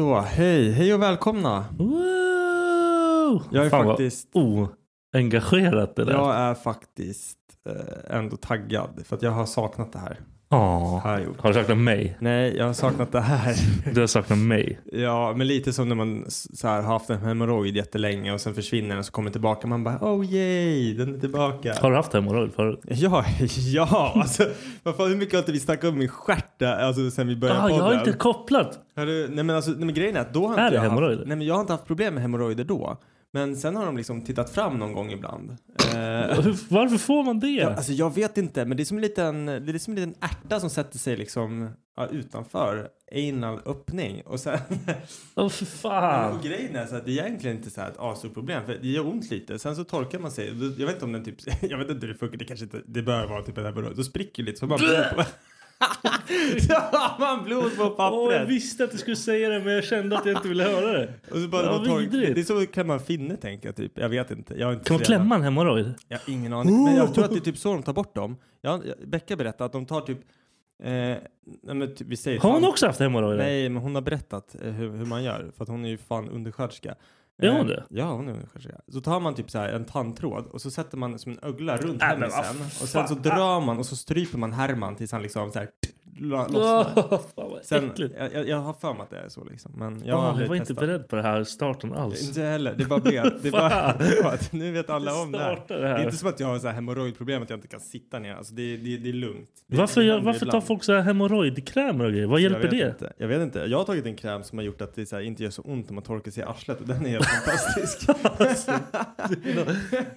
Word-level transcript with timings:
Så, 0.00 0.20
hej. 0.20 0.70
Hej 0.72 0.94
och 0.94 1.02
välkomna. 1.02 1.64
Woo! 1.78 3.42
Jag 3.50 3.66
är 3.66 3.70
Fan 3.70 3.86
faktiskt- 3.86 4.28
oengagerat 5.14 5.96
det 5.96 6.04
där. 6.04 6.12
Jag 6.12 6.34
är 6.36 6.54
faktiskt 6.54 7.38
eh, 7.68 8.16
ändå 8.16 8.36
taggad 8.36 9.02
för 9.04 9.16
att 9.16 9.22
jag 9.22 9.30
har 9.30 9.46
saknat 9.46 9.92
det 9.92 9.98
här. 9.98 10.18
Ja. 10.52 11.00
Har 11.04 11.18
jag. 11.18 11.34
Har 11.38 11.48
du 11.52 11.54
saknat 11.54 11.78
mig? 11.78 12.16
Nej, 12.20 12.56
jag 12.56 12.66
har 12.66 12.72
saknat 12.72 13.12
det 13.12 13.20
här. 13.20 13.54
Du 13.94 14.00
har 14.00 14.06
saknat 14.06 14.38
mig. 14.38 14.80
Ja, 14.92 15.34
men 15.36 15.46
lite 15.46 15.72
som 15.72 15.88
när 15.88 15.96
man 15.96 16.24
så 16.30 16.68
här, 16.68 16.82
har 16.82 16.92
haft 16.92 17.10
en 17.10 17.18
hemorrojd 17.18 17.76
jättelänge 17.76 18.32
och 18.32 18.40
sen 18.40 18.54
försvinner 18.54 18.88
den 18.88 18.98
och 18.98 19.04
så 19.04 19.12
kommer 19.12 19.30
tillbaka. 19.30 19.66
Man 19.66 19.84
bara 19.84 19.98
oh 20.00 20.26
yay, 20.34 20.94
den 20.94 21.14
är 21.14 21.18
tillbaka. 21.18 21.74
Har 21.80 21.90
du 21.90 21.96
haft 21.96 22.12
hemorrojd 22.12 22.52
förut? 22.54 22.80
Ja, 22.84 23.24
ja, 23.72 24.12
alltså 24.14 24.44
vad 24.82 24.96
fan, 24.96 25.08
hur 25.08 25.16
mycket 25.16 25.32
har 25.34 25.38
inte 25.38 25.52
vi 25.52 25.60
snackat 25.60 25.84
om 25.90 25.98
min 25.98 26.08
stjärt 26.08 26.62
alltså 26.62 27.10
sen 27.10 27.28
vi 27.28 27.36
började 27.36 27.60
Ah, 27.60 27.68
jag 27.68 27.74
har 27.76 27.82
podden? 27.82 27.98
inte 27.98 28.12
kopplat. 28.18 28.78
Har 28.96 29.06
du, 29.06 29.28
nej 29.30 29.44
men 29.44 29.56
alltså, 29.56 29.70
nej 29.70 29.84
men 29.84 29.94
grejen 29.94 30.16
är 30.16 30.20
att 30.20 30.34
då 30.34 30.46
har 30.46 30.58
Är 30.58 30.64
inte 30.66 30.70
det 30.78 30.84
jag 30.84 30.90
haft, 30.90 31.26
nej 31.26 31.36
men 31.36 31.46
jag 31.46 31.54
har 31.54 31.60
inte 31.60 31.72
haft 31.72 31.86
problem 31.86 32.14
med 32.14 32.22
hemorrojder 32.22 32.64
då. 32.64 32.98
Men 33.32 33.56
sen 33.56 33.76
har 33.76 33.86
de 33.86 33.96
liksom 33.96 34.24
tittat 34.24 34.50
fram 34.50 34.78
någon 34.78 34.92
gång 34.92 35.10
ibland. 35.12 35.50
Varför 36.68 36.98
får 36.98 37.24
man 37.24 37.40
det? 37.40 37.46
ja, 37.46 37.74
alltså 37.74 37.92
jag 37.92 38.14
vet 38.14 38.38
inte, 38.38 38.64
men 38.64 38.76
det 38.76 38.82
är 38.82 38.84
som 38.84 38.96
en 38.96 39.02
liten, 39.02 39.46
det 39.46 39.52
är 39.52 39.78
som 39.78 39.96
en 39.96 40.00
liten 40.00 40.14
ärta 40.20 40.60
som 40.60 40.70
sätter 40.70 40.98
sig 40.98 41.16
liksom 41.16 41.70
ja, 41.96 42.06
utanför 42.06 42.88
anal 43.12 43.60
öppning. 43.66 44.22
Och 44.26 44.40
sen, 44.40 44.58
Åh 45.34 45.48
för 45.48 45.64
fan. 45.64 46.36
och 46.36 46.42
grejen 46.42 46.76
är 46.76 46.86
så 46.86 46.96
att 46.96 47.04
det 47.04 47.18
är 47.18 47.26
egentligen 47.26 47.56
inte 47.56 47.70
så 47.70 47.80
här 47.80 47.88
ett 47.88 47.98
asstort 47.98 48.34
problem, 48.34 48.66
för 48.66 48.78
det 48.82 48.88
gör 48.88 49.06
ont 49.06 49.30
lite. 49.30 49.58
Sen 49.58 49.76
så 49.76 49.84
torkar 49.84 50.18
man 50.18 50.30
sig. 50.30 50.46
Jag 50.78 50.86
vet 50.86 50.94
inte 50.94 51.04
om 51.04 51.12
den 51.12 51.24
typ, 51.24 51.36
jag 51.60 51.78
vet 51.78 51.90
inte 51.90 52.06
hur 52.06 52.12
det 52.12 52.18
funkar, 52.18 52.38
det 52.38 52.44
kanske 52.44 52.64
inte, 52.64 52.82
det 52.86 53.02
bör 53.02 53.26
vara 53.26 53.42
typ 53.42 53.58
en 53.58 53.64
hemorrojd. 53.64 53.96
Då 53.96 54.04
spricker 54.04 54.42
lite 54.42 54.58
så 54.58 54.66
man 54.66 54.78
på, 54.78 55.24
så 56.68 56.74
har 56.74 57.20
man 57.20 57.44
blod 57.44 57.76
på 57.76 57.90
pappret. 57.90 58.12
Åh, 58.20 58.32
jag 58.34 58.46
visste 58.46 58.84
att 58.84 58.90
du 58.92 58.98
skulle 58.98 59.16
säga 59.16 59.48
det 59.48 59.60
men 59.60 59.72
jag 59.74 59.84
kände 59.84 60.18
att 60.18 60.26
jag 60.26 60.36
inte 60.36 60.48
ville 60.48 60.64
höra 60.64 60.92
det. 60.92 61.12
Och 61.30 61.36
så 61.38 61.48
bara, 61.48 61.62
Ja, 61.66 61.94
vidrigt. 61.96 62.34
det 62.34 62.40
är 62.40 62.44
så 62.44 62.66
kan 62.66 62.86
man 62.86 63.00
finna 63.00 63.36
tänker 63.36 63.68
jag 63.68 63.76
typ. 63.76 63.92
Jag 63.98 64.08
vet 64.08 64.30
inte. 64.30 64.54
Jag 64.58 64.66
har 64.66 64.72
inte 64.72 64.84
Kan 64.84 64.94
man 64.96 65.04
klämma 65.04 65.34
en 65.34 65.42
hemorrojd? 65.42 65.94
Jag 66.08 66.18
har 66.18 66.32
ingen 66.32 66.52
aning. 66.52 66.84
Men 66.84 66.96
jag 66.96 67.14
tror 67.14 67.24
att 67.24 67.30
det 67.30 67.36
är 67.36 67.40
typ 67.40 67.58
så 67.58 67.72
de 67.72 67.82
tar 67.82 67.92
bort 67.92 68.14
dem. 68.14 68.36
Jag, 68.60 68.86
jag, 68.86 69.08
Becka 69.08 69.36
berättade 69.36 69.64
att 69.64 69.72
de 69.72 69.86
tar 69.86 70.00
typ... 70.00 70.18
Eh, 70.82 70.90
nej, 70.92 71.20
men 71.62 71.94
typ 71.94 72.06
vi 72.06 72.16
säger 72.16 72.40
Har 72.40 72.50
hon 72.52 72.60
fan- 72.60 72.70
också 72.70 72.86
haft 72.86 73.00
hemorrojder? 73.00 73.38
Nej, 73.44 73.68
men 73.68 73.82
hon 73.82 73.94
har 73.94 74.02
berättat 74.02 74.56
eh, 74.64 74.70
hur, 74.72 74.90
hur 74.90 75.04
man 75.06 75.24
gör. 75.24 75.50
För 75.56 75.62
att 75.62 75.68
hon 75.68 75.84
är 75.84 75.88
ju 75.88 75.98
fan 75.98 76.28
undersköterska. 76.28 76.94
Är 77.42 77.50
hon 77.50 77.60
Eh, 77.60 77.66
det? 77.66 77.84
Ja, 77.88 78.12
hon 78.12 78.28
är 78.28 78.32
undersköterska. 78.32 78.80
Så 78.92 79.00
tar 79.00 79.20
man 79.20 79.34
typ 79.34 79.50
så 79.50 79.58
här 79.58 79.68
en 79.68 79.84
tandtråd 79.84 80.46
och 80.46 80.60
så 80.60 80.70
sätter 80.70 80.96
man 80.96 81.18
som 81.18 81.32
en 81.32 81.38
ögla 81.42 81.76
runt 81.76 82.00
vad 82.02 82.10
hemmisen. 82.10 82.60
Och 82.82 82.88
sen 82.88 83.08
så 83.08 83.14
drar 83.14 83.60
man 83.60 83.78
och 83.78 83.86
så 83.86 83.96
stryper 83.96 84.38
man 84.38 84.52
Herman 84.52 84.96
tills 84.96 85.12
han 85.12 85.22
liksom 85.22 85.52
så 85.52 85.58
här 85.58 85.68
lossnar. 86.18 87.20
vad 87.34 87.64
Sen, 87.64 87.90
jag, 87.96 88.32
jag, 88.34 88.48
jag 88.48 88.56
har 88.56 88.72
för 88.72 88.92
mig 88.92 89.02
att 89.02 89.10
det 89.10 89.18
är 89.18 89.28
så 89.28 89.44
liksom. 89.44 89.72
Men 89.76 89.98
jag, 89.98 90.08
Jag, 90.08 90.16
har 90.16 90.40
jag 90.40 90.48
var 90.48 90.56
inte 90.56 90.74
beredd 90.74 91.08
på 91.08 91.16
det 91.16 91.22
här 91.22 91.44
starten 91.44 91.92
alls. 91.92 92.28
Inte 92.28 92.42
heller. 92.42 92.74
Det 92.78 92.84
bara 92.84 93.00
blev. 93.00 93.32
Det 93.42 93.50
bara, 93.50 93.96
det 93.98 94.22
bara, 94.22 94.36
nu 94.50 94.72
vet 94.72 94.90
alla 94.90 95.22
om 95.22 95.32
det 95.32 95.38
här. 95.38 95.62
det 95.68 95.80
Det 95.80 95.88
här. 95.88 95.98
är 95.98 96.04
inte 96.04 96.16
som 96.16 96.28
att 96.28 96.40
jag 96.40 96.46
har 96.46 96.58
så 96.58 96.66
här 96.66 96.74
hemorrojdproblem 96.74 97.42
att 97.42 97.50
jag 97.50 97.56
inte 97.56 97.68
kan 97.68 97.80
sitta 97.80 98.18
ner. 98.18 98.34
Alltså 98.34 98.54
det, 98.54 98.76
det, 98.76 98.96
det 98.96 99.08
är 99.08 99.12
lugnt. 99.12 99.50
Det, 99.66 99.76
Varför, 99.76 100.00
det 100.00 100.06
händer 100.12 100.24
varför 100.26 100.46
tar 100.46 100.60
folk 100.60 100.84
så 100.84 100.92
här 100.94 101.00
hemorrojdkrämer 101.00 102.04
och 102.04 102.10
grejer? 102.12 102.26
Vad 102.26 102.40
Jag 102.40 102.52
hjälper 102.52 102.70
vet 102.70 102.70
det? 102.70 102.88
Inte. 102.88 103.12
Jag 103.18 103.28
vet 103.28 103.40
inte. 103.42 103.58
Jag 103.58 103.78
har 103.78 103.84
tagit 103.84 104.06
en 104.06 104.16
kräm 104.16 104.42
som 104.42 104.58
har 104.58 104.64
gjort 104.64 104.80
att 104.80 104.94
det 104.94 105.06
så 105.06 105.16
här, 105.16 105.22
inte 105.22 105.42
gör 105.42 105.50
så 105.50 105.62
ont 105.62 105.88
när 105.88 105.94
man 105.94 106.04
torkar 106.04 106.30
sig 106.30 106.42
i 106.42 106.46
arslet 106.46 106.80
och 106.80 106.86
den 106.86 107.06
är 107.06 107.10
helt 107.10 107.26
fantastisk. 107.26 108.10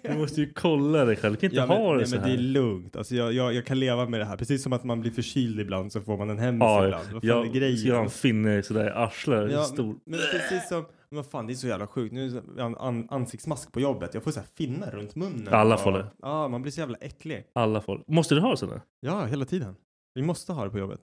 Du 0.01 0.13
måste 0.18 0.42
ju 0.42 0.54
kolla 0.54 1.06
dig 1.06 1.16
själv. 1.16 1.34
Du 1.34 1.39
kan 1.39 1.48
inte 1.48 1.56
Ja, 1.57 1.66
men, 1.68 1.78
ha 1.78 1.92
det 1.92 1.98
nej, 1.98 2.07
så 2.07 2.16
men 2.16 2.24
här. 2.24 2.30
det 2.31 2.38
är 2.38 2.42
lugnt. 2.42 2.96
Alltså 2.96 3.16
jag, 3.16 3.34
jag, 3.34 3.54
jag 3.54 3.66
kan 3.66 3.80
leva 3.80 4.06
med 4.10 4.19
det 4.19 4.25
här. 4.25 4.38
Precis 4.38 4.63
som 4.63 4.74
att 4.74 4.84
man 4.84 5.01
blir 5.01 5.12
förkyld 5.12 5.60
ibland 5.60 5.83
så 5.90 6.02
får 6.02 6.18
man 6.18 6.30
en 6.30 6.40
hemis 6.40 6.60
Ja, 6.62 6.86
ibland. 6.86 7.04
Vad 7.04 7.12
fan 7.22 7.30
jag 7.30 7.46
är 7.48 7.52
grejen? 7.52 7.78
ska 7.78 7.94
ha 7.96 8.04
en 8.04 8.10
finne 8.10 8.64
sådär 8.64 8.88
i 8.88 8.90
arslet. 8.90 9.52
Ja, 9.52 9.64
stor. 9.64 9.96
men 10.06 10.20
precis 10.32 10.68
som, 10.70 10.86
men 11.10 11.24
fan 11.24 11.48
det 11.48 11.54
är 11.54 11.56
så 11.56 11.68
jävla 11.68 11.88
sjukt. 11.88 12.14
Nu 12.14 12.30
det 12.56 12.64
an, 12.64 12.76
an, 12.78 13.08
ansiktsmask 13.12 13.72
på 13.72 13.80
jobbet. 13.80 14.14
Jag 14.14 14.24
får 14.24 14.32
så 14.32 14.40
här 14.40 14.48
finnar 14.58 14.92
runt 14.92 15.16
munnen. 15.16 15.54
Alla 15.54 15.78
får 15.78 15.92
det. 15.92 16.06
Ja, 16.22 16.48
man 16.48 16.62
blir 16.62 16.72
så 16.72 16.80
jävla 16.80 16.98
äcklig. 16.98 17.46
Alla 17.56 17.82
får. 17.82 18.04
Måste 18.08 18.36
du 18.36 18.42
ha 18.42 18.56
sådana? 18.58 18.82
Ja, 19.00 19.26
hela 19.26 19.46
tiden. 19.46 19.76
Vi 20.16 20.22
måste 20.22 20.54
ha 20.54 20.64
det 20.64 20.70
på 20.70 20.78
jobbet. 20.80 21.00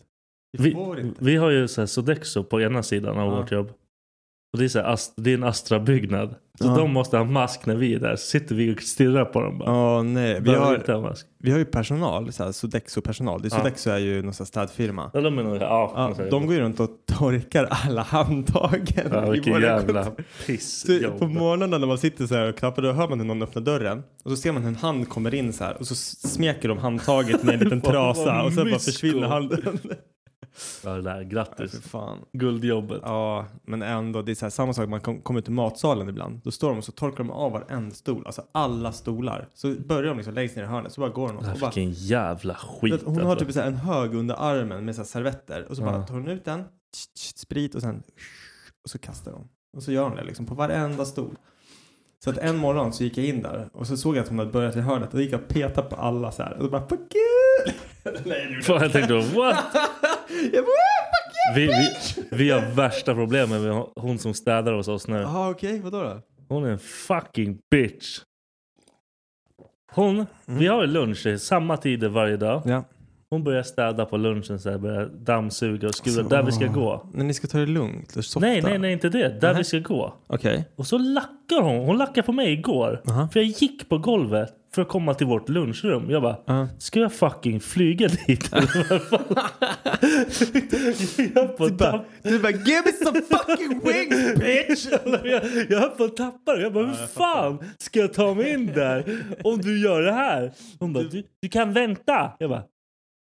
Vi 0.59 0.73
får 0.73 0.95
Vi, 0.95 1.01
inte. 1.03 1.25
vi 1.25 1.37
har 1.37 1.51
ju 1.51 1.69
så 1.69 1.81
här 1.81 1.87
Sodexo 1.87 2.45
på 2.45 2.61
ena 2.61 2.83
sidan 2.83 3.19
av 3.19 3.33
Ja. 3.33 3.41
vårt 3.41 3.53
jobb. 3.53 3.73
Och 4.53 4.59
det 4.59 4.65
är, 4.65 4.69
så 4.69 4.81
här, 4.81 4.99
det 5.17 5.31
är 5.31 5.35
en 5.35 5.45
Astra-byggnad. 5.45 6.35
Så 6.61 6.67
Ja. 6.67 6.77
de 6.77 6.93
måste 6.93 7.17
ha 7.17 7.25
mask 7.25 7.67
när 7.67 7.75
vi 7.77 7.95
är 7.95 7.99
där. 7.99 8.17
Så 8.17 8.27
sitter 8.27 8.55
vi 8.55 8.75
och 8.75 8.83
stirrar 8.83 9.25
på 9.25 9.41
dem 9.41 9.59
bara. 9.59 9.71
Ja, 9.71 10.03
nej. 10.03 10.35
Vi 10.35 10.41
Behöver 10.41 10.75
inte 10.75 10.93
har, 10.93 11.01
ha 11.01 11.09
mask. 11.09 11.27
vi 11.39 11.51
har 11.51 11.59
ju 11.59 11.65
personal, 11.65 12.33
så 12.33 12.45
här, 12.45 12.53
Sodexo-personal. 12.53 13.43
Det- 13.43 13.49
Ja. 13.53 13.57
Sodexo 13.59 13.91
är 13.91 13.99
ju 13.99 14.23
någon 14.23 14.35
städfirma. 14.35 15.11
Ja, 15.15 15.21
de 15.21 15.39
är 15.39 15.43
nog, 15.43 15.57
ja, 15.57 16.13
Ja, 16.19 16.25
de 16.31 16.47
går 16.47 16.55
ju 16.55 16.61
runt 16.61 16.81
och 16.81 16.91
torkar 17.19 17.65
alla 17.71 18.03
handtagen 18.03 19.09
ja, 19.13 19.31
vilken 19.31 19.61
jävla 19.61 20.05
kontor. 20.05 20.25
piss. 20.47 20.81
Så 21.03 21.11
på 21.19 21.27
morgonen 21.27 21.71
när 21.81 21.87
man 21.87 21.99
sitter 21.99 22.27
så 22.27 22.35
här 22.35 22.49
och 22.49 22.57
knappar 22.57 22.83
då 22.83 22.93
hör 22.93 23.09
man 23.09 23.21
hur 23.21 23.27
någon 23.27 23.43
öppnar 23.43 23.63
dörren 23.63 24.03
och 24.25 24.31
så 24.31 24.37
ser 24.37 24.53
man 24.53 24.63
hur 24.63 24.69
en 24.69 24.77
hand 24.77 25.09
kommer 25.09 25.35
in 25.35 25.53
så 25.53 25.65
här 25.65 25.77
och 25.81 25.87
så 25.87 25.95
smeker 26.29 26.69
de 26.69 26.79
handtaget 26.79 27.43
med 27.43 27.55
en 27.55 27.61
liten 27.61 27.81
trasa 27.91 28.43
och 28.43 28.53
sen 28.53 28.71
bara 28.71 28.79
försvinner 28.79 29.29
handen. 29.29 29.79
Ja, 30.85 30.91
det 30.91 31.03
där, 31.03 31.23
grattis. 31.23 31.81
fan. 31.83 32.19
Guldjobbet. 32.33 33.01
Ja, 33.05 33.47
men 33.63 33.83
ändå, 33.83 34.23
det 34.23 34.33
är 34.33 34.35
så 34.35 34.45
här, 34.45 34.51
samma 34.51 34.73
sak, 34.75 34.89
man 34.89 35.01
kom- 35.01 35.21
kommer 35.21 35.41
ut 35.41 35.49
i 35.49 35.51
matsalen 35.51 36.09
ibland. 36.09 36.41
Då 36.45 36.51
står 36.51 36.69
de 36.69 36.79
och 36.79 36.85
så 36.85 36.93
torkar 36.93 37.19
de 37.19 37.31
av 37.31 37.53
varenda 37.53 37.95
stol, 37.95 38.23
alltså 38.27 38.43
alla 38.53 38.93
stolar. 38.93 39.49
Så 39.55 39.75
börjar 39.75 40.03
de 40.09 40.17
liksom 40.17 40.35
längst 40.35 40.57
ner 40.57 40.63
i 40.63 40.67
hörnet, 40.67 40.93
så 40.93 41.01
bara 41.01 41.11
går 41.11 41.29
de 41.29 41.37
och, 41.37 41.45
Ja, 41.45 41.53
och 41.53 41.59
bara, 41.59 41.71
Vilken 41.71 41.91
jävla 41.93 42.55
skit. 42.55 42.93
Vet, 42.95 43.03
Hon 43.03 43.17
har 43.21 43.31
alltså. 43.31 43.45
typ 43.45 43.55
så 43.55 43.61
här 43.61 43.67
en 43.67 43.77
hög 43.77 44.15
under 44.15 44.35
armen 44.39 44.85
med 44.85 44.95
så 44.95 45.01
här 45.01 45.07
servetter 45.07 45.67
och 45.71 45.77
så 45.77 45.83
bara 45.83 45.97
Ja. 45.97 46.07
tar 46.07 46.15
hon 46.15 46.29
ut 46.29 46.45
den, 46.45 46.65
sprit 47.37 47.75
och 47.75 47.81
sen 47.81 48.03
och 48.85 48.91
så 48.91 48.99
kastar 48.99 49.33
hon. 49.33 49.49
Och 49.77 49.83
så 49.83 49.93
gör 49.93 50.03
hon 50.05 50.17
det 50.17 50.25
liksom 50.25 50.47
på 50.47 50.55
varenda 50.55 51.05
stol. 51.05 51.37
Så 52.25 52.31
att 52.31 52.39
en 52.39 52.57
morgon 52.57 52.93
så 52.93 53.05
gick 53.05 53.19
jag 53.19 53.27
in 53.27 53.43
där 53.43 53.69
och 53.73 53.87
så 53.87 53.97
såg 53.97 54.17
jag 54.17 54.23
att 54.23 54.29
hon 54.29 54.39
hade 54.39 54.51
börjat 54.51 54.77
i 54.77 54.81
hörnet 54.81 55.09
och 55.09 55.15
då 55.15 55.21
gick 55.21 55.33
jag 55.33 55.41
och 55.41 55.49
petade 55.49 55.89
på 55.91 55.97
alla 55.97 56.33
så 56.33 56.43
här 56.43 56.53
och 56.57 56.65
så 56.65 56.71
bara 56.71 56.89
fuck 56.89 57.01
you! 57.15 57.75
Nej, 58.25 58.61
jag 58.69 58.93
tänkte 58.93 59.15
what? 59.15 59.65
jag 60.53 60.65
bara, 60.65 61.55
Vi, 61.55 61.67
vi, 61.67 61.91
vi 62.31 62.51
har 62.51 62.61
värsta 62.75 63.15
problemen 63.15 63.63
med 63.63 63.85
hon 63.97 64.19
som 64.19 64.35
städar 64.35 64.73
hos 64.73 64.89
oss 64.89 65.09
nu. 65.09 65.17
Jaha 65.17 65.51
okej, 65.51 65.81
vadå 65.81 66.03
då? 66.03 66.21
Hon 66.49 66.65
är 66.65 66.71
en 66.71 66.79
fucking 66.79 67.59
bitch. 67.71 68.21
Hon, 69.93 70.27
vi 70.47 70.67
har 70.67 70.87
lunch 70.87 71.27
i 71.27 71.39
samma 71.39 71.77
tider 71.77 72.09
varje 72.09 72.37
dag. 72.37 72.63
Ja. 72.65 72.85
Hon 73.31 73.45
börjar 73.45 73.63
städa 73.63 74.07
på 74.07 74.17
lunchen 74.17 74.59
så 74.59 74.71
här, 74.71 74.79
börjar 74.79 75.07
dammsuga 75.07 75.89
och 75.89 75.95
skura 75.95 76.23
där 76.23 76.43
vi 76.43 76.53
ska 76.53 76.67
gå. 76.67 77.09
Men 77.13 77.27
ni 77.27 77.35
ska 77.35 77.47
ta 77.47 77.59
det 77.59 77.67
lugnt 77.67 78.17
och 78.17 78.25
softa. 78.25 78.47
Nej, 78.47 78.63
nej, 78.63 78.79
nej, 78.79 78.93
inte 78.93 79.09
det. 79.09 79.41
Där 79.41 79.55
vi 79.55 79.65
ska 79.65 79.79
gå. 79.79 80.15
Okej. 80.27 80.65
Och 80.77 80.87
så 80.87 80.99
lackar 80.99 81.63
hon. 81.63 81.87
Hon 81.87 81.99
lackade 81.99 82.23
på 82.23 82.33
mig 82.33 82.53
igår. 82.53 83.03
För 83.33 83.41
jag 83.41 83.45
gick 83.45 83.89
på 83.89 83.99
golvet 83.99 84.55
för 84.75 84.83
att 84.83 84.89
komma 84.89 85.15
till 85.15 85.27
vårt 85.27 85.49
lunchrum. 85.49 86.11
Jag 86.11 86.23
bara, 86.23 86.37
Ja. 86.47 86.69
ska 86.79 87.01
jag 87.01 87.13
fucking 87.13 87.61
flyga 87.61 88.09
dit? 88.09 88.51
jag 91.35 91.57
på 91.57 91.69
Du 91.69 91.75
bara, 91.75 92.05
du 92.23 92.39
bara 92.39 92.53
give 92.53 92.83
me 92.85 92.93
some 93.05 93.21
fucking 93.21 93.81
wings 93.85 94.35
bitch! 94.41 94.87
jag, 95.25 95.41
jag 95.69 95.79
höll 95.81 95.91
på 95.91 96.05
att 96.05 96.17
tappa 96.17 96.57
det. 96.57 96.63
Jag 96.63 96.73
bara, 96.73 96.87
hur 96.87 97.07
fan 97.07 97.59
ska 97.79 98.01
jag 98.01 98.13
ta 98.15 98.35
mig 98.35 98.53
in 98.53 98.67
där 98.67 99.19
om 99.45 99.59
du 99.61 99.79
gör 99.81 100.03
det 100.03 100.13
här? 100.13 100.53
Hon 100.79 100.93
bara, 100.93 101.05
du, 101.05 101.23
du 101.43 101.49
kan 101.49 101.73
vänta. 101.73 102.33
Jag 102.39 102.51
bara, 102.51 102.63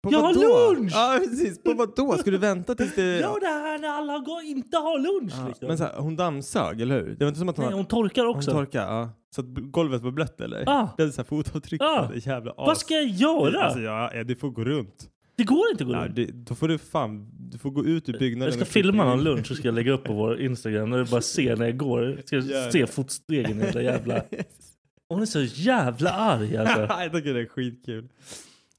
På 0.06 0.12
Jag 0.12 0.20
har 0.20 0.75
lunch! 0.75 0.93
Ja 0.94 1.19
precis, 1.25 1.62
på 1.62 1.75
vad 1.75 1.97
då? 1.97 2.12
Ska 2.19 2.31
du 2.31 2.38
vänta 2.38 2.75
tills 2.75 2.94
det... 2.94 3.19
gör 3.20 3.41
det 3.41 3.47
här 3.47 3.79
när 3.79 3.88
alla 3.88 4.19
går, 4.19 4.43
inte 4.43 4.76
har 4.76 4.99
lunch. 4.99 5.32
Ja, 5.37 5.49
liksom. 5.49 5.69
Men 5.69 5.79
så 5.79 5.85
här, 5.85 5.93
hon 5.99 6.17
dammsög, 6.17 6.81
eller 6.81 7.00
hur? 7.00 7.17
Det 7.19 7.25
var 7.25 7.29
inte 7.29 7.38
som 7.38 7.49
att 7.49 7.56
hon... 7.56 7.67
Nej, 7.67 7.75
hon 7.75 7.85
torkar 7.87 8.25
hon 8.25 8.37
också. 8.37 8.50
torkade, 8.50 8.85
ja. 8.87 9.11
Så 9.35 9.41
att 9.41 9.47
golvet 9.49 10.03
var 10.03 10.11
blött 10.11 10.41
eller? 10.41 10.62
Ja. 10.67 10.94
Det 10.97 11.03
hade 11.03 11.12
så 11.12 11.20
här 11.20 11.26
fotavtryck 11.26 11.82
Ja. 11.82 12.11
det, 12.14 12.26
jävla 12.26 12.50
as. 12.50 12.56
Vad 12.56 12.79
ska 12.79 12.94
jag 12.94 13.06
göra? 13.06 13.62
Alltså 13.64 13.81
ja, 13.81 14.11
ja, 14.14 14.25
du 14.25 14.37
får 14.37 14.50
gå 14.50 14.64
runt. 14.64 15.08
det 15.37 15.44
går 15.44 15.70
inte 15.70 15.85
att 15.85 15.88
gå 15.88 15.94
Ja, 15.97 16.05
runt. 16.05 16.17
det, 16.17 16.26
då 16.32 16.55
får 16.55 16.69
du 16.69 16.79
fan, 16.79 17.29
du 17.50 17.59
får 17.59 17.70
gå 17.70 17.85
ut 17.85 18.09
ur 18.09 18.19
byggnaden. 18.19 18.55
Jag 18.55 18.67
ska 18.67 18.73
filma 18.73 19.05
någon 19.05 19.25
lunch 19.25 19.50
och 19.50 19.56
ska 19.56 19.70
lägga 19.70 19.93
upp 19.93 20.05
på 20.05 20.12
vår 20.12 20.41
Instagram 20.41 20.91
när 20.91 20.99
du 20.99 21.05
bara 21.05 21.20
ser 21.20 21.56
när 21.56 21.67
jag 21.67 21.76
går. 21.76 22.05
Jag 22.17 22.26
ska 22.26 22.37
Gör 22.37 22.70
se 22.70 22.81
det. 22.81 22.87
fotstegen 22.87 23.61
i 23.62 23.70
där 23.70 23.81
jävla... 23.81 24.23
Hon 25.09 25.23
är 25.23 25.26
så 25.26 25.41
jävla 25.43 26.11
arg 26.11 26.56
alltså. 26.56 26.81
jag 27.02 27.12
tycker 27.12 27.35
det 27.35 27.41
är 27.41 27.47
skitkul. 27.47 28.09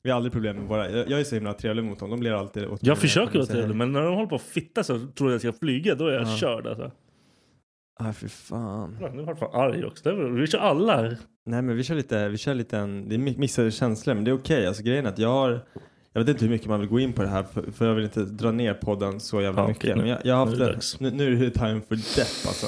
Vi 0.08 0.12
har 0.12 0.16
aldrig 0.18 0.34
problem 0.34 0.56
med 0.56 0.68
våra, 0.68 0.90
jag, 0.92 1.10
jag 1.10 1.20
är 1.20 1.24
så 1.24 1.36
himla 1.36 1.54
trevlig 1.54 1.84
mot 1.84 2.00
dem, 2.00 2.10
de 2.10 2.20
blir 2.20 2.32
alltid 2.32 2.66
åt 2.68 2.80
Jag 2.84 2.98
försöker 2.98 3.40
vara 3.40 3.46
trevlig 3.48 3.76
men 3.76 3.92
när 3.92 4.02
de 4.02 4.14
håller 4.16 4.28
på 4.28 4.36
att 4.36 4.42
fitta 4.42 4.84
så 4.84 5.00
tror 5.00 5.30
jag 5.32 5.38
att 5.38 5.44
jag 5.44 5.54
ska 5.54 5.60
flyga. 5.66 5.96
Då 5.96 6.08
är 6.08 6.14
jag 6.14 6.22
Ja. 6.28 6.38
körd 6.38 6.68
alltså. 6.68 6.92
Nej 8.00 8.14
för 8.14 8.28
fan. 8.28 8.98
Nu 9.14 9.24
vart 9.24 9.40
fan 9.40 9.62
arg 9.62 9.86
också. 9.86 10.04
Det 10.04 10.30
Vi 10.30 10.48
kör 10.48 10.60
alla. 10.60 11.02
Nej 11.46 11.62
men 11.62 11.76
vi 11.78 11.84
kör 11.84 11.96
lite, 11.96 12.30
vi 12.30 12.38
kör 12.38 12.54
lite 12.54 12.78
en, 12.78 13.10
det 13.10 13.16
är 13.16 13.20
mi- 13.20 13.38
mixade 13.40 13.72
känslor 13.72 14.16
men 14.16 14.24
det 14.24 14.32
är 14.32 14.36
okej. 14.36 14.68
Alltså 14.68 14.84
grejen 14.84 15.06
är 15.06 15.10
att 15.10 15.20
jag 15.20 15.30
har, 15.30 15.66
jag 16.14 16.22
vet 16.22 16.30
inte 16.30 16.46
hur 16.46 16.52
mycket 16.52 16.68
man 16.68 16.80
vill 16.80 16.90
gå 16.90 17.00
in 17.00 17.14
på 17.14 17.22
det 17.22 17.28
här 17.30 17.44
för, 17.44 17.72
för 17.72 17.88
jag 17.88 17.96
vill 17.96 18.04
inte 18.04 18.20
dra 18.26 18.52
ner 18.52 18.74
podden 18.74 19.20
så 19.20 19.42
jävla 19.42 19.62
Ja, 19.62 19.68
mycket. 19.68 19.96
nu- 19.96 20.02
men 20.02 20.10
jag, 20.12 20.20
jag 20.24 20.36
har 20.36 20.46
nu 20.46 20.50
haft 20.52 20.62
är 20.62 20.66
det 20.66 20.70
det, 20.70 20.74
dags. 20.76 21.00
nu, 21.00 21.12
nu 21.12 21.26
är 21.36 21.40
det 21.46 21.50
time 21.52 21.82
for 21.82 21.96
death 21.96 22.48
alltså. 22.48 22.68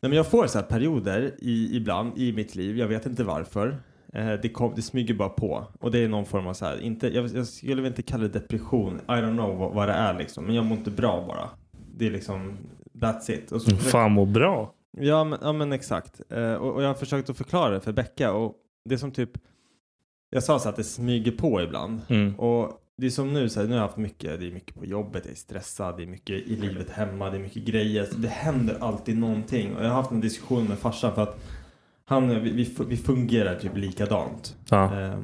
Nej 0.00 0.08
men 0.10 0.12
jag 0.12 0.26
får 0.26 0.46
så 0.46 0.58
här 0.58 0.66
perioder 0.66 1.34
i, 1.38 1.76
ibland 1.76 2.18
i 2.18 2.32
mitt 2.32 2.54
liv, 2.54 2.78
jag 2.78 2.88
vet 2.88 3.06
inte 3.06 3.24
varför. 3.24 3.76
Eh, 4.14 4.32
det, 4.42 4.48
kom, 4.48 4.72
det 4.76 4.82
smyger 4.82 5.14
bara 5.14 5.28
på. 5.28 5.66
Och 5.80 5.90
det 5.90 5.98
är 5.98 6.08
någon 6.08 6.26
form 6.26 6.46
av 6.46 6.54
så 6.54 6.64
här, 6.64 6.80
inte, 6.80 7.08
jag, 7.08 7.28
jag 7.28 7.46
skulle 7.46 7.82
väl 7.82 7.90
inte 7.90 8.02
kalla 8.02 8.22
det 8.22 8.28
depression, 8.28 9.00
I 9.08 9.10
don't 9.10 9.36
know 9.36 9.58
vad, 9.58 9.72
vad 9.74 9.88
det 9.88 9.94
är 9.94 10.18
liksom. 10.18 10.44
Men 10.44 10.54
jag 10.54 10.64
mår 10.64 10.78
inte 10.78 10.90
bra 10.90 11.24
bara. 11.28 11.48
Det 11.96 12.06
är 12.06 12.10
liksom, 12.10 12.56
that's 12.92 13.30
it. 13.30 13.52
Och 13.52 13.62
så, 13.62 13.70
Mm, 13.70 13.82
Fan 13.82 14.12
må 14.12 14.24
bra. 14.24 14.74
Ja 14.96 15.24
men, 15.24 15.38
ja, 15.42 15.52
men 15.52 15.72
exakt. 15.72 16.20
Eh, 16.30 16.54
och, 16.54 16.74
och 16.74 16.82
jag 16.82 16.88
har 16.88 16.94
försökt 16.94 17.30
att 17.30 17.36
förklara 17.36 17.74
det 17.74 17.80
för 17.80 17.92
Becka 17.92 18.32
och 18.32 18.54
det 18.84 18.98
som 18.98 19.10
typ 19.10 19.30
jag 20.30 20.42
sa 20.42 20.58
så 20.58 20.68
att 20.68 20.76
det 20.76 20.84
smyger 20.84 21.32
på 21.32 21.62
ibland. 21.62 22.00
Mm. 22.08 22.34
Och 22.34 22.72
det 22.96 23.06
är 23.06 23.10
som 23.10 23.32
nu, 23.32 23.48
så 23.48 23.60
här, 23.60 23.66
nu 23.66 23.72
har 23.72 23.80
jag 23.80 23.86
haft 23.86 23.96
mycket, 23.98 24.40
det 24.40 24.46
är 24.46 24.52
mycket 24.52 24.74
på 24.74 24.84
jobbet, 24.86 25.22
jag 25.24 25.32
är 25.32 25.36
stressad, 25.36 25.96
det 25.96 26.02
är 26.02 26.06
mycket 26.06 26.46
i 26.46 26.56
livet 26.56 26.90
hemma, 26.90 27.30
det 27.30 27.36
är 27.36 27.40
mycket 27.40 27.64
grejer. 27.64 28.04
Så 28.04 28.16
det 28.18 28.28
händer 28.28 28.76
alltid 28.80 29.18
någonting. 29.18 29.76
Och 29.76 29.84
jag 29.84 29.88
har 29.88 29.94
haft 29.96 30.10
en 30.10 30.20
diskussion 30.20 30.64
med 30.64 30.78
farsan 30.78 31.14
för 31.14 31.22
att 31.22 31.40
han, 32.06 32.42
vi, 32.42 32.74
vi, 32.88 32.96
fungerar 32.96 33.54
typ 33.54 33.76
likadant. 33.76 34.56
Ja. 34.70 35.00
Eh, 35.00 35.20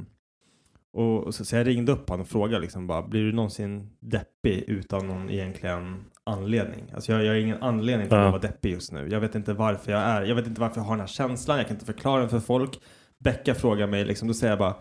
och, 0.93 1.25
och 1.25 1.35
så, 1.35 1.45
så 1.45 1.57
jag 1.57 1.67
ringde 1.67 1.93
upp 1.93 2.09
honom 2.09 2.23
och 2.23 2.29
frågade 2.29 2.63
liksom 2.63 2.87
bara, 2.87 3.03
blir 3.03 3.23
du 3.23 3.33
någonsin 3.33 3.91
deppig 4.01 4.65
utan 4.67 5.07
någon 5.07 5.31
egentligen 5.31 6.05
anledning? 6.25 6.85
Alltså 6.95 7.13
jag, 7.13 7.25
jag 7.25 7.29
har 7.29 7.39
ingen 7.39 7.63
anledning 7.63 8.09
till 8.09 8.17
Ja. 8.17 8.25
att 8.25 8.33
vara 8.33 8.43
deppig 8.43 8.71
just 8.71 8.93
nu. 8.93 9.09
Jag 9.11 9.21
vet 9.21 9.35
inte 9.35 9.53
varför 9.53 9.93
jag 9.93 10.01
är, 10.01 10.23
jag 10.23 10.35
vet 10.35 10.47
inte 10.47 10.61
varför 10.61 10.77
jag 10.81 10.85
har 10.85 10.93
den 10.93 11.01
här 11.01 11.07
känslan, 11.07 11.57
jag 11.57 11.67
kan 11.67 11.77
inte 11.77 11.87
förklara 11.87 12.21
den 12.21 12.31
för 12.31 12.41
folk. 12.41 12.81
Becka 13.19 13.55
frågar 13.55 13.87
mig 13.87 14.05
liksom, 14.05 14.29
då 14.29 14.35
säger 14.35 14.53
jag 14.53 14.59
bara, 14.59 14.75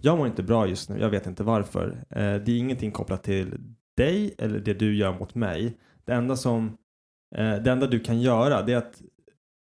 jag 0.00 0.18
mår 0.18 0.26
inte 0.26 0.42
bra 0.42 0.66
just 0.66 0.88
nu, 0.90 0.98
jag 1.00 1.10
vet 1.10 1.26
inte 1.26 1.42
varför. 1.42 2.04
Eh, 2.10 2.16
det 2.16 2.52
är 2.52 2.58
ingenting 2.58 2.90
kopplat 2.90 3.22
till 3.22 3.54
dig 3.96 4.34
eller 4.38 4.58
det 4.58 4.74
du 4.74 4.96
gör 4.96 5.18
mot 5.18 5.34
mig. 5.34 5.76
Det 6.04 6.12
enda 6.12 6.36
som, 6.36 6.76
eh, 7.36 7.54
det 7.54 7.70
enda 7.70 7.86
du 7.86 8.00
kan 8.00 8.20
göra 8.20 8.62
det 8.62 8.72
är 8.72 8.76
att 8.76 9.02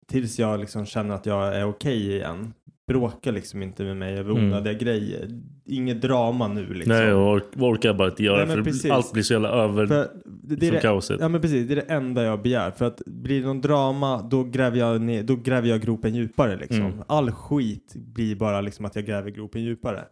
tills 0.10 0.40
jag 0.40 0.60
liksom 0.60 0.86
känner 0.86 1.16
att 1.16 1.26
jag 1.26 1.56
är 1.56 1.66
okej 1.66 2.14
igen. 2.16 2.54
Bråka 2.88 3.32
liksom 3.32 3.62
inte 3.64 3.84
med 3.84 3.98
mig 3.98 4.18
över 4.18 4.32
Mm. 4.32 4.44
onödiga 4.44 4.74
grejer. 4.74 5.28
Inget 5.66 6.02
drama 6.02 6.48
nu 6.48 6.74
liksom. 6.74 6.94
Nej, 6.94 7.06
jag 7.08 7.36
ork- 7.38 7.58
orkar 7.62 7.94
bara 7.94 8.08
inte 8.10 8.24
göra 8.24 8.46
Nej, 8.46 8.64
för 8.74 8.92
allt 8.92 9.14
blir 9.14 9.24
så 9.24 9.34
jävla 9.34 9.50
över 9.50 9.88
För 9.88 10.08
det, 10.26 10.56
det 10.56 10.72
det, 10.72 10.80
kaoset. 10.82 11.18
ja 11.20 11.28
men 11.30 11.42
precis, 11.42 11.68
det 11.68 11.74
är 11.74 11.76
det 11.76 11.82
enda 11.94 12.24
jag 12.24 12.42
begär. 12.42 12.72
För 12.72 12.86
att 12.86 13.02
blir 13.06 13.40
det 13.42 13.48
någon 13.48 13.62
drama 13.62 14.22
då 14.22 14.44
gräver 14.44 14.78
jag, 14.78 15.02
ner, 15.02 15.24
då 15.24 15.36
gräver 15.36 15.68
jag 15.68 15.82
gropen 15.82 16.16
djupare 16.16 16.56
liksom. 16.58 16.82
Mm. 16.82 17.00
All 17.08 17.32
skit 17.32 17.94
blir 17.96 18.36
bara 18.36 18.62
liksom 18.62 18.86
att 18.86 18.96
jag 18.96 19.06
gräver 19.06 19.30
gropen 19.32 19.62
djupare. 19.64 20.04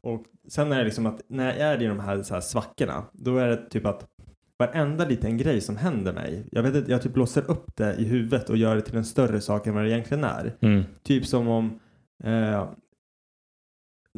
Och 0.00 0.22
sen 0.48 0.72
är 0.72 0.78
det 0.78 0.84
liksom 0.84 1.06
att 1.06 1.20
när 1.28 1.46
jag 1.46 1.56
är 1.56 1.82
i 1.82 1.86
de 1.86 2.00
här, 2.00 2.22
så 2.22 2.34
här 2.34 2.40
svackorna 2.40 3.02
då 3.12 3.36
är 3.36 3.48
det 3.48 3.56
typ 3.70 3.86
att 3.86 4.06
varenda 4.58 5.04
liten 5.04 5.36
grej 5.36 5.60
som 5.60 5.76
händer 5.76 6.12
mig, 6.12 6.44
jag 6.50 6.62
vet 6.62 6.74
inte, 6.74 6.90
jag 6.90 7.02
typ 7.02 7.12
blåser 7.12 7.50
upp 7.50 7.76
det 7.76 7.94
i 7.94 8.04
huvudet 8.04 8.50
och 8.50 8.56
gör 8.56 8.76
det 8.76 8.82
till 8.82 8.96
en 8.96 9.04
större 9.04 9.40
sak 9.40 9.66
än 9.66 9.74
vad 9.74 9.84
det 9.84 9.90
egentligen 9.90 10.24
är. 10.24 10.56
Mm. 10.60 10.84
Typ 11.02 11.26
som 11.26 11.48
om 11.48 11.80
eh, 12.24 12.68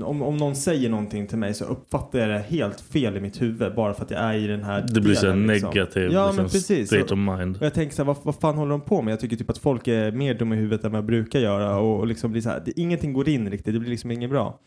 om, 0.01 0.23
om 0.23 0.37
någon 0.37 0.57
säger 0.57 0.91
någonting 0.91 1.27
till 1.27 1.39
mig 1.39 1.55
så 1.55 1.65
uppfattar 1.65 2.19
jag 2.19 2.29
det 2.29 2.39
helt 2.39 2.81
fel 2.81 3.17
i 3.17 3.21
mitt 3.21 3.43
huvud 3.43 3.75
bara 3.75 3.95
för 3.95 4.05
att 4.05 4.11
jag 4.11 4.21
är 4.21 4.35
i 4.35 4.47
den 4.47 4.63
här 4.63 4.87
Det 4.89 5.01
blir 5.01 5.15
så 5.15 5.27
delen, 5.27 5.47
liksom. 5.47 5.71
negativ 5.71 6.03
Ja 6.13 6.27
liksom, 6.27 6.37
men 6.37 6.51
precis. 6.51 6.89
state 6.89 7.15
of 7.15 7.19
mind. 7.39 7.57
och 7.57 7.63
jag 7.63 7.75
tänker 7.75 7.97
så 7.97 8.03
här, 8.03 8.07
vad, 8.07 8.17
vad 8.23 8.35
fan 8.35 8.55
håller 8.55 8.71
de 8.71 8.81
på 8.81 9.03
med? 9.03 9.13
Jag 9.13 9.21
tycker 9.21 9.37
typ 9.37 9.51
att 9.51 9.59
folk 9.59 9.89
är 9.89 10.13
mer 10.13 10.35
dumma 10.35 10.55
i 10.55 10.59
huvudet 10.59 10.85
än 10.85 10.93
vad 10.93 10.99
jag 10.99 11.07
brukar 11.07 11.39
göra 11.39 11.79
och, 11.79 11.99
och 11.99 12.07
liksom 12.07 12.33
blir 12.33 12.43
så 12.43 12.49
här, 12.49 12.63
det, 12.65 12.81
ingenting 12.81 13.13
går 13.13 13.29
in 13.29 13.51
riktigt, 13.51 13.75
det 13.75 13.81
blir 13.81 13.91
liksom 13.91 14.11
inget 14.11 14.31
bra. 14.31 14.61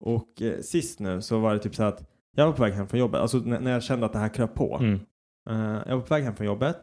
Och 0.00 0.42
eh, 0.42 0.60
sist 0.60 1.00
nu 1.00 1.22
så 1.22 1.38
var 1.38 1.52
det 1.54 1.58
typ 1.58 1.74
så 1.74 1.82
att 1.82 2.02
jag 2.34 2.46
var 2.46 2.52
på 2.52 2.62
väg 2.62 2.72
hem 2.72 2.88
från 2.88 3.00
jobbet, 3.00 3.20
alltså 3.20 3.38
när, 3.38 3.60
när 3.60 3.70
jag 3.70 3.82
kände 3.82 4.06
att 4.06 4.12
det 4.12 4.18
här 4.18 4.28
kröp 4.28 4.54
på. 4.54 4.76
Mm. 4.80 5.00
Eh, 5.50 5.82
jag 5.86 5.96
var 5.96 6.00
på 6.02 6.14
väg 6.14 6.24
hem 6.24 6.36
från 6.36 6.46
jobbet. 6.46 6.76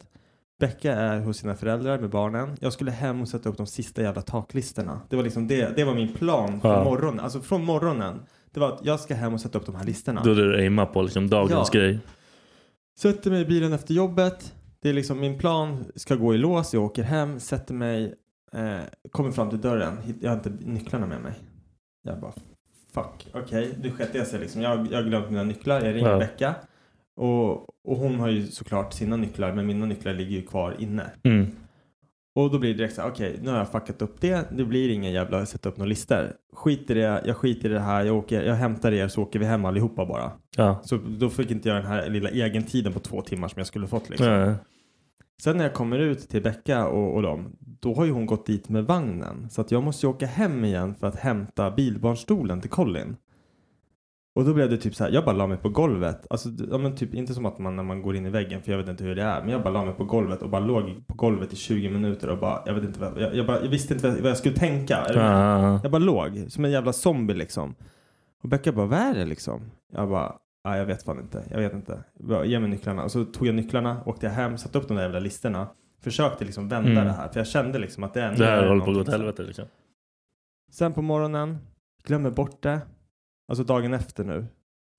Becka 0.60 0.92
är 0.94 1.20
hos 1.20 1.36
sina 1.36 1.54
föräldrar 1.54 1.98
med 1.98 2.10
barnen. 2.10 2.56
Jag 2.60 2.72
skulle 2.72 2.90
hem 2.90 3.20
och 3.20 3.28
sätta 3.28 3.48
upp 3.48 3.56
de 3.56 3.66
sista 3.66 4.02
jävla 4.02 4.22
taklisterna. 4.22 5.00
Det 5.08 5.16
var 5.16 5.22
liksom 5.22 5.46
det, 5.48 5.76
det 5.76 5.84
var 5.84 5.94
min 5.94 6.12
plan 6.14 6.60
från 6.60 6.70
Ja. 6.70 6.84
morgonen. 6.84 7.20
Alltså 7.20 7.40
från 7.40 7.64
morgonen. 7.64 8.20
Det 8.50 8.60
var 8.60 8.68
att 8.72 8.80
jag 8.84 9.00
ska 9.00 9.14
hem 9.14 9.34
och 9.34 9.40
sätta 9.40 9.58
upp 9.58 9.66
de 9.66 9.74
här 9.74 9.84
listerna. 9.84 10.22
Då 10.24 10.30
är 10.30 10.34
det 10.34 10.52
du 10.52 10.62
aimar 10.62 10.86
på 10.86 11.02
liksom 11.02 11.28
dagens 11.30 11.70
Ja. 11.72 11.80
grej. 11.80 11.98
Sätter 12.98 13.30
mig 13.30 13.40
i 13.42 13.44
bilen 13.44 13.72
efter 13.72 13.94
jobbet. 13.94 14.54
Det 14.82 14.88
är 14.88 14.92
liksom 14.92 15.20
min 15.20 15.38
plan. 15.38 15.84
Ska 15.96 16.14
gå 16.14 16.34
i 16.34 16.38
lås. 16.38 16.74
Jag 16.74 16.82
åker 16.84 17.02
hem. 17.02 17.40
Sätter 17.40 17.74
mig. 17.74 18.14
Eh, 18.52 18.76
kommer 19.10 19.30
fram 19.30 19.50
till 19.50 19.60
dörren. 19.60 19.98
Jag 20.20 20.30
har 20.30 20.36
inte 20.36 20.50
nycklarna 20.60 21.06
med 21.06 21.20
mig. 21.22 21.32
Jag 22.02 22.20
bara 22.20 22.32
fuck. 22.94 23.28
Okej, 23.32 23.74
nu 23.82 23.90
sket 23.90 24.14
jag 24.14 24.26
sig 24.26 24.40
liksom. 24.40 24.62
Jag, 24.62 24.70
har 24.76 25.02
glömt 25.02 25.30
mina 25.30 25.42
nycklar. 25.42 25.80
Jag 25.80 25.94
ringer 25.94 26.10
Ja. 26.10 26.18
Becka. 26.18 26.54
Och, 27.16 27.52
och 27.84 27.96
hon 27.96 28.20
har 28.20 28.28
ju 28.28 28.46
såklart 28.46 28.92
sina 28.92 29.16
nycklar 29.16 29.52
men 29.52 29.66
mina 29.66 29.86
nycklar 29.86 30.14
ligger 30.14 30.36
ju 30.36 30.42
kvar 30.42 30.74
inne. 30.78 31.10
Mm. 31.22 31.46
Och 32.34 32.50
då 32.50 32.58
blir 32.58 32.70
det 32.70 32.76
direkt 32.76 32.94
så 32.94 33.02
här, 33.02 33.08
okej 33.08 33.38
nu 33.42 33.50
har 33.50 33.58
jag 33.58 33.72
fuckat 33.72 34.02
upp 34.02 34.20
det. 34.20 34.44
Det 34.52 34.64
blir 34.64 34.88
ingen 34.88 35.12
jävla 35.12 35.46
sätta 35.46 35.68
upp 35.68 35.76
några 35.76 35.88
listor. 35.88 36.32
Skit 36.52 36.90
i 36.90 36.94
det, 36.94 37.22
jag 37.24 37.36
skiter 37.36 37.70
i 37.70 37.72
det 37.72 37.80
här. 37.80 38.04
Jag, 38.04 38.16
åker, 38.16 38.42
jag 38.42 38.54
hämtar 38.54 38.92
er 38.92 39.08
så 39.08 39.22
åker 39.22 39.38
vi 39.38 39.44
hem 39.44 39.64
allihopa 39.64 40.06
bara. 40.06 40.32
Ja. 40.56 40.80
Så 40.84 40.96
då 40.96 41.30
fick 41.30 41.50
inte 41.50 41.68
jag 41.68 41.78
den 41.78 41.86
här 41.86 42.10
lilla 42.10 42.30
egentiden 42.30 42.92
på 42.92 43.00
två 43.00 43.22
timmar 43.22 43.48
som 43.48 43.60
jag 43.60 43.66
skulle 43.66 43.86
fått 43.86 44.10
liksom. 44.10 44.26
Nej. 44.26 44.54
Sen 45.42 45.56
när 45.56 45.64
jag 45.64 45.74
kommer 45.74 45.98
ut 45.98 46.28
till 46.28 46.42
Becka 46.42 46.86
och, 46.86 47.14
och 47.14 47.22
dem, 47.22 47.56
då 47.60 47.94
har 47.94 48.04
ju 48.04 48.10
hon 48.10 48.26
gått 48.26 48.46
dit 48.46 48.68
med 48.68 48.84
vagnen. 48.84 49.50
Så 49.50 49.60
att 49.60 49.70
jag 49.70 49.82
måste 49.82 50.06
ju 50.06 50.10
åka 50.10 50.26
hem 50.26 50.64
igen 50.64 50.94
för 50.94 51.06
att 51.06 51.16
hämta 51.16 51.70
bilbarnstolen 51.70 52.60
till 52.60 52.70
Colin. 52.70 53.16
Och 54.34 54.44
då 54.44 54.54
blev 54.54 54.70
det 54.70 54.76
typ 54.76 54.94
så 54.94 55.04
här, 55.04 55.10
jag 55.10 55.24
bara 55.24 55.36
la 55.36 55.46
mig 55.46 55.56
på 55.56 55.68
golvet. 55.68 56.26
Alltså, 56.30 56.48
ja, 56.70 56.78
men 56.78 56.96
typ 56.96 57.14
inte 57.14 57.34
som 57.34 57.46
att 57.46 57.58
man 57.58 57.76
när 57.76 57.82
man 57.82 58.02
går 58.02 58.16
in 58.16 58.26
i 58.26 58.30
väggen, 58.30 58.62
för 58.62 58.72
jag 58.72 58.78
vet 58.78 58.88
inte 58.88 59.04
hur 59.04 59.14
det 59.14 59.22
är. 59.22 59.40
Men 59.40 59.50
jag 59.50 59.62
bara 59.62 59.70
la 59.70 59.84
mig 59.84 59.94
på 59.94 60.04
golvet 60.04 60.42
och 60.42 60.50
bara 60.50 60.60
låg 60.60 61.06
på 61.06 61.14
golvet 61.14 61.52
i 61.52 61.56
20 61.56 61.90
minuter 61.90 62.28
och 62.30 62.38
bara, 62.38 62.62
jag 62.66 62.74
vet 62.74 62.84
inte 62.84 63.00
vad, 63.00 63.20
jag, 63.22 63.34
jag, 63.34 63.46
bara, 63.46 63.60
jag 63.60 63.68
visste 63.68 63.94
inte 63.94 64.10
vad 64.10 64.30
jag 64.30 64.36
skulle 64.36 64.54
tänka. 64.56 64.98
Jag 65.82 65.90
bara 65.90 65.98
låg 65.98 66.44
som 66.48 66.64
en 66.64 66.70
jävla 66.70 66.92
zombie 66.92 67.34
liksom. 67.34 67.74
Och 68.42 68.48
Becka 68.48 68.72
bara, 68.72 68.86
vad 68.86 68.98
är 68.98 69.14
det 69.14 69.24
liksom? 69.24 69.60
Jag 69.92 70.08
bara, 70.08 70.32
nej 70.64 70.78
jag 70.78 70.86
vet 70.86 71.02
fan 71.02 71.18
inte. 71.18 71.44
Jag 71.50 71.58
vet 71.58 71.72
inte. 71.72 72.04
Ge 72.44 72.60
mig 72.60 72.70
nycklarna. 72.70 73.04
Och 73.04 73.12
så 73.12 73.24
tog 73.24 73.46
jag 73.46 73.54
nycklarna, 73.54 74.02
åkte 74.06 74.26
jag 74.26 74.32
hem, 74.32 74.58
satte 74.58 74.78
upp 74.78 74.88
de 74.88 74.94
där 74.96 75.02
jävla 75.02 75.18
listorna. 75.18 75.66
Försökte 76.00 76.44
liksom 76.44 76.68
vända 76.68 76.90
Mm. 76.90 77.04
det 77.04 77.12
här. 77.12 77.28
För 77.28 77.40
jag 77.40 77.46
kände 77.46 77.78
liksom 77.78 78.04
att 78.04 78.14
det 78.14 78.22
är 78.22 78.36
Det 78.36 78.44
här 78.44 78.62
är 78.62 78.68
håller 78.68 78.84
på 78.84 78.90
att 78.90 78.94
gå 78.96 79.00
åt 79.00 79.08
helvete 79.10 79.42
liksom. 79.42 79.64
Sen 80.70 80.92
på 80.92 81.02
morgonen, 81.02 81.58
glömmer 82.04 82.30
bort 82.30 82.62
det. 82.62 82.80
Alltså 83.48 83.64
dagen 83.64 83.94
efter 83.94 84.24
nu. 84.24 84.46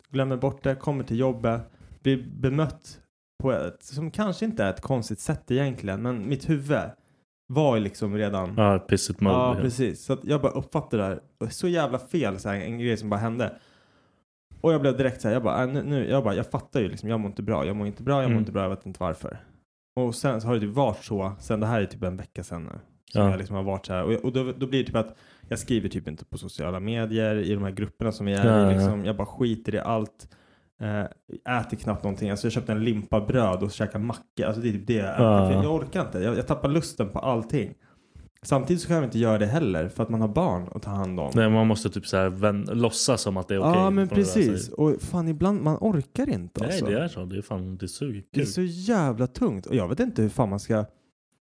Glömmer 0.10 0.38
bort 0.38 0.64
det, 0.64 0.76
kommer 0.76 1.04
till 1.04 1.20
jobbet, 1.20 1.62
blir 2.02 2.24
bemött 2.42 3.00
på 3.44 3.52
ett 3.52 3.84
som 3.84 4.12
kanske 4.12 4.46
inte 4.46 4.64
är 4.64 4.70
ett 4.70 4.82
konstigt 4.82 5.20
sätt 5.20 5.52
egentligen. 5.52 6.02
Men 6.02 6.30
mitt 6.30 6.50
huvud 6.50 6.80
var 7.48 7.76
ju 7.76 7.82
liksom 7.84 8.18
redan 8.18 8.54
Ja, 8.58 8.80
pissigt 8.80 9.20
mode. 9.22 9.36
Ja, 9.36 9.50
liksom. 9.50 9.64
precis. 9.64 10.06
Så 10.06 10.18
jag 10.24 10.42
bara 10.42 10.52
uppfattade 10.52 11.04
det 11.04 11.10
här. 11.40 11.50
Så 11.50 11.68
jävla 11.68 12.00
fel, 12.00 12.40
så 12.40 12.50
här, 12.50 12.56
en 12.56 12.80
grej 12.80 12.98
som 12.98 13.10
bara 13.10 13.20
hände. 13.20 13.56
Och 14.64 14.74
jag 14.74 14.82
blev 14.82 14.98
direkt 14.98 15.22
så 15.22 15.28
här, 15.28 15.36
jag 15.36 15.44
bara, 15.44 15.64
äh, 15.64 15.70
nu, 15.70 15.84
nu, 15.84 16.10
jag 16.10 16.24
bara, 16.24 16.36
jag 16.36 16.52
fattar 16.52 16.80
ju 16.80 16.88
liksom, 16.90 17.10
jag 17.10 17.20
mår 17.20 17.30
inte 17.30 17.44
bra, 17.44 17.66
jag 17.66 17.76
mår 17.76 17.88
inte 17.88 18.04
bra, 18.04 18.16
jag 18.16 18.22
mår 18.24 18.26
Mm. 18.32 18.40
inte 18.40 18.52
bra, 18.52 18.62
jag 18.64 18.70
vet 18.70 18.86
inte 18.86 19.00
varför. 19.04 19.38
Och 19.96 20.16
sen 20.16 20.42
så 20.42 20.48
har 20.48 20.54
det 20.54 20.60
typ 20.60 20.76
varit 20.76 21.04
så, 21.04 21.32
sen 21.40 21.60
det 21.60 21.66
här 21.68 21.82
är 21.82 21.86
typ 21.86 22.04
en 22.04 22.18
vecka 22.18 22.44
sen 22.44 22.64
nu. 22.64 22.70
Som 23.12 23.22
Ja. 23.22 23.30
jag 23.30 23.38
liksom 23.38 23.56
har 23.56 23.64
varit 23.64 23.86
så 23.86 23.94
här. 23.94 24.04
Och, 24.04 24.12
och 24.26 24.34
då, 24.34 24.52
då 24.58 24.68
blir 24.68 24.80
det 24.80 24.86
typ 24.86 24.96
att 24.96 25.16
jag 25.50 25.60
skriver 25.60 25.90
typ 25.90 26.08
inte 26.08 26.26
på 26.26 26.38
sociala 26.38 26.80
medier, 26.80 27.36
i 27.36 27.54
de 27.54 27.64
här 27.64 27.72
grupperna 27.72 28.12
som 28.12 28.26
vi 28.26 28.34
är 28.34 28.46
Ja, 28.46 28.60
i. 28.60 28.64
ja. 28.74 28.80
Liksom, 28.80 29.06
jag 29.06 29.16
bara 29.18 29.26
skiter 29.28 29.76
i 29.76 29.80
allt. 29.80 30.28
Eh, 30.82 31.58
äter 31.60 31.78
knappt 31.78 32.04
någonting. 32.04 32.30
Alltså 32.30 32.46
jag 32.48 32.52
köpte 32.54 32.72
en 32.72 32.84
limpa 32.84 33.22
bröd 33.22 33.64
och 33.64 33.72
käkade 33.72 34.04
macka. 34.04 34.48
Alltså 34.48 34.62
det 34.62 34.70
är 34.70 34.72
typ 34.72 34.88
det 34.88 34.94
jag 34.94 35.14
äter. 35.14 35.64
Jag 35.64 35.74
orkar 35.76 36.02
inte. 36.02 36.20
Jag, 36.20 36.38
jag 36.38 36.48
tappar 36.48 36.70
lusten 36.70 37.10
på 37.10 37.20
allting. 37.20 37.74
Samtidigt 38.44 38.82
så 38.82 38.88
kan 38.88 38.96
jag 38.96 39.06
inte 39.06 39.20
göra 39.20 39.38
det 39.38 39.46
heller 39.46 39.90
för 39.90 40.04
att 40.04 40.10
man 40.10 40.22
har 40.22 40.28
barn 40.28 40.68
att 40.76 40.82
ta 40.82 40.90
hand 40.90 41.20
om. 41.20 41.32
Nej, 41.36 41.50
man 41.50 41.68
måste 41.68 41.90
typ 41.90 42.08
så 42.08 42.18
här 42.18 42.30
vän- 42.30 42.70
låtsas 42.74 43.22
som 43.22 43.38
att 43.38 43.48
det 43.48 43.56
är 43.56 43.60
okej. 43.60 43.72
ja 43.82 43.90
men 43.90 44.08
precis. 44.08 44.70
Och 44.70 45.02
fan 45.02 45.28
ibland 45.28 45.62
man 45.64 45.78
orkar 45.82 46.30
inte 46.30 46.60
Nej, 46.62 46.70
alltså. 46.70 46.86
det 46.86 47.00
är 47.04 47.08
så. 47.08 47.26
Det 47.26 47.38
är 47.38 47.42
fan, 47.42 47.78
det 47.78 47.88
suger. 47.88 48.24
Det 48.32 48.42
är 48.42 48.46
så 48.46 48.62
jävla 48.62 49.28
tungt. 49.28 49.66
Och 49.66 49.76
jag 49.76 49.88
vet 49.88 50.00
inte 50.00 50.22
hur 50.22 50.30
fan 50.30 50.50
man 50.50 50.60
ska 50.60 50.86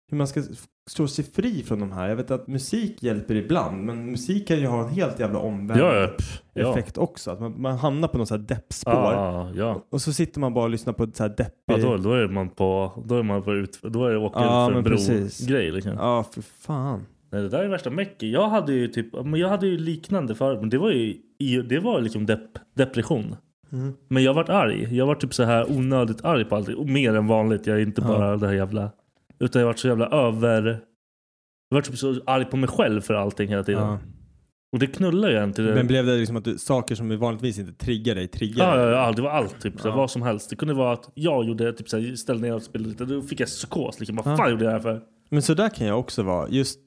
hur 0.10 0.18
man 0.18 0.28
ska 0.28 0.44
slå 0.90 1.08
sig 1.08 1.26
fri 1.26 1.64
från 1.64 1.80
de 1.80 1.92
här. 1.92 2.10
Jag 2.10 2.16
vet 2.16 2.32
att 2.32 2.48
musik 2.48 3.04
hjälper 3.04 3.36
ibland. 3.36 3.84
Men 3.84 4.12
musik 4.12 4.48
kan 4.48 4.60
ju 4.60 4.68
ha 4.68 4.84
en 4.84 4.90
helt 4.90 5.20
jävla 5.20 5.40
omvänd 5.40 5.82
Ja, 5.82 6.10
ja, 6.54 6.72
effekt 6.72 6.98
också. 6.98 7.32
Att 7.32 7.40
man, 7.40 7.62
man 7.62 7.78
hamnar 7.78 8.08
på 8.08 8.18
något 8.18 8.28
så 8.28 8.36
här 8.36 8.42
deppspår. 8.42 8.94
Ja, 8.94 9.52
ja. 9.56 9.86
Och 9.92 10.02
så 10.02 10.14
sitter 10.14 10.40
man 10.40 10.54
bara 10.54 10.64
och 10.64 10.70
lyssnar 10.70 10.94
på 10.94 11.04
ett 11.04 11.16
så 11.16 11.24
här 11.24 11.30
deppig... 11.30 11.54
Ja, 11.66 11.78
då, 11.78 11.98
då 11.98 12.14
är 12.14 12.28
man 12.28 12.50
på, 12.50 12.92
då 13.06 13.16
är 13.16 13.24
man 13.24 13.44
på 13.44 13.54
ut, 13.54 13.80
då 13.82 14.06
är 14.06 14.12
det 14.12 14.18
åka 14.18 14.40
ut 14.40 14.46
för 14.46 14.72
en 14.72 14.84
bro-grej 14.84 15.72
liksom. 15.72 15.94
Ja, 15.98 16.26
för 16.34 16.42
fan. 16.42 17.06
Nej, 17.32 17.42
det 17.42 17.50
där 17.50 17.64
är 17.64 17.68
värsta 17.68 17.90
mecken. 17.90 18.32
Jag 18.32 18.50
hade 18.50 18.74
ju 18.74 18.88
typ, 18.88 19.08
jag 19.36 19.50
hade 19.50 19.68
ju 19.68 19.78
liknande 19.78 20.36
förut, 20.36 20.60
men 20.60 20.70
det 20.70 20.78
var 20.78 20.92
ju, 20.92 21.62
det 21.62 21.80
var 21.80 22.02
liksom 22.02 22.26
depp, 22.26 22.50
depression. 22.76 23.36
Mm. 23.72 23.94
Men 24.08 24.24
jag 24.24 24.34
vart 24.34 24.50
arg. 24.50 24.98
Jag 24.98 25.06
var 25.06 25.16
typ 25.16 25.34
så 25.34 25.44
här 25.44 25.72
onödigt 25.72 26.26
arg 26.26 26.46
på. 26.46 26.56
Och 26.56 26.90
mer 26.90 27.16
än 27.16 27.28
vanligt. 27.28 27.68
Jag 27.68 27.78
är 27.78 27.82
inte 27.82 28.02
bara 28.02 28.38
det 28.38 28.48
här 28.48 28.54
jävla... 28.54 28.92
Utan 29.44 29.60
jag 29.60 29.68
vart 29.68 29.80
så 29.80 29.88
jävla 29.88 30.08
över... 30.08 30.64
Jag 31.70 31.76
vart 31.78 31.86
typ 31.86 31.98
så 31.98 32.22
arg 32.26 32.46
på 32.46 32.58
mig 32.58 32.70
själv 32.70 33.02
för 33.02 33.14
allting 33.14 33.50
hela 33.50 33.64
tiden. 33.64 33.82
Ja. 33.84 34.00
Och 34.74 34.80
det 34.80 34.88
knullar 34.88 35.30
ju 35.30 35.38
en 35.38 35.54
till 35.54 35.64
det. 35.66 35.76
Men 35.76 35.88
blev 35.88 36.06
det 36.06 36.16
liksom 36.18 36.36
att 36.36 36.44
du, 36.46 36.58
saker 36.58 36.96
som 36.96 37.18
vanligtvis 37.20 37.60
inte 37.60 37.74
triggar 37.74 38.16
dig, 38.16 38.28
triggar 38.28 38.66
Ja, 38.78 38.84
dig? 38.84 38.94
ja, 38.94 39.06
ja, 39.08 39.12
det 39.12 39.22
var 39.22 39.30
allt. 39.30 39.62
Typ, 39.62 39.80
så 39.82 39.88
Ja. 39.88 39.96
Vad 39.96 40.12
som 40.12 40.22
helst. 40.22 40.50
Det 40.50 40.56
kunde 40.56 40.74
vara 40.74 40.94
att 40.94 41.10
jag 41.14 41.46
gjorde, 41.46 41.74
typ, 41.74 41.90
så 41.90 42.00
här, 42.00 42.16
ställde 42.16 42.48
ner 42.48 42.56
och 42.56 42.62
spelade 42.64 42.90
lite. 42.90 43.06
Då 43.06 43.22
fick 43.22 43.40
jag 43.40 43.48
psykos. 43.48 44.00
Liksom. 44.00 44.16
Vad 44.16 44.28
Ja. 44.28 44.38
fan 44.38 44.52
gjorde 44.52 44.64
jag 44.64 44.72
det 44.74 44.76
här 44.76 44.82
för? 44.98 45.02
Men 45.30 45.42
så 45.42 45.54
där 45.54 45.70
kan 45.70 45.88
jag 45.88 46.00
också 46.00 46.24
vara. 46.24 46.50
Just, 46.50 46.80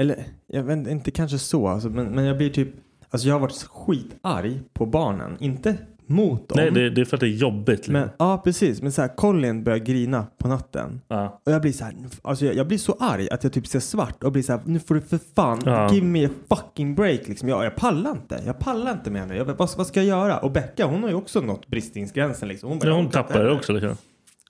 eller 0.00 0.24
jag 0.46 0.62
vet 0.62 0.88
inte 0.88 1.10
kanske 1.10 1.38
så, 1.38 1.68
alltså, 1.68 1.88
men, 1.90 2.06
men 2.06 2.24
jag 2.24 2.36
blir 2.36 2.50
typ, 2.50 2.68
alltså 3.10 3.28
jag 3.28 3.34
har 3.34 3.40
varit 3.40 3.62
skitarg 3.70 4.60
på 4.72 4.86
barnen. 4.86 5.36
Inte 5.40 5.76
mot 6.10 6.48
dem. 6.48 6.56
Nej, 6.56 6.70
det, 6.70 6.90
det 6.90 7.00
är 7.00 7.04
för 7.04 7.16
att 7.16 7.20
det 7.20 7.26
är 7.26 7.36
jobbigt. 7.36 7.68
Liksom. 7.78 7.92
men, 7.92 8.08
ja, 8.18 8.40
precis. 8.44 8.82
Men 8.82 8.92
så 8.92 9.02
här, 9.02 9.16
Colin 9.16 9.64
börjar 9.64 9.78
grina 9.78 10.26
på 10.38 10.48
natten. 10.48 11.00
ja. 11.08 11.40
Och 11.46 11.52
jag 11.52 11.62
blir 11.62 11.72
så 11.72 11.84
här, 11.84 11.94
alltså 12.22 12.44
jag, 12.44 12.54
jag 12.54 12.68
blir 12.68 12.78
så 12.78 12.96
arg 13.00 13.28
att 13.30 13.44
jag 13.44 13.52
typ 13.52 13.66
ser 13.66 13.80
svart 13.80 14.24
och 14.24 14.32
blir 14.32 14.42
så 14.42 14.52
här, 14.52 14.60
nu 14.64 14.78
får 14.80 14.94
du 14.94 15.00
för 15.00 15.18
fan, 15.34 15.58
Ja. 15.64 15.92
give 15.94 16.06
me 16.06 16.26
a 16.26 16.30
fucking 16.48 16.94
break 16.94 17.28
liksom. 17.28 17.48
Jag, 17.48 17.64
jag 17.64 17.76
pallar 17.76 18.10
inte, 18.10 18.42
jag 18.46 18.58
pallar 18.58 18.92
inte 18.92 19.10
med 19.10 19.28
nu. 19.28 19.36
Jag, 19.36 19.44
vad, 19.44 19.56
vad 19.76 19.86
ska 19.86 20.00
jag 20.02 20.06
göra? 20.06 20.38
Och 20.38 20.50
Becka, 20.52 20.86
hon 20.86 21.02
har 21.02 21.10
ju 21.10 21.16
också 21.16 21.40
nått 21.40 21.66
bristningsgränsen 21.66 22.48
liksom. 22.48 22.68
Hon, 22.68 22.78
bara, 22.78 22.88
Ja, 22.88 22.94
hon 22.94 23.10
tappar 23.10 23.44
det 23.44 23.52
också. 23.52 23.72
Liksom. 23.72 23.96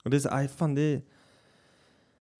Och 0.03 0.09
det 0.11 0.17
är 0.17 0.19
så, 0.19 0.29
aj 0.31 0.47
fan 0.57 0.75
det 0.75 0.81
är... 0.81 1.01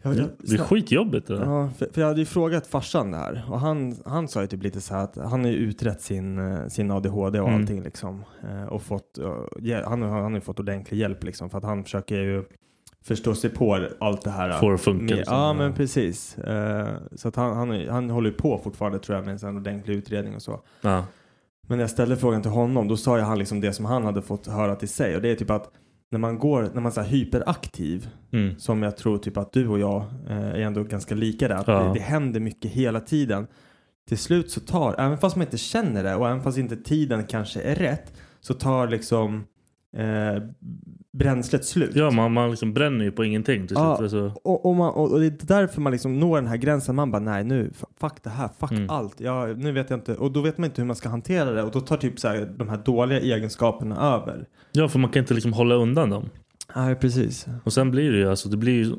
Jag, 0.04 0.16
jag, 0.16 0.28
Det 0.40 0.54
är 0.56 0.58
skitjobbigt 0.58 1.28
det 1.28 1.38
där. 1.38 1.46
Ja, 1.46 1.70
för, 1.78 1.90
för 1.94 2.02
jag 2.02 2.08
hade 2.08 2.20
ju 2.20 2.26
frågat 2.26 2.68
farsan 2.68 3.12
det 3.12 3.18
här 3.18 3.46
och 3.50 3.60
han, 3.60 3.96
han 4.06 4.28
sa 4.28 4.42
ju 4.42 4.48
typ 4.48 4.64
lite 4.64 4.82
så 4.82 4.94
här 4.94 5.04
att 5.04 5.16
han 5.16 5.44
har 5.44 5.52
ju 5.52 5.56
utrett 5.58 6.02
sin, 6.02 6.38
eh, 6.52 6.68
sin 6.68 6.92
ADHD 6.92 7.40
och 7.40 7.48
Mm. 7.50 7.62
allting 7.62 7.84
liksom. 7.84 8.24
Eh, 8.50 8.64
och 8.66 8.82
fått, 8.84 9.18
eh, 9.18 9.84
han, 9.86 10.02
har- 10.02 10.10
han 10.10 10.24
har 10.24 10.32
ju 10.32 10.42
fått 10.42 10.60
ordentlig 10.60 10.98
hjälp 10.98 11.24
liksom 11.24 11.50
för 11.50 11.58
att 11.58 11.64
han 11.64 11.84
försöker 11.84 12.16
ju 12.16 12.44
förstå 13.04 13.36
sig 13.36 13.50
på 13.50 13.88
allt 14.00 14.22
det 14.22 14.30
här. 14.32 14.60
Få 14.60 14.68
det 14.70 14.76
att 14.76 14.82
funka, 14.82 15.04
Med, 15.04 15.16
liksom. 15.18 15.36
ja 15.38 15.54
men 15.54 15.74
precis. 15.74 16.38
Så 17.16 17.28
att 17.28 17.36
han, 17.36 17.56
han, 17.58 17.88
han 17.90 18.10
håller 18.10 18.30
ju 18.30 18.36
på 18.36 18.58
fortfarande 18.64 19.00
tror 19.00 19.16
jag 19.18 19.26
med 19.26 19.44
en 19.44 19.58
ordentlig 19.58 19.96
utredning 19.96 20.36
och 20.36 20.42
så. 20.42 20.60
Ja. 20.82 21.06
Men 21.68 21.78
när 21.78 21.84
jag 21.84 21.90
ställde 21.90 22.18
frågan 22.18 22.42
till 22.42 22.52
honom 22.52 22.88
då 22.88 22.98
sa 22.98 23.18
ju 23.18 23.24
han 23.24 23.40
liksom 23.40 23.62
det 23.62 23.74
som 23.74 23.86
han 23.86 24.04
hade 24.06 24.22
fått 24.22 24.48
höra 24.48 24.76
till 24.76 24.90
sig 24.90 25.16
och 25.16 25.22
det 25.22 25.30
är 25.32 25.36
typ 25.36 25.50
att 25.50 25.72
när 26.12 26.20
man 26.20 26.40
går, 26.40 26.62
när 26.74 26.82
man 26.82 26.86
är 26.86 26.92
så 26.92 27.02
här 27.02 27.08
hyperaktiv 27.08 28.10
Mm. 28.34 28.60
som 28.60 28.84
jag 28.84 28.98
tror 28.98 29.18
typ 29.18 29.38
att 29.38 29.54
du 29.54 29.68
och 29.68 29.80
jag 29.80 30.02
eh, 30.30 30.38
är 30.38 30.60
ändå 30.60 30.84
ganska 30.84 31.16
lika 31.16 31.48
där. 31.48 31.56
Att 31.56 31.68
Ja. 31.68 31.84
det, 31.84 31.94
det 31.94 32.00
händer 32.00 32.40
mycket 32.40 32.72
hela 32.72 33.00
tiden. 33.00 33.48
Till 34.08 34.18
slut 34.18 34.52
så 34.52 34.60
tar, 34.60 34.96
även 35.00 35.18
fast 35.18 35.36
man 35.36 35.46
inte 35.48 35.58
känner 35.58 36.04
det 36.04 36.16
och 36.16 36.28
även 36.28 36.42
fast 36.44 36.58
inte 36.58 36.76
tiden 36.78 37.24
kanske 37.26 37.62
är 37.62 37.76
rätt 37.76 38.14
så 38.42 38.54
tar 38.54 38.88
liksom 38.88 39.44
eh, 39.98 40.44
bränslet 41.14 41.66
slut. 41.66 41.92
Ja, 41.96 42.12
man, 42.12 42.34
man 42.34 42.50
liksom 42.50 42.74
bränner 42.74 43.06
ju 43.06 43.12
på 43.12 43.24
ingenting 43.24 43.68
till 43.68 43.78
Ja, 43.80 43.98
slut. 43.98 44.04
Alltså, 44.14 44.40
och, 44.44 44.66
och, 44.66 44.76
man, 44.76 44.94
och, 44.94 45.20
det 45.20 45.26
är 45.26 45.34
därför 45.48 45.82
man 45.82 45.92
liksom 45.92 46.20
når 46.20 46.36
den 46.38 46.48
här 46.48 46.58
gränsen. 46.58 46.96
Man 46.96 47.12
bara 47.12 47.20
nej 47.22 47.44
nu, 47.44 47.72
fuck 48.00 48.14
det 48.24 48.30
här, 48.30 48.50
fuck 48.60 48.72
Mm. 48.72 48.90
allt. 48.90 49.20
Ja, 49.20 49.48
nu 49.48 49.72
vet 49.72 49.90
jag 49.90 49.98
inte. 50.00 50.16
Och 50.16 50.32
då 50.32 50.42
vet 50.42 50.58
man 50.58 50.66
inte 50.66 50.82
hur 50.82 50.88
man 50.88 50.96
ska 50.96 51.10
hantera 51.10 51.52
det. 51.52 51.64
Och 51.64 51.72
då 51.72 51.80
tar 51.80 51.98
typ 51.98 52.20
så 52.20 52.28
här, 52.28 52.54
de 52.58 52.70
här 52.70 52.78
dåliga 52.86 53.20
egenskaperna 53.20 53.96
över. 54.16 54.46
ja, 54.72 54.88
för 54.88 55.00
man 55.00 55.12
kan 55.12 55.20
inte 55.20 55.34
liksom 55.34 55.54
hålla 55.54 55.76
undan 55.76 56.10
dem. 56.10 56.30
Nej, 56.76 56.96
precis. 56.96 57.46
Och 57.64 57.74
sen 57.74 57.92
blir 57.92 58.12
det 58.12 58.18
ju, 58.18 58.30
alltså, 58.30 58.50
det 58.50 58.58
blir 58.58 58.74
ju 58.86 58.94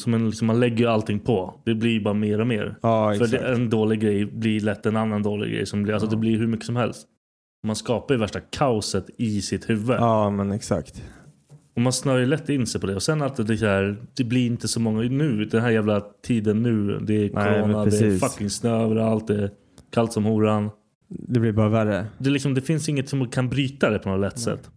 som 0.00 0.14
en, 0.14 0.26
liksom, 0.26 0.46
man 0.46 0.60
lägger 0.60 0.76
ju 0.76 0.86
allting 0.86 1.18
på. 1.18 1.54
Det 1.64 1.74
blir 1.74 1.90
ju 1.90 2.00
bara 2.02 2.14
mer 2.14 2.40
och 2.40 2.46
mer. 2.46 2.76
Ja, 2.82 3.14
För 3.18 3.26
det, 3.26 3.38
en 3.38 3.70
dålig 3.70 4.00
grej 4.00 4.24
blir 4.24 4.60
lätt 4.60 4.86
en 4.86 4.96
annan 4.96 5.22
dålig 5.22 5.52
grej. 5.52 5.66
Som 5.66 5.82
blir, 5.82 5.94
alltså, 5.94 6.06
Ja. 6.06 6.10
Det 6.10 6.16
blir 6.16 6.38
hur 6.38 6.46
mycket 6.46 6.66
som 6.66 6.76
helst. 6.76 7.06
Man 7.62 7.76
skapar 7.76 8.14
ju 8.14 8.20
värsta 8.20 8.40
kaoset 8.40 9.06
i 9.16 9.42
sitt 9.42 9.70
huvud. 9.70 9.96
Ja, 9.96 10.30
men 10.30 10.52
exakt. 10.52 11.02
Och 11.74 11.82
man 11.82 11.92
snör 11.92 12.18
ju 12.18 12.26
lätt 12.26 12.48
in 12.48 12.66
sig 12.66 12.80
på 12.80 12.86
det. 12.86 12.94
Och 12.94 13.02
sen 13.02 13.22
att 13.22 13.46
det, 13.46 13.60
här, 13.60 13.96
det 14.16 14.24
blir 14.24 14.46
inte 14.46 14.68
så 14.68 14.80
många 14.80 15.02
nu. 15.02 15.44
Den 15.44 15.62
här 15.62 15.70
jävla 15.70 16.00
tiden 16.22 16.62
nu. 16.62 16.98
Det 16.98 17.14
är 17.14 17.30
Nej, 17.34 17.60
corona, 17.60 17.84
det 17.84 17.98
är 17.98 18.18
fucking 18.18 18.50
snö 18.50 18.84
överallt. 18.84 19.26
Det 19.26 19.42
är 19.42 19.50
kallt 19.90 20.12
som 20.12 20.24
horan. 20.24 20.70
Det 21.08 21.40
blir 21.40 21.52
bara 21.52 21.68
värre. 21.68 22.06
Det, 22.18 22.30
liksom, 22.30 22.54
det 22.54 22.60
finns 22.60 22.88
inget 22.88 23.08
som 23.08 23.28
kan 23.28 23.48
bryta 23.48 23.90
det 23.90 23.98
på 23.98 24.08
något 24.08 24.20
lätt 24.20 24.38
sätt. 24.38 24.70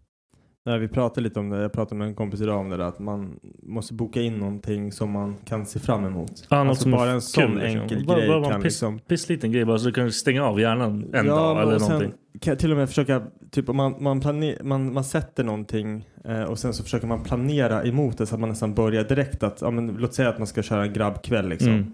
Nej, 0.65 0.79
vi 0.79 0.87
pratade 0.87 1.21
lite 1.21 1.39
om 1.39 1.49
det. 1.49 1.61
Jag 1.61 1.73
pratade 1.73 1.95
med 1.99 2.07
en 2.07 2.15
kompis 2.15 2.41
idag 2.41 2.59
om 2.59 2.69
det 2.69 2.77
där. 2.77 2.83
Att 2.83 2.99
man 2.99 3.39
måste 3.63 3.93
boka 3.93 4.21
in 4.21 4.37
någonting 4.37 4.91
som 4.91 5.11
man 5.11 5.35
kan 5.45 5.65
se 5.65 5.79
fram 5.79 6.05
emot. 6.05 6.31
Ja, 6.49 6.57
alltså 6.69 6.89
bara 6.89 7.09
en 7.11 7.21
sån 7.21 7.43
kul, 7.47 7.59
liksom. 7.61 7.81
enkel 7.81 8.05
Bara- 8.05 8.17
grej 8.19 8.27
bara 8.27 8.37
en 8.37 8.43
kan 8.51 8.61
piss- 8.61 8.63
liksom... 8.63 8.99
Pissliten 8.99 9.51
grej 9.51 9.65
bara 9.65 9.77
så 9.79 9.85
du 9.85 9.91
kan 9.91 10.11
stänga 10.11 10.43
av 10.43 10.59
hjärnan 10.59 11.05
en 11.13 11.25
ja, 11.25 11.35
dag 11.35 11.61
eller 11.61 11.79
någonting. 11.79 12.11
kan 12.39 12.51
jag 12.51 12.59
till 12.59 12.71
och 12.71 12.77
med 12.77 12.89
försöka, 12.89 13.21
typ 13.51 13.69
om 13.69 13.75
man, 13.77 13.95
man, 13.99 14.19
planer, 14.21 14.57
man, 14.63 14.93
man 14.93 15.03
sätter 15.03 15.43
någonting 15.43 16.05
eh, 16.25 16.43
och 16.43 16.59
sen 16.59 16.73
så 16.73 16.83
försöker 16.83 17.07
man 17.07 17.23
planera 17.23 17.83
emot 17.83 18.17
det 18.17 18.25
så 18.25 18.35
att 18.35 18.41
man 18.41 18.49
nästan 18.49 18.73
börjar 18.73 19.03
direkt 19.03 19.43
att, 19.43 19.61
ja 19.61 19.71
men 19.71 19.87
låt 19.87 20.13
säga 20.13 20.29
att 20.29 20.37
man 20.37 20.47
ska 20.47 20.61
köra 20.63 20.83
en 20.85 20.93
grabbkväll 20.93 21.49
liksom. 21.49 21.71
Mm. 21.71 21.91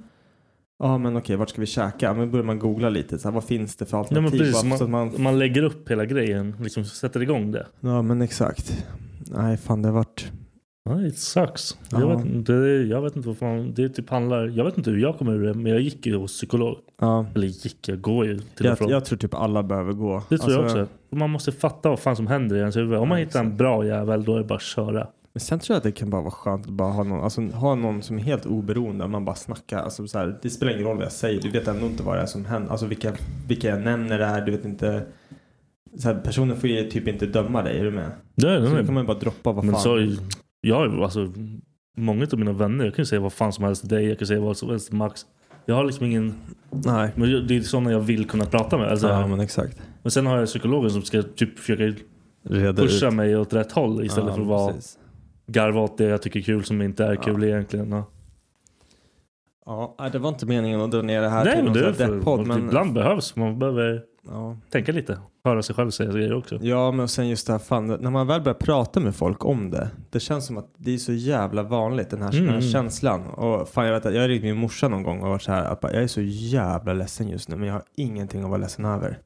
Ja 0.79 0.97
men 0.97 1.17
okej, 1.17 1.35
vart 1.35 1.49
ska 1.49 1.61
vi 1.61 1.67
käka? 1.67 2.13
Men 2.13 2.31
börjar 2.31 2.45
man 2.45 2.59
googla 2.59 2.89
lite, 2.89 3.19
så 3.19 3.27
här, 3.27 3.33
vad 3.35 3.43
finns 3.43 3.75
det 3.75 3.85
för 3.85 3.97
alternativ? 3.97 4.39
precis, 4.39 4.53
Vad- 4.63 4.77
så 4.79 4.87
man, 4.87 5.07
att 5.07 5.13
man, 5.13 5.23
man 5.23 5.39
lägger 5.39 5.63
upp 5.63 5.91
hela 5.91 6.05
grejen, 6.05 6.55
liksom 6.59 6.85
sätter 6.85 7.21
igång 7.21 7.51
det. 7.51 7.65
ja 7.79 8.01
men 8.01 8.21
exakt. 8.21 8.85
Nej, 9.31 9.57
fan 9.57 9.81
det 9.81 9.87
har 9.87 9.95
varit... 9.95 10.31
Nej, 10.89 11.07
it 11.07 11.17
sucks. 11.19 11.77
Ja. 11.91 11.99
Jag, 11.99 12.17
vet, 12.23 12.45
det, 12.45 12.83
jag 12.83 13.01
vet 13.01 13.15
inte 13.15 13.27
vad 13.27 13.37
fan, 13.37 13.73
det 13.75 13.89
typ 13.89 14.09
handlar, 14.09 14.47
jag 14.47 14.65
vet 14.65 14.77
inte 14.77 14.89
hur 14.91 14.97
jag 14.97 15.17
kommer 15.17 15.33
ur 15.33 15.43
det, 15.47 15.53
men 15.53 15.71
jag 15.71 15.81
gick 15.81 16.05
ju 16.05 16.15
hos 16.15 16.31
psykolog. 16.31 16.77
Ja. 17.01 17.25
Eller 17.35 17.47
gick, 17.47 17.87
jag 17.87 18.01
går 18.01 18.25
ju 18.25 18.39
till 18.39 18.65
Jag, 18.65 18.77
jag 18.81 19.05
tror 19.05 19.17
typ 19.17 19.33
alla 19.33 19.63
behöver 19.63 19.93
gå. 19.93 20.23
det 20.29 20.37
tror 20.37 20.51
jag 20.51 20.63
Alltså, 20.63 20.81
också. 20.81 20.93
Man 21.15 21.29
måste 21.29 21.51
fatta 21.51 21.89
vad 21.89 21.99
fan 21.99 22.15
som 22.15 22.27
händer 22.27 22.55
i 22.55 22.59
ens 22.59 22.77
huvud. 22.77 22.97
Om 22.97 23.09
man 23.09 23.17
hittar 23.17 23.39
en 23.39 23.57
bra 23.57 23.85
jävel, 23.85 24.23
då 24.23 24.33
är 24.35 24.37
det 24.37 24.43
bara 24.45 24.55
att 24.55 24.61
köra. 24.61 25.07
Men 25.33 25.41
sen 25.41 25.59
tror 25.59 25.73
jag 25.73 25.77
att 25.77 25.83
det 25.83 25.91
kan 25.91 26.09
bara 26.09 26.21
vara 26.21 26.31
skönt 26.31 26.65
att 26.65 26.71
bara 26.73 26.91
ha 26.91 27.03
någon, 27.03 27.23
alltså, 27.23 27.41
ha 27.41 27.75
någon 27.75 28.01
som 28.01 28.17
är 28.17 28.21
helt 28.21 28.45
oberoende. 28.45 29.07
Man 29.07 29.25
bara 29.25 29.35
snackar. 29.35 29.77
Alltså, 29.79 30.07
så 30.07 30.17
här, 30.19 30.39
det 30.41 30.49
spelar 30.49 30.73
ingen 30.73 30.85
roll 30.85 30.95
vad 30.97 31.05
jag 31.05 31.11
säger. 31.11 31.41
Du 31.41 31.49
vet 31.49 31.67
ändå 31.67 31.85
inte 31.85 32.03
vad 32.03 32.15
det 32.17 32.21
är 32.21 32.25
som 32.25 32.45
händer. 32.45 32.71
Alltså 32.71 32.85
vilka, 32.85 33.13
vilka 33.47 33.67
jag 33.69 33.81
nämner 33.81 34.19
är. 34.19 34.45
Du 34.45 34.51
vet 34.51 34.65
inte. 34.65 35.03
Så 35.97 36.07
här, 36.07 36.15
personen 36.15 36.57
får 36.57 36.69
ju 36.69 36.89
typ 36.89 37.07
inte 37.07 37.25
döma 37.25 37.61
dig. 37.63 37.79
Är 37.79 37.83
du 37.83 37.91
med? 37.91 38.11
Det 38.35 38.49
är, 38.49 38.65
Så 38.65 38.73
det 38.73 38.79
är, 38.79 38.85
kan 38.85 38.93
man 38.93 39.03
ju 39.03 39.07
bara 39.07 39.19
droppa 39.19 39.51
vad 39.51 39.63
men 39.65 39.73
fan. 39.73 39.81
så, 39.83 40.15
jag, 40.61 41.01
alltså, 41.03 41.33
många 41.97 42.27
av 42.33 42.39
mina 42.39 42.51
vänner, 42.53 42.85
jag 42.85 42.95
kan 42.95 43.01
ju 43.03 43.05
säga 43.07 43.19
vad 43.21 43.33
fan 43.33 43.53
som 43.53 43.63
helst 43.63 43.81
till 43.81 43.89
dig, 43.89 44.05
jag 44.07 44.17
kan 44.19 44.27
säga 44.27 44.39
vad 44.39 44.57
som 44.57 44.69
helst 44.69 44.87
till 44.87 44.95
Max. 44.95 45.25
Jag 45.65 45.75
har 45.75 45.83
liksom 45.83 46.05
ingen, 46.05 46.33
Nej. 46.69 47.11
men 47.15 47.47
det 47.47 47.55
är 47.57 47.61
sådana 47.61 47.91
jag 47.91 47.99
vill 47.99 48.27
kunna 48.27 48.45
prata 48.45 48.77
med. 48.77 48.87
Alltså, 48.91 49.07
Ja 49.07 49.27
men 49.27 49.39
exakt. 49.39 49.77
Men 50.03 50.11
sen 50.11 50.25
har 50.25 50.37
jag 50.37 50.47
psykologen 50.47 50.91
som 50.91 51.01
ska 51.01 51.21
typ 51.21 51.59
försöka 51.59 51.99
Reda 52.43 52.81
pusha 52.81 53.07
ut. 53.07 53.13
mig 53.13 53.37
åt 53.37 53.53
rätt 53.53 53.71
håll 53.71 54.05
istället 54.05 54.29
Ja, 54.29 54.35
för 54.35 54.41
att 54.41 54.47
vara 54.47 54.73
precis. 54.73 54.97
Garva 55.51 55.81
åt 55.81 55.97
det 55.97 56.03
jag 56.03 56.21
tycker 56.21 56.39
är 56.39 56.43
kul 56.43 56.63
som 56.63 56.81
inte 56.81 57.05
är 57.05 57.15
kul 57.15 57.43
egentligen. 57.43 57.91
Ja. 57.91 58.05
Ja, 59.97 60.09
det 60.11 60.19
var 60.19 60.29
inte 60.29 60.45
meningen 60.45 60.81
att 60.81 60.91
dra 60.91 61.01
ner 61.01 61.21
det 61.21 61.29
här 61.29 61.45
Nej 61.45 61.55
till 61.55 61.63
men 61.63 61.73
någon 61.73 61.93
depp-podd, 61.93 62.47
men... 62.47 62.59
ibland 62.59 62.93
behövs 62.93 63.35
man 63.35 63.59
behöver 63.59 64.03
Ja. 64.27 64.57
tänka 64.69 64.91
lite. 64.91 65.19
Höra 65.43 65.61
sig 65.63 65.75
själv 65.75 65.89
säga 65.91 66.11
grejer 66.11 66.33
också. 66.33 66.59
Ja, 66.61 66.91
men 66.91 67.07
sen 67.07 67.27
just 67.29 67.47
det 67.47 67.53
här, 67.53 67.59
fan, 67.59 67.87
när 67.87 68.09
man 68.11 68.27
väl 68.27 68.41
börjar 68.41 68.53
prata 68.59 68.99
med 68.99 69.15
folk 69.15 69.45
om 69.45 69.69
det. 69.71 69.89
Det 70.09 70.19
känns 70.19 70.45
som 70.45 70.57
att 70.57 70.69
det 70.77 70.93
är 70.93 70.97
så 70.97 71.13
jävla 71.13 71.63
vanligt, 71.63 72.09
den 72.09 72.21
här, 72.21 72.31
den 72.31 72.41
här 72.43 72.49
Mm. 72.49 72.61
känslan. 72.61 73.27
Och 73.27 73.69
fan, 73.69 73.85
jag 73.85 73.93
vet 73.93 74.05
att 74.05 74.13
jag 74.15 74.29
ringt 74.29 74.43
min 74.43 74.57
morsa 74.57 74.87
någon 74.87 75.03
gång 75.03 75.21
och 75.21 75.29
varit 75.29 75.41
så 75.41 75.51
här, 75.51 75.65
att 75.65 75.79
jag 75.83 75.93
är 76.03 76.07
så 76.07 76.21
jävla 76.21 76.93
ledsen 76.93 77.29
just 77.29 77.49
nu, 77.49 77.55
men 77.55 77.67
jag 77.67 77.73
har 77.73 77.83
ingenting 77.95 78.43
att 78.43 78.49
vara 78.49 78.61
ledsen 78.61 78.85
över. 78.85 79.19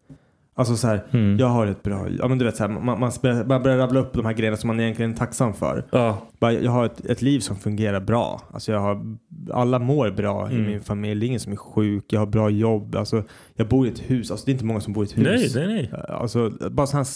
Alltså 0.55 0.75
så 0.75 0.87
här, 0.87 1.03
Mm. 1.11 1.37
jag 1.37 1.47
har 1.47 1.67
ett 1.67 1.83
bra, 1.83 2.07
ja 2.19 2.27
men 2.27 2.37
du 2.37 2.45
vet 2.45 2.55
så 2.55 2.63
här, 2.63 2.69
man, 2.69 2.99
man, 2.99 3.11
börjar, 3.21 3.45
man 3.45 3.63
börjar 3.63 3.77
rabbla 3.77 3.99
upp 3.99 4.13
de 4.13 4.25
här 4.25 4.33
grejerna 4.33 4.57
som 4.57 4.67
man 4.67 4.79
egentligen 4.79 5.11
är 5.11 5.15
tacksam 5.15 5.53
för. 5.53 5.85
Ja, 5.91 6.17
Bara, 6.39 6.51
jag 6.53 6.71
har 6.71 6.85
ett, 6.85 7.05
ett 7.05 7.21
liv 7.21 7.39
som 7.39 7.55
fungerar 7.55 7.99
bra. 7.99 8.41
Alltså 8.53 8.71
jag 8.71 8.79
har, 8.79 9.17
alla 9.53 9.79
mår 9.79 10.11
bra 10.11 10.51
i 10.51 10.55
Mm. 10.55 10.67
min 10.67 10.81
familj. 10.81 11.19
Det 11.19 11.25
är 11.25 11.27
ingen 11.27 11.39
som 11.39 11.51
är 11.51 11.57
sjuk. 11.57 12.05
Jag 12.13 12.19
har 12.19 12.27
bra 12.27 12.49
jobb. 12.49 12.95
Alltså, 12.95 13.23
jag 13.55 13.67
bor 13.67 13.87
i 13.87 13.89
ett 13.89 14.09
hus. 14.11 14.31
Alltså, 14.31 14.45
det 14.45 14.51
är 14.51 14.53
inte 14.53 14.65
många 14.65 14.81
som 14.81 14.93
bor 14.93 15.03
i 15.03 15.07
ett 15.07 15.17
hus. 15.17 15.55
nej, 15.55 15.67
nej, 15.67 15.89
nej. 15.91 16.01
Alltså, 16.09 16.49
bara 16.71 16.87
så 16.87 16.97
här, 16.97 17.07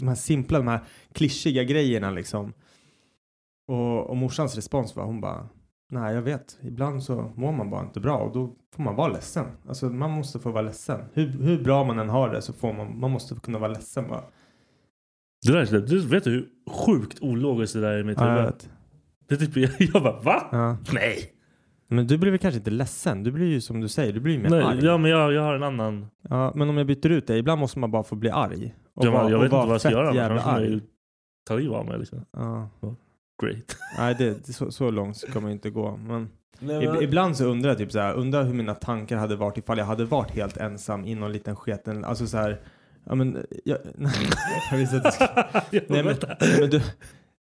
de 0.00 0.08
här 0.08 0.14
simpla, 0.14 0.58
de 0.58 0.68
här 0.68 0.80
klyschiga 1.12 1.64
grejerna 1.64 2.10
liksom. 2.10 2.52
Och, 3.68 4.10
och 4.10 4.16
morsans 4.16 4.56
respons 4.56 4.96
var 4.96 5.04
hon 5.04 5.20
bara, 5.20 5.46
nej 5.90 6.14
jag 6.14 6.22
vet, 6.22 6.58
ibland 6.62 7.02
så 7.02 7.32
mår 7.36 7.52
man 7.52 7.70
bara 7.70 7.82
inte 7.82 8.00
bra 8.00 8.16
och 8.18 8.32
då 8.32 8.54
får 8.74 8.82
man 8.82 8.94
vara 8.96 9.08
ledsen. 9.12 9.46
Alltså 9.68 9.86
man 9.86 10.10
måste 10.10 10.38
få 10.38 10.50
vara 10.50 10.62
ledsen. 10.62 11.00
Hur, 11.12 11.26
hur 11.28 11.64
bra 11.64 11.84
man 11.84 11.98
än 11.98 12.08
har 12.08 12.30
det 12.32 12.42
så 12.42 12.52
får 12.52 12.72
man, 12.72 12.98
man 13.00 13.10
måste 13.10 13.34
kunna 13.34 13.58
vara 13.58 13.72
ledsen 13.72 14.08
bara. 14.08 14.22
Det 15.46 15.52
där, 15.52 15.74
är- 15.74 15.80
du 15.86 16.00
vet 16.06 16.26
hur 16.26 16.48
sjukt 16.86 17.18
ologiskt 17.22 17.74
det 17.74 17.80
där 17.80 17.92
är 17.92 17.98
i 18.00 18.04
mitt 18.04 18.20
Ja, 18.20 18.28
jag 18.30 18.38
huvud? 18.38 18.54
Det 19.28 19.34
är 19.34 19.38
typ, 19.46 19.70
jag 19.94 20.02
bara 20.02 20.20
va? 20.20 20.42
Ja. 20.52 20.76
Nej. 20.92 21.30
Men 21.88 22.06
du 22.06 22.18
blir 22.18 22.30
väl 22.30 22.38
kanske 22.40 22.58
inte 22.58 22.70
ledsen? 22.70 23.22
Du 23.22 23.32
blir 23.32 23.46
ju 23.46 23.60
som 23.60 23.80
du 23.80 23.88
säger, 23.88 24.12
du 24.12 24.20
blir 24.20 24.34
ju 24.34 24.40
mer 24.42 24.50
nej 24.50 24.62
arg. 24.64 24.84
ja 24.84 24.98
men 24.98 25.10
jag, 25.10 25.32
jag 25.32 25.42
har 25.42 25.54
en 25.54 25.62
annan. 25.62 26.06
Ja, 26.28 26.52
men 26.54 26.68
om 26.68 26.76
jag 26.76 26.86
byter 26.86 27.08
ut 27.10 27.26
det, 27.26 27.36
ibland 27.38 27.60
måste 27.60 27.78
man 27.78 27.90
bara 27.90 28.02
få 28.02 28.14
bli 28.16 28.30
arg. 28.30 28.74
Och 28.94 29.04
Jag, 29.06 29.12
vara- 29.12 29.22
jag 29.30 29.32
och 29.38 29.38
vet 29.40 29.44
inte 29.46 29.56
vara 29.56 29.66
vad 29.66 29.74
jag 29.74 29.80
ska 29.80 29.90
göra. 29.90 30.14
Jävla 30.14 30.44
man 30.44 30.54
arg. 30.54 30.70
ju 30.72 30.80
tar 31.48 31.60
i 31.60 31.68
av 31.68 31.86
mig 31.86 31.98
liksom. 31.98 32.24
Ja. 32.32 32.68
Great. 33.42 33.76
Nej, 33.98 34.14
det, 34.18 34.46
det, 34.46 34.52
så, 34.52 34.70
så 34.70 34.90
långt 34.90 35.16
ska 35.16 35.40
man 35.40 35.50
ju 35.50 35.52
inte 35.52 35.70
gå. 35.70 35.96
Men, 35.96 36.28
Nej, 36.58 36.86
ib- 36.86 37.02
ibland 37.02 37.36
så 37.36 37.44
undrar 37.44 37.70
jag 37.70 37.78
typ 37.78 37.92
så 37.92 37.98
här, 37.98 38.14
undrar 38.14 38.44
hur 38.44 38.54
mina 38.54 38.74
tankar 38.74 39.16
hade 39.16 39.36
varit 39.36 39.58
ifall 39.58 39.78
jag 39.78 39.84
hade 39.84 40.04
varit 40.04 40.30
helt 40.30 40.56
ensam 40.56 41.04
i 41.04 41.14
någon 41.14 41.32
liten 41.32 41.56
sketen, 41.56 42.04
alltså 42.04 42.26
så 42.26 42.36
här, 42.36 42.60
ja 43.06 43.14
men, 43.14 43.46
jag, 43.64 43.78
nej, 43.94 44.12
jag 44.70 44.78
visste 44.78 44.96
att 44.96 45.02
det 45.04 45.12
skulle, 45.12 45.82
nej 45.88 46.04
men, 46.04 46.16
men 46.60 46.70
du, 46.70 46.80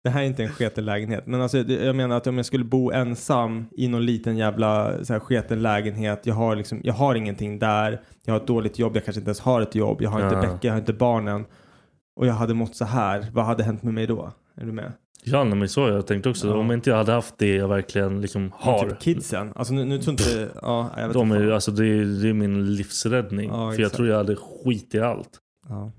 det 0.05 0.11
här 0.11 0.23
är 0.23 0.27
inte 0.27 0.43
en 0.43 0.49
sketen 0.49 0.85
lägenhet, 0.85 1.27
men 1.27 1.40
alltså 1.40 1.59
jag 1.59 1.97
menar 1.97 2.17
att 2.17 2.27
om 2.27 2.37
jag 2.37 2.47
skulle 2.47 2.64
bo 2.64 2.90
ensam 2.93 3.67
i 3.73 3.88
någon 3.88 4.07
liten 4.07 4.37
jävla 4.37 5.05
så 5.05 5.12
här, 5.12 5.21
sketen 5.21 5.62
lägenhet, 5.62 6.27
jag 6.27 6.35
har 6.35 6.57
liksom, 6.57 6.81
jag 6.85 6.95
har 6.95 7.14
ingenting 7.14 7.59
där, 7.59 8.01
jag 8.25 8.35
har 8.35 8.40
ett 8.40 8.47
dåligt 8.47 8.79
jobb, 8.79 8.97
jag 8.97 9.05
kanske 9.05 9.21
inte 9.21 9.29
ens 9.29 9.40
har 9.40 9.61
ett 9.61 9.75
jobb, 9.75 10.03
jag 10.03 10.11
har 10.11 10.23
inte 10.23 10.35
Ja. 10.35 10.40
Becka, 10.40 10.59
jag 10.67 10.73
har 10.73 10.79
inte 10.81 10.93
barnen, 10.93 11.45
och 12.17 12.27
jag 12.27 12.35
hade 12.35 12.55
mått 12.55 12.77
så 12.77 12.85
här, 12.85 13.27
vad 13.33 13.45
hade 13.45 13.64
hänt 13.64 13.83
med 13.83 13.95
mig 13.95 14.07
då? 14.07 14.33
Är 14.57 14.64
du 14.64 14.73
med? 14.73 14.93
Ja 15.25 15.45
men 15.45 15.69
så 15.69 15.81
jag 15.89 16.07
tänkte 16.07 16.31
också. 16.31 16.49
Ja. 16.49 16.55
Om 16.57 16.73
inte 16.73 16.91
jag 16.91 16.97
hade 16.97 17.13
haft 17.13 17.39
det 17.39 17.55
jag 17.55 17.69
verkligen 17.69 18.21
liksom 18.21 18.51
har. 18.55 18.89
Typ 18.89 19.01
kidsen. 19.01 19.53
Alltså 19.57 19.75
nu, 19.75 19.85
nu 19.85 19.99
tror 19.99 20.13
inte 20.13 20.49
ja, 20.63 20.91
jag 20.97 21.07
vet 21.07 21.13
De 21.15 21.31
är, 21.33 21.51
alltså, 21.51 21.71
det, 21.71 21.87
är, 21.87 22.05
det 22.23 22.29
är 22.29 22.33
min 22.33 22.75
livsräddning. 22.75 23.49
Ja, 23.51 23.55
för 23.57 23.63
jag 23.65 23.75
exakt. 23.75 23.95
tror 23.97 24.09
jag 24.09 24.17
hade 24.17 24.37
skit 24.37 24.95
i 24.95 25.01
allt. 25.01 25.39
Ja. 25.69 25.93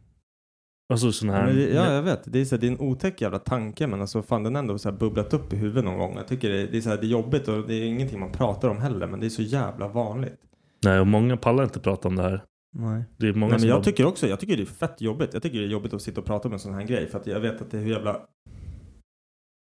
Alltså 0.93 1.11
sån 1.11 1.29
Ja, 1.29 1.35
här. 1.35 1.45
men 1.45 1.55
det, 1.55 1.69
ja, 1.73 1.93
jag 1.93 2.01
vet. 2.03 2.21
Det 2.25 2.39
är, 2.41 2.45
så 2.45 2.55
här, 2.55 2.61
det 2.61 2.67
är 2.67 2.71
en 2.71 2.79
otäck 2.79 3.21
jävla 3.21 3.39
tanke 3.39 3.87
men 3.87 4.01
alltså 4.01 4.21
fan 4.23 4.43
den 4.43 4.55
har 4.55 4.59
ändå 4.61 4.77
så 4.77 4.89
här 4.91 4.97
bubblat 4.97 5.33
upp 5.33 5.53
i 5.53 5.55
huvudet 5.55 5.83
någon 5.85 5.97
gång. 5.97 6.13
Jag 6.17 6.27
tycker 6.27 6.49
det, 6.49 6.65
det 6.67 6.77
är 6.77 6.81
så 6.81 6.89
här, 6.89 6.97
det 6.97 7.05
är 7.05 7.09
jobbigt 7.09 7.47
och 7.47 7.67
det 7.67 7.73
är 7.73 7.83
ingenting 7.83 8.19
man 8.19 8.31
pratar 8.31 8.69
om 8.69 8.77
heller 8.77 9.07
men 9.07 9.19
det 9.19 9.25
är 9.27 9.29
så 9.29 9.41
jävla 9.41 9.87
vanligt. 9.87 10.37
Nej 10.85 10.99
och 10.99 11.07
många 11.07 11.37
pallar 11.37 11.63
inte 11.63 11.79
prata 11.79 12.07
om 12.07 12.15
det 12.15 12.23
här. 12.23 12.43
Nej. 12.75 13.03
Det 13.17 13.27
är 13.27 13.33
många 13.33 13.51
Nej, 13.51 13.59
men 13.59 13.69
jag 13.69 13.77
bara- 13.77 13.83
tycker 13.83 14.05
också, 14.05 14.27
jag 14.27 14.39
tycker 14.39 14.57
det 14.57 14.63
är 14.63 14.65
fett 14.65 15.01
jobbigt. 15.01 15.29
Jag 15.33 15.43
tycker 15.43 15.59
det 15.59 15.65
är 15.65 15.69
jobbigt 15.69 15.93
att 15.93 16.01
sitta 16.01 16.21
och 16.21 16.27
prata 16.27 16.47
om 16.47 16.53
en 16.53 16.59
sån 16.59 16.73
här 16.73 16.83
grej 16.83 17.07
för 17.07 17.19
att 17.19 17.27
jag 17.27 17.39
vet 17.39 17.61
att 17.61 17.71
det 17.71 17.77
är 17.77 17.81
hur 17.81 17.91
jävla 17.91 18.17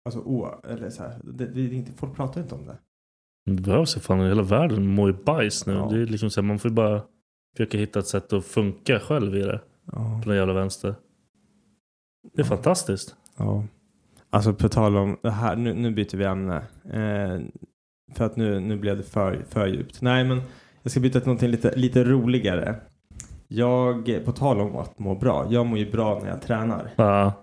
Alltså 0.06 0.20
o, 0.20 0.48
eller 0.64 0.90
så 0.90 1.04
här, 1.04 1.16
det, 1.24 1.46
det 1.46 1.62
är 1.62 1.74
inte, 1.74 1.92
folk 1.92 2.16
pratar 2.16 2.42
inte 2.42 2.56
om 2.56 2.66
det. 2.66 2.78
Det 3.46 3.62
behövs 3.62 3.98
ju 3.98 4.00
fan. 4.00 4.20
Hela 4.20 4.44
världen 4.44 4.88
mår 4.88 5.10
ju 5.10 5.24
bajs 5.24 5.66
nu. 5.66 5.74
Ja. 5.74 5.88
Det 5.92 6.02
är 6.02 6.06
liksom 6.06 6.30
så 6.30 6.42
här, 6.42 6.48
man 6.48 6.60
får 6.60 6.72
ju 6.72 6.76
bara 6.76 7.02
försöka 7.58 7.78
hitta 7.78 8.00
ett 8.00 8.08
sätt 8.08 8.34
att 8.34 8.46
funka 8.46 9.00
själv 9.00 9.36
i 9.36 9.42
det. 9.42 9.62
Ja. 9.92 10.22
På 10.24 10.30
den 10.30 10.38
jävla 10.38 10.54
vänster. 10.54 10.96
Det 12.34 12.42
är 12.42 12.46
fantastiskt. 12.46 13.16
Ja. 13.38 13.66
Alltså 14.30 14.54
på 14.54 14.70
tal 14.70 14.98
om 14.98 15.18
det 15.22 15.32
här, 15.32 15.56
nu, 15.56 15.74
nu 15.74 15.92
byter 15.92 16.18
vi 16.18 16.26
ämne. 16.26 16.58
Eh, 16.84 17.40
för 18.16 18.26
att 18.26 18.36
nu, 18.36 18.60
nu 18.60 18.78
blev 18.78 18.98
det 18.98 19.04
för, 19.04 19.46
för 19.50 19.68
djupt. 19.68 20.02
Nej 20.02 20.24
men 20.24 20.42
jag 20.82 20.92
ska 20.92 21.00
byta 21.00 21.20
till 21.20 21.28
någonting 21.28 21.50
lite, 21.50 21.76
lite 21.76 22.04
roligare. 22.04 22.76
Jag, 23.48 24.20
på 24.26 24.32
tal 24.32 24.62
om 24.62 24.76
att 24.76 25.00
må 25.00 25.16
bra, 25.16 25.48
jag 25.50 25.66
mår 25.66 25.80
ju 25.80 25.92
bra 25.92 26.20
när 26.20 26.30
jag 26.30 26.42
tränar. 26.42 26.90
Ja. 26.96 27.34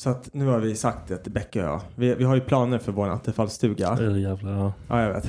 Så 0.00 0.10
att 0.10 0.28
nu 0.34 0.46
har 0.46 0.58
vi 0.58 0.74
sagt 0.76 1.08
det 1.08 1.16
till 1.16 1.32
Becka 1.32 1.60
och 1.64 1.68
jag. 1.74 1.80
Vi, 1.94 2.14
vi 2.14 2.24
har 2.24 2.34
ju 2.34 2.40
planer 2.40 2.78
för 2.78 2.92
vår 2.92 3.08
attefallsstuga. 3.08 3.94
Det 3.94 4.04
är 4.04 4.16
jävla... 4.16 4.50
Ja. 4.50 4.72
Ja, 4.88 5.02
jag 5.02 5.12
vet. 5.14 5.28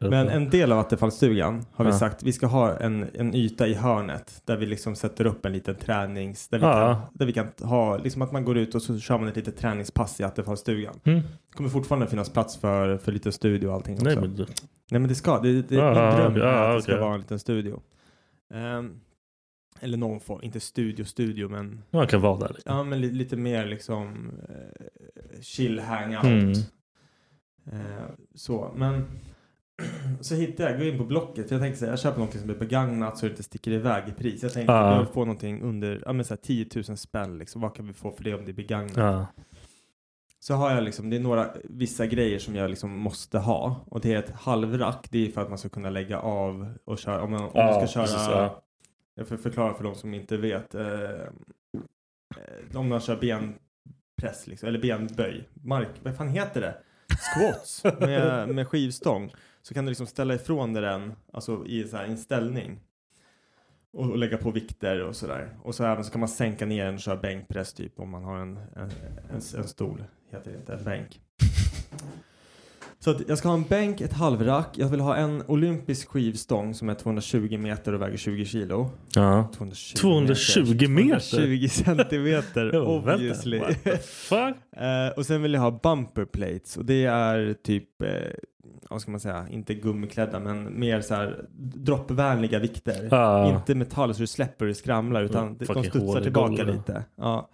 Men 0.00 0.28
en 0.28 0.50
del 0.50 0.72
av 0.72 0.78
attefallsstugan 0.78 1.64
har 1.72 1.84
vi 1.84 1.90
Ja. 1.90 1.98
sagt, 1.98 2.22
vi 2.22 2.32
ska 2.32 2.46
ha 2.46 2.76
en, 2.76 3.06
en 3.14 3.34
yta 3.34 3.66
i 3.66 3.74
hörnet 3.74 4.42
där 4.44 4.56
vi 4.56 4.66
liksom 4.66 4.94
sätter 4.94 5.26
upp 5.26 5.46
en 5.46 5.52
liten 5.52 5.74
tränings, 5.74 6.48
där 6.48 6.58
vi, 6.58 6.64
Ja. 6.64 6.72
kan, 6.72 6.96
där 7.18 7.26
vi 7.26 7.32
kan 7.32 7.46
ha, 7.62 7.96
liksom 7.96 8.22
att 8.22 8.32
man 8.32 8.44
går 8.44 8.56
ut 8.58 8.74
och 8.74 8.82
så 8.82 8.98
kör 8.98 9.18
man 9.18 9.28
ett 9.28 9.36
litet 9.36 9.56
träningspass 9.58 10.20
i 10.20 10.24
attefallsstugan. 10.24 10.94
Mm. 11.04 11.20
Det 11.20 11.56
kommer 11.56 11.70
fortfarande 11.70 12.06
finnas 12.06 12.30
plats 12.30 12.56
för, 12.56 12.98
för 12.98 13.12
lite 13.12 13.32
studio 13.32 13.68
och 13.68 13.74
allting 13.74 13.94
också. 13.94 14.04
Nej 14.04 14.16
Nej 14.16 14.28
men 14.28 14.46
men, 15.02 15.08
det- 15.08 15.14
ska, 15.14 15.38
det, 15.40 15.62
det, 15.62 15.74
Ja, 15.74 15.84
min 15.94 16.16
dröm 16.16 16.34
är 16.34 16.38
Ja, 16.38 16.70
att 16.70 16.76
det 16.78 16.82
ska 16.82 17.00
vara 17.00 17.14
en 17.14 17.20
liten 17.20 17.38
studio. 17.38 17.80
Ehm, 18.54 19.00
eller 19.82 19.98
någon 19.98 20.20
form, 20.20 20.40
inte 20.42 20.60
studio, 20.60 21.04
studio 21.04 21.48
men, 21.48 21.82
man 21.90 22.06
kan 22.06 22.20
vara 22.20 22.38
där. 22.38 22.56
Ja 22.64 22.84
men 22.84 23.00
li, 23.00 23.10
lite 23.10 23.36
mer 23.36 23.66
liksom 23.66 24.30
eh, 24.48 25.40
chill 25.40 25.78
hangout. 25.78 26.24
Mm. 26.24 26.52
Eh, 27.72 28.04
så, 28.34 28.72
men 28.76 29.04
så 30.20 30.34
hittade 30.34 30.70
jag, 30.70 30.78
gå 30.78 30.84
in 30.86 30.98
på 30.98 31.04
Blocket. 31.04 31.50
Jag 31.50 31.60
tänkte 31.60 31.78
säga, 31.78 31.92
jag 31.92 32.00
köper 32.00 32.18
någonting 32.18 32.40
som 32.40 32.50
är 32.50 32.54
begagnat 32.54 33.18
så 33.18 33.26
det 33.26 33.30
inte 33.30 33.42
sticker 33.42 33.70
iväg 33.70 34.08
i 34.08 34.12
pris. 34.12 34.42
Jag 34.42 34.52
tänkte 34.52 34.72
Ja. 34.72 34.92
jag 34.92 34.98
vill 34.98 35.12
få 35.12 35.20
någonting 35.20 35.62
under, 35.62 36.02
ja 36.06 36.12
men 36.12 36.24
så 36.24 36.34
här 36.34 36.40
10 36.40 36.66
000 36.88 36.96
spänn 36.96 37.38
liksom. 37.38 37.60
Vad 37.60 37.74
kan 37.74 37.86
vi 37.86 37.92
få 37.92 38.12
för 38.12 38.24
det 38.24 38.34
om 38.34 38.44
det 38.44 38.50
är 38.50 38.54
begagnat? 38.54 38.96
Ja. 38.96 39.26
Så 40.40 40.54
har 40.54 40.70
jag 40.70 40.84
liksom, 40.84 41.10
det 41.10 41.16
är 41.16 41.20
några, 41.20 41.48
vissa 41.64 42.06
grejer 42.06 42.38
som 42.38 42.56
jag 42.56 42.70
liksom 42.70 42.98
måste 42.98 43.38
ha. 43.38 43.84
Och 43.86 44.00
det 44.00 44.14
är 44.14 44.18
ett 44.18 44.30
halvrack, 44.30 45.06
det 45.10 45.26
är 45.26 45.30
för 45.30 45.40
att 45.40 45.48
man 45.48 45.58
ska 45.58 45.68
kunna 45.68 45.90
lägga 45.90 46.20
av 46.20 46.74
och 46.84 46.98
köra, 46.98 47.22
om, 47.22 47.30
man, 47.30 47.40
om 47.40 47.80
du 47.82 47.88
ska 47.88 48.06
köra. 48.06 48.50
Jag 49.14 49.28
får 49.28 49.36
förklara 49.36 49.74
för 49.74 49.84
de 49.84 49.94
som 49.94 50.14
inte 50.14 50.36
vet. 50.36 50.74
Eh, 50.74 51.10
eh, 51.10 52.74
om 52.74 52.88
man 52.88 53.00
kör 53.00 53.16
benpress 53.16 54.46
liksom, 54.46 54.68
eller 54.68 54.82
benböj, 54.82 55.48
mark, 55.54 55.88
vad 56.02 56.16
fan 56.16 56.28
heter 56.28 56.60
det? 56.60 56.74
Squats 57.16 57.84
med, 58.00 58.48
med 58.54 58.68
skivstång. 58.68 59.32
Så 59.62 59.74
kan 59.74 59.84
du 59.84 59.90
liksom 59.90 60.06
ställa 60.06 60.34
ifrån 60.34 60.72
dig 60.72 60.82
den, 60.82 61.12
alltså 61.32 61.66
i 61.66 61.84
så 61.84 61.96
här, 61.96 62.04
en 62.04 62.18
ställning. 62.18 62.80
Och, 63.92 64.10
och 64.10 64.18
lägga 64.18 64.36
på 64.36 64.50
vikter 64.50 65.02
och 65.02 65.16
sådär. 65.16 65.56
Och 65.62 65.74
så 65.74 65.84
även 65.84 66.04
så 66.04 66.10
kan 66.10 66.20
man 66.20 66.28
sänka 66.28 66.66
ner 66.66 66.84
den 66.84 66.94
och 66.94 67.00
köra 67.00 67.16
bänkpress 67.16 67.74
typ 67.74 68.00
om 68.00 68.10
man 68.10 68.24
har 68.24 68.38
en, 68.38 68.56
en, 68.56 68.90
en, 69.30 69.40
en 69.56 69.68
stol, 69.68 70.04
heter 70.30 70.50
det 70.50 70.56
inte, 70.56 70.74
en 70.74 70.84
bänk. 70.84 71.20
Så 73.04 73.10
att 73.10 73.28
jag 73.28 73.38
ska 73.38 73.48
ha 73.48 73.54
en 73.54 73.62
bänk, 73.62 74.00
ett 74.00 74.12
halvrack. 74.12 74.68
Jag 74.78 74.88
vill 74.88 75.00
ha 75.00 75.16
en 75.16 75.42
olympisk 75.46 76.08
skivstång 76.08 76.74
som 76.74 76.88
är 76.88 76.94
220 76.94 77.58
meter 77.58 77.92
och 77.92 78.02
väger 78.02 78.16
20 78.16 78.44
kilo. 78.44 78.90
Ja. 79.14 79.48
220, 79.56 79.96
220 79.96 80.88
meter? 80.88 81.18
220 81.20 81.68
centimeter 81.68 82.76
obviously. 82.88 83.60
Eh, 84.76 85.16
och 85.16 85.26
sen 85.26 85.42
vill 85.42 85.54
jag 85.54 85.60
ha 85.60 85.70
bumper 85.70 86.24
plates 86.24 86.76
och 86.76 86.84
det 86.84 87.04
är 87.04 87.54
typ, 87.62 88.02
eh, 88.02 88.08
vad 88.90 89.00
ska 89.02 89.10
man 89.10 89.20
säga, 89.20 89.46
inte 89.50 89.74
gummiklädda 89.74 90.40
men 90.40 90.80
mer 90.80 91.00
så 91.00 91.14
här 91.14 91.44
droppvänliga 91.74 92.58
vikter. 92.58 93.08
Ja. 93.10 93.54
Inte 93.56 93.74
metall 93.74 94.14
så 94.14 94.20
du 94.20 94.26
släpper 94.26 94.66
och 94.66 94.76
skramlar 94.76 95.22
utan 95.22 95.42
Mm, 95.42 95.56
de 95.58 95.84
studsar 95.84 96.20
tillbaka 96.20 96.48
golvet. 96.48 96.74
lite. 96.74 97.04
Ja. 97.16 97.48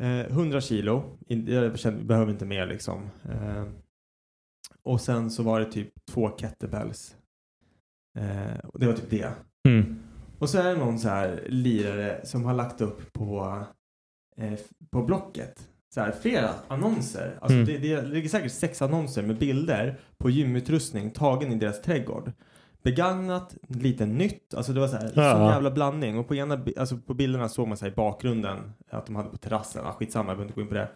Eh, 0.00 0.32
100 0.32 0.60
kilo, 0.60 1.02
jag 1.46 1.78
känner, 1.78 2.04
behöver 2.04 2.32
inte 2.32 2.44
mer 2.44 2.66
liksom. 2.66 3.10
Och 4.88 5.00
sen 5.00 5.30
så 5.30 5.42
var 5.42 5.60
det 5.60 5.72
typ 5.72 5.88
två 6.10 6.30
kettlebells. 6.38 7.16
Eh, 8.18 8.58
och 8.64 8.80
det 8.80 8.86
var 8.86 8.92
typ 8.94 9.10
det. 9.10 9.32
Mm. 9.68 9.96
Och 10.38 10.50
så 10.50 10.58
är 10.58 10.64
det 10.64 10.76
någon 10.76 10.98
så 10.98 11.08
här 11.08 11.44
lirare 11.48 12.20
som 12.24 12.44
har 12.44 12.54
lagt 12.54 12.80
upp 12.80 13.12
på, 13.12 13.62
eh, 14.36 14.52
på 14.90 15.02
Blocket. 15.02 15.68
Så 15.94 16.00
här, 16.00 16.12
flera 16.12 16.50
annonser. 16.68 17.38
Alltså 17.40 17.54
Mm. 17.58 17.66
det, 17.66 17.78
det 17.78 18.02
ligger 18.02 18.28
säkert 18.28 18.52
sex 18.52 18.82
annonser 18.82 19.22
med 19.22 19.38
bilder 19.38 20.00
på 20.18 20.30
gymutrustning 20.30 21.10
tagen 21.10 21.52
i 21.52 21.54
deras 21.54 21.82
trädgård. 21.82 22.32
Begagnat, 22.82 23.56
lite 23.68 24.06
nytt. 24.06 24.54
Alltså 24.54 24.72
det 24.72 24.80
var 24.80 24.88
så 24.88 24.96
här, 24.96 25.12
Ja. 25.16 25.32
sån 25.34 25.46
jävla 25.46 25.70
blandning. 25.70 26.18
Och 26.18 26.28
på, 26.28 26.34
ena, 26.34 26.64
alltså 26.76 26.96
på 26.96 27.14
bilderna 27.14 27.48
såg 27.48 27.68
man 27.68 27.76
så 27.76 27.84
här 27.84 27.92
i 27.92 27.94
bakgrunden 27.94 28.72
att 28.90 29.06
de 29.06 29.16
hade 29.16 29.28
på 29.30 29.36
terrassen. 29.36 29.82
Ja, 29.84 29.92
skitsamma, 29.92 30.30
jag 30.30 30.36
behöver 30.36 30.44
inte 30.44 30.54
gå 30.54 30.60
in 30.60 30.68
på 30.68 30.74
det. 30.74 30.88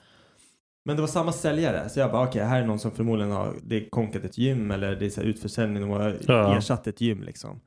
Men 0.84 0.96
det 0.96 1.02
var 1.02 1.06
samma 1.08 1.32
säljare. 1.32 1.88
Så 1.88 2.00
jag 2.00 2.12
bara, 2.12 2.28
okej, 2.28 2.42
här 2.44 2.62
är 2.62 2.66
någon 2.66 2.78
som 2.78 2.90
förmodligen 2.90 3.32
har 3.32 3.54
det 3.62 3.76
är 3.76 3.90
konkat 3.90 4.24
ett 4.24 4.38
gym 4.38 4.70
eller 4.70 4.96
det 4.96 5.06
är 5.06 5.10
så 5.10 5.20
här 5.20 5.28
utförsäljning. 5.28 5.82
De 5.82 5.90
har 5.90 6.16
Ja. 6.28 6.56
ersatt 6.56 6.86
ett 6.86 7.00
gym 7.00 7.22
liksom. 7.22 7.60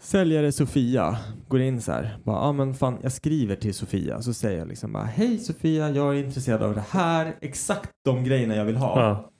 Säljare 0.00 0.52
Sofia 0.52 1.18
går 1.48 1.60
in 1.60 1.80
så 1.80 1.92
här. 1.92 2.18
Bara, 2.24 2.36
ah, 2.36 2.52
men 2.52 2.74
fan, 2.74 2.98
jag 3.02 3.12
skriver 3.12 3.56
till 3.56 3.74
Sofia. 3.74 4.22
Så 4.22 4.34
säger 4.34 4.58
jag 4.58 4.68
liksom 4.68 4.92
bara, 4.92 5.04
hej 5.04 5.38
Sofia, 5.38 5.90
jag 5.90 6.16
är 6.18 6.24
intresserad 6.24 6.62
av 6.62 6.74
det 6.74 6.84
här. 6.90 7.36
Exakt 7.40 7.90
de 8.04 8.24
grejerna 8.24 8.56
jag 8.56 8.64
vill 8.64 8.76
ha. 8.76 9.00
Ja. 9.00 9.30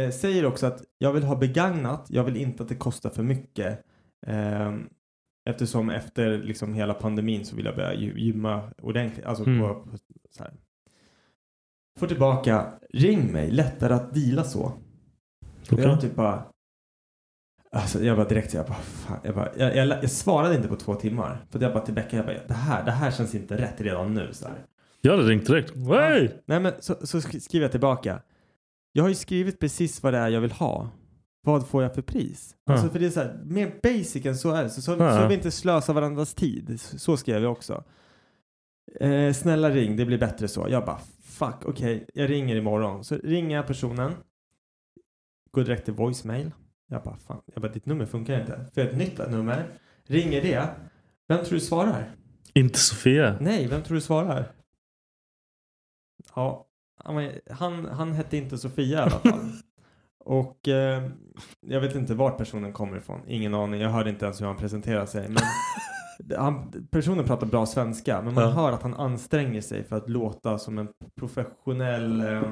Eh, 0.00 0.10
säger 0.10 0.46
också 0.46 0.66
att 0.66 0.82
jag 0.98 1.12
vill 1.12 1.22
ha 1.22 1.36
begagnat. 1.36 2.06
Jag 2.08 2.24
vill 2.24 2.36
inte 2.36 2.62
att 2.62 2.68
det 2.68 2.74
kostar 2.74 3.10
för 3.10 3.22
mycket. 3.22 3.80
Ehm, 4.26 4.86
eftersom 5.50 5.90
efter 5.90 6.38
liksom 6.38 6.74
hela 6.74 6.94
pandemin 6.94 7.44
så 7.44 7.56
vill 7.56 7.64
jag 7.64 7.76
börja 7.76 7.94
gy- 7.94 8.16
gymma 8.18 8.70
ordentligt. 8.82 9.26
Alltså 9.26 9.44
Mm. 9.44 9.60
på, 9.60 9.74
på 9.74 9.96
så 10.30 10.42
här. 10.42 10.52
Får 12.00 12.06
tillbaka, 12.06 12.66
ring 12.92 13.32
mig, 13.32 13.50
lättare 13.50 13.94
att 13.94 14.14
deala 14.14 14.44
så. 14.44 14.72
Okej. 15.72 15.84
Jag 15.84 16.00
typ 16.00 16.14
bara, 16.14 16.44
alltså 17.72 18.04
jag 18.04 18.16
bara 18.16 18.28
direkt, 18.28 18.54
jag 18.54 18.66
bara, 18.66 18.74
fan, 18.78 19.18
jag, 19.24 19.34
bara 19.34 19.48
jag, 19.56 19.76
jag, 19.76 19.86
jag 19.88 20.10
svarade 20.10 20.54
inte 20.56 20.68
på 20.68 20.76
två 20.76 20.94
timmar. 20.94 21.44
För 21.50 21.60
jag 21.62 21.72
bara 21.72 21.84
till 21.84 21.94
Becka, 21.94 22.16
jag 22.16 22.26
bara, 22.26 22.36
det 22.48 22.54
här, 22.54 22.84
det 22.84 22.90
här 22.90 23.10
känns 23.10 23.34
inte 23.34 23.58
rätt 23.58 23.80
redan 23.80 24.14
nu. 24.14 24.28
Så 24.32 24.48
här. 24.48 24.56
Jag 25.00 25.16
hade 25.16 25.28
ringt 25.28 25.46
direkt. 25.46 25.76
Hey! 25.76 26.28
Nej 26.46 26.60
men 26.60 26.72
så, 26.80 26.94
så 27.06 27.18
sk- 27.18 27.40
skriver 27.40 27.64
jag 27.64 27.70
tillbaka. 27.70 28.22
Jag 28.92 29.04
har 29.04 29.08
ju 29.08 29.14
skrivit 29.14 29.60
precis 29.60 30.02
vad 30.02 30.14
det 30.14 30.18
är 30.18 30.28
jag 30.28 30.40
vill 30.40 30.52
ha. 30.52 30.88
Vad 31.46 31.66
får 31.68 31.82
jag 31.82 31.94
för 31.94 32.02
pris? 32.02 32.54
Ja. 32.64 32.72
Alltså 32.72 32.88
för 32.88 32.98
det 32.98 33.06
är 33.06 33.10
så 33.10 33.20
här, 33.20 33.40
mer 33.44 33.72
basic 33.82 34.26
än 34.26 34.36
så 34.38 34.50
är 34.54 34.62
det. 34.62 34.70
Så, 34.70 34.82
så, 34.82 34.96
Ja. 34.98 35.20
så 35.22 35.28
vi 35.28 35.34
inte 35.34 35.50
slösar 35.50 35.94
varandras 35.94 36.34
tid. 36.34 36.80
Så, 36.80 36.98
så 36.98 37.16
skrev 37.16 37.42
jag 37.42 37.52
också. 37.52 37.84
Eh, 39.00 39.32
snälla 39.32 39.70
ring, 39.70 39.96
det 39.96 40.04
blir 40.04 40.18
bättre 40.18 40.48
så. 40.48 40.66
Jag 40.70 40.84
bara 40.84 40.98
fuck, 41.40 41.64
okej, 41.64 42.06
jag 42.14 42.30
ringer 42.30 42.56
imorgon. 42.56 43.04
Så 43.04 43.16
ringer 43.16 43.56
jag 43.56 43.66
personen. 43.66 44.12
Går 45.50 45.64
direkt 45.64 45.84
till 45.84 45.94
voicemail. 45.94 46.50
Jag 46.86 47.02
bara 47.02 47.16
fan, 47.16 47.42
jag 47.54 47.62
bara 47.62 47.72
ditt 47.72 47.86
nummer 47.86 48.06
funkar 48.06 48.40
inte. 48.40 48.70
För 48.74 48.80
ett 48.80 48.96
nytt 48.96 49.18
nummer. 49.18 49.78
Ringer 50.04 50.42
det. 50.42 50.68
Vem 51.28 51.44
tror 51.44 51.54
du 51.54 51.60
svarar? 51.60 52.16
Inte 52.54 52.78
Sofia. 52.78 53.38
Nej, 53.40 53.66
vem 53.66 53.82
tror 53.82 53.94
du 53.94 54.00
svarar? 54.00 54.52
Ja, 56.34 56.66
han, 57.50 57.84
han 57.84 58.12
hette 58.12 58.36
inte 58.36 58.58
Sofia 58.58 58.98
i 58.98 59.02
alla 59.02 59.10
fall. 59.10 59.50
Och 60.24 60.68
eh, 60.68 61.10
jag 61.60 61.80
vet 61.80 61.94
inte 61.94 62.14
vart 62.14 62.38
personen 62.38 62.72
kommer 62.72 62.96
ifrån. 62.96 63.20
Ingen 63.26 63.54
aning. 63.54 63.80
Jag 63.80 63.90
hörde 63.90 64.10
inte 64.10 64.24
ens 64.24 64.40
hur 64.40 64.46
han 64.46 64.56
presenterade 64.56 65.06
sig. 65.06 65.28
Men 65.28 65.42
han, 66.38 66.72
personen 66.90 67.24
pratar 67.24 67.46
bra 67.46 67.66
svenska. 67.66 68.22
Men 68.22 68.34
man 68.34 68.44
Ja. 68.44 68.50
hör 68.50 68.72
att 68.72 68.82
han 68.82 68.94
anstränger 68.94 69.60
sig 69.60 69.84
för 69.84 69.96
att 69.96 70.08
låta 70.08 70.58
som 70.58 70.78
en 70.78 70.88
professionell 71.18 72.20
eh, 72.20 72.42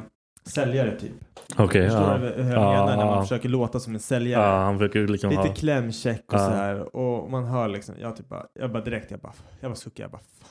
säljare 0.44 0.98
typ. 1.00 1.12
Okej, 1.58 1.84
Förstår 1.90 2.02
ja. 2.08 2.18
du 2.18 2.42
hur 2.42 2.52
jag 2.52 2.62
Ja, 2.62 2.72
menar? 2.72 2.96
När 2.96 3.04
man 3.06 3.14
ja. 3.14 3.22
försöker 3.22 3.48
låta 3.48 3.80
som 3.80 3.94
en 3.94 4.00
säljare. 4.00 4.42
Ja, 4.42 4.58
han 4.64 4.78
försöker 4.78 5.06
liksom 5.08 5.30
Lite 5.30 5.42
ha... 5.42 5.54
klämkäck 5.54 6.24
och 6.26 6.34
Ja. 6.34 6.38
så 6.38 6.50
här. 6.54 6.96
Och 6.96 7.30
man 7.30 7.44
hör 7.44 7.68
liksom, 7.68 7.94
jag 8.00 8.16
typ 8.16 8.28
bara, 8.28 8.46
jag 8.54 8.72
bara 8.72 8.84
direkt, 8.84 9.10
jag 9.10 9.20
bara, 9.20 9.32
jag 9.60 9.70
bara 9.70 9.76
suckar, 9.76 10.04
jag 10.04 10.10
bara 10.10 10.20
fan. 10.40 10.48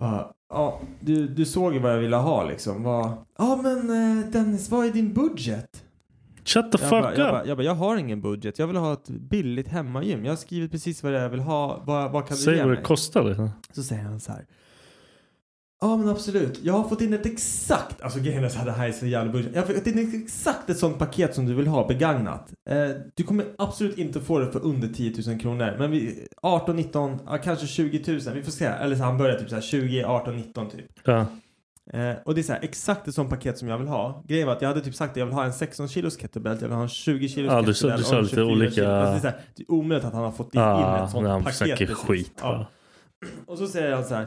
Bara, 0.00 0.32
ja, 0.50 0.80
du, 1.00 1.28
du 1.28 1.44
såg 1.44 1.74
ju 1.74 1.78
vad 1.80 1.92
jag 1.92 1.98
ville 1.98 2.16
ha 2.16 2.44
liksom. 2.44 2.84
Ja 3.38 3.60
men 3.62 3.78
eh, 3.90 4.26
Dennis, 4.30 4.70
vad 4.70 4.86
är 4.86 4.90
din 4.90 5.12
budget? 5.14 5.84
Shut 6.48 6.72
the 6.72 6.78
Jag 6.80 6.90
fuck 6.90 6.90
bara, 6.90 7.12
up! 7.12 7.18
jag, 7.18 7.32
bara, 7.32 7.46
jag 7.46 7.56
bara, 7.56 7.62
jag 7.64 7.74
har 7.74 7.96
ingen 7.96 8.20
budget. 8.20 8.58
Jag 8.58 8.66
vill 8.66 8.76
ha 8.76 8.92
ett 8.92 9.08
billigt 9.08 9.68
hemmagym. 9.68 10.24
Jag 10.24 10.32
har 10.32 10.36
skrivit 10.36 10.70
precis 10.70 11.02
vad 11.02 11.12
det 11.12 11.18
är 11.18 11.22
jag 11.22 11.30
vill 11.30 11.40
ha. 11.40 11.82
Vad, 11.86 12.12
vad 12.12 12.28
kan 12.28 12.36
du 12.36 12.42
Säg 12.42 12.54
ge 12.54 12.60
vad 12.60 12.68
mig? 12.68 12.76
det 12.76 12.82
kostar. 12.82 13.24
Liksom. 13.24 13.50
Så 13.72 13.82
säger 13.82 14.02
han 14.02 14.20
så 14.20 14.32
här. 14.32 14.46
Ja 15.80 15.96
men 15.96 16.08
absolut. 16.08 16.60
Jag 16.62 16.74
har 16.74 16.88
fått 16.88 17.00
in 17.00 17.12
ett 17.14 17.26
exakt, 17.26 18.02
alltså 18.02 18.18
grejen 18.20 18.44
är 18.44 18.48
så 18.48 18.58
här, 18.58 18.66
det 18.66 18.72
här 18.72 18.88
är 18.88 18.92
så 18.92 19.06
jävla 19.06 19.32
budget. 19.32 19.50
Jag 19.54 19.62
har 19.62 19.74
fått 19.74 19.86
in 19.86 20.22
exakt 20.24 20.70
ett 20.70 20.78
sånt 20.78 20.98
paket 20.98 21.34
som 21.34 21.46
du 21.46 21.54
vill 21.54 21.66
ha 21.66 21.86
begagnat. 21.88 22.52
Eh, 22.70 22.76
du 23.14 23.22
kommer 23.22 23.46
absolut 23.58 23.98
inte 23.98 24.20
få 24.20 24.38
det 24.38 24.52
för 24.52 24.64
under 24.64 24.88
10 24.88 25.22
000 25.26 25.40
kronor. 25.40 25.76
Men 25.78 25.90
vi, 25.90 26.26
18, 26.42 26.76
19, 26.76 27.18
ja, 27.26 27.38
kanske 27.38 27.66
20 27.66 28.12
000. 28.12 28.20
Vi 28.34 28.42
får 28.42 28.52
se. 28.52 28.64
Eller 28.64 28.96
så 28.96 29.02
han 29.02 29.18
börjar 29.18 29.38
typ 29.38 29.48
så 29.48 29.54
här 29.54 29.62
20, 29.62 30.04
18, 30.04 30.36
19 30.36 30.70
typ. 30.70 30.86
Ja. 31.04 31.26
Eh, 31.92 32.14
och 32.24 32.34
det 32.34 32.40
är 32.40 32.42
så 32.42 32.52
här, 32.52 32.60
exakt 32.62 33.08
ett 33.08 33.14
sånt 33.14 33.30
paket 33.30 33.58
som 33.58 33.68
jag 33.68 33.78
vill 33.78 33.88
ha. 33.88 34.22
Grejen 34.26 34.46
var 34.46 34.54
att 34.56 34.62
jag 34.62 34.68
hade 34.68 34.80
typ 34.80 34.94
sagt 34.94 35.10
att 35.10 35.16
jag 35.16 35.26
vill 35.26 35.34
ha 35.34 35.44
en 35.44 35.52
16 35.52 35.88
kilos 35.88 36.16
kettlebell, 36.20 36.58
jag 36.60 36.68
vill 36.68 36.76
ha 36.76 36.82
en 36.82 36.88
20 36.88 37.28
kilos 37.28 37.52
Ja, 37.52 37.62
du 37.62 37.74
sa- 37.74 37.88
kettlebell 37.88 37.98
du 37.98 38.04
sa 38.04 38.12
och 38.12 38.18
en 38.18 38.24
lite 38.24 38.34
24 38.34 38.52
olika- 38.52 38.74
kilo. 38.74 38.86
Alltså 38.90 39.12
det, 39.12 39.16
är 39.16 39.20
så 39.20 39.26
här, 39.38 39.40
det 39.56 39.62
är 39.62 39.70
omöjligt 39.72 40.04
att 40.06 40.12
han 40.14 40.24
har 40.24 40.32
fått 40.32 40.54
in, 40.54 40.60
in 40.60 40.66
Ja, 40.66 41.04
ett 41.04 41.10
sånt 41.10 41.26
han 41.28 41.42
paket. 41.44 41.56
snackar 41.56 41.86
skit, 41.86 42.32
Ja. 42.40 42.66
Och 43.46 43.58
så 43.58 43.66
säger 43.66 43.94
han 43.94 44.04
så 44.04 44.14
här. 44.14 44.26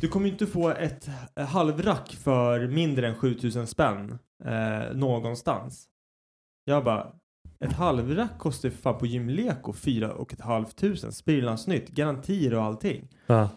Du 0.00 0.08
kommer 0.08 0.26
ju 0.26 0.32
inte 0.32 0.46
få 0.46 0.68
ett 0.70 1.08
halvrack 1.36 2.16
för 2.24 2.66
mindre 2.66 3.08
än 3.08 3.14
7000 3.14 3.66
spänn 3.66 4.18
eh, 4.44 4.94
någonstans. 4.96 5.86
Jag 6.64 6.84
bara, 6.84 7.06
ett 7.64 7.72
halvrack 7.72 8.38
kostar 8.38 8.68
ju 8.68 8.74
för 8.74 8.82
fan 8.82 8.98
på 8.98 9.06
Gymleko 9.06 9.72
4 9.72 10.12
och 10.12 10.32
ett 10.32 10.40
halvt 10.40 10.76
tusen. 10.76 11.12
Sprillans 11.12 11.66
nytt, 11.66 11.88
garantier 11.88 12.54
och 12.54 12.62
allting. 12.62 13.08
Ja. 13.26 13.48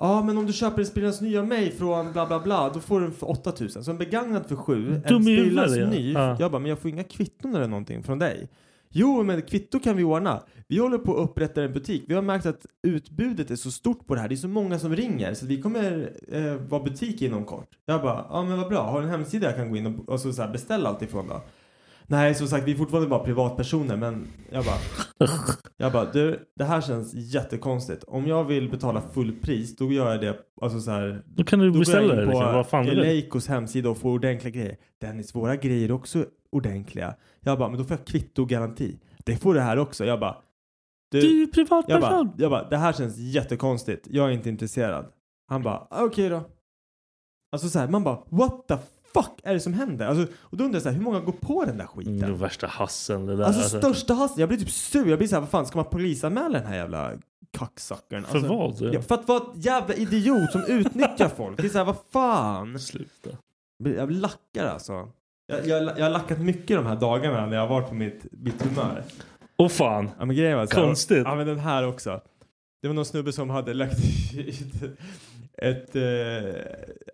Ja, 0.00 0.22
men 0.22 0.38
om 0.38 0.46
du 0.46 0.52
köper 0.52 0.80
en 0.80 0.86
sprillans 0.86 1.20
ny 1.20 1.38
av 1.38 1.46
mig 1.46 1.70
från 1.70 2.12
bla 2.12 2.26
bla 2.26 2.40
bla, 2.40 2.70
då 2.74 2.80
får 2.80 3.00
du 3.00 3.06
den 3.06 3.14
för 3.14 3.30
8000. 3.30 3.84
Så 3.84 3.90
en 3.90 3.98
begagnad 3.98 4.46
för 4.46 4.56
7, 4.56 5.02
en 5.04 5.22
sprillans 5.22 5.76
ja. 5.76 5.86
ny. 5.86 6.12
Ja. 6.12 6.36
Jag 6.40 6.50
bara, 6.50 6.58
men 6.58 6.68
jag 6.68 6.78
får 6.78 6.90
inga 6.90 7.04
kvitton 7.04 7.54
eller 7.54 7.68
någonting 7.68 8.02
från 8.02 8.18
dig. 8.18 8.48
Jo, 8.96 9.22
men 9.22 9.42
kvitto 9.42 9.80
kan 9.80 9.96
vi 9.96 10.04
ordna. 10.04 10.42
Vi 10.68 10.78
håller 10.78 10.98
på 10.98 11.16
att 11.16 11.30
upprätta 11.30 11.62
en 11.62 11.72
butik. 11.72 12.04
Vi 12.06 12.14
har 12.14 12.22
märkt 12.22 12.46
att 12.46 12.66
utbudet 12.82 13.50
är 13.50 13.56
så 13.56 13.70
stort 13.70 14.06
på 14.06 14.14
det 14.14 14.20
här. 14.20 14.28
Det 14.28 14.34
är 14.34 14.36
så 14.36 14.48
många 14.48 14.78
som 14.78 14.96
ringer 14.96 15.34
så 15.34 15.46
vi 15.46 15.62
kommer 15.62 16.12
eh, 16.28 16.54
vara 16.54 16.82
butik 16.82 17.22
inom 17.22 17.44
kort. 17.44 17.68
Jag 17.86 18.02
bara, 18.02 18.26
ja 18.28 18.42
men 18.42 18.58
vad 18.58 18.68
bra. 18.68 18.82
Har 18.82 19.00
du 19.00 19.04
en 19.04 19.10
hemsida 19.10 19.46
jag 19.46 19.56
kan 19.56 19.70
gå 19.70 19.76
in 19.76 19.86
och, 19.86 20.08
och 20.08 20.20
så, 20.20 20.32
så 20.32 20.46
beställa 20.46 20.88
allt 20.88 21.02
ifrån 21.02 21.28
då? 21.28 21.42
Nej, 22.06 22.34
som 22.34 22.46
sagt, 22.48 22.66
vi 22.68 22.72
är 22.72 22.76
fortfarande 22.76 23.08
bara 23.08 23.24
privatpersoner, 23.24 23.96
men 23.96 24.26
jag 24.50 24.64
bara... 24.64 24.76
Jag 25.76 25.92
bara, 25.92 26.12
du, 26.12 26.48
det 26.56 26.64
här 26.64 26.80
känns 26.80 27.14
jättekonstigt. 27.14 28.04
Om 28.04 28.26
jag 28.26 28.44
vill 28.44 28.70
betala 28.70 29.00
fullpris, 29.00 29.76
då 29.76 29.92
gör 29.92 30.10
jag 30.10 30.20
det, 30.20 30.36
alltså 30.62 30.80
så 30.80 30.90
här... 30.90 31.22
Då 31.26 31.44
kan 31.44 31.58
du 31.58 31.70
Då 31.70 31.78
beställa 31.78 32.14
det. 32.14 32.22
in 32.22 32.28
Liksom. 32.28 32.46
på 32.46 32.52
Vad 32.52 32.66
fan 32.66 32.84
du 32.84 32.90
vill. 32.90 32.98
Eleikos 32.98 33.48
hemsida 33.48 33.90
och 33.90 33.98
får 33.98 34.10
ordentliga 34.10 34.52
grejer. 34.54 34.76
Dennis, 35.00 35.34
våra 35.34 35.56
grejer 35.56 35.88
är 35.88 35.92
också 35.92 36.24
ordentliga. 36.52 37.14
Jag 37.40 37.58
bara, 37.58 37.68
men 37.68 37.78
då 37.78 37.84
får 37.84 37.96
jag 37.96 38.06
kvitto 38.06 38.42
och 38.42 38.48
garanti. 38.48 38.98
Det 39.24 39.36
får 39.36 39.54
det 39.54 39.60
här 39.60 39.78
också. 39.78 40.04
Jag 40.04 40.20
bara... 40.20 40.36
Du 41.10 41.18
är 41.18 41.22
ju 41.22 41.40
jag 41.40 41.52
privatperson. 41.52 42.00
bara, 42.00 42.30
jag 42.38 42.50
bara, 42.50 42.68
det 42.68 42.76
här 42.76 42.92
känns 42.92 43.18
jättekonstigt. 43.18 44.06
Jag 44.10 44.28
är 44.28 44.32
inte 44.32 44.48
intresserad. 44.48 45.06
Han 45.48 45.62
bara, 45.62 45.86
"Ah, 45.90 46.04
okej 46.04 46.28
då. 46.28 46.42
Alltså 47.52 47.68
så 47.68 47.78
här, 47.78 47.88
man 47.88 48.04
bara, 48.04 48.18
what 48.28 48.68
the 48.68 48.76
fuck 49.14 49.40
är 49.44 49.54
det 49.54 49.60
som 49.60 49.74
händer? 49.74 50.06
Alltså, 50.06 50.32
och 50.36 50.56
då 50.56 50.64
undrar 50.64 50.76
jag 50.76 50.82
så 50.82 50.88
här, 50.88 50.96
hur 50.96 51.02
många 51.02 51.20
går 51.20 51.32
på 51.32 51.64
den 51.64 51.78
där 51.78 51.86
skiten? 51.86 52.18
Mm, 52.18 52.30
det 52.30 52.36
värsta 52.36 52.66
hassen 52.66 53.26
det 53.26 53.36
där. 53.36 53.44
Alltså 53.44 53.78
största 53.78 54.14
hassen. 54.14 54.40
Jag 54.40 54.48
blir 54.48 54.58
typ 54.58 54.70
sur. 54.70 55.08
Jag 55.08 55.18
blir 55.18 55.28
så 55.28 55.34
här, 55.34 55.40
vad 55.40 55.50
fan 55.50 55.66
ska 55.66 55.78
man 55.78 55.90
polisanmäla 55.90 56.58
den 56.58 56.66
här 56.66 56.76
jävla 56.76 57.12
kacksuckern? 57.58 58.24
För 58.24 58.38
alltså, 58.38 58.56
vad? 58.56 58.94
Ja, 58.94 59.02
för 59.02 59.14
att 59.14 59.28
vara 59.28 59.38
ett 59.38 59.64
jävla 59.64 59.94
idiot 59.94 60.52
som 60.52 60.64
utnyttjar 60.68 61.28
folk. 61.28 61.56
Det 61.56 61.66
är 61.66 61.68
så 61.68 61.78
här, 61.78 61.84
vad 61.84 61.96
fan? 62.12 62.78
Sluta. 62.78 63.30
Jag 63.84 64.10
lackar 64.10 64.66
alltså. 64.66 65.08
Jag, 65.46 65.66
jag, 65.66 65.98
jag 65.98 66.04
har 66.04 66.10
lackat 66.10 66.38
mycket 66.40 66.76
de 66.76 66.86
här 66.86 66.96
dagarna 66.96 67.46
när 67.46 67.56
jag 67.56 67.66
har 67.66 67.68
varit 67.68 67.88
på 67.88 67.94
mitt, 67.94 68.26
mitt 68.30 68.62
humör. 68.62 69.02
Åh 69.56 69.68
fan. 69.68 70.10
Ja 70.18 70.24
men 70.24 70.36
grejen 70.36 70.58
var 70.58 70.66
så 70.66 70.76
här, 70.76 70.82
Konstigt. 70.86 71.22
Ja 71.24 71.34
men 71.34 71.46
den 71.46 71.58
här 71.58 71.86
också. 71.86 72.20
Det 72.82 72.88
var 72.88 72.94
någon 72.94 73.04
snubbe 73.04 73.32
som 73.32 73.50
hade 73.50 73.74
lagt 73.74 73.98
ett, 75.58 75.96
eh, 75.96 76.04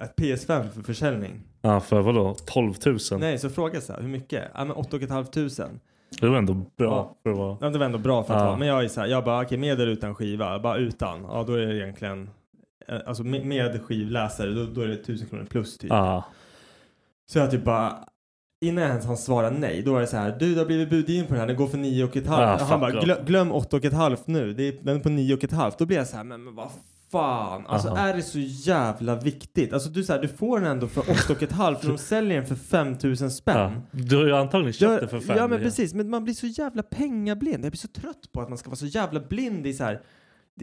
ett 0.01 0.17
PS5 0.17 0.71
för 0.71 0.83
försäljning. 0.83 1.43
Ja, 1.63 1.81
för 1.81 2.01
vadå? 2.01 2.35
12 2.47 2.75
000? 2.87 2.99
Nej, 3.21 3.39
så 3.39 3.51
frågade 3.51 3.77
jag 3.77 3.83
så 3.83 3.93
här, 3.93 4.01
hur 4.01 4.09
mycket? 4.09 4.45
Ja 4.55 4.65
men 4.65 4.77
8 4.77 4.99
500. 4.99 5.25
Det 6.21 6.29
var 6.29 6.37
ändå 6.39 6.55
bra 6.77 7.17
för 7.23 7.31
att 7.31 7.37
vara... 7.37 7.57
Ja, 7.61 7.71
det 7.71 7.79
var 7.79 7.87
ändå 7.87 7.99
bra 7.99 8.23
för 8.23 8.35
att 8.35 8.41
Ja. 8.41 8.47
vara. 8.47 8.57
Men 8.57 8.69
jag 8.69 8.85
är 8.85 8.89
så 8.89 9.01
här, 9.01 9.09
jag 9.09 9.25
bara 9.25 9.43
okej 9.45 9.59
med 9.59 9.81
eller 9.81 9.87
utan 9.93 10.15
skiva? 10.15 10.59
Bara 10.59 10.77
utan. 10.77 11.23
Ja 11.23 11.45
då 11.47 11.53
är 11.53 11.67
det 11.67 11.77
egentligen, 11.77 12.31
eh, 12.89 12.99
alltså 13.07 13.23
med, 13.23 13.47
med 13.47 13.83
skivläsare 13.83 14.51
då, 14.51 14.65
då 14.65 14.81
är 14.81 14.87
det 14.87 14.95
1000 14.95 15.29
kronor 15.29 15.45
plus 15.51 15.79
typ. 15.79 15.91
Ja. 15.91 16.25
Så 17.33 17.39
jag 17.39 17.51
typ 17.51 17.65
bara, 17.65 18.05
innan 18.65 18.83
jag 18.83 18.91
ens 18.91 19.07
han 19.07 19.17
svarade 19.17 19.59
nej, 19.59 19.83
då 19.83 19.93
var 19.93 20.01
det 20.01 20.07
så 20.07 20.17
här, 20.17 20.37
du 20.41 20.55
det 20.55 20.61
har 20.61 20.67
blivit 20.67 20.91
budgiven 20.91 21.27
på 21.27 21.33
den 21.33 21.41
här, 21.41 21.47
den 21.47 21.57
går 21.57 21.67
för 21.67 21.79
9 21.79 22.05
och 22.05 22.17
ett 22.17 22.27
halvt. 22.27 22.49
Ah, 22.49 22.55
Och 22.55 22.61
fuck 22.61 22.69
han 22.71 22.81
bara, 22.81 23.21
glöm, 23.25 23.53
8 23.53 23.77
och 23.77 23.85
ett 23.85 23.93
halvt 23.93 24.27
nu, 24.27 24.53
det 24.55 24.63
är, 24.69 24.75
den 24.83 24.97
är 24.97 25.01
på 25.01 25.09
9 25.09 25.35
och 25.35 25.45
ett 25.45 25.53
halvt. 25.53 25.79
Då 25.79 25.87
blir 25.87 25.97
jag 25.97 26.07
så 26.07 26.17
här, 26.17 26.25
men, 26.25 26.45
men 26.45 26.55
vad 26.55 26.69
fan, 27.13 27.67
alltså 27.67 27.89
Aha. 27.89 27.99
är 28.09 28.15
det 28.17 28.23
så 28.23 28.39
jävla 28.39 29.15
viktigt? 29.17 29.73
Alltså 29.73 29.89
du, 29.91 30.05
så 30.05 30.13
här, 30.13 30.21
du 30.23 30.29
får 30.29 30.61
den 30.61 30.71
ändå 30.71 30.87
för 30.87 31.01
8 31.01 31.13
och 31.33 31.43
ett 31.43 31.53
halvt, 31.53 31.81
för 31.81 31.89
de 31.89 31.99
säljer 32.13 32.37
den 32.37 32.47
för 32.47 32.55
5000 32.55 33.31
spänn. 33.31 33.57
ja. 33.91 33.99
Du 34.01 34.17
har 34.17 34.25
ju 34.25 34.37
antagligen 34.37 34.73
köpt 34.73 35.01
det 35.03 35.09
för 35.09 35.21
fem. 35.21 35.37
Ja 35.37 35.49
men 35.49 35.59
precis, 35.61 35.95
men 35.95 36.11
man 36.11 36.25
blir 36.25 36.35
så 36.35 36.47
jävla 36.47 36.83
pengablind. 36.83 37.65
Jag 37.65 37.73
blir 37.73 37.79
så 37.79 37.89
trött 37.89 38.33
på 38.33 38.41
att 38.41 38.49
man 38.49 38.59
ska 38.59 38.71
vara 38.71 38.77
så 38.77 38.87
jävla 38.87 39.21
blind 39.21 39.67
i 39.67 39.73
så 39.73 39.85
här, 39.85 40.01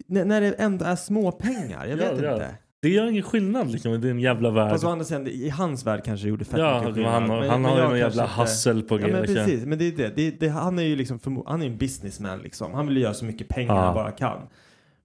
när, 0.07 0.41
det 0.41 0.51
ändå 0.51 0.85
är 0.85 0.95
små 0.95 1.31
pengar. 1.31 1.85
Jag 1.85 1.97
vet 1.97 2.21
Ja, 2.21 2.23
ja. 2.27 2.33
inte. 2.33 2.55
Det 2.81 2.89
gör 2.89 3.05
ingen 3.07 3.23
skillnad 3.23 3.71
liksom 3.71 3.93
i 3.93 3.97
din 3.97 4.19
jävla 4.19 4.49
värld. 4.51 4.69
Fast 4.71 4.83
å 4.83 4.89
andra 4.89 5.05
sidan, 5.05 5.27
i 5.27 5.49
hans 5.49 5.85
värld 5.85 6.01
kanske 6.05 6.25
det 6.25 6.29
gjorde 6.29 6.45
fett 6.45 6.59
Ja, 6.59 6.79
mycket 6.79 6.95
men 6.95 7.05
han 7.05 7.29
har- 7.29 7.39
skillnad. 7.41 7.51
han 7.61 7.65
har 7.65 7.77
ju 7.77 7.83
någon 7.87 7.97
jävla 7.99 8.27
hustle 8.27 8.81
på 8.81 8.99
Ja 8.99 9.05
G, 9.07 9.11
men 9.13 9.21
liksom. 9.21 9.35
precis, 9.35 9.65
men 9.65 9.77
det 9.79 9.85
är 9.87 9.91
det. 9.91 10.15
det, 10.15 10.31
det 10.39 10.47
han 10.47 10.79
är 10.79 10.83
ju 10.83 10.95
liksom, 10.95 11.43
han 11.47 11.61
är 11.61 11.65
ju 11.65 11.71
en 11.71 11.77
businessman 11.77 12.39
liksom. 12.39 12.73
Han 12.73 12.87
vill 12.87 12.97
göra 12.97 13.13
så 13.13 13.25
mycket 13.25 13.47
pengar 13.47 13.75
Ja. 13.75 13.81
han 13.81 13.93
bara 13.93 14.11
kan. 14.11 14.41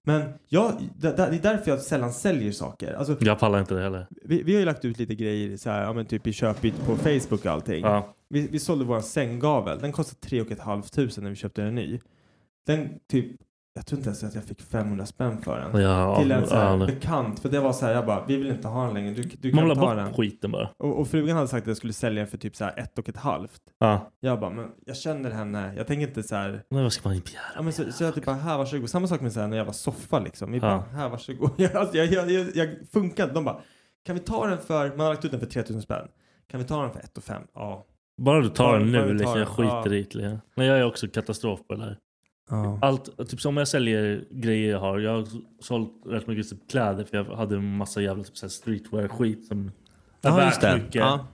Men 0.05 0.33
jag, 0.49 0.73
det, 0.97 1.11
det 1.11 1.23
är 1.23 1.41
därför 1.41 1.71
jag 1.71 1.79
sällan 1.81 2.13
säljer 2.13 2.51
saker. 2.51 2.93
Alltså, 2.93 3.17
Jag 3.19 3.39
pallar 3.39 3.59
inte 3.59 3.73
det 3.73 3.81
heller. 3.81 4.07
vi, 4.09 4.43
vi 4.43 4.53
har 4.53 4.59
ju 4.59 4.65
lagt 4.65 4.85
ut 4.85 4.99
lite 4.99 5.15
grejer 5.15 5.57
så 5.57 5.69
här, 5.69 5.83
ja, 5.83 5.93
men 5.93 6.05
typ 6.05 6.27
i 6.27 6.33
köpbyt 6.33 6.85
på 6.85 6.95
Facebook 6.95 7.45
och 7.45 7.51
allting. 7.51 7.81
Ja. 7.83 8.15
Vi, 8.29 8.47
vi 8.47 8.59
sålde 8.59 8.85
vår 8.85 9.01
sänggavel. 9.01 9.79
Den 9.79 9.91
kostade 9.91 10.19
3 10.19 10.45
500 10.45 10.83
när 11.17 11.29
vi 11.29 11.35
köpte 11.35 11.61
den 11.61 11.75
ny. 11.75 11.99
Den 12.67 12.89
typ, 13.11 13.31
jag 13.75 13.85
tror 13.85 13.97
inte 13.97 14.07
ens 14.09 14.23
att 14.23 14.35
jag 14.35 14.43
fick 14.43 14.61
500 14.61 15.05
spänn 15.05 15.41
för 15.41 15.59
den. 15.59 15.81
Ja, 15.81 16.15
Till 16.19 16.31
en 16.31 16.47
så 16.47 16.55
här 16.55 16.77
ja, 16.77 16.85
bekant. 16.85 17.39
För 17.39 17.49
det 17.49 17.59
var 17.59 17.73
så 17.73 17.85
här, 17.85 17.93
jag 17.93 18.05
bara, 18.05 18.25
vi 18.25 18.37
vill 18.37 18.47
inte 18.47 18.67
ha 18.67 18.85
den 18.85 18.93
längre. 18.93 19.13
Du, 19.13 19.23
du 19.23 19.51
kan 19.51 19.69
ta 19.69 19.75
bort 19.75 19.95
den. 19.95 20.13
skiten 20.13 20.51
bara. 20.51 20.69
Och, 20.77 20.99
och 20.99 21.07
frugan 21.07 21.35
hade 21.35 21.47
sagt 21.47 21.61
att 21.63 21.67
jag 21.67 21.77
skulle 21.77 21.93
sälja 21.93 22.19
den 22.21 22.27
för 22.31 22.37
typ 22.37 22.55
så 22.55 22.63
här 22.63 22.79
ett 22.79 22.99
och 22.99 23.09
ett 23.09 23.17
halvt. 23.17 23.61
Ja. 23.79 24.11
Jag 24.19 24.39
bara, 24.39 24.49
men 24.49 24.67
jag 24.85 24.97
känner 24.97 25.31
henne. 25.31 25.73
Jag 25.77 25.87
tänker 25.87 26.07
inte 26.07 26.23
så 26.23 26.35
här. 26.35 26.63
Men 26.69 26.83
vad 26.83 26.93
ska 26.93 27.09
man 27.09 27.19
begära? 27.19 27.41
Ja, 27.55 27.61
men 27.61 27.73
så, 27.73 27.91
så 27.91 28.03
jag 28.03 28.15
typ 28.15 28.25
bara, 28.25 28.35
här 28.35 28.57
varsågod. 28.57 28.89
Samma 28.89 29.07
sak 29.07 29.21
med 29.21 29.33
så 29.33 29.39
här 29.39 29.47
när 29.47 29.57
jag 29.57 29.65
var 29.65 29.73
soffa 29.73 30.19
liksom. 30.19 30.51
Vi 30.51 30.57
Ja. 30.57 30.61
bara, 30.61 30.99
här 30.99 31.09
varsågod. 31.09 31.49
Jag, 31.57 31.75
alltså, 31.75 31.97
jag, 31.97 32.07
jag, 32.07 32.31
jag, 32.31 32.47
jag 32.55 32.69
funkar 32.91 33.23
inte. 33.23 33.33
De 33.35 33.43
bara, 33.45 33.59
kan 34.05 34.15
vi 34.15 34.21
ta 34.21 34.47
den 34.47 34.57
för, 34.57 34.89
man 34.89 34.99
har 34.99 35.09
lagt 35.09 35.25
ut 35.25 35.31
den 35.31 35.39
för 35.39 35.47
3000 35.47 35.81
spänn. 35.81 36.07
Kan 36.51 36.59
vi 36.59 36.65
ta 36.65 36.81
den 36.81 36.91
för 36.91 36.99
ett 36.99 37.17
och 37.17 37.23
fem? 37.23 37.41
Ja. 37.53 37.85
Bara 38.21 38.41
du 38.41 38.49
tar 38.49 38.79
den 38.79 38.91
nu 38.91 39.13
liksom. 39.13 39.39
Jag 39.39 39.47
skiter 39.47 39.69
Ja. 39.73 39.85
i 39.85 39.89
det. 39.89 39.95
liksom. 40.15 40.39
Men 40.55 40.65
jag 40.65 40.77
är 40.79 40.85
också 40.85 41.07
katastrof 41.07 41.59
på 41.67 41.75
det 41.75 41.83
här. 41.83 41.97
Ja. 42.49 42.79
Allt, 42.81 43.29
typ 43.29 43.41
som 43.41 43.57
jag 43.57 43.67
säljer 43.67 44.23
grejer 44.31 44.71
jag 44.71 44.79
har. 44.79 44.99
Jag 44.99 45.11
har 45.11 45.27
sålt 45.59 45.91
rätt 46.05 46.27
mycket 46.27 46.49
typ 46.49 46.69
kläder 46.69 47.03
för 47.03 47.17
jag 47.17 47.25
hade 47.25 47.55
en 47.55 47.77
massa 47.77 48.01
jävla 48.01 48.23
typ 48.23 48.37
så 48.37 48.45
här 48.45 48.49
streetwear 48.51 49.07
skit 49.07 49.45
som 49.47 49.65
är 50.21 50.29
Ja, 50.29 50.35
värt 50.35 50.75
mycket. 50.75 50.95
Ja. 50.95 51.27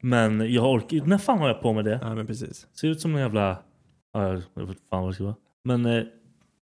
Men 0.00 0.52
jag 0.54 0.72
orkar 0.72 1.06
När 1.06 1.18
fan 1.18 1.38
har 1.38 1.48
jag 1.48 1.62
på 1.62 1.72
mig 1.72 1.84
det? 1.84 1.98
ja, 2.02 2.14
men 2.14 2.26
precis. 2.26 2.66
Ser 2.80 2.88
ut 2.88 3.00
som 3.00 3.14
en 3.14 3.20
jävla... 3.20 3.56
Ja, 4.12 4.28
jag 4.28 4.34
vet 4.34 4.68
inte 4.68 4.74
fan 4.90 5.00
vad 5.02 5.10
det 5.10 5.14
ska 5.14 5.24
vara. 5.24 5.34
Men 5.64 5.86
eh, 5.86 6.02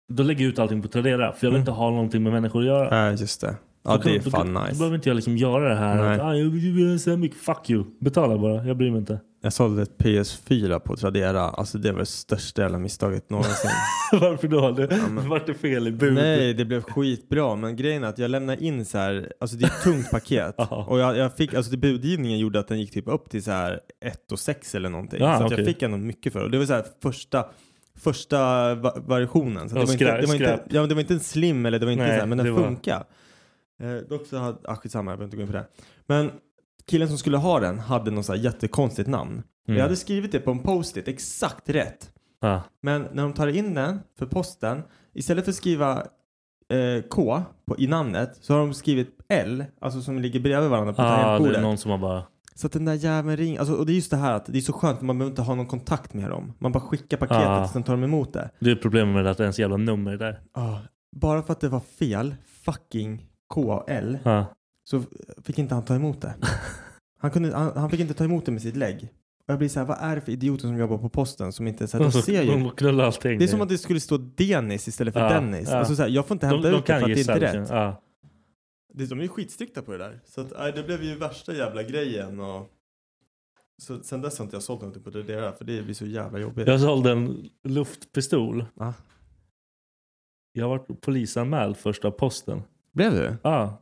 då 0.09 0.23
lägger 0.23 0.43
jag 0.45 0.49
ut 0.51 0.59
allting 0.59 0.81
på 0.81 0.87
Tradera. 0.87 1.31
För 1.33 1.47
jag 1.47 1.51
vill 1.51 1.55
Mm. 1.55 1.61
inte 1.61 1.71
ha 1.71 1.89
någonting 1.89 2.23
med 2.23 2.33
människor 2.33 2.59
att 2.59 2.65
göra. 2.65 3.05
Ja, 3.05 3.11
just 3.11 3.41
det. 3.41 3.55
Ja, 3.85 3.97
Då 3.97 4.03
det 4.03 4.15
är 4.15 4.19
fan 4.19 4.53
då, 4.53 4.59
Då 4.59 4.65
nice. 4.65 4.77
behöver 4.77 4.95
inte 4.95 5.09
jag 5.09 5.15
liksom 5.15 5.37
göra 5.37 5.69
det 5.69 5.75
här. 5.75 5.95
Nej. 6.03 6.15
Att, 6.15 6.21
ah, 6.21 6.33
jag 6.35 6.49
vill 6.49 6.99
här 7.05 7.17
mycket. 7.17 7.37
Fuck 7.37 7.69
you. 7.69 7.83
Betala 7.99 8.37
bara. 8.37 8.65
Jag 8.65 8.77
bryr 8.77 8.91
mig 8.91 8.99
inte. 8.99 9.19
Jag 9.41 9.53
sålde 9.53 9.81
ett 9.81 9.97
PS4 9.97 10.79
på 10.79 10.95
Tradera. 10.95 11.41
Alltså 11.41 11.77
det 11.77 11.91
var 11.91 11.99
det 11.99 12.05
största 12.05 12.61
jävla 12.61 12.77
misstaget 12.77 13.29
någonsin. 13.29 13.69
Varför 14.11 14.47
då? 14.47 14.71
Det 14.71 14.97
men- 15.09 15.29
vart 15.29 15.45
det 15.45 15.53
fel 15.53 15.87
i 15.87 15.91
bud? 15.91 16.13
Nej, 16.13 16.53
det 16.53 16.65
blev 16.65 16.81
skitbra. 16.81 17.55
Men 17.55 17.75
grejen 17.75 18.03
är 18.03 18.07
att 18.07 18.17
jag 18.17 18.31
lämnade 18.31 18.63
in 18.63 18.85
så 18.85 18.97
här, 18.97 19.31
alltså 19.39 19.57
det 19.57 19.63
är 19.65 19.67
ett 19.67 19.83
tungt 19.83 20.11
paket. 20.11 20.55
Ja. 20.57 20.85
och 20.89 20.99
jag, 20.99 21.17
jag 21.17 21.33
fick, 21.35 21.53
alltså 21.53 21.71
det 21.71 21.77
budgivningen 21.77 22.39
gjorde 22.39 22.59
att 22.59 22.67
den 22.67 22.79
gick 22.79 22.91
typ 22.91 23.07
upp 23.07 23.29
till 23.29 23.43
så 23.43 23.51
här 23.51 23.79
1 24.05 24.31
och 24.31 24.39
6 24.39 24.75
eller 24.75 24.89
någonting. 24.89 25.19
Ja, 25.23 25.37
så 25.39 25.45
okej. 25.45 25.57
jag 25.57 25.67
fick 25.67 25.81
ändå 25.83 25.97
mycket 25.97 26.33
för 26.33 26.39
det. 26.39 26.45
Och 26.45 26.51
det 26.51 26.57
var 26.57 26.65
så 26.65 26.73
här 26.73 26.85
första, 27.03 27.45
första 27.99 28.75
va- 28.75 28.95
versionen. 29.07 29.69
Så 29.69 29.75
Ja, 29.75 29.79
det, 29.79 29.85
var 29.85 29.93
inte, 29.93 30.05
det, 30.21 30.27
var 30.27 30.33
inte, 30.35 30.59
ja, 30.69 30.85
det 30.85 30.95
var 30.95 31.11
en 31.11 31.19
slim 31.19 31.65
eller 31.65 31.79
det 31.79 31.85
var 31.85 31.93
inte 31.93 32.03
Nej, 32.05 32.13
så 32.15 32.19
här, 32.19 32.27
men 32.27 32.37
den 32.37 32.55
var- 32.55 32.63
funkar. 32.63 33.03
Eh, 33.79 33.95
dock 34.09 34.25
så 34.27 34.37
hade, 34.37 34.57
ah, 34.63 34.75
skitsamma, 34.75 35.11
jag 35.11 35.17
behöver 35.19 35.25
inte 35.25 35.37
gå 35.37 35.41
in 35.41 35.47
på 35.47 35.53
det. 35.53 35.67
Men 36.07 36.31
killen 36.87 37.07
som 37.07 37.17
skulle 37.17 37.37
ha 37.37 37.59
den 37.59 37.79
hade 37.79 38.11
något 38.11 38.25
så 38.25 38.33
här 38.33 38.39
jättekonstigt 38.39 39.09
namn. 39.09 39.43
Mm. 39.67 39.77
Jag 39.77 39.83
hade 39.83 39.95
skrivit 39.95 40.31
det 40.31 40.39
på 40.39 40.51
en 40.51 40.59
post-it, 40.59 41.07
exakt 41.07 41.69
rätt. 41.69 42.11
Ja. 42.41 42.61
Men 42.81 43.07
när 43.13 43.23
de 43.23 43.33
tar 43.33 43.47
in 43.47 43.73
den 43.73 43.99
för 44.19 44.25
posten, 44.25 44.81
istället 45.13 45.43
för 45.45 45.51
att 45.51 45.55
skriva 45.55 45.97
eh, 46.69 47.01
K 47.09 47.41
på, 47.67 47.75
i 47.79 47.87
namnet 47.87 48.37
så 48.41 48.53
har 48.53 48.59
de 48.59 48.73
skrivit 48.73 49.09
L, 49.29 49.65
alltså 49.81 50.01
som 50.01 50.19
ligger 50.19 50.39
bredvid 50.39 50.69
varandra 50.69 50.93
på 50.93 51.01
Ah, 51.01 51.05
det 51.17 51.23
tangentbordet. 51.23 51.57
är 51.57 51.61
någon 51.61 51.77
som 51.77 51.91
har 51.91 51.97
bara... 51.97 52.23
Så 52.57 52.67
att 52.67 52.73
den 52.73 52.85
där 52.85 52.93
jäveln 52.93 53.37
ringer, 53.37 53.59
alltså, 53.59 53.75
och 53.75 53.85
det 53.85 53.91
är 53.91 53.95
just 53.95 54.11
det 54.11 54.17
här 54.17 54.33
att 54.33 54.45
det 54.45 54.57
är 54.57 54.61
så 54.61 54.73
skönt 54.73 54.99
för 54.99 55.05
man 55.05 55.17
behöver 55.17 55.31
inte 55.31 55.41
ha 55.41 55.55
någon 55.55 55.67
kontakt 55.67 56.13
med 56.13 56.29
dem. 56.29 56.53
Man 56.59 56.71
bara 56.71 56.79
skickar 56.79 57.17
paketet 57.17 57.47
Ah. 57.47 57.63
och 57.63 57.69
sen 57.69 57.83
tar 57.83 57.93
de 57.93 58.03
emot 58.03 58.33
det. 58.33 58.49
Det 58.59 58.71
är 58.71 58.75
problemet 58.75 59.15
med 59.15 59.27
att 59.27 59.37
det 59.37 59.41
är 59.41 59.45
ens 59.45 59.59
jävla 59.59 59.77
nummer 59.77 60.17
där. 60.17 60.39
Ah, 60.53 60.77
bara 61.15 61.41
för 61.43 61.53
att 61.53 61.59
det 61.59 61.69
var 61.69 61.79
fel, 61.79 62.35
fucking 62.65 63.25
K 63.47 63.73
och 63.73 63.89
L, 63.89 64.17
Ja. 64.23 64.45
så 64.83 65.03
fick 65.43 65.59
inte 65.59 65.73
han 65.75 65.85
ta 65.85 65.95
emot 65.95 66.21
det. 66.21 66.33
Han, 67.19 67.31
kunde, 67.31 67.55
han, 67.55 67.77
han 67.77 67.89
fick 67.89 67.99
inte 67.99 68.13
ta 68.13 68.23
emot 68.23 68.45
det 68.45 68.51
med 68.51 68.61
sitt 68.61 68.75
lägg. 68.75 69.03
Och 69.39 69.51
jag 69.51 69.57
blir 69.57 69.69
så 69.69 69.79
här, 69.79 69.87
vad 69.87 69.97
är 70.01 70.15
det 70.15 70.21
för 70.21 70.31
idioter 70.31 70.61
som 70.61 70.77
jobbar 70.77 70.97
på 70.97 71.09
posten 71.09 71.51
som 71.53 71.67
inte, 71.67 71.87
så 71.87 71.97
här, 71.97 72.03
de 72.05 72.11
De 72.11 72.21
ser 72.21 72.43
ju. 72.43 72.71
de 72.77 72.99
allting. 72.99 73.37
Det 73.39 73.45
är 73.45 73.47
som 73.47 73.61
att 73.61 73.69
det 73.69 73.77
skulle 73.77 73.99
stå 73.99 74.17
Dennis 74.17 74.87
istället 74.87 75.13
för 75.13 75.21
Ja, 75.21 75.29
Dennis. 75.29 75.69
ja. 75.69 75.77
Alltså 75.77 75.95
så 75.95 76.01
här, 76.01 76.09
jag 76.09 76.25
får 76.27 76.35
inte 76.35 76.45
de, 76.47 76.49
hämta 76.53 76.69
de 76.71 76.77
ut 76.77 76.85
det 76.85 76.91
kan 76.93 77.01
för 77.01 77.09
att 77.09 77.15
det 77.15 77.19
inte 77.19 77.31
är 77.33 77.39
liksom. 77.39 77.59
rätt. 77.61 77.69
Ja. 77.69 78.01
Det, 78.93 79.05
de 79.05 79.19
är 79.19 79.23
ju 79.23 79.29
skitstrikta 79.29 79.81
på 79.81 79.91
det 79.91 79.97
där. 79.97 80.19
Så 80.25 80.41
att, 80.41 80.53
nej, 80.57 80.71
det 80.75 80.83
blev 80.83 81.03
ju 81.03 81.15
värsta 81.15 81.53
jävla 81.53 81.83
grejen. 81.83 82.39
Och... 82.39 82.69
Så 83.81 84.03
sen 84.03 84.21
dess 84.21 84.37
har 84.37 84.45
inte 84.45 84.55
jag 84.55 84.63
sålt 84.63 84.81
någonting 84.81 85.03
på 85.03 85.09
det 85.09 85.23
där 85.23 85.51
för 85.51 85.65
det 85.65 85.83
blir 85.83 85.93
så 85.93 86.05
jävla 86.05 86.39
jobbigt. 86.39 86.67
Jag 86.67 86.79
sålde 86.81 87.11
en 87.11 87.49
luftpistol. 87.63 88.65
Ah. 88.77 88.93
Jag 90.51 90.69
varit 90.69 91.01
polisanmäld 91.01 91.77
först 91.77 92.05
av 92.05 92.11
posten. 92.11 92.61
Blev 92.95 93.11
du? 93.11 93.35
Ja, 93.43 93.81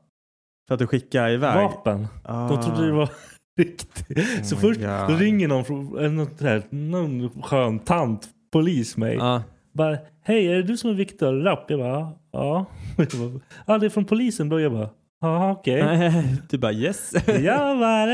För 0.68 0.74
att 0.76 0.80
du 0.80 0.88
skickade 0.88 1.34
iväg? 1.34 1.56
vapen. 1.56 2.08
Ah. 2.24 2.48
De 2.50 2.62
trodde 2.64 2.86
det 2.86 2.92
var 2.92 3.10
riktigt. 3.58 4.46
så 4.48 4.56
my 4.56 4.62
först 4.62 4.80
God. 4.80 5.20
ringer 5.20 5.48
någon, 5.48 5.66
från, 5.66 6.16
något 6.16 6.40
där, 6.40 6.64
någon 6.70 7.42
skön 7.42 7.80
tant, 7.80 8.28
polis 8.52 8.98
mig. 8.98 9.16
Ja. 9.16 9.44
Bara, 9.74 9.98
hej 10.24 10.48
är 10.48 10.56
det 10.56 10.64
du 10.64 10.78
som 10.78 10.90
är 10.90 10.94
Viktor 10.94 11.34
Rapp? 11.34 11.66
Jag 11.72 11.80
bara, 11.80 12.12
ja. 12.32 12.66
Ja, 13.68 13.78
det 13.78 13.86
är 13.86 13.90
från 13.90 14.06
polisen 14.06 14.50
då. 14.50 14.60
Jag 14.60 14.72
bara, 14.72 14.90
ja 15.22 15.52
okej. 15.52 15.84
du 16.50 16.58
bara 16.58 16.72
yes. 16.74 17.12
Ja, 17.28 17.74
vad 17.74 17.90
är 17.90 18.08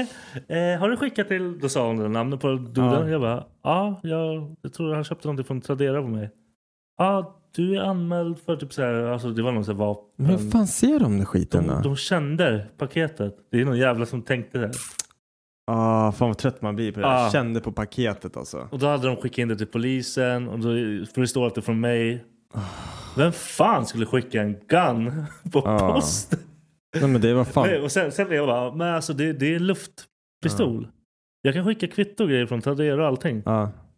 det? 0.47 0.73
Eh, 0.73 0.79
har 0.79 0.89
du 0.89 0.97
skickat 0.97 1.27
till... 1.27 1.59
Då 1.59 1.69
sa 1.69 1.88
hon 1.88 2.12
namnet 2.13 2.39
på 2.39 2.47
duden. 2.51 2.83
Ja. 2.85 3.09
Jag 3.09 3.21
bara, 3.21 3.43
ja, 3.63 3.99
jag, 4.03 4.55
jag 4.62 4.73
tror 4.73 4.93
han 4.93 5.03
köpte 5.03 5.27
någonting 5.27 5.45
från 5.45 5.62
Tradera 5.62 6.01
på 6.01 6.07
mig. 6.07 6.29
Ja, 6.97 7.38
du 7.55 7.75
är 7.77 7.81
anmäld 7.81 8.39
för 8.45 8.55
typ 8.55 8.73
så 8.73 8.81
här, 8.81 8.93
alltså 8.93 9.29
det 9.29 9.41
var 9.41 9.51
någon 9.51 9.65
sån 9.65 9.75
här 9.75 9.85
vapen. 9.85 10.05
Men 10.15 10.25
hur 10.39 10.51
fan 10.51 10.67
ser 10.67 10.99
de 10.99 11.17
den 11.17 11.25
skiten 11.25 11.67
de, 11.67 11.73
då? 11.73 11.81
de 11.81 11.95
kände 11.95 12.65
paketet. 12.77 13.35
Det 13.51 13.62
är 13.62 13.65
någon 13.65 13.77
jävla 13.77 14.05
som 14.05 14.21
tänkte 14.21 14.57
det. 14.59 14.71
Ah, 15.71 16.12
fan 16.12 16.27
vad 16.27 16.38
trött 16.38 16.62
man 16.62 16.75
blir 16.75 16.91
på 16.91 16.99
det. 16.99 17.07
Ah. 17.07 17.31
Kände 17.31 17.59
på 17.59 17.71
paketet 17.71 18.38
alltså. 18.38 18.67
Och 18.71 18.79
då 18.79 18.88
hade 18.88 19.07
de 19.07 19.15
skickat 19.15 19.38
in 19.38 19.47
det 19.47 19.55
till 19.57 19.67
polisen. 19.67 20.47
Och 20.47 20.59
då, 20.59 20.69
för 21.13 21.21
det 21.21 21.27
står 21.27 21.47
att 21.47 21.55
det 21.55 21.59
är 21.59 21.63
från 21.63 21.79
mig. 21.79 22.23
Vem 23.17 23.31
fan 23.31 23.85
skulle 23.85 24.05
skicka 24.05 24.41
en 24.41 24.55
gun 24.67 25.25
på 25.51 25.59
Ah. 25.59 25.93
posten? 25.93 26.39
Nej 26.99 27.07
men 27.09 27.21
det 27.21 27.33
var 27.33 27.43
fan. 27.45 27.67
Nej, 27.67 27.81
och 27.81 27.91
sen, 27.91 28.12
sen 28.12 28.27
blev 28.27 28.38
jag 28.39 28.47
bara, 28.47 28.75
men 28.75 28.95
alltså 28.95 29.13
det, 29.13 29.33
det 29.33 29.51
är 29.51 29.55
en 29.55 29.67
luftpistol. 29.67 30.88
Jag 31.41 31.53
kan 31.53 31.65
skicka 31.65 31.88
kvitto 31.88 32.23
och 32.23 32.29
grejer 32.29 32.45
från 32.45 32.62
Tradera 32.62 33.01
och 33.01 33.07
allting. 33.07 33.43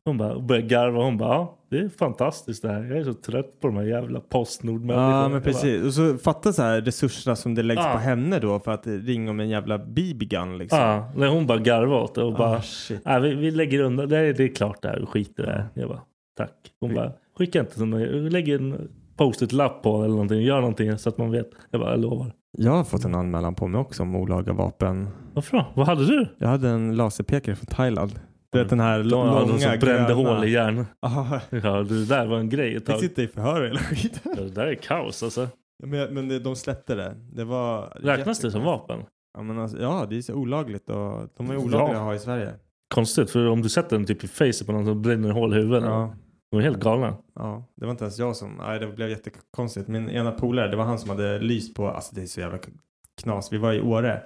Hon 0.05 0.17
bara 0.17 0.33
och 0.33 0.43
började 0.43 0.67
garva. 0.67 1.03
Hon 1.03 1.17
bara, 1.17 1.29
ja, 1.33 1.57
det 1.69 1.77
är 1.77 1.89
fantastiskt 1.89 2.61
det 2.61 2.69
här. 2.69 2.83
Jag 2.83 2.97
är 2.97 3.03
så 3.03 3.13
trött 3.13 3.59
på 3.59 3.67
de 3.67 3.75
här 3.77 3.83
jävla 3.83 4.19
Postnord-människorna. 4.19 5.21
Ja 5.21 5.29
men 5.29 5.41
precis. 5.41 5.83
Och 5.85 5.93
så 5.93 6.17
fatta 6.17 6.53
så 6.53 6.61
här 6.61 6.81
resurserna 6.81 7.35
som 7.35 7.55
det 7.55 7.63
läggs 7.63 7.81
Ah. 7.85 7.91
på 7.93 7.97
henne 7.99 8.39
då 8.39 8.59
för 8.59 8.71
att 8.71 8.87
ringa 8.87 9.31
om 9.31 9.39
en 9.39 9.49
jävla 9.49 9.77
BB-gun 9.77 10.57
liksom. 10.57 10.79
Ja, 10.79 11.11
när 11.15 11.27
hon 11.27 11.47
bara 11.47 11.57
garvade 11.57 12.01
åt 12.01 12.15
det 12.15 12.23
och 12.23 12.33
bara, 12.33 12.61
Ah, 13.03 13.19
vi, 13.19 13.35
vi 13.35 13.51
lägger 13.51 13.79
undan, 13.79 14.09
det 14.09 14.17
är, 14.17 14.33
det 14.33 14.43
är 14.43 14.47
klart 14.55 14.81
det 14.81 14.87
här, 14.87 15.05
skit 15.05 15.39
i 15.39 15.41
det 15.41 15.51
här. 15.51 15.65
Jag 15.73 15.89
bara, 15.89 16.01
tack. 16.37 16.53
Hon 16.79 16.93
bara, 16.93 17.11
skicka 17.37 17.59
inte 17.59 17.73
sådana, 17.73 17.97
lägg 18.29 18.49
en 18.49 18.89
post-it-lapp 19.17 19.83
på 19.83 19.97
eller 19.97 20.07
någonting, 20.13 20.41
gör 20.41 20.59
någonting 20.61 20.97
så 20.97 21.09
att 21.09 21.17
man 21.17 21.31
vet. 21.31 21.49
Jag 21.71 21.81
bara, 21.81 21.91
jag 21.91 21.99
lovar. 21.99 22.31
Jag 22.57 22.71
har 22.71 22.83
fått 22.83 23.05
en 23.05 23.15
anmälan 23.15 23.55
på 23.55 23.67
mig 23.67 23.81
också 23.81 24.03
om 24.03 24.15
olaga 24.15 24.53
vapen. 24.53 25.09
Varför 25.33 25.57
då? 25.57 25.65
Vad 25.75 25.85
hade 25.87 26.05
du? 26.05 26.27
Jag 26.37 26.47
hade 26.47 26.69
en 26.69 26.95
laserpekare 26.95 27.55
från 27.55 27.65
Thailand. 27.65 28.19
Du 28.51 28.59
vet 28.59 28.69
den 28.69 28.79
här 28.79 28.97
De, 28.99 29.03
långa 29.03 29.39
de 29.39 29.59
som 29.59 29.79
brände 29.79 30.13
gröna. 30.13 30.13
hål 30.35 30.43
i 30.45 30.51
järn. 30.51 30.85
Ja, 31.01 31.39
Ja, 31.49 31.83
det 31.83 32.05
där 32.05 32.25
var 32.27 32.37
en 32.37 32.49
grej 32.49 32.75
ett 32.75 32.85
tag. 32.85 32.99
fick 32.99 33.09
sitta 33.09 33.21
i 33.21 33.27
förhör 33.27 33.63
hela 33.63 33.79
skiten. 33.79 34.33
Ja, 34.37 34.43
Det 34.43 34.49
där 34.49 34.67
är 34.67 34.75
kaos 34.75 35.23
alltså. 35.23 35.47
Men, 35.83 36.13
men 36.13 36.43
de 36.43 36.55
släppte 36.55 36.95
det. 36.95 37.15
Det 37.33 37.43
var 37.43 37.93
Räknas 38.01 38.39
det 38.39 38.51
som 38.51 38.63
vapen? 38.63 38.99
Ja, 39.37 39.43
men 39.43 39.59
alltså, 39.59 39.81
ja, 39.81 40.05
det 40.09 40.17
är 40.17 40.21
så 40.21 40.33
olagligt 40.33 40.89
och 40.89 41.27
de 41.37 41.49
är 41.49 41.57
olagliga 41.57 41.91
Ja. 41.91 41.91
att 41.97 41.97
ha 42.03 42.15
i 42.15 42.19
Sverige. 42.19 42.53
Konstigt, 42.93 43.31
för 43.31 43.47
om 43.49 43.61
du 43.61 43.69
sätter 43.69 43.97
den 43.97 44.05
typ 44.05 44.23
i 44.23 44.27
facet 44.27 44.67
på 44.67 44.73
någon 44.73 44.85
som 44.85 45.01
bränner 45.01 45.29
hål 45.31 45.53
i 45.53 45.55
huvudet. 45.55 45.83
Ja. 45.83 46.15
De 46.51 46.57
är 46.57 46.61
helt 46.63 46.79
galna. 46.79 47.15
Ja, 47.35 47.63
det 47.75 47.85
var 47.85 47.91
inte 47.91 48.03
ens 48.03 48.19
jag 48.19 48.35
som, 48.35 48.55
nej 48.57 48.79
det 48.79 48.87
blev 48.87 49.09
jättekonstigt. 49.09 49.87
Min 49.87 50.09
ena 50.09 50.31
polare, 50.31 50.67
det 50.67 50.75
var 50.77 50.83
han 50.83 50.99
som 50.99 51.09
hade 51.09 51.39
lyst 51.39 51.75
på, 51.75 51.87
alltså 51.87 52.15
det 52.15 52.21
är 52.21 52.25
så 52.25 52.39
jävla 52.39 52.57
knas. 53.21 53.53
Vi 53.53 53.57
var 53.57 53.73
i 53.73 53.81
Åre 53.81 54.21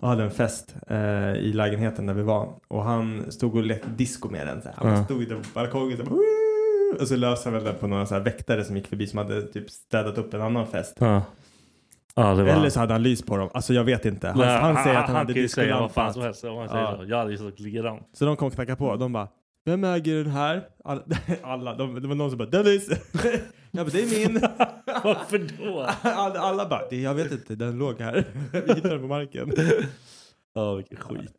och 0.00 0.08
hade 0.08 0.22
en 0.24 0.30
fest 0.30 0.74
eh, 0.88 1.32
i 1.32 1.52
lägenheten 1.52 2.06
där 2.06 2.14
vi 2.14 2.22
var. 2.22 2.48
Och 2.68 2.84
han 2.84 3.32
stod 3.32 3.54
och 3.56 3.62
lekte 3.62 3.88
disco 3.88 4.30
med 4.30 4.46
den. 4.46 4.62
Så 4.62 4.68
här. 4.68 4.76
Han 4.76 4.86
bara 4.94 5.04
stod 5.04 5.28
på 5.28 5.48
balkongen 5.54 5.96
så 5.96 6.02
här, 6.04 6.12
och 7.00 7.08
så 7.08 7.16
löste 7.16 7.48
han 7.48 7.54
väl 7.54 7.64
den 7.64 7.74
på 7.74 7.86
några 7.86 8.06
så 8.06 8.14
här 8.14 8.22
väktare 8.22 8.64
som 8.64 8.76
gick 8.76 8.86
förbi 8.86 9.06
som 9.06 9.18
hade 9.18 9.42
typ 9.42 9.70
städat 9.70 10.18
upp 10.18 10.34
en 10.34 10.42
annan 10.42 10.66
fest. 10.66 10.96
Ja. 10.98 11.22
Ja, 12.14 12.34
var... 12.34 12.44
Eller 12.44 12.70
så 12.70 12.80
hade 12.80 12.92
han 12.92 13.02
lyst 13.02 13.26
på 13.26 13.36
dem. 13.36 13.48
Alltså 13.54 13.74
jag 13.74 13.84
vet 13.84 14.04
inte. 14.04 14.28
Han, 14.28 14.38
Nej, 14.38 14.58
han 14.60 14.84
säger 14.84 14.98
att 14.98 15.06
han, 15.06 15.16
hade 15.16 15.32
vad 15.32 15.34
fan 15.34 15.42
discolampa. 15.42 16.00
han 16.00 16.12
Ja. 16.80 16.96
så. 16.96 17.04
Jag 17.06 17.16
hade 17.18 17.30
ju 17.30 17.38
sagt 17.38 17.60
likadant. 17.60 18.02
Så 18.12 18.24
de 18.24 18.36
kom 18.36 18.46
och 18.48 18.54
knackade 18.54 18.76
på. 18.76 18.96
De 18.96 19.12
bara 19.12 19.28
vem 19.64 19.84
äger 19.84 20.16
den 20.16 20.32
här? 20.32 20.62
Alla, 20.84 21.02
alla 21.42 21.74
de, 21.74 22.02
det 22.02 22.08
var 22.08 22.14
någon 22.14 22.30
som 22.30 22.38
bara 22.38 22.48
Dennis! 22.48 22.88
jag 23.72 23.86
bara 23.86 23.90
det 23.92 24.02
är 24.02 24.28
min! 24.28 24.40
Varför 25.04 25.38
då? 25.58 25.86
alla, 26.02 26.40
alla 26.40 26.68
bara 26.68 26.88
det, 26.90 27.00
jag 27.00 27.14
vet 27.14 27.32
inte, 27.32 27.54
den 27.54 27.78
låg 27.78 28.00
här. 28.00 28.24
Vi 28.52 28.58
hittade 28.58 28.88
den 28.88 29.00
på 29.00 29.06
marken. 29.06 29.52
Ja, 30.54 30.74
vilken 30.74 30.98
skit. 30.98 31.32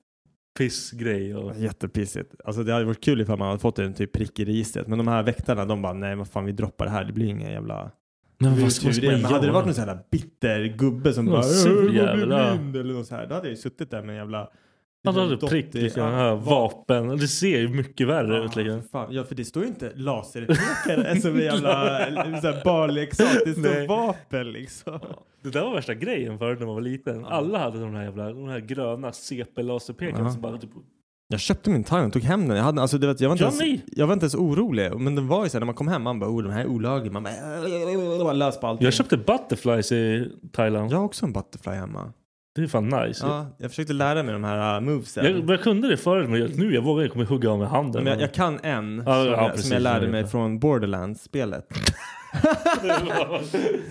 Pissgrej 0.58 1.36
och... 1.36 1.56
Jättepissigt. 1.58 2.36
Alltså 2.46 2.64
det 2.64 2.74
hade 2.74 2.86
varit 2.86 3.04
kul 3.04 3.22
ifall 3.22 3.40
man 3.40 3.48
hade 3.48 3.60
fått 3.60 3.80
en 3.80 3.94
typ 3.94 4.12
prick 4.14 4.40
i 4.40 4.46
registret. 4.46 4.88
Men 4.88 4.98
de 4.98 5.08
här 5.08 5.24
väktarna 5.24 5.66
de 5.66 5.82
bara 5.82 5.94
nej 5.94 6.16
vad 6.16 6.28
fan 6.28 6.46
vi 6.46 6.52
droppar 6.52 6.86
det 6.86 6.92
här. 6.92 7.06
Det 7.06 7.14
blir 7.14 7.26
ingen 7.28 7.52
jävla... 7.52 7.92
Men 8.38 8.62
vad 8.62 8.72
ska 8.72 8.88
man 8.88 8.96
Men 9.02 9.26
hade 9.26 9.46
det 9.46 9.52
varit 9.52 9.66
någon 9.66 9.76
sån 9.76 9.88
här 9.90 10.00
bitter 10.12 10.64
gubbe 10.66 11.14
som 11.14 11.26
Någon 11.26 11.34
bara 11.34 11.44
sur 11.44 11.78
"Åh, 11.90 11.96
jag 11.96 12.06
jävel, 12.06 12.28
blir 12.28 12.38
ja. 12.38 12.56
blind 12.56 12.76
eller 12.76 12.94
något 12.94 13.08
så 13.08 13.16
här. 13.16 13.28
Då 13.28 13.36
hade 13.36 13.48
jag 13.48 13.52
ju 13.52 13.58
suttit 13.62 13.92
där 13.92 14.02
med 14.02 14.10
en 14.10 14.16
jävla... 14.16 14.50
Han 15.04 15.16
hade 15.16 15.30
dotter- 15.36 15.48
prick, 15.48 15.74
liksom, 15.74 16.04
ja, 16.04 16.36
vapen. 16.36 17.08
Det 17.18 17.28
ser 17.28 17.60
ju 17.60 17.68
mycket 17.68 18.08
värre 18.08 18.38
Ja, 18.38 18.46
ut. 18.46 18.56
Liksom. 18.56 18.82
fan. 18.92 19.08
ja, 19.14 19.24
för 19.24 19.36
det 19.36 19.46
står 19.46 19.64
ju 19.64 19.70
inte 19.70 19.92
laserpekare 19.96 21.16
som 21.22 21.36
en 21.36 21.42
jävla 21.42 22.64
barnleksak. 22.64 23.28
Det 23.46 23.52
står 23.54 23.62
Nej. 23.62 23.88
vapen 23.88 24.52
liksom. 24.52 25.00
Det 25.44 25.50
där 25.50 25.62
var 25.62 25.74
värsta 25.74 25.94
grejen 25.94 26.40
förut 26.40 26.60
när 26.60 26.66
man 26.66 26.76
var 26.76 26.82
liten. 26.82 27.26
Alla 27.26 27.60
hade 27.60 27.80
de 27.80 27.94
här 27.96 28.04
jävla 28.04 28.30
de 28.30 28.48
här 28.48 28.60
gröna 28.60 29.12
CP-laserpekarna 29.12 30.30
som 30.32 30.42
bara 30.42 30.58
typ... 30.58 30.70
Jag 31.28 31.40
köpte 31.40 31.70
min 31.70 31.84
Thailand, 31.84 32.14
tog 32.14 32.22
hem 32.22 32.48
den. 32.48 32.58
Jag, 32.58 32.64
hade, 32.64 32.82
alltså, 32.82 32.98
vet, 32.98 33.22
jag, 33.22 33.30
var 33.30 33.36
inte 33.50 33.64
ens, 33.66 33.82
jag 33.88 34.08
var 34.08 34.14
inte 34.14 34.24
ens 34.24 34.36
orolig. 34.36 34.92
Men 35.00 35.16
den 35.16 35.28
var 35.28 35.44
ju 35.44 35.50
så 35.50 35.58
här, 35.58 35.60
när 35.60 35.66
man 35.66 35.76
kom 35.76 35.88
hem, 35.88 36.02
man 36.04 36.20
bara 36.20 36.30
oh, 36.30 36.44
de 36.44 36.52
här 36.52 36.62
är 36.62 36.68
olagliga. 36.68 37.12
Man 37.14 37.24
bara 38.20 38.34
lös 38.34 38.60
på 38.60 38.68
allting. 38.68 38.86
Jag 38.86 38.94
köpte 38.94 39.18
butterflies 39.18 39.92
i 39.92 40.32
Thailand. 40.52 40.92
jag 40.92 40.98
har 40.98 41.06
också 41.06 41.26
en 41.26 41.34
butterfly 41.34 41.72
hemma. 41.74 42.14
Det 42.56 42.62
är 42.62 42.68
fan 42.68 42.88
nice. 42.90 43.26
Ja, 43.26 43.48
jag 43.58 43.72
försökte 43.72 43.94
lära 43.94 44.24
mig 44.24 44.34
de 44.34 44.44
här 44.44 44.76
uh, 44.76 44.82
movesen. 44.82 45.26
Jag, 45.26 45.50
jag 45.50 45.62
kunde 45.64 45.88
det 45.88 45.98
förut 45.98 46.30
men 46.30 46.40
jag, 46.40 46.58
nu 46.58 46.74
jag 46.74 46.82
vågar 46.82 47.04
jag 47.04 47.12
kommer 47.12 47.26
hugga 47.26 47.52
av 47.52 47.60
med 47.60 47.68
handen. 47.68 48.04
Men 48.04 48.14
jag, 48.14 48.22
jag 48.22 48.34
kan 48.34 48.60
en 48.64 48.98
Ja, 48.98 49.04
som, 49.04 49.14
ja, 49.14 49.26
jag, 49.26 49.50
precis, 49.52 49.66
som 49.68 49.74
jag 49.74 49.82
lärde 49.82 50.08
mig 50.08 50.28
från 50.28 50.60
Borderlands-spelet. 50.60 51.68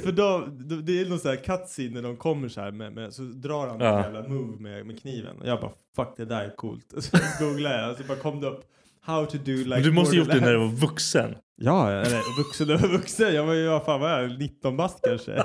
För 0.03 0.13
då, 0.13 0.49
då, 0.51 0.77
det 0.77 1.01
är 1.01 1.09
någon 1.09 1.19
sån 1.19 1.31
här 1.31 1.37
cutscene 1.45 1.91
när 1.91 2.03
de 2.03 2.17
kommer 2.17 2.49
så 2.49 2.61
här 2.61 2.71
med, 2.71 2.93
med 2.93 3.13
så 3.15 3.23
drar 3.23 3.67
han 3.69 3.81
Ja. 3.81 4.01
jävla 4.03 4.29
move 4.29 4.61
med, 4.61 4.87
med 4.87 5.01
kniven. 5.03 5.37
Och 5.41 5.47
jag 5.47 5.61
bara 5.61 5.73
fuck 5.97 6.15
det 6.17 6.25
där 6.25 6.45
är 6.45 6.57
coolt. 6.57 6.93
Och 6.97 7.05
så 7.05 7.17
googlade 7.41 7.81
jag 7.81 7.91
och 7.91 7.97
så 7.97 8.03
bara 8.05 8.19
kom 8.19 8.41
det 8.41 8.47
upp 8.47 8.61
how 9.01 9.27
to 9.27 9.37
do 9.37 9.53
like 9.53 9.69
men 9.69 9.83
du 9.83 9.93
måste 9.93 10.17
gjort 10.17 10.29
det 10.31 10.41
när 10.41 10.53
du 10.53 10.59
var 10.59 10.69
vuxen. 10.69 11.35
Ja, 11.57 11.91
eller 11.91 12.39
vuxen 12.45 12.71
och 12.71 12.81
vuxen. 13.01 13.35
Jag 13.35 13.45
var 13.47 13.55
ju, 13.55 13.69
vad 13.69 13.85
fan 13.85 14.01
var 14.01 14.21
jag, 14.21 14.39
19 14.39 14.77
bast 14.77 15.01
kanske. 15.05 15.45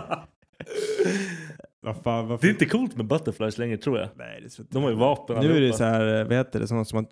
Vad 1.82 1.96
fan, 2.04 2.28
varför? 2.28 2.42
Det 2.42 2.50
är 2.50 2.54
inte 2.54 2.66
coolt 2.66 2.96
med 2.96 3.06
butterflies 3.06 3.58
längre 3.58 3.78
tror 3.78 4.00
jag. 4.00 4.10
Nej, 4.16 4.38
det 4.42 4.46
är 4.48 4.50
så 4.50 4.64
De 4.70 4.84
har 4.84 4.90
ju 4.90 4.96
vapen 4.96 5.36
Nu 5.40 5.46
är 5.46 5.50
det 5.50 5.56
allihopa. 5.56 5.78
så 5.78 5.84
här, 5.84 6.24
vad 6.24 6.34
heter 6.38 6.60
det, 6.60 6.68
sådana 6.68 6.86
som 6.86 6.98
har 6.98 7.06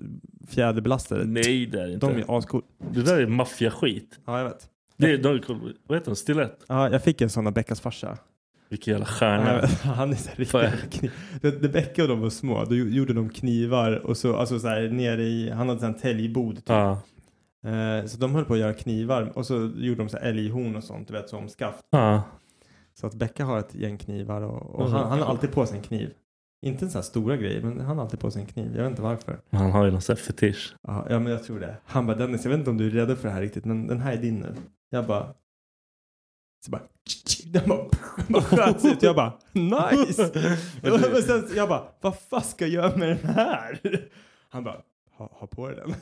fjäderbelastade. 0.48 1.26
Nej 1.26 1.66
det 1.66 1.82
är 1.82 1.88
det 1.88 1.94
inte. 1.94 2.08
De 2.08 2.16
är 2.16 2.38
ascool. 2.38 2.62
Det 2.92 3.02
där 3.02 3.20
är 3.20 3.28
maffiaskit. 3.28 4.20
Ja, 4.26 4.38
jag 4.38 4.46
vet. 4.46 4.70
Det 4.98 5.12
är, 5.12 5.18
de, 5.18 5.42
vad 5.88 5.98
heter 5.98 6.12
de? 6.12 6.16
Stilett? 6.16 6.60
Ja, 6.68 6.90
jag 6.90 7.04
fick 7.04 7.22
en 7.22 7.30
sån 7.30 7.48
av 7.48 7.54
Beckas 7.54 7.82
farsa. 7.82 8.18
Vilken 8.70 8.92
jävla 8.92 9.06
stjärna. 9.06 9.68
Han 9.96 10.12
är 10.12 10.16
så 10.16 10.30
riktigt 10.36 11.12
När 11.42 11.70
Becka 11.70 12.02
och 12.02 12.08
de 12.08 12.22
var 12.22 12.30
små, 12.30 12.66
då 12.66 12.76
gjorde 12.76 13.14
de 13.14 13.30
knivar 13.30 13.92
och 14.06 14.18
så, 14.18 14.36
alltså 14.36 14.60
så 14.60 14.68
här 14.68 14.90
nere 14.90 15.24
i, 15.24 15.50
han 15.50 15.70
hade 15.70 15.86
en 15.86 15.94
täljbod 15.94 16.56
typ. 16.56 16.70
Ja. 16.70 17.02
Eh, 17.66 18.06
så 18.06 18.18
de 18.18 18.36
höll 18.36 18.46
på 18.46 18.54
att 18.54 18.60
göra 18.60 18.74
knivar 18.74 19.32
och 19.38 19.46
så 19.46 19.72
gjorde 19.76 19.96
de 20.02 20.10
så 20.10 20.18
här 20.18 20.26
älghorn 20.30 20.76
och 20.76 20.84
sånt, 20.84 21.08
du 21.08 21.14
vet 21.14 21.30
som 21.30 21.50
skaft. 21.50 21.80
Ja. 21.90 22.24
Så 23.00 23.08
att 23.08 23.14
Becka 23.16 23.46
har 23.46 23.60
ett 23.60 23.76
gäng 23.76 23.98
knivar 23.98 24.42
och, 24.42 24.76
och 24.76 24.82
Mm. 24.88 24.94
han, 24.94 25.10
han 25.10 25.20
har 25.20 25.26
alltid 25.28 25.52
på 25.52 25.66
sig 25.66 25.78
en 25.78 25.84
kniv. 25.84 26.14
Inte 26.66 26.86
en 26.86 26.92
sån 26.92 26.98
här 27.00 27.04
stora 27.04 27.38
grej, 27.38 27.62
men 27.62 27.80
han 27.80 27.98
har 27.98 28.04
alltid 28.06 28.20
på 28.20 28.32
sig 28.32 28.42
en 28.42 28.48
kniv. 28.48 28.76
Jag 28.76 28.84
vet 28.84 28.90
inte 28.90 29.02
varför. 29.02 29.40
Han 29.50 29.72
har 29.72 29.86
ju 29.86 29.92
någon 29.92 30.02
sån 30.02 30.16
här 30.16 30.24
fetisch. 30.24 30.76
Ja, 30.82 31.06
ja 31.10 31.20
men 31.20 31.32
jag 31.32 31.44
tror 31.44 31.60
det. 31.60 31.78
Han 31.86 32.06
bara 32.08 32.18
Dennis, 32.18 32.44
jag 32.44 32.50
vet 32.52 32.58
inte 32.60 32.70
om 32.70 32.78
du 32.78 32.88
är 32.88 32.92
redo 32.92 33.16
för 33.16 33.28
det 33.28 33.34
här 33.34 33.42
riktigt, 33.42 33.66
men 33.66 33.88
den 33.88 34.00
här 34.02 34.14
är 34.14 34.18
din 34.18 34.36
nu. 34.40 34.56
Jag 34.90 35.06
bara... 35.08 35.34
Så 36.66 36.72
bara... 36.72 36.82
Den 37.46 37.70
bara, 37.70 37.86
bara 38.28 38.44
sköts 38.44 38.86
ut. 38.86 39.04
Jag 39.04 39.16
bara 39.16 39.34
nice! 39.54 40.32
Men 40.82 41.22
sen, 41.24 41.48
jag 41.56 41.70
bara, 41.70 41.84
vad 42.02 42.20
fan 42.20 42.42
ska 42.42 42.66
jag 42.68 42.74
göra 42.74 42.98
med 42.98 43.10
den 43.10 43.18
här? 43.36 43.80
Han 44.50 44.64
bara, 44.64 44.82
ha, 45.18 45.30
ha 45.34 45.48
på 45.48 45.68
dig 45.70 45.76
den. 45.76 45.94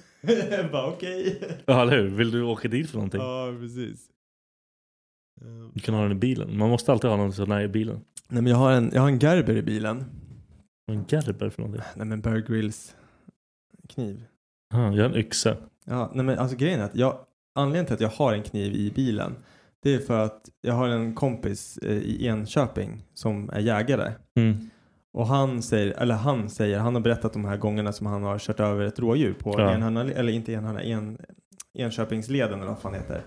jag 0.52 0.72
bara 0.72 0.88
okej. 0.88 1.42
Ja, 1.66 1.82
eller 1.82 1.98
hur? 1.98 2.08
Vill 2.10 2.32
du 2.32 2.42
åka 2.44 2.68
dit 2.68 2.90
för 2.90 2.98
någonting? 2.98 3.22
Ja, 3.22 3.54
precis. 3.60 4.10
Du 5.74 5.80
kan 5.80 5.96
ha 5.96 6.02
den 6.02 6.12
i 6.12 6.16
bilen. 6.16 6.58
Man 6.58 6.70
måste 6.70 6.92
alltid 6.92 7.10
ha 7.10 7.18
någon 7.18 7.34
sån 7.34 7.52
här 7.52 7.62
i 7.62 7.68
bilen. 7.68 8.00
Nej 8.30 8.42
men 8.42 8.52
jag 8.52 8.58
har 8.58 8.72
en, 8.72 8.92
jag 8.94 9.02
har 9.02 9.08
en 9.10 9.20
Gerber 9.20 9.56
i 9.56 9.62
bilen. 9.62 10.06
Vad 10.86 10.98
är 10.98 11.00
en 11.00 11.06
Gerber 11.10 11.50
för 11.50 11.62
någonting? 11.62 11.84
Nej 11.96 12.08
men 12.08 12.22
Bear 12.22 12.38
Grylls 12.38 12.96
kniv. 13.90 14.24
Ja, 14.74 14.96
jag 14.96 15.04
har 15.04 15.10
en 15.10 15.16
yxa. 15.16 15.56
Ja, 15.86 16.12
nej 16.14 16.26
men 16.26 16.40
alltså 16.40 16.58
grejen 16.58 16.80
är 16.80 16.84
att 16.84 16.96
jag, 16.96 17.18
anledningen 17.56 17.86
till 17.86 17.94
att 17.94 18.02
jag 18.02 18.10
har 18.10 18.34
en 18.34 18.44
kniv 18.44 18.74
i 18.74 18.92
bilen 18.96 19.36
det 19.84 19.94
är 19.96 20.00
för 20.00 20.20
att 20.20 20.50
jag 20.62 20.74
har 20.74 20.88
en 20.90 21.16
kompis 21.16 21.78
eh, 21.78 21.98
i 21.98 22.28
Enköping 22.28 23.04
som 23.14 23.50
är 23.50 23.60
jägare. 23.60 24.12
Mm. 24.36 24.70
Och 25.14 25.28
han 25.28 25.62
säger, 25.62 25.92
eller 25.92 26.16
han 26.16 26.50
säger, 26.50 26.80
han 26.80 26.96
har 26.96 27.02
berättat 27.02 27.34
de 27.34 27.46
här 27.46 27.58
gångerna 27.58 27.92
som 27.94 28.08
han 28.08 28.24
har 28.24 28.40
kört 28.40 28.60
över 28.60 28.86
ett 28.86 29.00
rådjur 29.00 29.34
på 29.34 29.56
Ja. 29.58 29.72
enhörna, 29.74 30.02
eller 30.04 30.34
inte 30.34 30.54
enhörna, 30.54 30.82
en, 30.82 31.18
Enköpingsleden 31.74 32.60
eller 32.60 32.70
vad 32.72 32.80
fan 32.80 32.94
heter. 32.94 33.22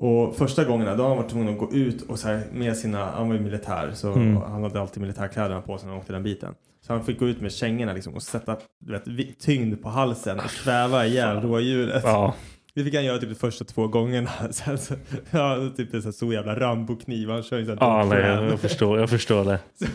Och 0.00 0.36
första 0.36 0.64
gångerna 0.64 0.94
då 0.94 1.08
han 1.08 1.16
varit 1.16 1.30
tvungen 1.30 1.48
att 1.48 1.58
gå 1.58 1.72
ut 1.72 2.02
och 2.02 2.18
så 2.18 2.28
här 2.28 2.42
med 2.52 2.76
sina, 2.76 3.04
han 3.04 3.28
var 3.28 3.34
ju 3.34 3.40
militär 3.40 3.90
så 3.94 4.12
Mm. 4.12 4.36
han 4.36 4.62
hade 4.62 4.80
alltid 4.80 5.00
militärkläderna 5.00 5.60
på 5.60 5.78
sig 5.78 5.86
när 5.86 5.92
han 5.92 6.00
åkte 6.00 6.12
den 6.12 6.22
biten. 6.22 6.54
Så 6.86 6.92
han 6.92 7.04
fick 7.04 7.18
gå 7.18 7.28
ut 7.28 7.40
med 7.40 7.52
kängorna 7.52 7.92
liksom 7.92 8.14
och 8.14 8.22
sätta 8.22 8.56
du 8.80 8.92
vet, 8.92 9.38
tyngd 9.40 9.82
på 9.82 9.88
halsen 9.88 10.38
och 10.38 10.50
kväva 10.50 11.06
ihjäl 11.06 11.40
rådjuret. 11.40 12.02
Ja. 12.04 12.34
Det 12.74 12.84
fick 12.84 12.94
han 12.94 13.04
göra 13.04 13.18
typ 13.18 13.28
de 13.28 13.34
första 13.34 13.64
två 13.64 13.88
gångerna. 13.88 14.30
Sen 14.50 14.78
så, 14.78 14.94
ja, 15.30 15.70
typ 15.76 15.94
en 15.94 16.12
stor 16.12 16.34
jävla 16.34 16.60
Rambo-kniv. 16.60 17.30
Han 17.30 17.42
kör 17.42 17.58
ju 17.58 17.66
sån 17.66 17.76
Ja, 17.80 18.04
nej, 18.04 18.20
jag 18.20 18.60
förstår, 18.60 18.98
jag 18.98 19.10
förstår 19.10 19.44
det. 19.44 19.58
Så, 19.74 19.86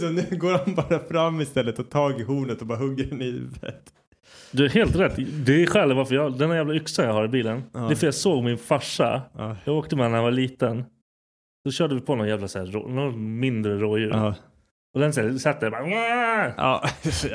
så 0.00 0.06
nu 0.10 0.36
går 0.38 0.52
han 0.52 0.74
bara 0.74 0.98
fram 0.98 1.40
istället 1.40 1.78
och 1.78 1.90
tag 1.90 2.20
i 2.20 2.22
hornet 2.22 2.60
och 2.60 2.66
bara 2.66 2.78
hugger 2.78 3.04
den 3.04 3.22
i 3.22 3.30
huvudet. 3.30 3.82
Du 4.50 4.64
är 4.64 4.68
helt 4.68 4.96
rätt. 4.96 5.16
Det 5.46 5.62
är 5.62 5.66
skälet 5.66 5.96
varför 5.96 6.14
jag, 6.14 6.38
den 6.38 6.50
här 6.50 6.56
jävla 6.56 6.74
yxan 6.74 7.04
jag 7.04 7.12
har 7.12 7.24
i 7.24 7.28
bilen. 7.28 7.62
Ja. 7.72 7.80
Det 7.80 7.94
är 7.94 7.96
för 7.96 8.06
jag 8.06 8.14
såg 8.14 8.44
min 8.44 8.58
farsa. 8.58 9.22
Ja. 9.36 9.56
Jag 9.64 9.76
åkte 9.76 9.96
med 9.96 10.04
honom 10.04 10.12
när 10.12 10.18
jag 10.18 10.24
var 10.24 10.30
liten. 10.30 10.84
Så 11.66 11.72
körde 11.72 11.94
vi 11.94 12.00
på 12.00 12.16
någon 12.16 12.28
jävla 12.28 12.48
så 12.48 12.58
här, 12.58 12.66
rå, 12.66 12.88
någon 12.88 13.38
mindre 13.38 13.78
rådjur. 13.78 14.10
Ja. 14.10 14.34
Och 14.94 15.00
den 15.00 15.12
så 15.12 15.38
satt 15.38 15.60
där 15.60 15.66
och 15.66 15.72
bara... 15.72 15.88
Ja! 16.56 16.84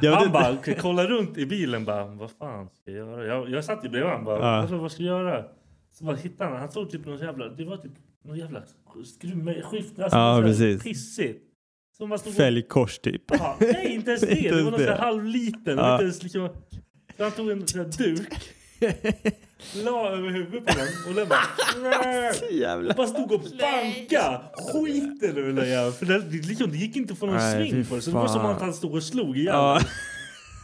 Jag 0.00 0.12
Han 0.12 0.32
bara 0.32 0.56
kollade 0.80 1.08
runt 1.08 1.38
i 1.38 1.46
bilen 1.46 1.84
bara, 1.84 2.04
vad 2.04 2.30
fan 2.30 2.68
ska 2.68 2.90
jag 2.90 3.08
göra? 3.08 3.26
Jag, 3.26 3.50
jag 3.50 3.64
satt 3.64 3.84
ju 3.84 3.88
bredvid 3.88 4.10
honom 4.10 4.24
bara, 4.24 4.50
alltså, 4.50 4.76
vad 4.76 4.92
ska 4.92 5.02
jag 5.02 5.20
göra? 5.20 5.44
Så 5.92 6.04
bara 6.04 6.16
hittade 6.16 6.50
han, 6.50 6.60
han 6.60 6.70
såg 6.70 6.90
typ 6.90 7.06
någon 7.06 7.18
jävla, 7.18 7.48
det 7.48 7.64
var 7.64 7.76
typ 7.76 7.92
någon 8.24 8.38
jävla. 8.38 8.58
Alltså, 8.58 8.76
Ja, 10.18 10.40
precis. 10.42 10.82
Pissigt. 10.82 11.42
Som 11.96 12.08
man 12.08 12.18
stod 12.18 12.30
och- 12.30 12.36
Fälgkors 12.36 12.98
typ. 12.98 13.22
Ja, 13.26 13.56
nej, 13.60 13.94
inte 13.94 14.10
ens 14.10 14.20
det. 14.22 14.30
Inte 14.36 14.48
det 14.56 14.62
var 14.62 14.70
någon 14.70 14.80
sån 14.80 14.88
här 14.88 14.98
halvliten. 14.98 15.78
Ja. 15.78 15.92
inte 15.92 16.04
ens 16.04 16.22
liksom... 16.22 16.48
Så 17.16 17.22
han 17.22 17.32
tog 17.32 17.50
en 17.50 17.66
sån 17.68 17.80
här 17.80 17.88
duk, 17.98 18.28
la 19.84 20.08
över 20.10 20.30
huvudet 20.30 20.66
på 20.66 20.72
den 20.78 20.88
och 21.08 21.14
den 21.14 21.28
bara... 21.28 22.52
Jävlar. 22.52 22.94
Bara 22.94 23.06
stod 23.06 23.32
och 23.32 23.40
banka 23.60 24.40
skiten 24.72 25.36
ur 25.38 25.52
den 25.52 25.68
jäveln. 25.68 25.92
För 25.92 26.06
det, 26.06 26.18
liksom, 26.48 26.70
det 26.70 26.76
gick 26.76 26.96
inte 26.96 27.12
att 27.12 27.18
få 27.18 27.26
någon 27.26 27.34
Nej, 27.36 27.70
sving 27.70 27.84
på 27.84 27.94
det. 27.94 28.00
Så 28.02 28.10
det 28.10 28.16
var 28.16 28.28
som 28.28 28.46
att 28.46 28.60
han 28.60 28.74
stod 28.74 28.94
och 28.94 29.02
slog 29.02 29.36
ihjäl 29.38 29.54
Ja. 29.54 29.80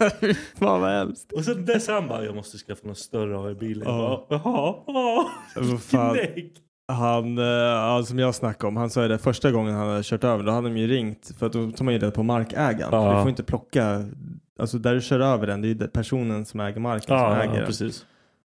Fan 0.59 0.81
vad 0.81 0.91
hemskt. 0.91 1.33
Och 1.33 1.45
sen 1.45 1.65
dess 1.67 1.89
han 1.89 2.09
bara, 2.09 2.25
jag 2.25 2.35
måste 2.35 2.59
skaffa 2.59 2.89
något 2.89 2.99
större. 2.99 3.33
Jag 3.33 3.63
Ja. 3.85 4.27
bara, 4.31 4.41
Jaha, 4.45 4.75
ja. 4.87 5.31
Vad 5.57 5.83
fan. 5.83 6.15
Knäck. 6.35 6.53
Han, 6.91 7.39
eh, 7.39 8.03
som 8.05 8.19
jag 8.19 8.35
snackade 8.35 8.69
om, 8.69 8.77
han 8.77 8.91
sa 8.91 9.03
ju 9.03 9.09
det 9.09 9.19
första 9.19 9.51
gången 9.51 9.75
han 9.75 9.89
hade 9.89 10.03
kört 10.05 10.25
över, 10.25 10.45
då 10.45 10.53
hade 10.53 10.69
de 10.69 10.77
ju 10.77 10.87
ringt 10.87 11.31
för 11.39 11.47
att 11.47 11.53
då 11.53 11.71
tar 11.71 11.85
man 11.85 11.95
ju 11.95 12.01
rätt 12.01 12.15
på 12.15 12.23
markägaren. 12.23 12.89
Ja. 12.93 13.11
För 13.11 13.15
du 13.17 13.21
får 13.23 13.31
inte 13.31 13.43
plocka, 13.43 14.05
alltså 14.61 14.79
där 14.79 14.95
du 14.95 15.01
kör 15.01 15.21
över 15.21 15.47
den, 15.47 15.63
det 15.63 15.69
är 15.69 15.75
ju 15.75 15.89
personen 15.89 16.45
som 16.45 16.61
äger 16.61 16.81
marken 16.81 17.19
som 17.19 17.33
äger 17.33 17.55
den. 17.57 17.67
precis. 17.67 18.07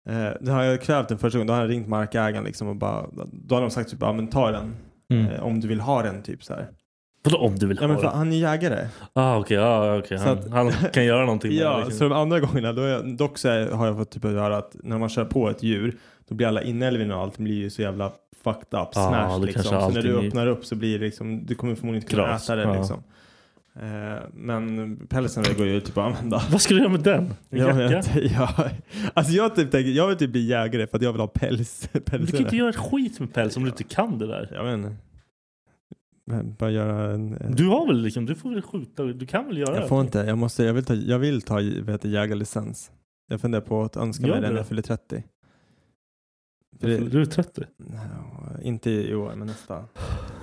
Eh, 0.08 0.28
då 0.40 0.52
har 0.52 0.62
jag 0.62 0.82
kvävt 0.82 1.08
den 1.08 1.18
första 1.18 1.38
gången, 1.38 1.46
då 1.46 1.52
har 1.52 1.60
han 1.60 1.68
ringt 1.68 1.88
markägaren 1.88 2.44
liksom 2.44 2.68
och 2.68 2.76
bara, 2.76 3.06
då 3.32 3.54
har 3.54 3.62
de 3.62 3.70
sagt 3.70 3.90
typ, 3.90 3.98
ja 4.00 4.12
men 4.12 4.26
ta 4.28 4.50
den. 4.50 4.74
Mm. 5.10 5.26
Eh, 5.26 5.42
om 5.42 5.60
du 5.60 5.68
vill 5.68 5.80
ha 5.80 6.02
den 6.02 6.22
typ 6.22 6.44
så 6.44 6.54
här. 6.54 6.68
Vadå 7.24 7.38
om 7.38 7.58
du 7.58 7.66
vill 7.66 7.76
Ja, 7.80 7.82
ha 7.82 7.88
men 7.88 7.96
för 7.96 8.04
det? 8.04 8.16
han 8.16 8.32
är 8.32 8.36
jägare. 8.36 8.88
Ah, 9.12 9.36
okej, 9.38 9.58
ah, 9.58 9.98
okej. 9.98 10.18
Så 10.18 10.24
Han, 10.24 10.38
att- 10.38 10.50
han 10.50 10.70
kan 10.92 11.04
göra 11.04 11.20
någonting 11.20 11.50
med 11.54 11.58
det, 11.60 11.64
Ja, 11.64 11.76
liksom. 11.78 11.92
så 11.98 12.04
de 12.04 12.12
andra 12.12 12.40
gångerna, 12.40 12.72
då 12.72 12.82
är 12.82 12.88
jag, 12.88 13.16
dock 13.16 13.38
så 13.38 13.48
är, 13.48 13.70
har 13.70 13.86
jag 13.86 13.96
fått 13.96 14.10
typ 14.10 14.24
att 14.24 14.30
höra 14.30 14.56
att 14.56 14.76
när 14.82 14.98
man 14.98 15.08
kör 15.08 15.24
på 15.24 15.50
ett 15.50 15.62
djur, 15.62 15.96
då 16.28 16.34
blir 16.34 16.46
alla 16.46 16.62
inälvorna 16.62 17.16
och 17.16 17.22
allt 17.22 17.38
blir 17.38 17.54
ju 17.54 17.70
så 17.70 17.82
jävla 17.82 18.12
fucked 18.42 18.60
up, 18.60 18.66
Ja, 18.70 18.88
smashed 18.90 19.40
det 19.40 19.46
liksom. 19.46 19.62
Så 19.64 19.88
när 19.88 20.02
du 20.02 20.26
öppnar 20.26 20.46
upp 20.46 20.64
så 20.64 20.74
blir 20.74 20.98
det 20.98 21.04
liksom, 21.04 21.46
du 21.46 21.54
kommer 21.54 21.74
förmodligen 21.74 22.02
inte 22.02 22.14
kunna 22.14 22.26
Gras, 22.28 22.44
äta 22.44 22.56
det 22.56 22.62
ja. 22.62 22.74
liksom. 22.74 23.02
Eh, 23.80 24.22
men 24.34 24.96
pälsen 25.08 25.44
går 25.56 25.66
ju 25.66 25.80
typ 25.80 25.98
att 25.98 26.04
använda. 26.04 26.42
Vad 26.50 26.60
ska 26.60 26.74
du 26.74 26.80
göra 26.80 26.90
med 26.90 27.00
den? 27.00 27.34
En 27.50 27.58
Ja, 27.58 27.82
jacka? 27.82 28.20
jag, 28.20 28.30
ja. 28.36 28.70
Alltså 29.14 29.32
jag 29.32 29.56
typ 29.56 29.70
tänker, 29.70 29.90
jag 29.90 30.08
vill 30.08 30.16
typ 30.16 30.30
bli 30.30 30.46
jägare 30.46 30.86
för 30.86 30.96
att 30.96 31.02
jag 31.02 31.12
vill 31.12 31.20
ha 31.20 31.28
päls. 31.28 31.88
Päls 32.04 32.30
du 32.30 32.36
kan 32.36 32.40
inte 32.40 32.56
göra 32.56 32.70
ett 32.70 32.76
skit 32.76 33.20
med 33.20 33.34
päls 33.34 33.56
om 33.56 33.62
du 33.62 33.68
inte 33.68 33.84
kan 33.84 34.18
det 34.18 34.26
där. 34.26 34.50
Jag 34.54 34.64
vet 34.64 34.74
inte. 34.74 34.96
Bara 36.58 36.70
göra 36.70 37.14
en... 37.14 37.36
en 37.40 37.54
Du 37.54 37.66
har 37.66 37.86
väl 37.86 38.00
liksom, 38.00 38.26
du 38.26 38.34
får 38.34 38.50
väl 38.50 38.62
skjuta, 38.62 39.04
du 39.04 39.26
kan 39.26 39.46
väl 39.46 39.58
göra 39.58 39.74
jag 39.74 39.82
det? 39.84 39.88
får 39.88 40.00
inte, 40.00 40.18
jag 40.18 40.38
måste, 40.38 40.64
jag 40.64 40.74
vill 40.74 40.84
ta, 40.84 40.94
jag 40.94 41.18
vill 41.18 41.42
ta 41.42 41.54
vad 41.54 41.90
heter, 41.90 42.08
jägarlicens. 42.08 42.90
Jag 43.28 43.40
funderar 43.40 43.62
på 43.62 43.82
att 43.82 43.96
önska 43.96 44.26
Gör 44.26 44.34
mig 44.34 44.42
den 44.42 44.50
när 44.52 44.58
jag 44.58 44.66
fyller 44.66 44.82
30. 44.82 45.24
Det, 46.78 46.98
Du 46.98 47.20
är 47.20 47.24
30. 47.26 47.62
Ja, 47.76 48.60
inte 48.62 48.90
i 48.90 49.14
år, 49.14 49.34
men 49.36 49.46
nästa. 49.46 49.84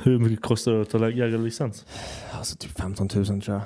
Hur 0.04 0.20
mycket 0.20 0.42
kostar 0.46 0.72
det 0.72 0.82
att 0.82 0.90
ta 0.90 1.10
jägarlicens? 1.10 1.86
Alltså 2.32 2.58
typ 2.58 2.72
15 2.72 3.10
000 3.16 3.26
tror 3.26 3.42
jag. 3.48 3.62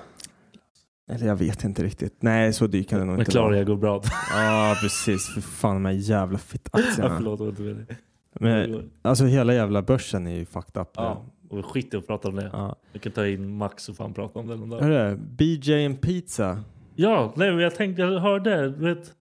Eller 1.16 1.28
jag 1.28 1.36
vet 1.36 1.64
inte 1.64 1.84
riktigt. 1.84 2.16
Nej, 2.22 2.54
så 2.54 2.68
dyrt 2.68 2.90
kan 2.90 3.00
det 3.00 3.06
nog 3.06 3.14
Men 3.14 3.20
inte 3.22 3.32
klarar 3.32 3.46
vara. 3.48 3.58
jag 3.58 3.68
går 3.68 3.76
bra. 3.78 4.02
Ja, 4.34 4.76
precis. 4.82 5.28
För 5.34 5.42
fan 5.42 5.76
de 5.76 5.86
här 5.86 5.92
jävla 5.94 6.34
Ja, 6.36 6.40
fittaktierna. 6.40 7.16
Förlåt, 7.18 7.40
vad 7.40 7.56
du 7.56 7.74
vet. 7.74 7.98
Men, 8.40 8.90
alltså 9.02 9.26
hela 9.26 9.54
jävla 9.54 9.82
börsen 9.82 10.28
är 10.28 10.36
ju 10.36 10.46
fucked 10.46 10.82
up. 10.82 10.88
Ja, 10.96 11.26
och 11.50 11.66
skit 11.66 11.94
i 11.94 11.98
att 11.98 12.08
prata 12.08 12.28
om 12.28 12.36
det. 12.36 12.50
Ja. 12.54 12.76
Jag 12.94 13.02
kan 13.02 13.12
ta 13.12 13.28
in 13.28 13.58
Max 13.58 13.90
och 13.90 13.96
fan 13.96 14.14
prata 14.14 14.40
om 14.40 14.48
det 14.48 14.56
någon 14.56 14.70
dag. 14.70 14.80
Hörru, 14.82 15.18
BJ 15.18 15.86
and 15.86 16.02
Pizza. 16.02 16.64
Ja, 16.96 17.34
nej, 17.36 17.52
men 17.52 17.60
jag 17.60 17.76
tänkte, 17.76 18.02
jag 18.02 18.20
hörde, 18.20 18.68
vet, 18.70 19.12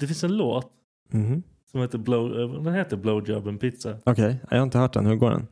det 0.00 0.06
finns 0.06 0.24
en 0.24 0.36
låt 0.36 0.70
Mhm. 1.10 1.42
Som 1.78 1.82
heter 1.82 1.98
Blow, 1.98 2.40
eh, 2.40 2.62
den 2.62 2.74
heter 2.74 2.96
Blowjob 2.96 3.48
and 3.48 3.60
Pizza. 3.60 3.94
Okej, 4.04 4.36
jag 4.50 4.56
har 4.58 4.62
inte 4.64 4.78
hört 4.78 4.92
den. 4.92 5.06
Hur 5.06 5.16
går 5.16 5.30
den? 5.30 5.46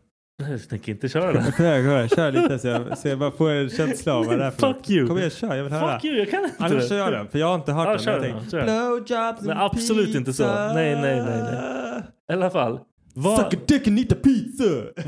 Jag 0.51 0.69
tänker 0.69 0.93
inte 0.93 1.09
köra 1.09 1.33
den. 1.33 1.43
Kör 2.09 2.33
lite 2.33 2.59
så 2.59 2.69
jag, 2.69 2.99
så 2.99 3.09
jag 3.09 3.19
bara 3.19 3.31
får 3.31 3.51
en 3.51 3.69
känsla 3.71 4.15
av 4.15 4.27
vad 4.27 4.39
det 4.39 4.45
är 4.45 4.51
för 4.51 4.73
Fuck 4.75 4.91
you. 4.91 5.07
Kom 5.07 5.19
igen, 5.19 5.31
kör. 5.31 5.55
Jag 5.55 5.65
vill 5.65 5.73
höra. 5.73 5.93
Fuck 5.95 6.05
you, 6.05 6.19
jag 6.19 6.31
kan 6.31 6.45
inte 6.45 6.55
Annars 6.59 6.73
det. 6.83 6.89
kör 6.89 6.97
jag 6.99 7.13
den, 7.13 7.29
för 7.29 7.39
jag 7.39 7.47
har 7.47 7.55
inte 7.55 7.73
hört 7.73 7.87
Ja, 7.87 7.91
den. 7.93 7.99
kör 8.03 8.13
jag 8.13 8.23
den, 8.23 8.33
tänkte, 8.33 8.51
kör. 8.51 8.63
Blowjobs 8.65 9.11
and 9.39 9.47
Nej, 9.47 9.57
absolut 9.59 10.15
inte 10.17 10.33
så. 10.33 10.43
pizza. 10.43 10.73
Nej, 10.75 10.95
nej, 10.95 11.23
nej, 11.23 11.43
nej. 11.43 12.03
I 12.31 12.33
alla 12.33 12.51
fall. 12.51 12.77
Suck 12.77 12.85
Vad, 13.25 13.41
a 13.41 13.51
dick 13.67 13.89
and 13.89 13.99
eat 13.99 14.13
a 14.13 14.17
pizza! 14.25 14.65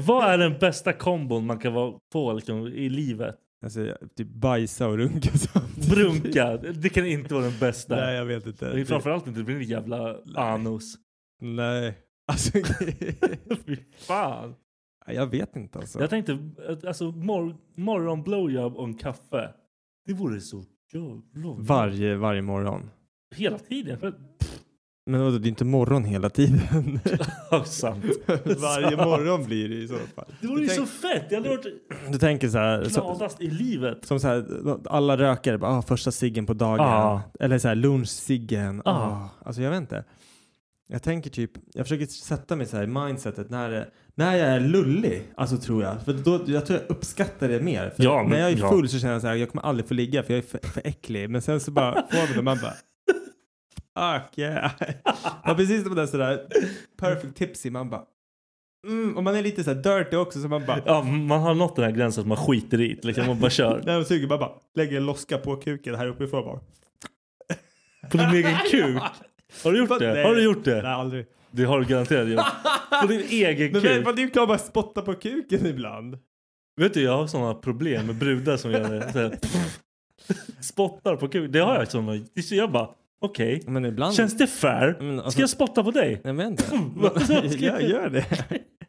vad 0.06 0.24
är 0.30 0.38
den 0.38 0.58
bästa 0.60 0.92
kombon 0.92 1.46
man 1.46 1.58
kan 1.58 1.72
vara- 1.74 1.92
få 2.12 2.32
liksom, 2.32 2.66
i 2.66 2.88
livet? 2.88 3.34
Alltså, 3.64 3.80
typ 4.16 4.28
bajsa 4.28 4.86
och 4.88 4.96
runka 4.98 5.28
samtidigt. 5.38 5.90
Brunka, 5.90 6.56
det 6.56 6.88
kan 6.88 7.06
inte 7.06 7.34
vara 7.34 7.44
den 7.44 7.58
bästa. 7.60 7.96
Nej, 7.96 8.14
jag 8.16 8.24
vet 8.24 8.46
inte. 8.46 8.84
Framförallt 8.84 9.26
inte, 9.26 9.40
det 9.40 9.44
blir 9.44 9.56
en 9.56 9.62
jävla 9.62 10.14
anus. 10.36 10.94
Nej. 11.40 11.98
Alltså, 12.26 12.50
Fy 13.66 13.76
fan. 13.96 14.54
jag 15.06 15.26
vet 15.26 15.56
inte 15.56 15.78
alltså. 15.78 16.00
Jag 16.00 16.10
tänkte, 16.10 16.38
alltså 16.86 17.10
mor 17.10 17.56
morgon 17.74 18.22
blowjob 18.22 18.76
och 18.76 18.84
en 18.84 18.94
kaffe. 18.94 19.50
Det 20.06 20.14
vore 20.14 20.40
så 20.40 20.64
jävla... 20.92 21.54
Varje, 21.58 22.16
varje 22.16 22.42
morgon. 22.42 22.90
Hela 23.36 23.58
tiden. 23.58 23.98
För... 23.98 24.14
Men 25.06 25.20
vadå, 25.20 25.38
det 25.38 25.46
är 25.46 25.48
inte 25.48 25.64
morgon 25.64 26.04
hela 26.04 26.30
tiden. 26.30 27.00
Ja, 27.50 27.64
sant. 27.64 28.04
varje 28.44 28.96
Sant. 28.96 28.96
morgon 29.08 29.44
blir 29.44 29.68
det 29.68 29.74
i 29.74 29.88
så 29.88 29.96
fall. 29.96 30.24
Det 30.40 30.46
vore 30.46 30.62
ju 30.62 30.68
så 30.68 30.86
fett. 30.86 31.24
Jag 31.30 31.38
hade 31.38 31.48
varit 31.48 31.66
Du 32.12 32.18
tänker 32.18 32.48
så 32.48 32.58
här, 32.58 32.84
så, 32.84 33.00
gladast 33.00 33.40
i 33.40 33.50
livet. 33.50 34.04
som 34.04 34.20
så 34.20 34.28
här, 34.28 34.44
alla 34.84 35.16
rökare, 35.16 35.58
bara, 35.58 35.70
ah, 35.78 35.82
första 35.82 36.10
ciggen 36.10 36.46
på 36.46 36.54
dagen. 36.54 36.80
Ah. 36.80 37.20
Eller 37.40 37.58
så 37.58 37.68
här, 37.68 37.74
lunchciggen. 37.74 38.82
Ah. 38.84 38.90
Ah. 38.90 39.28
Alltså 39.44 39.62
jag 39.62 39.70
vet 39.70 39.80
inte. 39.80 40.04
Jag 40.90 41.02
tänker 41.02 41.30
typ, 41.30 41.50
jag 41.74 41.86
försöker 41.86 42.06
sätta 42.06 42.56
mig 42.56 42.66
så 42.66 42.76
här 42.76 42.84
i 42.84 42.86
mindsetet 42.86 43.50
när, 43.50 43.90
när 44.14 44.36
jag 44.36 44.48
är 44.48 44.60
lullig, 44.60 45.22
alltså 45.36 45.56
tror 45.56 45.82
jag. 45.82 46.02
För 46.04 46.12
då, 46.12 46.40
jag 46.46 46.66
tror 46.66 46.78
jag 46.80 46.90
uppskattar 46.90 47.48
det 47.48 47.60
mer. 47.60 47.90
För 47.96 48.04
Ja, 48.04 48.22
men- 48.22 48.30
när 48.30 48.38
jag 48.38 48.50
är 48.50 48.56
ja. 48.56 48.70
full 48.70 48.88
så 48.88 48.98
känner 48.98 49.12
jag 49.12 49.22
så 49.22 49.28
här, 49.28 49.34
jag 49.34 49.50
kommer 49.50 49.62
aldrig 49.62 49.88
få 49.88 49.94
ligga 49.94 50.22
för 50.22 50.32
jag 50.34 50.38
är 50.44 50.48
för, 50.48 50.68
för 50.68 50.82
äcklig. 50.84 51.30
Men 51.30 51.42
sen 51.42 51.60
så 51.60 51.70
bara 51.70 51.92
får 52.10 52.18
man 52.18 52.36
det, 52.36 52.42
man 52.42 52.58
bara 52.62 52.74
Fuck 53.98 54.38
yeah. 54.38 54.70
Man 55.46 55.56
precis 55.56 55.82
som 55.84 55.94
den 55.94 56.08
sådär 56.08 56.46
perfect 56.98 57.36
tipsy, 57.36 57.70
man 57.70 57.90
bara 57.90 58.02
mm, 58.86 59.16
och 59.16 59.22
man 59.24 59.36
är 59.36 59.42
lite 59.42 59.64
så 59.64 59.74
här 59.74 59.82
dirty 59.82 60.16
också 60.16 60.40
så 60.42 60.48
man 60.48 60.66
bara 60.66 60.82
Ja, 60.86 61.02
man 61.02 61.40
har 61.40 61.54
nått 61.54 61.76
den 61.76 61.84
här 61.84 61.92
gränsen 61.92 62.20
att 62.20 62.26
man 62.28 62.36
skiter 62.36 62.80
i 62.80 62.94
det. 62.94 63.04
Liksom, 63.04 63.26
man 63.26 63.40
bara 63.40 63.50
kör. 63.50 63.82
när 63.86 63.94
man 63.94 64.04
suger 64.04 64.28
man 64.28 64.38
bara 64.38 64.52
lägger 64.74 64.96
en 64.96 65.06
loska 65.06 65.38
på 65.38 65.56
kuken 65.56 65.94
här 65.94 66.06
uppifrån 66.06 66.44
bara. 66.44 66.60
På 68.10 68.16
din 68.16 68.28
egen 68.30 68.56
kuk. 68.70 69.02
Har 69.64 69.72
du 69.72 69.78
gjort 69.78 69.98
det? 69.98 70.12
Nej. 70.14 70.24
Har 70.24 70.34
du 70.34 70.42
gjort 70.44 70.64
det? 70.64 70.82
Nej 70.82 70.92
aldrig. 70.92 71.26
Det 71.50 71.64
har 71.64 71.80
du 71.80 71.86
garanterat 71.86 72.28
gjort. 72.28 72.44
På 73.02 73.06
din 73.06 73.20
egen 73.20 73.72
Men 73.72 73.82
kuk. 73.82 74.04
men, 74.06 74.16
det 74.16 74.22
är 74.22 74.24
ju 74.24 74.30
klart 74.30 74.48
man 74.48 74.58
spottar 74.58 75.02
på 75.02 75.14
kuken 75.14 75.66
ibland. 75.66 76.18
Vet 76.80 76.94
du, 76.94 77.02
jag 77.02 77.16
har 77.16 77.26
sådana 77.26 77.54
problem 77.54 78.06
med 78.06 78.14
brudar 78.14 78.56
som 78.56 78.70
gör 78.70 78.90
det. 78.90 79.12
Så 79.12 79.18
här, 79.18 79.38
spottar 80.60 81.16
på 81.16 81.28
kuk. 81.28 81.52
Det 81.52 81.58
har 81.58 81.74
jag 81.74 81.90
sådana. 81.90 82.20
Så 82.44 82.54
jag 82.54 82.72
bara, 82.72 82.88
okej. 83.20 83.62
Men 83.66 83.84
ibland. 83.84 84.14
Känns 84.14 84.36
det 84.38 84.46
fair? 84.46 84.96
Men 85.00 85.14
alltså- 85.16 85.30
Ska 85.30 85.40
jag 85.40 85.50
spotta 85.50 85.84
på 85.84 85.90
dig? 85.90 86.22
Inte. 86.26 86.64
Vad 86.96 87.22
ska 87.22 87.34
jag- 87.34 87.54
gör, 87.54 87.78
gör 87.80 88.08
det. 88.10 88.26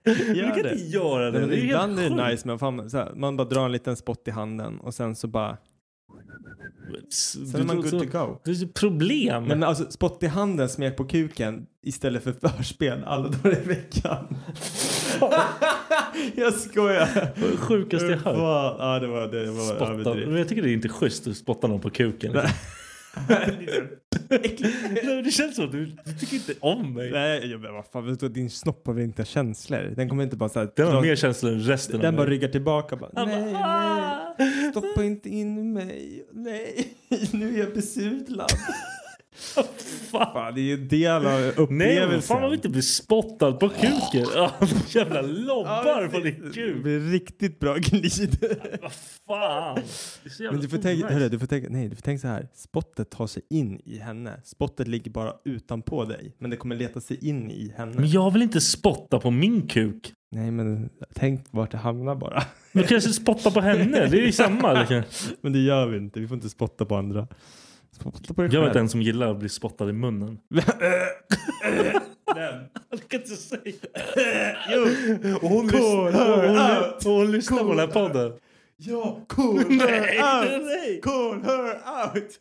Du 0.03 0.36
Gör 0.39 0.49
kan 0.49 0.64
det. 0.64 0.72
inte 0.74 0.84
göra 0.86 1.32
det. 1.32 1.39
Men 1.39 1.49
det 1.49 1.55
är 1.57 1.64
ibland 1.64 1.99
är 1.99 2.10
det 2.10 2.28
nice 2.30 2.47
men 2.47 2.60
fan, 2.60 2.89
så 2.89 2.97
här, 2.97 3.12
man 3.16 3.38
bara 3.38 3.47
drar 3.47 3.66
en 3.66 3.72
liten 3.72 3.95
spott 3.95 4.28
i 4.28 4.32
handen 4.32 4.80
och 4.80 4.93
sen 4.93 5.16
så 5.16 5.28
bara 5.28 5.57
Sen 7.10 7.62
är 7.62 7.64
man 7.64 7.82
good 7.82 7.92
to 8.12 8.18
go. 8.18 8.42
Det 8.46 8.52
är 8.52 8.64
ett 8.64 8.74
problem. 8.74 9.46
Men 9.46 9.64
alltså 9.64 9.92
spott 9.92 10.24
i 10.24 10.28
handen, 10.28 10.70
smek 10.70 10.98
på 10.98 11.06
kuken 11.06 11.66
istället 11.84 12.24
för 12.24 12.34
förspel 12.34 13.04
alla 13.04 13.28
dagar 13.30 13.58
i 13.64 13.68
veckan. 13.68 14.38
jag 16.36 16.54
skojar. 16.54 17.10
Det 17.36 17.58
sjukaste 17.58 18.06
jag 18.06 18.18
hört. 18.18 18.36
Ja 18.80 19.00
det 19.00 19.08
var, 19.08 19.28
det 19.28 19.52
var 19.52 19.92
överdrivet. 19.92 20.38
Jag 20.38 20.48
tycker 20.48 20.62
det 20.62 20.70
är 20.70 20.74
inte 20.74 20.90
schysst 20.90 21.28
att 21.28 21.38
spotta 21.38 21.68
någon 21.68 21.82
på 21.82 21.90
kuken. 21.90 22.32
Nej, 22.34 22.54
det 25.24 25.32
känns 25.34 25.55
så. 25.55 25.66
Du, 25.66 25.86
du 26.05 26.14
tycker 26.14 26.36
inte 26.36 26.53
om 26.60 26.93
mig. 26.93 27.12
Nej 27.12 27.51
jag- 27.51 27.62
men 27.62 27.74
vad 27.74 27.86
fan, 27.86 28.05
vet 28.07 28.20
du, 28.20 28.30
din 28.30 28.49
snopp 28.49 28.88
har 28.88 28.93
väl 28.93 29.03
inte 29.03 29.26
känslor? 29.26 29.93
Den 29.95 30.10
kommer 30.10 30.24
inte 30.24 30.36
bara 30.36 30.49
såhär. 30.49 30.70
Den 30.76 30.88
har 30.88 31.01
mer 31.01 31.16
känslor 31.16 31.51
än 31.53 31.60
resten 31.62 31.99
Den 31.99 32.07
av 32.07 32.14
bara 32.18 32.28
mig. 32.28 32.36
ryggar 32.36 32.47
tillbaka 32.47 32.95
bara. 32.95 33.12
Han 33.16 33.28
Nej, 33.28 33.53
bara, 33.53 33.64
"Ah." 33.66 34.36
nej. 34.39 34.72
Stoppa 34.72 35.03
inte 35.03 35.30
in 35.30 35.74
mig. 35.74 36.26
Nej, 36.32 36.88
nu 37.34 37.55
är 37.55 37.60
jag 37.60 37.74
besudlad. 37.74 38.49
Fan, 40.12 40.56
det 40.56 40.62
är 40.62 40.64
ju 40.64 40.74
en 40.74 40.88
del 40.88 41.12
av 41.16 41.22
Nej, 41.24 41.50
upplevelsen. 41.58 42.10
men 42.10 42.22
fan 42.22 42.42
man 42.42 42.50
vill 42.50 42.58
inte 42.58 42.70
bli 42.70 42.82
spottad 42.82 43.52
på 43.54 43.70
kuken. 43.70 44.26
Jävla 44.88 45.22
lobbar 45.22 46.08
på 46.08 46.20
din 46.20 46.42
Det 46.44 46.54
kuk. 46.54 46.84
blir 46.84 47.00
riktigt 47.12 47.60
bra 47.60 47.76
glid. 47.76 48.38
Vad 48.82 48.92
fan. 49.28 49.80
Det 50.40 50.52
Men 50.52 50.62
du 50.62 50.70
får, 50.70 50.78
tänka, 50.78 51.08
hörru, 51.08 51.30
du, 51.30 51.40
får 51.40 51.48
tänka, 51.48 51.68
nej, 51.70 51.88
du 51.90 51.96
får 51.96 52.02
tänka 52.02 52.22
så 52.22 52.28
här. 52.28 52.48
Spottet 52.54 53.10
tar 53.10 53.28
sig 53.28 53.44
in 53.50 53.82
i 53.86 53.98
henne. 53.98 54.42
Spottet 54.44 54.88
ligger 54.88 55.12
bara 55.12 55.34
utanpå 55.46 56.06
dig. 56.06 56.36
Men 56.40 56.50
det 56.52 56.58
kommer 56.58 56.76
leta 56.76 57.02
sig 57.02 57.28
in 57.30 57.52
i 57.52 57.74
henne. 57.78 57.94
Men 57.96 58.10
jag 58.10 58.32
vill 58.34 58.42
inte 58.42 58.62
spotta 58.62 59.20
på 59.20 59.32
min 59.32 59.68
kuk. 59.68 60.14
Nej, 60.32 60.52
men 60.52 60.90
tänk 61.16 61.46
vart 61.52 61.72
det 61.72 61.78
hamnar 61.78 62.16
bara. 62.16 62.44
Men 62.72 62.84
kanske 62.84 63.10
spotta 63.10 63.52
på 63.52 63.62
henne. 63.62 64.06
Det 64.08 64.18
är 64.18 64.26
ju 64.26 64.32
samma. 64.32 64.74
Liksom. 64.74 65.02
Men 65.42 65.54
det 65.54 65.60
gör 65.60 65.88
vi 65.88 65.98
inte. 65.98 66.20
Vi 66.20 66.28
får 66.28 66.36
inte 66.36 66.50
spotta 66.50 66.86
på 66.86 66.96
andra. 66.96 67.28
Spotta 67.92 68.34
på 68.34 68.42
dig 68.42 68.52
Jag 68.54 68.62
vet 68.62 68.70
själv. 68.74 68.82
en 68.82 68.90
som 68.90 69.02
gillar 69.02 69.32
att 69.32 69.40
bli 69.40 69.50
spottad 69.50 69.90
i 69.90 69.94
munnen. 69.94 70.40
Jag 72.90 73.10
kan 73.10 73.20
inte 73.22 73.36
säga. 73.36 73.62
Och 75.42 75.50
hon, 75.50 75.68
lyssnar, 75.68 76.48
hon, 76.48 76.88
out. 76.88 77.06
och 77.06 77.12
hon 77.12 77.32
lyssnar 77.32 77.60
på 77.60 77.70
den 77.70 77.80
här 77.80 77.88
podden. 77.88 78.34
Ja, 78.78 79.26
call 79.28 79.56
Nej, 79.70 79.88
her 80.18 80.58
out! 80.58 80.66
nej. 80.66 81.00
Call 81.02 81.42
her 81.44 81.74
out! 82.16 82.40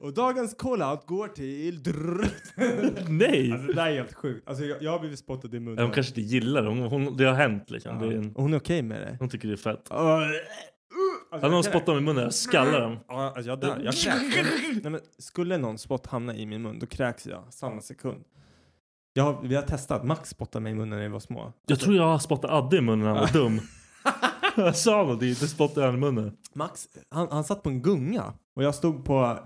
Och 0.00 0.14
dagens 0.14 0.54
call-out 0.54 1.06
går 1.06 1.28
till... 1.28 1.80
Nej. 3.08 3.52
Alltså, 3.52 3.66
det 3.66 3.72
där 3.74 3.86
är 3.86 3.92
helt 3.96 4.14
sjukt. 4.14 4.48
Alltså, 4.48 4.64
jag, 4.64 4.82
jag 4.82 4.90
har 4.90 4.98
blivit 4.98 5.18
spottad 5.18 5.54
i 5.56 5.60
munnen. 5.60 5.84
Hon 5.84 5.92
kanske 5.94 6.10
inte 6.10 6.20
gillar 6.20 6.62
det. 6.62 6.68
Hon, 6.68 6.78
hon, 6.78 7.16
det 7.16 7.24
har 7.24 7.34
hänt 7.34 7.70
liksom. 7.70 7.98
Det 7.98 8.06
är 8.06 8.10
en, 8.18 8.32
Och 8.34 8.42
hon 8.42 8.54
är 8.54 8.58
okej 8.58 8.82
med 8.82 9.00
det. 9.00 9.16
hon 9.20 9.28
tycker 9.28 9.48
det 9.48 9.54
är 9.54 9.56
fett. 9.56 9.88
Uh, 9.92 9.98
alltså, 11.34 11.46
Hade 11.46 11.54
någon 11.54 11.64
spottat 11.64 11.88
mig 11.88 11.96
i 11.96 12.00
munnen, 12.00 12.24
jag 12.24 12.34
skallar 12.34 12.80
dem. 12.80 12.98
Ja, 13.08 13.26
alltså 13.26 13.50
jag 13.50 13.60
dör. 13.60 13.80
Jag 13.84 13.94
kräks. 13.94 14.36
Nej, 14.82 14.92
men 14.92 15.00
skulle 15.18 15.58
någon 15.58 15.78
spott 15.78 16.06
hamna 16.06 16.34
i 16.34 16.46
min 16.46 16.62
mun, 16.62 16.78
då 16.78 16.86
kräks 16.86 17.26
jag 17.26 17.42
samma 17.50 17.80
sekund. 17.80 18.24
Jag 19.12 19.24
har, 19.24 19.42
vi 19.42 19.54
har 19.54 19.62
testat. 19.62 20.04
Max 20.04 20.30
spottade 20.30 20.62
mig 20.62 20.72
i 20.72 20.74
munnen 20.74 20.98
när 20.98 21.02
vi 21.02 21.08
var 21.08 21.20
små. 21.20 21.52
Jag 21.66 21.80
tror 21.80 21.96
jag 21.96 22.06
har 22.06 22.18
spottat 22.18 22.50
Adde 22.50 22.76
i 22.76 22.80
munnen 22.80 22.98
när 22.98 23.08
han 23.08 23.20
var 23.20 23.32
dum. 23.32 23.60
jag 24.56 24.76
sa 24.76 24.96
någonting, 24.96 25.28
inte 25.28 25.48
spottade 25.48 25.86
han 25.86 25.94
i 25.94 25.98
munnen. 25.98 26.36
Max, 26.54 26.88
han, 27.10 27.28
han 27.30 27.44
satt 27.44 27.62
på 27.62 27.68
en 27.68 27.82
gunga 27.82 28.32
och 28.56 28.64
jag 28.64 28.74
stod 28.74 29.04
på 29.04 29.38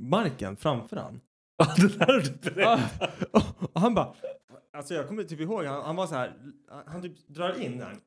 marken 0.00 0.56
framför 0.56 0.96
han. 0.96 1.20
Ja, 1.58 1.74
det 1.76 1.98
där 1.98 2.06
har 2.06 2.20
du 2.20 2.50
berättat. 2.50 3.24
och 3.72 3.80
han 3.80 3.94
bara, 3.94 4.14
alltså 4.76 4.94
jag 4.94 5.08
kommer 5.08 5.24
typ 5.24 5.40
ihåg, 5.40 5.64
han, 5.64 5.82
han 5.84 5.96
var 5.96 6.06
så 6.06 6.14
här, 6.14 6.34
han, 6.86 7.02
typ 7.02 7.28
drar 7.28 7.60
in 7.60 7.82
han, 7.82 8.00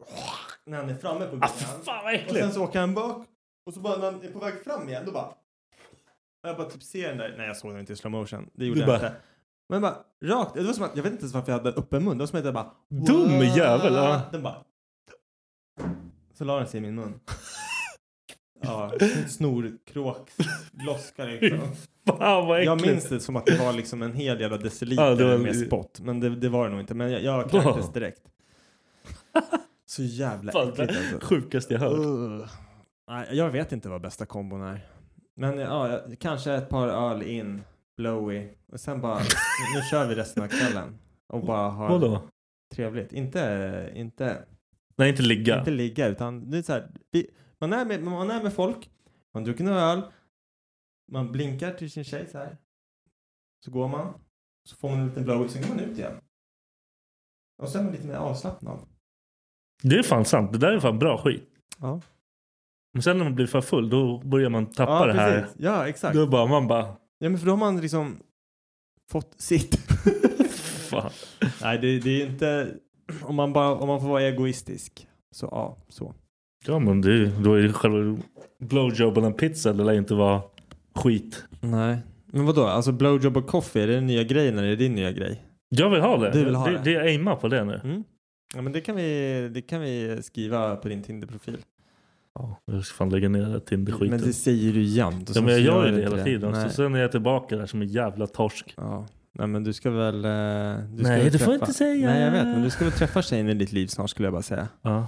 när 0.66 0.78
han 0.78 0.90
är 0.90 0.96
framme 0.96 1.20
på 1.28 1.36
Ah, 1.36 1.40
benen. 1.40 1.50
fy 1.50 1.66
fan 1.66 1.84
vad 1.86 2.14
och 2.14 2.20
sen 2.20 2.26
äckligt! 2.38 2.54
så 2.54 2.64
åker 2.64 2.80
han 2.80 2.94
bak 2.94 3.28
och 3.66 3.74
så 3.74 3.80
bara 3.80 3.98
när 3.98 4.12
han 4.12 4.22
är 4.24 4.32
på 4.32 4.40
väg 4.40 4.64
fram 4.64 4.90
igen, 4.90 5.04
då 5.06 5.12
bara... 5.12 5.34
Jag 6.48 6.58
bara 6.58 6.70
typ 6.70 6.84
ser 6.84 7.08
den 7.10 7.18
där, 7.18 7.36
nej 7.38 7.48
jag 7.48 7.58
såg 7.58 7.72
den 7.72 7.80
inte 7.80 7.94
i 7.94 7.96
slow 7.96 8.12
motion, 8.12 8.50
det 8.54 8.66
gjorde 8.66 8.80
Du 8.80 8.92
jag 8.92 9.00
bara- 9.02 9.08
inte. 9.08 9.20
Men 9.70 9.82
bara 9.82 9.96
rakt, 10.26 10.54
det 10.54 10.64
var 10.64 10.74
som 10.74 10.84
att, 10.86 10.96
jag 10.96 11.04
vet 11.04 11.12
inte 11.12 11.22
ens 11.22 11.34
varför 11.34 11.52
jag 11.52 11.58
hade 11.60 11.70
öppen 11.70 12.04
mun, 12.04 12.18
det 12.18 12.22
var 12.22 12.28
som 12.28 12.40
att 12.40 12.46
jag 12.46 12.54
bara... 12.54 12.72
Dum 12.90 13.40
jävel. 13.42 13.94
Den 14.32 14.44
bara... 14.44 14.64
Så 16.34 16.44
la 16.44 16.58
den 16.58 16.68
sig 16.68 16.78
i 16.78 16.82
min 16.82 16.96
mun. 16.96 17.20
Ja, 18.64 18.92
snorkråk, 19.28 20.32
loskar 20.86 21.28
liksom. 21.42 21.60
Fan 22.08 22.48
vad 22.48 22.64
Jag 22.64 22.78
äckligt! 22.78 22.92
minns 22.94 23.10
det 23.10 23.20
som 23.20 23.36
att 23.36 23.46
det 23.46 23.58
var 23.60 23.74
liksom 23.74 24.02
en 24.02 24.14
hel 24.14 24.42
jävla 24.42 24.58
deciliter 24.58 25.04
Ja, 25.22 25.28
var- 25.28 25.38
med 25.38 25.56
spott. 25.56 26.00
Men 26.04 26.20
det, 26.20 26.30
det 26.36 26.50
var 26.50 26.64
det 26.66 26.72
nog 26.72 26.80
inte. 26.80 26.94
Men 26.94 27.12
jag, 27.12 27.24
jag 27.24 27.50
kräktes 27.52 27.94
direkt. 27.94 28.22
Så 29.86 30.04
jävla 30.04 30.52
Fan, 30.52 30.70
äckligt 30.70 30.90
alltså. 30.98 31.20
sjukaste 31.28 31.74
jag 31.74 31.80
hört. 31.82 32.50
Nej, 33.08 33.28
jag 33.32 33.50
vet 33.50 33.72
inte 33.72 33.90
vad 33.90 34.02
bästa 34.02 34.26
kombon 34.26 34.62
är. 34.62 34.88
Men 35.36 35.58
ja, 35.60 35.90
jag- 35.92 36.20
kanske 36.20 36.54
ett 36.54 36.70
par 36.70 36.88
öl 36.88 37.24
in, 37.24 37.62
blowy. 37.98 38.48
Och 38.72 38.80
sen 38.80 39.02
bara, 39.02 39.20
nu 39.76 39.82
kör 39.92 40.08
vi 40.08 40.16
resten 40.16 40.44
av 40.44 40.48
kvällen. 40.48 40.98
Och 41.30 41.46
bara 41.46 41.70
ha 41.70 41.88
Vadå? 41.88 42.22
trevligt. 42.76 43.14
Inte, 43.14 43.92
inte, 43.96 44.38
Nej, 44.96 45.10
inte 45.10 45.22
ligga. 45.22 45.60
inte 45.60 45.72
ligga 45.72 46.08
utan 46.08 46.52
det 46.52 46.58
är 46.58 46.62
så 46.62 46.74
här, 46.74 46.88
vi, 47.12 47.30
man, 47.70 47.80
är 47.80 47.86
med, 47.86 48.04
man 48.04 48.32
är 48.32 48.44
med 48.44 48.54
folk, 48.54 48.90
man 49.34 49.44
dricker 49.44 49.64
några 49.64 49.82
öl, 49.82 50.02
man 51.12 51.32
blinkar 51.32 51.74
till 51.74 51.92
sin 51.92 52.04
tjej 52.04 52.28
så 52.28 52.38
här. 52.38 52.58
Så 53.66 53.72
går 53.72 53.88
man, 53.88 54.14
så 54.70 54.76
får 54.76 54.90
man 54.90 55.00
en 55.00 55.08
liten 55.08 55.24
blowy, 55.24 55.48
sen 55.48 55.62
går 55.62 55.70
man 55.70 55.80
ut 55.80 55.98
igen. 55.98 56.14
Och 57.62 57.70
sen 57.70 57.82
är 57.82 57.84
man 57.84 57.94
lite 57.94 58.08
mer 58.08 58.16
avslappnad. 58.16 58.80
Det 59.84 59.96
är 59.96 60.04
fan 60.04 60.26
sant. 60.26 60.52
Det 60.54 60.58
där 60.58 60.72
är 60.72 60.80
fan 60.80 61.00
bra 61.00 61.18
skit. 61.18 61.50
Ja, 61.78 62.02
Men 62.94 63.04
sen 63.04 63.18
när 63.18 63.24
man 63.24 63.36
blir 63.36 63.48
för 63.48 63.62
full 63.62 63.90
då 63.90 64.18
börjar 64.20 64.50
man 64.50 64.66
tappa 64.66 64.92
ja 64.92 65.06
det 65.06 65.14
här. 65.14 65.48
Ja, 65.58 65.88
exakt. 65.88 66.16
Då 66.16 66.28
bara 66.28 66.46
man 66.46 66.68
bara 66.68 66.96
Ja, 67.24 67.30
men 67.30 67.40
för 67.40 67.46
då 67.46 67.52
har 67.52 67.58
man 67.58 67.82
liksom 67.82 68.20
fått 69.12 69.42
sitt. 69.42 69.76
fan. 70.90 71.12
Nej, 71.62 71.80
det, 71.80 72.00
det 72.00 72.22
är 72.22 72.26
inte... 72.28 72.78
Om 73.24 73.36
man, 73.36 73.54
bara, 73.54 73.76
om 73.76 73.88
man 73.88 74.02
får 74.02 74.08
vara 74.08 74.22
egoistisk. 74.22 75.08
Så 75.32 75.46
ja, 75.52 75.78
så. 75.90 76.14
Ja 76.68 76.80
men 76.80 77.02
det, 77.02 77.26
då 77.44 77.54
är 77.54 77.62
det 77.62 77.74
själva 77.74 78.18
blowjobben 78.60 79.24
och 79.26 79.38
pizza 79.38 79.74
det 79.74 79.84
lär 79.84 79.94
inte 79.94 80.14
vara 80.14 80.42
skit. 80.96 81.46
Nej. 81.62 81.98
Men 82.26 82.46
vadå? 82.46 82.66
Alltså 82.66 82.92
blowjob 82.92 83.38
och 83.38 83.48
coffee, 83.48 83.84
är 83.84 83.88
det 83.88 83.94
den 83.96 84.08
nya 84.08 84.24
grejen 84.24 84.54
eller 84.58 84.68
är 84.68 84.70
det 84.70 84.76
din 84.76 84.96
nya 84.96 85.12
grej? 85.12 85.42
Jag 85.70 85.90
vill 85.90 86.02
ha 86.02 86.18
det. 86.18 86.32
Du 86.32 86.46
vill 86.46 86.56
ha 86.56 86.68
det, 86.68 86.72
det? 86.78 86.84
det 86.84 86.92
jag 86.92 87.06
aimar 87.08 87.36
på 87.36 87.48
det 87.48 87.64
nu. 87.64 87.82
Mm. 87.84 88.04
Ja, 88.56 88.62
men 88.62 88.74
det 88.74 88.82
kan, 88.82 88.96
vi, 88.96 89.50
det 89.54 89.62
kan 89.62 89.82
vi 89.82 90.20
skriva 90.24 90.76
på 90.76 90.88
din 90.90 91.04
Tinder-profil. 91.04 91.58
Ja, 92.40 92.58
jag 92.66 92.86
ska 92.86 92.96
fan 92.96 93.10
lägga 93.10 93.30
ner 93.30 93.42
det 93.46 93.60
Tinder-skiten. 93.60 94.10
Men 94.10 94.22
det 94.28 94.34
säger 94.34 94.74
du 94.74 94.82
jämt. 94.84 95.32
Ja 95.36 95.42
men 95.42 95.52
jag 95.52 95.60
gör 95.62 95.86
ju 95.90 95.96
det 95.96 96.02
hela 96.02 96.24
tiden. 96.24 96.52
Nej. 96.52 96.70
Så 96.70 96.76
sen 96.76 96.96
är 96.96 97.00
jag 97.00 97.12
tillbaka 97.12 97.56
där 97.58 97.66
som 97.66 97.82
en 97.82 97.88
jävla 97.88 98.28
torsk. 98.28 98.74
Ja. 98.78 99.08
Nej 99.32 99.48
men 99.48 99.64
du 99.64 99.74
ska 99.74 99.92
väl... 99.92 100.26
eh, 100.26 100.32
Du 100.92 101.04
ska 101.04 101.08
Nej, 101.14 101.24
väl 101.24 101.32
du 101.32 101.38
får 101.40 101.46
träffa... 101.46 101.54
inte 101.54 101.74
säga. 101.74 102.08
Nej 102.10 102.22
jag 102.22 102.32
vet 102.32 102.44
men 102.46 102.64
du 102.64 102.70
ska 102.70 102.84
väl 102.86 102.94
träffa 102.94 103.22
tjejen 103.22 103.50
i 103.50 103.54
ditt 103.54 103.72
liv 103.72 103.88
snart 103.88 104.10
skulle 104.10 104.26
jag 104.26 104.34
bara 104.34 104.42
säga. 104.42 104.68
Ja. 104.82 105.08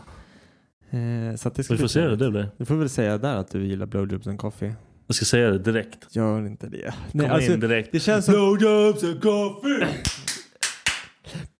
Eh, 0.95 1.35
så 1.35 1.49
det 1.49 1.63
ska 1.63 1.73
Vi 1.73 1.79
får 1.79 1.87
se 1.87 2.01
hur 2.01 2.15
det 2.15 2.31
blir. 2.31 2.49
Du 2.57 2.65
får 2.65 2.75
väl 2.75 2.89
säga 2.89 3.17
där 3.17 3.35
att 3.37 3.51
du 3.51 3.65
gillar 3.65 3.85
blowjobs 3.85 4.27
and 4.27 4.39
coffee. 4.39 4.75
Jag 5.07 5.15
ska 5.15 5.25
säga 5.25 5.49
det 5.49 5.59
direkt. 5.59 6.15
Gör 6.15 6.45
inte 6.45 6.67
det. 6.67 6.93
Komma 7.11 7.27
alltså, 7.29 7.53
in 7.53 7.59
direkt. 7.59 7.91
Det 7.91 7.99
känns 7.99 8.25
som... 8.25 8.33
Blowjobs 8.33 9.03
and 9.03 9.21
coffee! 9.21 9.87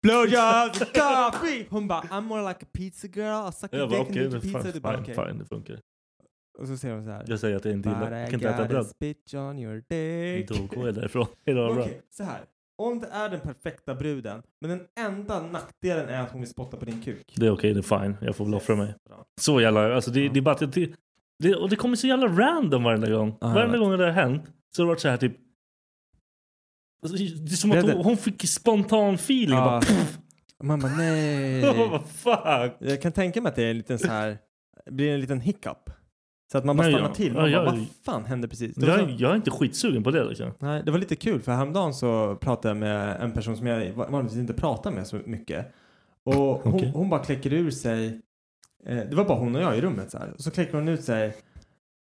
Blowjobs 0.04 0.82
and 0.82 0.94
coffee! 0.94 1.68
Hon 1.70 1.88
bara 1.88 2.02
I'm 2.02 2.22
more 2.22 2.42
like 2.50 2.60
a 2.66 2.68
pizza 2.74 3.08
girl. 3.08 3.50
I 3.50 3.52
suck 3.52 3.74
Jag 3.74 3.90
bara 3.90 4.02
okej, 4.02 4.18
your 4.24 4.40
pizza. 4.40 4.80
bara 4.80 4.94
fine, 4.98 5.04
okej. 5.14 5.16
fine, 5.28 5.40
det 5.40 5.46
funkar. 5.46 5.80
Och 6.58 6.68
så 6.68 6.78
säger 6.78 6.96
hon 6.96 7.04
så 7.04 7.12
här. 7.12 7.24
Jag 7.28 7.40
säger 7.40 7.56
att 7.56 7.66
jag 7.66 7.74
inte 7.74 7.90
But 7.90 7.98
gillar, 7.98 8.12
jag 8.18 8.28
I 8.28 8.32
kan 8.32 8.40
inte 8.40 8.50
äta 8.50 8.58
got 8.58 8.66
a 8.66 8.70
bröd. 8.70 8.88
spitch 8.88 9.34
on 9.34 9.60
your 9.60 9.84
dick. 9.90 10.48
Då 10.72 10.76
går 10.76 10.86
jag 10.86 10.96
därifrån. 10.96 11.26
Okej, 11.42 11.54
bra. 11.56 11.88
så 12.18 12.24
här. 12.24 12.42
Om 12.78 13.00
det 13.00 13.08
är 13.08 13.30
den 13.30 13.40
perfekta 13.40 13.96
bruden, 13.96 14.44
men 14.62 14.70
den 14.70 14.88
enda 15.00 15.42
nackdelen 15.42 16.10
är 16.10 16.22
att 16.22 16.32
hon 16.32 16.42
vill 16.42 16.50
spotta 16.50 16.78
på 16.78 16.86
din 16.86 17.02
kuk. 17.02 17.34
Det 17.36 17.46
är 17.46 17.52
okej, 17.52 17.74
det 17.74 17.80
är 17.80 18.00
fine. 18.00 18.18
Jag 18.22 18.36
får 18.36 18.46
väl 18.46 18.56
offra 18.56 18.76
mig. 18.76 18.96
Så 19.42 19.62
jävla, 19.62 19.96
alltså 19.96 20.12
det, 20.12 20.30
det 20.30 20.40
är 20.40 20.42
bara 20.42 20.56
att 20.56 20.74
det, 20.74 20.92
det, 21.40 21.56
och 21.56 21.70
det 21.70 21.76
kommer 21.76 21.96
så 21.96 22.08
jävla 22.08 22.28
random 22.28 22.84
varenda 22.84 23.10
gång. 23.10 23.38
Ja, 23.42 23.48
jag 23.48 23.54
varenda 23.54 23.78
gång 23.78 23.98
det 23.98 24.06
har 24.06 24.12
hänt 24.12 24.44
så 24.76 24.82
har 24.82 24.86
det 24.86 24.90
varit 24.90 25.00
så 25.00 25.10
här 25.10 25.18
typ. 25.18 25.38
Alltså, 27.04 27.18
det 27.18 27.52
är 27.52 27.56
som 27.56 27.72
att 27.72 27.82
Det 27.82 27.92
är 27.92 27.96
hon, 27.96 28.06
hon 28.06 28.18
fick 28.18 28.50
spontan 28.50 29.14
feeling. 29.14 29.56
Ja. 29.58 29.66
Bara, 29.66 29.82
pff, 29.82 30.18
Man 30.64 30.80
bara 30.80 30.92
nej. 30.96 31.62
vad 31.90 32.10
fan. 32.10 32.70
Jag 32.80 33.02
kan 33.02 33.12
tänka 33.12 33.42
mig 33.42 33.50
att 33.50 33.56
det 33.56 33.64
är 33.64 33.72
en 33.72 33.78
liten 33.78 34.00
så 34.00 34.08
här, 34.08 34.38
blir 34.92 35.14
en 35.14 35.20
liten 35.20 35.42
hiccup. 35.42 35.90
Så 36.56 36.60
att 36.60 36.66
man 36.66 36.78
bara 36.78 36.84
Nej, 36.84 36.94
stannar 36.94 37.10
ja. 37.10 37.16
till. 37.16 37.34
Ja, 37.36 37.42
Man 37.42 37.52
jag- 37.52 37.66
bara, 37.66 37.76
vad 37.76 37.86
fan 38.06 38.26
hände 38.26 38.48
precis? 38.48 38.78
Jag, 38.78 39.00
så- 39.00 39.16
jag 39.18 39.32
är 39.32 39.36
inte 39.36 39.52
skitsugen 39.52 40.04
på 40.04 40.12
det 40.12 40.24
liksom. 40.24 40.52
Nej, 40.60 40.84
det 40.86 40.92
var 40.92 41.00
lite 41.00 41.16
kul 41.16 41.42
för 41.42 41.52
häromdagen 41.52 41.94
så 41.94 42.36
pratade 42.36 42.68
jag 42.70 42.78
med 42.78 43.22
en 43.22 43.32
person 43.32 43.58
som 43.58 43.68
jag 43.68 43.94
vanligtvis 43.94 44.40
inte 44.40 44.54
pratar 44.54 44.92
med 44.92 45.08
så 45.08 45.20
mycket. 45.26 45.74
Och 46.24 46.34
hon, 46.36 46.74
Okej. 46.74 46.92
hon 46.96 47.10
bara 47.10 47.24
kläcker 47.24 47.54
ur 47.54 47.72
sig, 47.72 48.22
eh, 48.86 48.98
det 48.98 49.16
var 49.16 49.26
bara 49.26 49.38
hon 49.38 49.56
och 49.56 49.62
jag 49.62 49.78
i 49.78 49.82
rummet 49.82 50.12
så 50.12 50.18
här. 50.18 50.32
Och 50.34 50.42
så 50.42 50.52
kläcker 50.52 50.74
hon 50.74 50.88
ut 50.88 51.04
sig, 51.04 51.36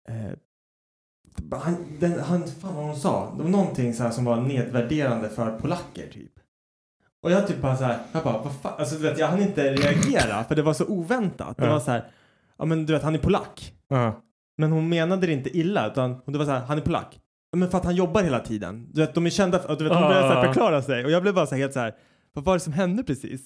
eh, 0.10 0.32
han, 1.52 1.76
den, 2.00 2.20
han, 2.20 2.48
fan 2.48 2.76
vad 2.76 2.86
hon 2.86 2.96
sa, 2.96 3.34
det 3.38 3.44
var 3.44 3.50
någonting 3.50 3.94
så 3.94 4.04
här 4.04 4.12
som 4.12 4.26
var 4.26 4.42
nedvärderande 4.42 5.30
för 5.30 5.60
polacker 5.60 6.08
typ. 6.12 6.32
Och 7.22 7.32
jag 7.32 7.48
typ 7.48 7.62
bara 7.62 7.78
så 7.78 7.84
här, 7.84 7.98
jag 8.12 8.24
bara, 8.24 8.38
vad 8.38 8.56
fan, 8.62 8.74
alltså 8.78 8.96
du 8.96 9.02
vet 9.02 9.20
jag 9.20 9.28
hann 9.28 9.42
inte 9.42 9.74
reagera 9.74 10.44
för 10.44 10.56
det 10.56 10.62
var 10.62 10.74
så 10.74 10.86
oväntat. 10.86 11.58
Det 11.58 11.66
Ja. 11.66 11.72
var 11.72 11.80
så 11.80 11.92
här, 11.92 12.06
ja 12.58 12.66
men 12.66 12.86
du 12.86 12.94
vet 12.94 13.04
han 13.04 13.16
är 13.16 13.20
polack. 13.20 13.74
Ja. 13.88 14.22
Men 14.58 14.72
hon 14.72 14.90
menade 14.90 15.28
det 15.28 15.34
inte 15.34 15.58
illa 15.58 15.88
utan 15.88 16.22
det 16.26 16.38
var 16.38 16.46
så 16.46 16.52
här, 16.52 16.60
han 16.60 16.78
är 16.78 16.82
polack. 16.82 17.20
Men 17.58 17.70
för 17.70 17.78
att 17.78 17.86
han 17.86 17.96
jobbar 17.96 18.22
hela 18.24 18.40
tiden. 18.40 18.88
Du 18.94 19.02
vet, 19.02 19.14
de 19.16 19.26
är 19.26 19.30
kända 19.30 19.60
för, 19.60 19.76
du 19.76 19.84
vet, 19.84 19.94
hon 19.94 20.02
började 20.02 20.28
så 20.28 20.34
här 20.34 20.42
Ah. 20.44 20.54
förklara 20.54 20.82
sig 20.82 21.06
och 21.06 21.12
jag 21.12 21.22
blev 21.22 21.34
bara 21.36 21.46
så 21.46 21.56
här 21.56 21.62
helt 21.62 21.74
så 21.74 21.80
här, 21.80 21.94
vad 22.34 22.44
var 22.46 22.54
det 22.54 22.60
som 22.60 22.74
hände 22.74 23.04
precis? 23.04 23.42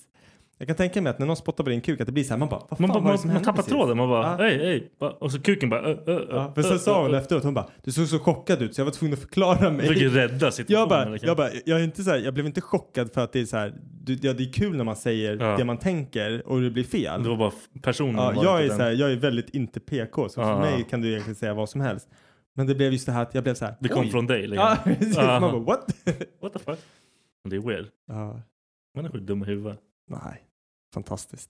Jag 0.62 0.68
kan 0.68 0.78
tänka 0.78 1.02
mig 1.02 1.10
att 1.10 1.20
när 1.20 1.26
någon 1.26 1.36
spottar 1.36 1.64
på 1.64 1.70
din 1.70 1.82
kuk 1.82 2.00
att 2.02 2.06
det 2.08 2.12
blir 2.14 2.24
så 2.24 2.30
här, 2.34 2.38
man 2.38 2.50
bara, 2.50 2.60
vad 2.70 2.78
fan 2.78 2.88
Man, 2.88 2.90
var 2.96 3.02
man, 3.02 3.12
det 3.12 3.18
som 3.18 3.28
man, 3.28 3.34
hände 3.36 3.46
tappar 3.46 3.58
precis? 3.58 3.72
tråden. 3.74 3.98
Man 3.98 4.10
bara, 4.10 4.24
Ja. 4.32 4.36
hej, 4.38 4.58
hej. 4.58 4.92
Bara- 5.00 5.12
Och 5.12 5.32
så 5.32 5.42
kuken 5.42 5.70
bara, 5.70 5.82
ö, 5.82 5.98
ö, 6.06 6.12
ö, 6.20 6.26
Ja, 6.30 6.52
för 6.56 6.62
sen 6.62 6.80
sa 6.80 7.02
hon 7.04 7.14
efteråt, 7.14 7.44
hon 7.44 7.54
bara, 7.54 7.70
du 7.84 7.92
såg 7.92 8.08
så 8.08 8.20
chockad 8.20 8.62
ut 8.62 8.76
så 8.76 8.82
jag 8.82 8.86
var 8.86 8.92
tvungen 8.92 9.14
att 9.14 9.20
förklara 9.20 9.70
mig. 9.72 9.88
Försöker 9.88 10.10
rädda 10.10 10.52
situationen. 10.52 10.80
Jag 10.80 10.90
bara, 10.90 11.10
liksom. 11.10 11.28
jag 11.28 11.38
bara, 11.38 11.50
jag 11.66 11.80
är 11.80 11.84
inte 11.84 12.04
så 12.04 12.10
här, 12.10 12.18
jag 12.18 12.34
blev 12.34 12.46
inte 12.46 12.62
chockad 12.62 13.12
för 13.14 13.22
att 13.24 13.34
det 13.34 13.40
är 13.40 13.46
så 13.46 13.58
här, 13.58 13.74
du, 14.04 14.14
ja, 14.22 14.34
det 14.34 14.44
är 14.44 14.54
kul 14.54 14.78
när 14.78 14.84
man 14.84 14.96
säger 14.96 15.38
Ja. 15.40 15.58
det 15.58 15.66
man 15.66 15.78
tänker 15.78 16.48
och 16.48 16.62
det 16.62 16.70
blir 16.70 16.84
fel. 16.84 17.24
Det 17.24 17.30
var 17.30 17.38
bara 17.38 17.52
personen. 17.82 18.16
Ja, 18.16 18.32
var 18.32 18.44
jag 18.44 18.64
är 18.64 18.68
den. 18.68 18.78
så 18.78 18.84
här, 18.84 18.92
jag 18.92 19.12
är 19.12 19.16
väldigt 19.16 19.50
inte 19.50 19.80
PK 19.80 20.30
så 20.30 20.42
för 20.42 20.50
Ja. 20.50 20.60
mig 20.60 20.86
kan 20.90 21.02
du 21.02 21.10
egentligen 21.10 21.36
säga 21.36 21.54
vad 21.54 21.70
som 21.70 21.82
helst. 21.82 22.08
Men 22.56 22.68
det 22.68 22.76
blev 22.76 22.92
just 22.92 23.06
det 23.06 23.12
här 23.12 23.22
att 23.22 23.36
jag 23.36 23.44
blev 23.44 23.54
så 23.54 23.66
här. 23.66 23.76
Det 23.80 23.90
kom 23.90 24.02
oj. 24.04 24.10
från 24.12 24.28
dig. 24.28 24.48
Liksom. 24.48 24.68
Ja, 24.70 24.78
precis. 24.84 25.18
Man 25.18 25.42
bara 25.42 25.60
what? 25.60 25.96
What 26.42 26.54
the 26.54 26.60
fuck? 26.60 26.80
Det 27.50 27.56
är 27.56 27.60
weird. 27.60 27.86
ja, 28.08 28.42
Man 28.96 29.06
är 29.06 29.10
sjukt 29.10 29.26
dum 29.28 29.44
i 29.44 29.46
huvudet. 29.46 29.80
nej, 30.10 30.44
fantastiskt. 30.94 31.50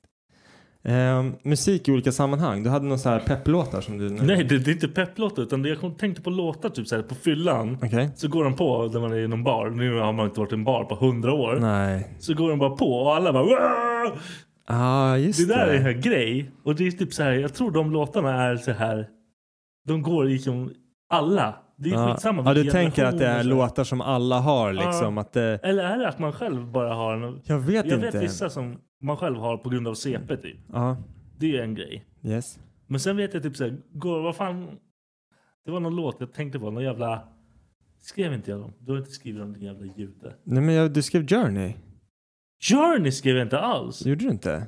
Ehm, 0.83 1.35
musik 1.43 1.87
i 1.87 1.91
olika 1.91 2.11
sammanhang. 2.11 2.63
Du 2.63 2.69
hade 2.69 2.85
någon 2.85 2.99
så 2.99 3.09
här 3.09 3.19
pepplåtar 3.19 3.81
som 3.81 3.97
du... 3.97 4.09
Nej, 4.09 4.43
det, 4.43 4.59
det 4.59 4.71
är 4.71 4.73
inte 4.73 4.87
pepplåtar 4.87 5.43
utan 5.43 5.61
det, 5.61 5.69
jag 5.69 5.97
tänkte 5.97 6.21
på 6.21 6.29
låtar 6.29 6.69
typ 6.69 6.87
så 6.87 6.95
här, 6.95 7.03
på 7.03 7.15
fyllan. 7.15 7.77
Okej. 7.83 8.09
Så 8.15 8.27
går 8.27 8.43
de 8.43 8.55
på 8.55 8.89
när 8.93 8.99
man 8.99 9.11
är 9.11 9.17
i 9.17 9.27
någon 9.27 9.43
bar. 9.43 9.69
Nu 9.69 9.99
har 9.99 10.13
man 10.13 10.25
inte 10.25 10.39
varit 10.39 10.51
i 10.51 10.55
en 10.55 10.63
bar 10.63 10.83
på 10.85 10.95
hundra 10.95 11.33
år. 11.33 11.57
Nej. 11.59 12.15
Så 12.19 12.33
går 12.33 12.49
de 12.49 12.59
bara 12.59 12.75
på 12.75 12.93
och 12.93 13.15
alla 13.15 13.33
bara 13.33 13.43
ah, 14.67 15.15
just 15.15 15.39
Det 15.39 15.45
det. 15.45 15.59
där 15.59 15.67
är 15.67 15.75
en 15.75 15.83
här 15.83 15.91
grej. 15.91 16.51
Och 16.63 16.75
det 16.75 16.87
är 16.87 16.91
typ 16.91 17.13
så 17.13 17.23
här, 17.23 17.31
jag 17.31 17.53
tror 17.53 17.71
de 17.71 17.91
låtarna 17.91 18.43
är 18.43 18.55
så 18.55 18.71
här. 18.71 19.07
De 19.87 20.01
går 20.01 20.25
liksom 20.25 20.71
alla. 21.09 21.55
Det 21.77 21.89
är 21.89 21.93
ja. 21.93 22.13
skitsamma 22.13 22.43
Ja, 22.45 22.53
du 22.53 22.63
tänker 22.63 23.05
att 23.05 23.17
det 23.17 23.27
är 23.27 23.43
låtar 23.43 23.83
som 23.83 24.01
alla 24.01 24.39
har 24.39 24.73
liksom. 24.73 25.17
Ja. 25.17 25.21
Att 25.21 25.33
det... 25.33 25.59
Eller 25.63 25.83
är 25.83 25.97
det 25.97 26.07
att 26.07 26.19
man 26.19 26.33
själv 26.33 26.71
bara 26.71 26.93
har 26.93 27.13
en... 27.13 27.41
Jag 27.45 27.59
vet 27.59 27.85
Jag 27.85 27.95
inte. 27.95 28.11
vet 28.11 28.23
vissa 28.23 28.49
som 28.49 28.77
man 29.01 29.17
själv 29.17 29.37
har 29.37 29.57
på 29.57 29.69
grund 29.69 29.87
av 29.87 29.93
CP 29.93 30.37
typ. 30.37 30.57
Ja, 30.73 30.97
Det 31.37 31.57
är 31.57 31.63
en 31.63 31.75
grej. 31.75 32.05
yes. 32.23 32.59
Men 32.87 32.99
sen 32.99 33.17
vet 33.17 33.33
jag 33.33 33.43
typ 33.43 33.55
såhär, 33.55 33.77
går, 33.93 34.21
vad 34.21 34.35
fan. 34.35 34.67
Det 35.65 35.71
var 35.71 35.79
någon 35.79 35.95
låt 35.95 36.15
jag 36.19 36.33
tänkte 36.33 36.59
på, 36.59 36.71
någon 36.71 36.83
jävla. 36.83 37.23
Skrev 38.01 38.33
inte 38.33 38.51
jag 38.51 38.59
dem? 38.59 38.73
Du 38.79 38.91
har 38.91 38.99
inte 38.99 39.11
skrivit 39.11 39.41
om 39.41 39.53
din 39.53 39.63
jävla 39.63 39.93
jude. 39.97 40.35
Nej 40.43 40.63
men 40.63 40.75
jag, 40.75 40.93
du 40.93 41.01
skrev 41.01 41.27
Journey. 41.27 41.73
Journey 42.61 43.11
skrev 43.11 43.35
jag 43.37 43.45
inte 43.45 43.59
alls. 43.59 44.05
Gjorde 44.05 44.25
du 44.25 44.31
inte? 44.31 44.67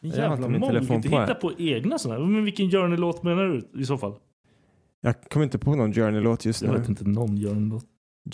Jag 0.00 0.10
har 0.10 0.16
jävla 0.18 0.36
inte 0.36 0.48
min 0.48 0.60
mål. 0.60 0.68
telefon 0.70 0.96
Inte 0.96 1.08
på 1.08 1.16
här. 1.16 1.26
hitta 1.26 1.34
på 1.40 1.52
egna 1.58 1.98
sådana. 1.98 2.24
Men 2.26 2.44
vilken 2.44 2.70
Journey-låt 2.70 3.22
menar 3.22 3.44
du 3.44 3.80
i 3.80 3.84
så 3.84 3.98
fall? 3.98 4.14
Jag 5.00 5.22
kommer 5.22 5.44
inte 5.44 5.58
på 5.58 5.74
någon 5.76 5.92
Journey-låt 5.92 6.44
just 6.44 6.62
Jag 6.62 6.72
nu. 6.72 6.78
vet 6.78 6.88
inte 6.88 7.08
någon 7.08 7.36
Journey-låt. 7.36 7.84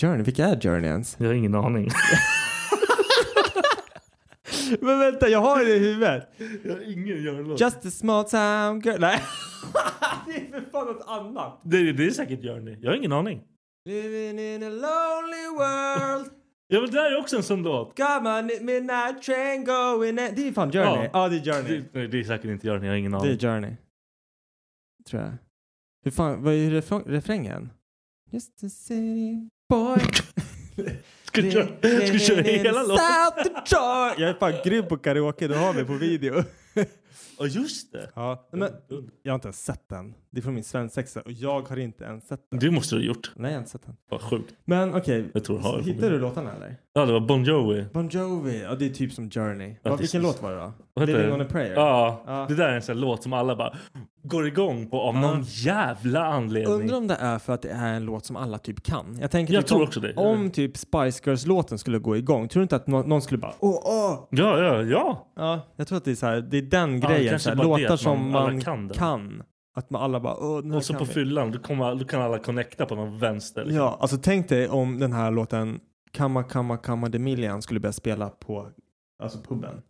Journey, 0.01 0.23
vilka 0.23 0.47
är 0.47 0.61
Journey 0.61 0.91
ens? 0.91 1.17
Jag 1.21 1.27
har 1.27 1.35
ingen 1.35 1.55
aning. 1.55 1.89
men 4.81 4.99
vänta, 4.99 5.29
jag 5.29 5.39
har 5.41 5.65
det 5.65 5.77
i 5.77 5.79
huvudet. 5.79 6.29
jag 6.65 6.73
har 6.73 6.93
ingen 6.93 7.07
Journey-låt. 7.25 7.61
Just 7.61 7.87
a 7.87 7.91
small 7.91 8.25
town 8.25 8.81
girl. 8.81 9.01
Nej. 9.01 9.23
det 10.27 10.33
är 10.37 10.51
för 10.51 10.71
fan 10.71 10.87
något 10.87 11.05
annat. 11.07 11.61
Det, 11.65 11.93
det 11.93 12.07
är 12.07 12.11
säkert 12.11 12.43
Journey. 12.43 12.77
Jag 12.81 12.91
har 12.91 12.97
ingen 12.97 13.13
aning. 13.13 13.43
Living 13.89 14.39
in 14.39 14.63
a 14.63 14.69
lonely 14.69 15.49
world. 15.59 16.31
Ja, 16.69 16.81
men 16.81 16.91
det 16.91 16.97
där 16.97 17.13
är 17.13 17.19
också 17.21 17.37
en 17.37 17.43
sån 17.43 17.63
låt. 17.63 17.97
Come 17.97 18.39
on 18.39 18.47
midnight 18.47 19.23
train 19.23 19.65
going 19.65 20.09
in. 20.09 20.17
Det 20.17 20.49
är 20.49 20.53
fan 20.53 20.73
Journey. 20.73 21.11
Ja, 21.13 21.29
det 21.29 21.37
är 21.37 21.41
Journey. 21.53 21.79
Det, 21.79 21.85
nej, 21.93 22.09
det 22.09 22.21
är 22.21 22.25
säkert 22.25 22.45
inte 22.51 22.69
Journey, 22.69 22.85
jag 22.87 22.93
har 22.93 22.99
ingen 22.99 23.13
Det 23.13 23.19
aning. 23.19 23.33
är 23.33 23.39
Journey. 23.39 23.73
Tror 25.11 25.23
jag. 25.23 25.33
Hur 26.05 26.11
fan, 26.11 26.43
vad 26.43 26.55
är 26.55 26.71
refrä- 26.71 27.05
refrängen? 27.07 27.71
Just 28.31 28.65
a 28.65 28.69
city 28.69 29.49
boy. 29.69 29.99
Ska 31.37 31.43
du 31.43 31.51
köra, 31.51 31.67
ska 32.07 32.19
köra 32.19 32.43
hela 32.43 32.83
låten? 32.83 33.05
Jag 34.19 34.31
är 34.31 34.35
fan 34.35 34.53
grym 34.65 34.89
på 34.89 34.97
karaoke, 34.97 35.49
du 35.49 35.55
har 35.55 35.75
mig 35.75 35.85
på 35.85 35.93
video. 35.93 36.45
Ja, 37.39 37.47
just 37.47 37.93
det. 37.93 38.11
Ja, 38.15 38.49
men 38.53 38.73
jag 39.23 39.33
har 39.33 39.35
inte 39.35 39.47
ens 39.47 39.65
sett 39.65 39.89
den. 39.89 40.15
Det 40.37 40.41
är 40.41 40.43
från 40.43 40.55
min 40.55 40.65
svensexa 40.65 41.21
och 41.21 41.33
jag 41.33 41.69
har 41.69 41.77
inte 41.77 42.05
ens 42.05 42.29
sett 42.29 42.41
den. 42.51 42.61
Det 42.61 42.71
måste 42.71 42.95
du 42.95 43.01
ha 43.01 43.07
gjort. 43.07 43.33
Nej, 43.37 43.51
jag 43.51 43.57
har 43.57 43.59
inte 43.61 43.71
sett 43.71 43.87
den. 43.87 43.97
Vad 44.11 44.21
sjukt. 44.21 44.55
Men 44.65 44.95
okej, 44.95 45.23
på 45.33 45.81
hittade 45.85 46.09
du 46.09 46.19
låtarna 46.19 46.53
eller? 46.53 46.77
Ja, 46.95 47.07
det 47.07 47.13
var 47.13 47.21
Bon 47.21 47.45
Jovi. 47.45 47.85
Bon 47.93 48.09
Jovi, 48.09 48.63
ja 48.63 48.75
det 48.75 48.87
är 48.87 48.91
typ 48.91 49.13
som 49.13 49.31
Journey. 49.31 49.69
Ja, 49.69 49.77
Ja, 49.83 49.91
det- 49.91 49.97
vilken 49.97 50.23
låt 50.23 50.43
var 50.43 50.51
det 50.53 50.57
då? 50.59 50.73
Vad 50.95 51.07
Living 51.09 51.23
det? 51.27 51.33
on 51.33 51.41
a 51.41 51.45
prayer? 51.51 51.75
Ja, 51.75 52.23
Ja. 52.27 52.47
det 52.49 52.55
där 52.55 52.69
är 52.69 52.75
en 52.77 52.83
sån 52.83 53.01
låt 53.01 53.23
som 53.23 53.33
alla 53.33 53.57
bara 53.57 53.75
går 54.23 54.47
igång 54.47 54.91
på 54.91 55.01
av 55.01 55.15
Ja. 55.15 55.21
någon 55.21 55.43
jävla 55.47 56.25
anledning. 56.27 56.75
Undrar 56.75 56.97
om 56.97 57.07
det 57.07 57.15
är 57.15 57.39
för 57.39 57.53
att 57.53 57.63
det 57.63 57.71
är 57.71 57.93
en 57.95 58.05
låt 58.05 58.25
som 58.25 58.37
alla 58.37 58.59
typ 58.59 58.83
kan. 58.83 59.19
Jag 59.21 59.31
tänker 59.31 59.55
Jag 59.55 59.63
typ 59.63 59.69
tror 59.69 59.79
om, 59.79 59.85
också 59.85 60.01
det. 60.01 60.15
Om 60.15 60.51
typ 60.51 60.77
Spice 60.77 61.23
Girls-låten 61.25 61.79
skulle 61.79 61.99
gå 61.99 62.17
igång, 62.17 62.49
tror 62.49 62.61
du 62.61 62.63
inte 62.63 62.77
att 62.77 62.87
nå- 62.87 63.03
någon 63.03 63.23
skulle 63.23 63.39
bara 63.39 63.53
åh, 63.61 63.81
åh? 63.85 64.27
Ja, 64.31 64.63
ja, 64.63 64.83
ja. 64.83 65.27
Ja, 65.37 65.61
jag 65.77 65.89
tror 65.89 65.99
att 65.99 66.05
det 66.05 66.11
är 66.11 66.15
så 66.15 66.27
här, 66.27 66.41
det 66.41 66.59
är 66.59 66.63
den 66.63 67.01
Ja, 67.01 67.09
grejen. 67.09 67.31
kanske 67.31 67.51
Så 67.51 67.57
här, 67.57 67.65
låtar 67.65 67.97
som 67.97 68.31
man- 68.31 68.61
kan 68.61 68.89
kan. 68.89 69.43
Att 69.77 69.91
man 69.91 70.03
alla 70.03 70.21
bara 70.21 70.35
Och 70.35 70.85
så 70.85 70.95
på 70.95 71.05
vi. 71.05 71.13
fyllan, 71.13 71.53
då, 71.53 71.59
kommer, 71.59 71.95
då 71.95 72.05
kan 72.05 72.23
alla 72.23 72.39
connecta 72.39 72.87
på 72.87 72.95
någon 72.95 73.19
vänster. 73.19 73.65
liksom. 73.65 73.77
Ja, 73.83 73.99
alltså 74.01 74.17
tänk 74.17 74.49
dig 74.49 74.69
om 74.69 74.99
den 74.99 75.13
här 75.13 75.31
låten 75.31 75.81
Kamma, 76.13 76.43
kamma, 76.43 76.77
kamma 76.77 77.11
the 77.11 77.19
million 77.19 77.63
skulle 77.63 77.81
börja 77.81 77.93
spela 77.93 78.29
på 78.29 78.69
alltså 79.23 79.39
puben. 79.39 79.83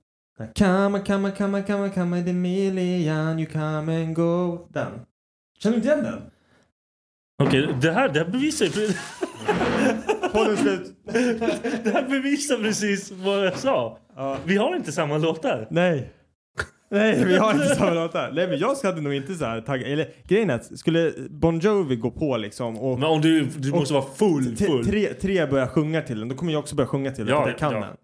Kamma, 0.55 0.99
kamma, 0.99 1.31
kamma, 1.31 1.63
kamma, 1.63 1.89
kamma 1.91 2.23
the 2.23 2.33
million, 2.33 3.39
you 3.39 3.47
come 3.47 4.03
and 4.05 4.15
go. 4.17 4.59
Den. 4.73 4.87
Känner 5.59 5.77
du 5.77 5.83
inte 5.83 5.89
igen 5.89 6.05
den? 6.05 6.23
Okej, 7.43 7.75
det 7.83 7.91
här, 7.93 8.09
det 8.09 8.19
här 8.19 8.27
bevisar 8.31 8.67
ju... 8.67 8.89
Podden 10.33 10.57
slut. 10.63 10.97
det 11.85 11.91
här 11.95 12.09
bevisar 12.09 12.57
precis 12.57 13.11
vad 13.13 13.47
jag 13.47 13.57
sa. 13.59 13.99
Ja. 14.17 14.37
Vi 14.45 14.57
har 14.57 14.77
inte 14.77 14.93
samma 14.93 15.19
låtar. 15.19 15.67
Nej. 15.71 16.13
Nej, 16.89 17.25
vi 17.25 17.37
har 17.37 17.53
inte 17.53 17.75
samma 17.75 17.91
låtar. 17.91 18.33
Nej, 18.33 18.49
men 18.49 18.59
jag 18.59 18.75
hade 18.83 19.01
nog 19.01 19.15
inte 19.15 19.35
så 19.35 19.45
här 19.45 19.61
taggat. 19.61 19.87
Eller 19.87 20.09
grejen 20.29 20.51
är 20.51 20.55
att 20.55 20.79
skulle 20.79 21.13
Bon 21.31 21.59
Jovi 21.59 21.97
gå 21.97 22.11
på 22.11 22.37
liksom 22.37 22.79
och 22.79 22.99
Men 22.99 23.09
om 23.09 23.21
du, 23.21 23.45
du 23.45 23.71
måste 23.71 23.95
vara 23.95 24.05
full, 24.17 24.57
full. 24.57 24.85
tre, 24.87 25.15
tre 25.15 25.47
börjar 25.47 25.67
sjunga 25.67 26.03
till 26.03 26.19
den, 26.19 26.29
då 26.29 26.35
kommer 26.35 26.53
jag 26.53 26.59
också 26.61 26.77
börja 26.77 26.89
sjunga 26.89 27.11
till 27.11 27.27
den. 27.27 27.35
Ja, 27.35 27.49
jag 27.49 27.59
kan 27.59 27.73
ja. 27.73 27.81
den. 27.81 27.97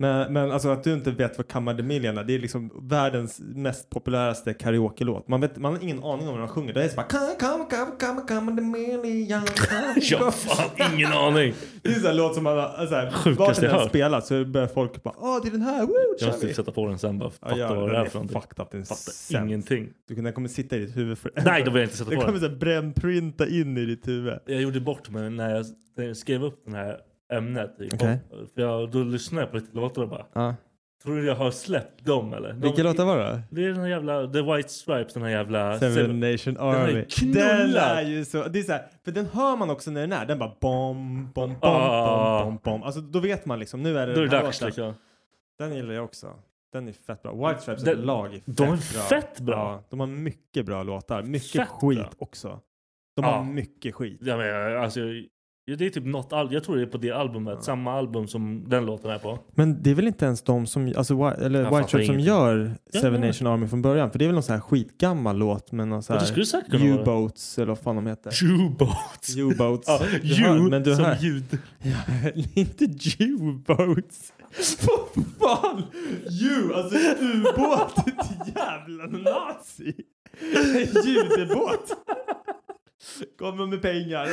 Men, 0.00 0.32
men 0.32 0.50
alltså 0.50 0.68
att 0.68 0.84
du 0.84 0.92
inte 0.94 1.10
vet 1.10 1.38
vad 1.38 1.48
Kamma 1.48 1.72
de 1.72 1.82
Million 1.82 2.18
är, 2.18 2.24
det 2.24 2.34
är 2.34 2.38
liksom 2.38 2.70
världens 2.88 3.40
mest 3.40 3.90
populäraste 3.90 4.54
karaoke-låt. 4.54 5.28
Man, 5.28 5.40
vet, 5.40 5.56
man 5.56 5.72
har 5.74 5.82
ingen 5.82 6.02
aning 6.04 6.28
om 6.28 6.32
vad 6.34 6.42
de 6.42 6.48
sjunger. 6.48 6.74
Det 6.74 6.84
är 6.84 6.88
så 6.88 6.96
bara 6.96 7.02
Kamma, 7.06 7.34
kamma, 7.38 7.64
kamma, 7.64 7.90
kamma, 7.98 8.20
kamma 8.28 8.52
de 8.52 8.62
million. 8.70 9.26
Jag 9.26 10.18
har 10.18 10.30
fan 10.30 10.92
ingen 10.94 11.12
aning. 11.12 11.54
Det 11.82 11.88
är 11.90 11.94
en 11.94 12.00
sån 12.00 12.16
låt 12.16 12.34
som 12.34 12.44
man 12.44 12.88
så 12.88 12.94
här, 12.94 13.34
vart 13.36 13.54
den 13.54 13.64
jag 13.64 13.72
än 13.74 13.80
hört. 13.80 13.88
spelat 13.88 14.26
så 14.26 14.44
börjar 14.44 14.66
folk 14.68 15.02
bara 15.02 15.14
åh 15.18 15.38
det 15.42 15.48
är 15.48 15.52
den 15.52 15.62
här, 15.62 15.86
woo, 15.86 15.94
Jag 16.10 16.20
kör 16.20 16.26
måste 16.26 16.40
vi. 16.46 16.52
typ 16.52 16.56
sätta 16.56 16.72
på 16.72 16.86
den 16.88 16.98
sen 16.98 17.18
bara 17.18 17.30
för 17.30 17.46
att 17.46 17.58
Ja, 17.58 17.68
fatta 17.68 17.74
ja, 17.74 17.80
vad 17.80 17.88
det 17.90 17.96
den 17.96 18.04
är 18.06 18.08
för 18.08 18.14
någonting. 18.18 18.40
fucked 18.40 18.62
up, 18.64 18.70
den 18.70 18.84
Fattar 18.84 19.44
ingenting. 19.46 19.88
Du, 20.08 20.14
den 20.14 20.32
kommer 20.32 20.48
sitta 20.48 20.76
i 20.76 20.78
ditt 20.78 20.96
huvud 20.96 21.18
för 21.18 21.32
Nej, 21.44 21.62
då 21.64 21.70
vill 21.70 21.80
jag 21.80 21.86
inte 21.86 21.96
sätta 21.96 22.10
Den 22.10 22.18
på 22.20 22.26
kommer 22.26 22.40
den. 22.40 22.48
så 22.48 22.54
här 22.54 22.60
brännprinta 22.60 23.48
in 23.48 23.78
i 23.78 23.84
ditt 23.86 24.08
huvud. 24.08 24.34
Jag 24.46 24.62
gjorde 24.62 24.80
bort 24.80 25.10
mig 25.10 25.30
när 25.30 25.54
jag 25.56 25.66
när 25.96 26.04
jag 26.04 26.16
skrev 26.16 26.44
upp 26.44 26.62
det 26.66 26.76
här 26.76 26.96
ämnet. 27.32 27.76
i 27.80 27.88
Okej. 27.94 28.18
pop. 28.30 28.38
För 28.54 28.62
jag, 28.62 28.90
då 28.90 28.98
lyssnade 29.02 29.42
jag 29.42 29.50
på 29.50 29.56
lite 29.56 29.76
låtar 29.76 30.02
och 30.02 30.08
bara, 30.08 30.26
Ja. 30.32 30.54
tror 31.02 31.16
du 31.16 31.26
jag 31.26 31.34
har 31.34 31.50
släppt 31.50 32.04
dem 32.04 32.32
eller? 32.32 32.52
De- 32.52 32.60
Vilka 32.60 32.82
låtar 32.82 33.04
var 33.04 33.18
det? 33.18 33.42
Det 33.50 33.64
är 33.64 33.68
den 33.68 33.78
här 33.80 33.88
jävla, 33.88 34.26
The 34.32 34.42
White 34.42 34.68
Stripes, 34.68 35.14
den 35.14 35.22
här 35.22 35.30
jävla... 35.30 35.78
Seven 35.78 36.20
Nation 36.20 36.54
Den 36.54 36.64
är 36.66 36.88
Army. 36.88 37.04
Den 37.32 37.76
är 37.76 38.02
ju 38.02 38.24
så, 38.24 38.48
det 38.48 38.58
är 38.58 38.62
så 38.62 38.72
här, 38.72 38.82
för 39.04 39.12
den 39.12 39.26
hör 39.26 39.56
man 39.56 39.70
också 39.70 39.90
när 39.90 40.00
den 40.00 40.12
är, 40.12 40.26
den 40.26 40.38
bara 40.38 40.52
bom, 40.60 41.28
bom, 41.34 41.48
bom, 41.50 41.56
Ah. 41.62 42.44
bom, 42.44 42.50
bom, 42.64 42.72
bom. 42.72 42.82
Alltså 42.82 43.00
då 43.00 43.20
vet 43.20 43.46
man 43.46 43.58
liksom, 43.58 43.82
nu 43.82 43.98
är 43.98 44.06
det 44.06 44.14
Då 44.14 44.20
den 44.20 44.30
här 44.30 44.42
dags 44.42 44.60
låten. 44.60 44.66
liksom. 44.66 44.94
Den 45.58 45.74
gillar 45.74 45.94
jag 45.94 46.04
också. 46.04 46.26
Den 46.72 46.88
är 46.88 46.92
fett 46.92 47.22
bra. 47.22 47.48
White 47.48 47.60
Stripes 47.62 47.84
Den- 47.84 48.00
lag 48.00 48.26
är 48.26 48.30
fett 48.38 48.42
de 48.46 48.62
är 48.62 48.68
bra. 48.68 49.02
fett 49.02 49.40
bra. 49.40 49.56
Ja, 49.56 49.82
de 49.90 50.00
har 50.00 50.06
mycket 50.06 50.66
bra 50.66 50.82
låtar. 50.82 51.22
Mycket 51.22 51.50
Fett 51.50 51.68
skit 51.68 51.98
bra. 51.98 52.10
också. 52.18 52.60
De 53.16 53.24
Ja. 53.24 53.30
har 53.30 53.44
mycket 53.44 53.94
skit. 53.94 54.18
Ja, 54.22 54.36
men, 54.36 54.76
alltså, 54.82 55.00
ja, 55.70 55.76
det 55.76 55.86
är 55.86 55.90
typ 55.90 56.04
något 56.04 56.32
album, 56.32 56.54
jag 56.54 56.64
tror 56.64 56.76
det 56.76 56.82
är 56.82 56.86
på 56.86 56.98
det 56.98 57.10
albumet, 57.10 57.64
samma 57.64 57.92
album 57.92 58.28
som 58.28 58.68
den 58.68 58.86
låten 58.86 59.10
är 59.10 59.18
på. 59.18 59.38
Men 59.54 59.82
det 59.82 59.90
är 59.90 59.94
väl 59.94 60.06
inte 60.06 60.24
ens 60.24 60.42
de 60.42 60.66
som, 60.66 60.92
alltså, 60.96 61.14
eller 61.14 61.62
Jag 61.62 61.76
White 61.76 61.88
Stripes 61.88 62.06
som 62.06 62.20
gör 62.20 62.74
Ja, 62.92 63.00
Seven 63.00 63.22
ja. 63.22 63.26
Nation 63.26 63.46
Army 63.46 63.66
från 63.68 63.82
början? 63.82 64.10
För 64.10 64.18
det 64.18 64.24
är 64.24 64.26
väl 64.26 64.34
någon 64.34 64.42
sån 64.42 64.52
här 64.54 64.60
skitgammal 64.60 65.36
låt 65.38 65.72
med 65.72 65.88
någon 65.88 66.02
sån 66.02 66.16
Ja, 66.16 66.22
här. 66.22 66.86
U-boats 66.86 67.58
eller 67.58 67.66
vad 67.68 67.78
fan 67.78 67.96
de 67.96 68.06
heter. 68.06 68.32
U-boats. 68.44 69.36
U-boats. 69.36 69.84
Ja, 69.88 70.00
Du 70.22 70.34
hör- 70.34 70.56
U 70.56 70.60
men 70.70 70.82
du 70.82 70.94
som 70.94 71.04
hör- 71.04 71.16
ljud. 71.20 71.58
Ja, 71.82 72.30
inte 72.54 72.84
U-boats. 73.18 74.32
Vad 74.86 75.24
fan? 75.40 75.82
U, 76.42 76.72
alltså 76.74 76.96
ubåt. 77.20 77.98
Ett 78.08 78.56
jävla 78.56 79.06
nazi. 79.06 79.94
En 80.54 81.02
judebåt. 81.06 81.96
Kommer 83.38 83.66
med 83.66 83.82
pengar. 83.82 84.28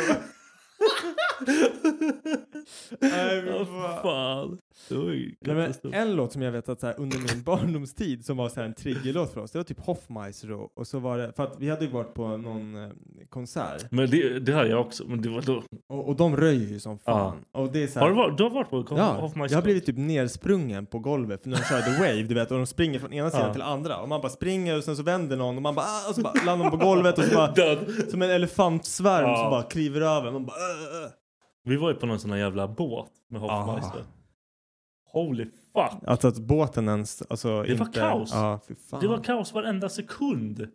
Nej, 3.00 3.42
men 3.44 3.56
Ja, 3.56 4.00
fan. 4.04 4.58
Nej, 4.90 5.74
en 5.94 6.16
låt 6.16 6.32
som 6.34 6.42
jag 6.42 6.52
vet 6.52 6.70
att 6.70 6.80
så 6.80 6.88
här, 6.88 6.96
under 7.00 7.18
min 7.18 7.44
barndomstid 7.44 8.26
som 8.26 8.38
var 8.38 8.50
så 8.50 8.56
här, 8.60 8.64
en 8.68 8.74
triggerlåt 8.74 9.34
för 9.34 9.42
oss, 9.42 9.52
det 9.52 9.60
var 9.60 9.64
typ 9.64 9.80
Hoffmeister 9.86 10.48
då. 10.48 10.70
Och 10.76 10.88
så 10.88 11.00
var 11.00 11.18
det, 11.18 11.34
för 11.36 11.44
att 11.44 11.56
vi 11.60 11.70
hade 11.70 11.86
ju 11.86 11.92
varit 11.92 12.14
på 12.14 12.38
någon 12.38 12.84
eh, 12.84 12.90
konsert. 13.30 13.92
Men 13.92 14.10
det, 14.10 14.40
det 14.40 14.54
hade 14.54 14.70
jag 14.70 14.82
också. 14.82 15.04
Men 15.08 15.22
det 15.22 15.30
var 15.30 15.42
då. 15.42 15.64
Och, 15.90 16.08
och 16.08 16.16
de 16.16 16.38
röjer 16.38 16.68
ju 16.70 16.80
som 16.80 17.00
fan. 17.00 17.38
Och 17.52 17.72
det 17.72 17.84
är 17.84 17.88
så 17.88 18.00
här, 18.00 18.02
Har 18.02 18.10
du, 18.10 18.16
varit, 18.16 18.38
du 18.38 18.44
har 18.44 18.50
varit 18.50 18.70
på 18.70 18.86
Ja, 18.98 19.04
Hoffmeister? 19.14 19.56
jag 19.56 19.58
har 19.62 19.64
blivit 19.64 19.86
typ 19.86 19.98
nersprungen 19.98 20.86
på 20.86 21.00
golvet 21.00 21.44
för 21.44 21.50
när 21.50 21.58
de 21.58 21.64
körde 21.64 21.92
Wave, 22.00 22.24
du 22.24 22.36
vet, 22.36 22.52
och 22.52 22.58
de 22.58 22.68
springer 22.68 23.00
från 23.00 23.14
ena 23.14 23.30
sidan 23.30 23.48
Ja. 23.48 23.54
till 23.54 23.62
andra. 23.62 23.98
Och 23.98 24.10
man 24.10 24.22
bara 24.22 24.30
springer 24.30 24.78
och 24.78 24.84
sen 24.84 24.96
så 24.96 25.04
vänder 25.04 25.38
någon 25.38 25.56
och 25.56 25.62
man 25.62 25.76
bara, 25.76 25.86
ah, 25.86 26.10
och 26.10 26.16
så 26.16 26.22
bara 26.22 26.34
landar 26.46 26.70
man 26.70 26.80
på 26.80 26.86
golvet 26.86 27.18
och 27.18 27.24
så 27.24 27.36
bara, 27.36 27.52
Död. 27.56 27.78
som 28.10 28.22
en 28.22 28.30
elefantsvärm 28.30 29.26
Ja. 29.30 29.38
som 29.38 29.50
bara 29.50 29.64
kliver 29.64 30.02
över. 30.02 30.32
Man 30.32 30.46
bara. 30.46 30.56
Vi 31.63 31.76
var 31.76 31.89
ju 31.89 31.95
på 31.95 32.05
någon 32.05 32.20
sån 32.20 32.32
här 32.32 32.38
jävla 32.38 32.68
båt 32.68 33.11
med 33.30 33.41
Hoffmeister. 33.41 33.99
Ah. 33.99 35.11
Holy 35.11 35.45
fuck. 35.45 36.03
Alltså 36.07 36.28
att 36.28 36.38
båten 36.38 36.88
ens, 36.88 37.22
alltså 37.30 37.47
Det 37.63 37.76
var 37.76 37.86
inte, 37.86 37.99
kaos. 37.99 38.32
Ja, 38.34 38.59
fy 38.68 38.76
fan. 38.76 38.99
Det 39.01 39.07
var 39.07 39.24
kaos 39.24 39.53
varenda 39.53 39.89
sekund. 39.89 40.68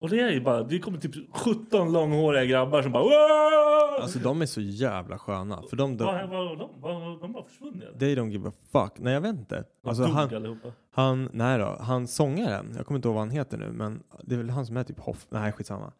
Och 0.00 0.10
det 0.10 0.20
är 0.20 0.30
ju 0.30 0.40
bara, 0.40 0.62
det 0.62 0.78
kommer 0.78 0.98
typ 0.98 1.14
17 1.36 1.92
långhåriga 1.92 2.44
grabbar 2.44 2.82
som 2.82 2.92
bara 2.92 3.02
Whoa! 3.02 4.02
Alltså 4.02 4.18
de 4.18 4.42
är 4.42 4.46
så 4.46 4.60
jävla 4.60 5.18
sköna. 5.18 5.62
För 5.70 5.76
de, 5.76 5.96
de, 5.96 6.04
var 6.04 6.56
de? 6.56 6.80
Var 6.80 7.20
de 7.20 7.32
bara 7.32 7.44
försvunnit? 7.44 7.98
they 7.98 8.14
don't 8.16 8.30
give 8.30 8.48
a 8.48 8.52
fuck. 8.72 8.92
Nej 8.98 9.14
jag 9.14 9.20
vet 9.20 9.36
inte. 9.36 9.64
De 9.82 9.88
Alltså 9.88 10.04
dog 10.04 10.12
han, 10.12 10.34
allihopa. 10.34 10.68
han, 10.90 11.28
nej 11.32 11.58
då, 11.58 11.76
han 11.80 12.06
sångaren, 12.06 12.72
jag 12.76 12.86
kommer 12.86 12.98
inte 12.98 13.08
ihåg 13.08 13.14
vad 13.14 13.22
han 13.22 13.30
heter 13.30 13.58
nu, 13.58 13.72
men 13.72 14.02
det 14.22 14.34
är 14.34 14.38
väl 14.38 14.50
han 14.50 14.66
som 14.66 14.76
är 14.76 14.84
typ 14.84 15.00
Hoff, 15.00 15.26
nej 15.30 15.52
skitsamma. 15.52 15.92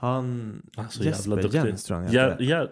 Han, 0.00 0.62
Alltså 0.76 1.02
Jesper. 1.02 1.54
Jens 1.54 1.84
tror 1.84 1.98
jag 1.98 2.06
han 2.06 2.14
Ja, 2.14 2.36
ja, 2.38 2.66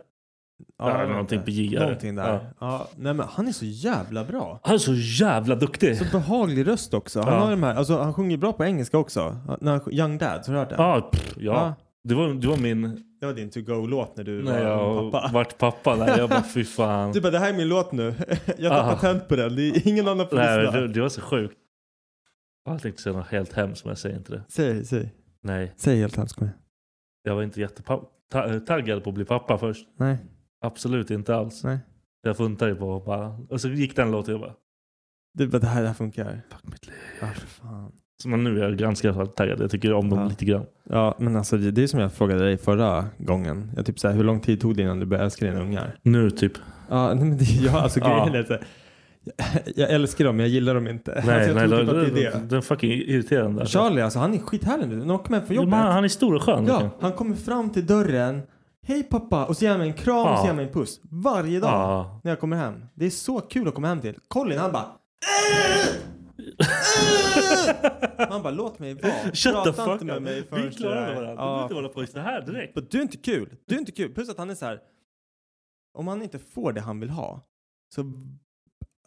Ja, 0.79 1.01
jag 1.01 1.11
någonting 1.11 1.43
på 1.43 1.51
J, 1.51 1.75
ja. 1.75 1.81
Någonting 1.81 2.15
där. 2.15 2.33
Ja. 2.33 2.41
Ja. 2.61 2.89
nej 2.97 3.15
men 3.15 3.27
han 3.31 3.49
är 3.49 3.53
så 3.53 3.65
jävla 3.65 4.25
bra. 4.25 4.61
han 4.63 4.75
är 4.75 4.79
så 4.79 4.95
jävla 4.95 5.55
duktig. 5.55 5.97
Så 5.97 6.05
behaglig 6.13 6.67
röst 6.67 6.95
också. 6.95 7.21
Han, 7.21 7.33
Ja. 7.35 7.41
har 7.41 7.51
de 7.51 7.63
här, 7.63 7.75
alltså, 7.75 7.99
han 8.03 8.15
sjunger 8.15 8.37
bra 8.37 8.53
på 8.53 8.65
engelska 8.65 8.99
också. 8.99 9.37
När 9.61 9.71
han, 9.73 9.93
Young 9.93 10.19
Dad, 10.19 10.43
har 10.47 10.53
du 10.53 10.59
hört 10.59 10.69
det? 10.69 10.75
Ja, 10.79 11.09
pff, 11.13 11.35
ja. 11.37 11.43
Ja. 11.53 11.75
Det, 12.05 12.15
var, 12.15 12.29
det 12.35 12.47
var 12.49 12.57
min... 12.57 13.05
Det 13.21 13.27
var 13.27 13.33
din 13.35 13.51
to-go-låt 13.51 14.17
när 14.17 14.25
du 14.25 14.43
När 14.43 14.65
var 14.65 14.71
jag 14.71 15.13
pappa. 15.13 15.31
vart 15.33 15.59
pappa. 15.59 15.97
Där. 15.97 16.19
Jag 16.19 16.29
bara 16.31 16.43
fy 16.43 16.65
fan. 16.77 17.13
Du 17.13 17.21
bara, 17.21 17.31
det 17.31 17.39
här 17.39 17.49
är 17.53 17.57
min 17.57 17.69
låt 17.69 17.93
nu. 17.93 18.15
Jag 18.59 18.73
tar 18.73 18.79
Ah. 18.85 18.95
patent 18.95 19.29
på 19.29 19.37
den. 19.37 19.57
Det 19.57 19.63
är 19.63 19.89
ingen 19.89 20.09
annan 20.09 20.29
får 20.29 20.37
Nej, 20.37 20.63
lyssna. 20.63 20.81
det, 20.81 20.89
det 20.89 21.01
var 21.01 21.09
så 21.09 21.21
sjukt. 21.21 21.55
Jag 22.65 22.83
tänkte 22.83 23.03
säga 23.03 23.17
något 23.17 23.27
helt 23.27 23.53
hemskt 23.53 23.85
men 23.85 23.91
jag 23.91 23.99
säger 23.99 24.17
inte 24.17 24.33
det. 24.33 24.43
Säg, 24.49 24.85
säg. 24.85 25.15
Nej, 25.43 25.73
Säg 25.77 26.01
helt 26.01 26.17
hemskt. 26.17 26.35
kom 26.35 26.47
igen. 26.47 26.59
Jag 27.23 27.35
var 27.35 27.43
inte 27.43 27.61
jättetaggad 27.61 29.05
på 29.05 29.11
att 29.11 29.15
bli 29.15 29.25
pappa 29.25 29.59
först. 29.59 29.87
Nej, 29.97 30.19
Absolut 30.61 31.11
inte 31.11 31.37
alls. 31.37 31.65
nej. 31.65 31.79
Jag 32.23 32.37
funtade 32.37 32.75
på 32.75 32.89
och 32.89 33.05
bara... 33.05 33.37
Och 33.51 33.61
så 33.61 33.69
gick 33.69 33.97
den 33.97 34.11
låten 34.11 34.35
och 34.35 34.41
jag 34.41 34.49
bara... 34.49 34.57
Du 35.35 35.47
bara, 35.49 35.59
det 35.59 35.67
här, 35.67 35.83
det 35.83 35.87
här 35.89 35.95
funkar. 35.95 36.41
Fuck 36.51 36.65
mitt 36.65 36.87
liv. 36.87 36.95
För 37.21 37.47
fan. 37.47 37.93
Så 38.23 38.29
men 38.29 38.45
nu 38.45 38.61
är 38.61 38.69
jag 38.69 38.79
ganska 38.79 39.27
taggad. 39.27 39.61
Jag 39.61 39.71
tycker 39.71 39.93
om 39.93 40.11
dem 40.11 40.19
Ja. 40.19 40.29
lite 40.29 40.45
grann. 40.45 40.67
Ja, 40.85 41.15
men 41.19 41.37
alltså 41.37 41.57
det, 41.57 41.71
det 41.71 41.83
är 41.83 41.87
som 41.87 42.01
jag 42.01 42.13
frågade 42.13 42.45
dig 42.45 42.57
förra 42.59 43.07
gången. 43.19 43.71
Jag 43.77 43.87
typ 43.87 43.99
så 43.99 44.09
här, 44.09 44.15
hur 44.15 44.25
lång 44.25 44.41
tid 44.41 44.61
tog 44.61 44.77
det 44.77 44.83
innan 44.83 45.01
du 45.01 45.07
började 45.07 45.25
älska 45.25 45.47
dina 45.47 45.61
ungar? 45.61 45.99
Nu 46.03 46.31
typ. 46.31 46.53
Ja, 46.89 47.15
nej, 47.15 47.25
men 47.25 47.39
det, 47.39 47.45
ja 47.45 47.81
alltså 47.81 48.01
grejen 48.09 48.35
är 48.35 48.43
så 48.43 48.53
här, 48.53 48.65
jag, 49.77 49.91
älskar 49.91 50.25
dem, 50.25 50.41
jag 50.41 50.49
gillar 50.49 50.75
dem 50.75 50.87
inte. 50.89 51.23
Nej, 51.27 51.37
alltså, 51.37 51.55
nej, 51.55 51.69
typ 51.69 51.71
det, 51.87 51.93
det 51.95 52.01
är 52.01 52.11
det, 52.11 52.31
det. 52.39 52.47
det 52.51 52.57
är 52.57 52.61
fucking 52.61 52.91
irriterande. 52.93 53.67
Charlie, 53.67 54.01
alltså 54.03 54.19
han 54.19 54.35
är 54.35 54.39
skithärlig 54.39 54.89
nu. 54.89 54.97
När 54.97 55.07
han 55.07 55.19
kommer 55.19 55.39
hem 55.39 55.47
från 55.47 55.57
Jo, 55.57 55.63
jobbet. 55.63 55.71
men 55.79 55.93
han 55.93 56.05
är 56.05 56.09
stor 56.09 56.35
och 56.35 56.43
skön. 56.43 56.67
Ja, 56.67 56.73
liksom. 56.81 56.91
han 57.01 57.13
kommer 57.13 57.37
fram 57.37 57.71
till 57.71 57.87
dörren. 57.87 58.43
Hej 58.87 59.03
pappa! 59.03 59.45
Och 59.47 59.57
så 59.57 59.65
ger 59.65 59.71
han 59.71 59.79
mig 59.81 59.89
en 59.89 59.95
kram 59.95 60.17
och 60.21 60.27
Ja. 60.29 60.37
så 60.37 60.43
ger 60.43 60.47
han 60.49 60.57
mig 60.57 60.67
en 60.67 60.73
puss. 60.73 61.01
Varje 61.03 61.61
dag 61.61 61.71
Ja. 61.71 62.21
när 62.25 62.31
jag 62.33 62.41
kommer 62.41 62.57
hem. 62.57 62.85
Det 62.95 63.07
är 63.07 63.11
så 63.11 63.41
kul 63.41 63.69
att 63.69 63.75
komma 63.75 63.89
hem 63.89 64.01
till. 64.01 64.15
Colin 64.29 64.59
han 64.59 64.73
bara 64.73 64.87
Man 68.31 68.43
bara 68.43 68.51
låt 68.51 68.79
mig 68.79 68.95
vara. 68.95 69.13
Shut 69.35 69.53
Prata 69.55 69.93
inte 69.93 70.05
med 70.05 70.17
up. 70.17 70.23
mig 70.23 70.41
Vi 70.41 70.47
förrän 70.47 70.71
klarar 70.71 71.07
du 71.07 71.13
är- 71.13 71.15
varandra. 71.21 71.31
Du 71.31 71.37
behöver 71.37 71.63
inte 71.63 71.75
hålla 71.75 71.89
på 71.89 72.07
så 72.07 72.19
här 72.19 72.41
direkt. 72.47 72.75
Men 72.75 72.87
du 72.91 72.99
är 72.99 73.03
inte 73.03 73.17
kul. 73.17 73.57
Du 73.67 73.75
är 73.75 73.79
inte 73.79 73.93
kul. 73.93 74.15
Plus 74.15 74.29
att 74.29 74.39
han 74.39 74.51
är 74.51 74.55
så 74.55 74.65
här. 74.67 74.81
Om 75.99 76.09
han 76.09 76.23
inte 76.23 76.39
får 76.39 76.73
det 76.73 76.81
han 76.81 77.01
vill 77.01 77.11
ha 77.11 77.47
så 77.95 78.13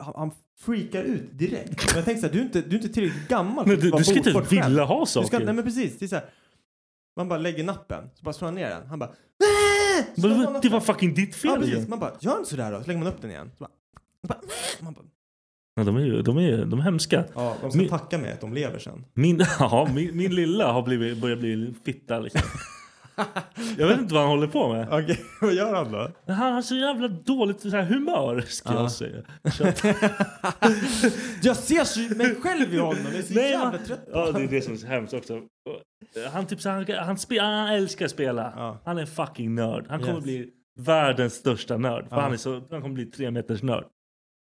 han, 0.01 0.13
han 0.17 0.31
freakar 0.59 1.03
ut 1.03 1.23
direkt. 1.37 1.85
Men 1.87 1.95
jag 1.95 2.05
tänker 2.05 2.21
så 2.21 2.27
här, 2.27 2.33
du 2.33 2.39
är 2.39 2.43
inte, 2.43 2.61
du 2.61 2.69
är 2.69 2.81
inte 2.81 2.89
tillräckligt 2.93 3.27
gammal 3.27 3.67
Men 3.67 3.75
för 3.77 3.83
du, 3.83 3.91
du 3.91 4.03
ska 4.03 4.15
inte 4.17 4.33
själv. 4.33 4.49
vilja 4.49 4.83
ha 4.83 4.99
Du 4.99 5.05
ska, 5.05 5.21
saker. 5.21 5.45
nej 5.45 5.53
men 5.53 5.63
precis, 5.63 5.99
det 5.99 6.05
är 6.05 6.07
så 6.07 6.15
här. 6.15 6.25
Man 7.17 7.29
bara 7.29 7.39
lägger 7.39 7.63
nappen, 7.63 8.09
så 8.15 8.23
bara 8.23 8.33
slår 8.33 8.45
han 8.47 8.55
ner 8.55 8.69
den. 8.69 8.87
Han 8.87 8.99
bara 8.99 9.09
Men 10.15 10.21
Slår 10.21 10.29
han 10.53 10.61
det 10.61 10.69
var 10.69 10.79
fucking 10.79 11.13
ditt 11.13 11.35
fel 11.35 11.51
Ja 11.51 11.57
precis, 11.59 11.87
man 11.87 11.99
bara 11.99 12.11
gör 12.19 12.37
inte 12.37 12.49
sådär 12.49 12.71
då. 12.71 12.81
Så 12.81 12.87
lägger 12.87 12.99
man 12.99 13.07
upp 13.13 13.21
den 13.21 13.31
igen. 13.31 13.51
Så 13.57 13.63
bara, 13.63 13.69
så 14.21 14.27
bara, 14.27 14.39
man 14.81 14.93
bara, 14.93 15.05
Ja, 15.75 15.83
de 15.83 15.95
är 15.95 16.01
ju 16.01 16.21
de 16.21 16.37
är, 16.37 16.65
de 16.65 16.79
är 16.79 16.83
hemska. 16.83 17.23
ja, 17.35 17.57
de 17.61 17.71
ska 17.71 17.77
Min- 17.79 17.89
tacka 17.89 18.17
mig 18.17 18.31
att 18.31 18.41
de 18.41 18.53
lever 18.53 18.79
sen. 18.79 19.05
Min, 19.13 19.39
ja, 19.59 19.89
min, 19.95 20.17
min 20.17 20.35
lilla 20.35 20.71
har 20.71 20.81
blivit, 20.81 21.17
börjat 21.17 21.39
bli 21.39 21.73
fitta 21.85 22.19
liksom. 22.19 22.41
Jag 23.77 23.87
vet 23.87 23.99
inte 23.99 24.13
vad 24.13 24.23
han 24.23 24.31
håller 24.31 24.47
på 24.47 24.73
med. 24.73 24.87
Okej, 24.91 25.19
vad 25.41 25.53
gör 25.53 25.75
han 25.75 25.91
då? 25.91 26.11
Han 26.33 26.53
har 26.53 26.61
så 26.61 26.75
jävla 26.75 27.07
dåligt 27.07 27.61
så 27.61 27.69
här 27.69 27.83
humör 27.83 28.41
ska 28.41 28.73
Ja. 28.73 28.81
jag 28.81 28.91
säga. 28.91 29.21
Jag 31.43 31.55
ser 31.57 31.83
så- 31.83 32.15
mig 32.17 32.35
själv 32.35 32.73
i 32.73 32.77
honom, 32.77 32.97
jag 33.05 33.15
är 33.15 33.21
så 33.21 33.33
Nej, 33.33 33.51
jävla 33.51 33.77
trött 33.77 34.07
Ja, 34.13 34.31
det 34.31 34.43
är 34.43 34.47
det 34.47 34.61
som 34.61 34.73
är 34.73 34.77
så 34.77 34.87
hemskt 34.87 35.13
också. 35.13 35.41
Han, 36.33 36.45
typ, 36.45 36.61
så 36.61 36.69
han, 36.69 36.85
han, 36.99 37.17
spe, 37.17 37.39
han 37.41 37.67
älskar 37.67 38.05
att 38.05 38.11
spela. 38.11 38.53
Ja. 38.55 38.77
Han 38.85 38.97
är 38.97 39.01
en 39.01 39.07
fucking 39.07 39.55
nörd. 39.55 39.85
Han 39.89 39.99
kommer 39.99 40.13
Yes. 40.13 40.23
bli 40.23 40.49
världens 40.79 41.33
största 41.33 41.77
nörd. 41.77 42.05
Ja. 42.09 42.19
han, 42.21 42.33
är 42.33 42.37
så, 42.37 42.51
han 42.71 42.81
kommer 42.81 42.95
bli 42.95 43.05
tre 43.05 43.31
meters 43.31 43.63
nörd. 43.63 43.85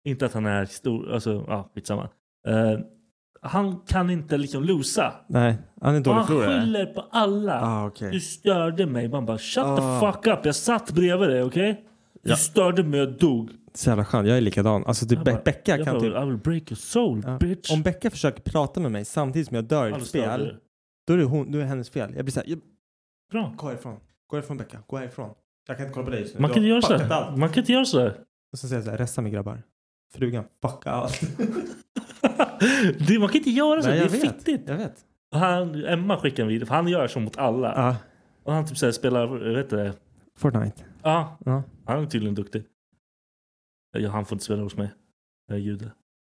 Inte 0.08 0.26
att 0.26 0.32
han 0.34 0.46
är 0.46 0.64
stor, 0.64 1.12
alltså 1.12 1.44
ja, 1.48 1.70
skitsamma. 1.74 2.08
Uh, 2.48 2.78
han 3.46 3.80
kan 3.86 4.10
inte 4.10 4.36
liksom 4.36 4.64
losa. 4.64 5.12
Nej, 5.26 5.58
han 5.80 5.92
är 5.92 5.96
en 5.96 6.02
dålig 6.02 6.16
Han 6.16 6.26
förlorare. 6.26 6.60
skyller 6.60 6.86
på 6.86 7.04
alla. 7.10 7.60
Ah, 7.60 7.86
okej. 7.86 8.10
Du 8.12 8.20
störde 8.20 8.86
mig. 8.86 9.08
Man 9.08 9.26
bara 9.26 9.38
shut 9.38 9.64
Ah. 9.64 9.76
the 9.76 10.06
fuck 10.12 10.26
up. 10.26 10.46
Jag 10.46 10.54
satt 10.54 10.90
bredvid 10.92 11.28
dig, 11.28 11.42
okej? 11.42 11.84
Du 12.22 12.30
Ja. 12.30 12.36
störde 12.36 12.82
mig 12.84 13.00
och 13.02 13.12
dog. 13.18 13.50
Så 13.74 13.88
jävla 13.90 14.04
skönt, 14.04 14.28
jag 14.28 14.36
är 14.36 14.40
likadan. 14.40 14.84
Alltså 14.86 15.06
typ 15.06 15.24
Be- 15.24 15.40
Becka 15.44 15.84
kan 15.84 16.00
typ... 16.00 16.14
I 16.16 16.24
will 16.24 16.36
break 16.36 16.62
your 16.62 16.74
soul, 16.76 17.22
Ja. 17.26 17.38
bitch. 17.38 17.70
Om 17.70 17.82
Becka 17.82 18.10
försöker 18.10 18.42
prata 18.42 18.80
med 18.80 18.92
mig 18.92 19.04
samtidigt 19.04 19.48
som 19.48 19.54
jag 19.54 19.64
dör 19.64 19.88
i 19.88 19.92
ett 19.92 20.06
spel, 20.06 20.56
då 21.06 21.12
är 21.14 21.18
det, 21.18 21.24
hon, 21.24 21.52
då 21.52 21.58
är 21.58 21.62
det 21.62 21.68
hennes 21.68 21.90
fel. 21.90 22.12
Jag 22.16 22.24
blir 22.24 22.32
såhär, 22.32 22.48
jag- 22.50 22.58
Bra. 23.32 23.54
gå 23.56 23.66
härifrån. 23.68 23.96
Gå 24.26 24.36
härifrån 24.36 24.56
Becka, 24.56 24.78
gå 24.86 24.96
härifrån. 24.96 25.30
Jag 25.68 25.76
kan 25.76 25.86
inte 25.86 25.94
kolla 25.94 26.04
på 26.04 26.10
dig 26.10 26.20
just 26.20 26.34
nu. 26.34 26.40
Man 26.40 26.50
kan 26.50 26.56
inte 26.58 26.68
göra 26.68 26.82
så. 26.82 27.36
Man 27.36 27.48
kan 27.48 27.58
inte 27.58 27.72
göra 27.72 27.84
så. 27.84 28.06
Och 28.52 28.58
så 28.58 28.68
säger 28.68 28.74
jag 28.76 28.84
såhär, 28.84 28.98
resta 28.98 29.22
mig 29.22 29.32
grabbar. 29.32 29.62
Frugan, 30.14 30.44
fucka 30.62 30.90
allt. 30.90 31.20
det, 33.08 33.18
man 33.18 33.28
kan 33.28 33.36
inte 33.36 33.50
göra 33.50 33.82
så. 33.82 33.88
Nej, 33.88 33.98
det 33.98 34.04
är 34.04 34.08
vet. 34.08 34.20
fittigt. 34.20 34.68
Jag 34.68 34.76
vet. 34.76 35.04
Och 35.32 35.38
Han, 35.38 35.84
Emma 35.84 36.16
skickar 36.18 36.42
en 36.42 36.48
video, 36.48 36.66
för 36.66 36.74
han 36.74 36.88
gör 36.88 37.06
så 37.06 37.20
mot 37.20 37.36
alla. 37.38 37.72
Ja, 37.76 37.96
Och 38.42 38.52
han 38.52 38.66
typ 38.66 38.78
så 38.78 38.86
här 38.86 38.92
spelar, 38.92 39.26
vet 39.54 39.70
du, 39.70 39.92
Fortnite. 40.38 40.84
ja, 41.02 41.38
Ja. 41.44 41.62
han 41.86 42.02
är 42.02 42.06
tydligen 42.06 42.34
duktig. 42.34 42.64
Ja, 43.98 44.10
han 44.10 44.24
får 44.24 44.36
inte 44.36 44.44
spela 44.44 44.62
hos 44.62 44.76
mig. 44.76 44.88
Jag 45.48 45.56
är 45.56 45.60
jude. 45.60 45.90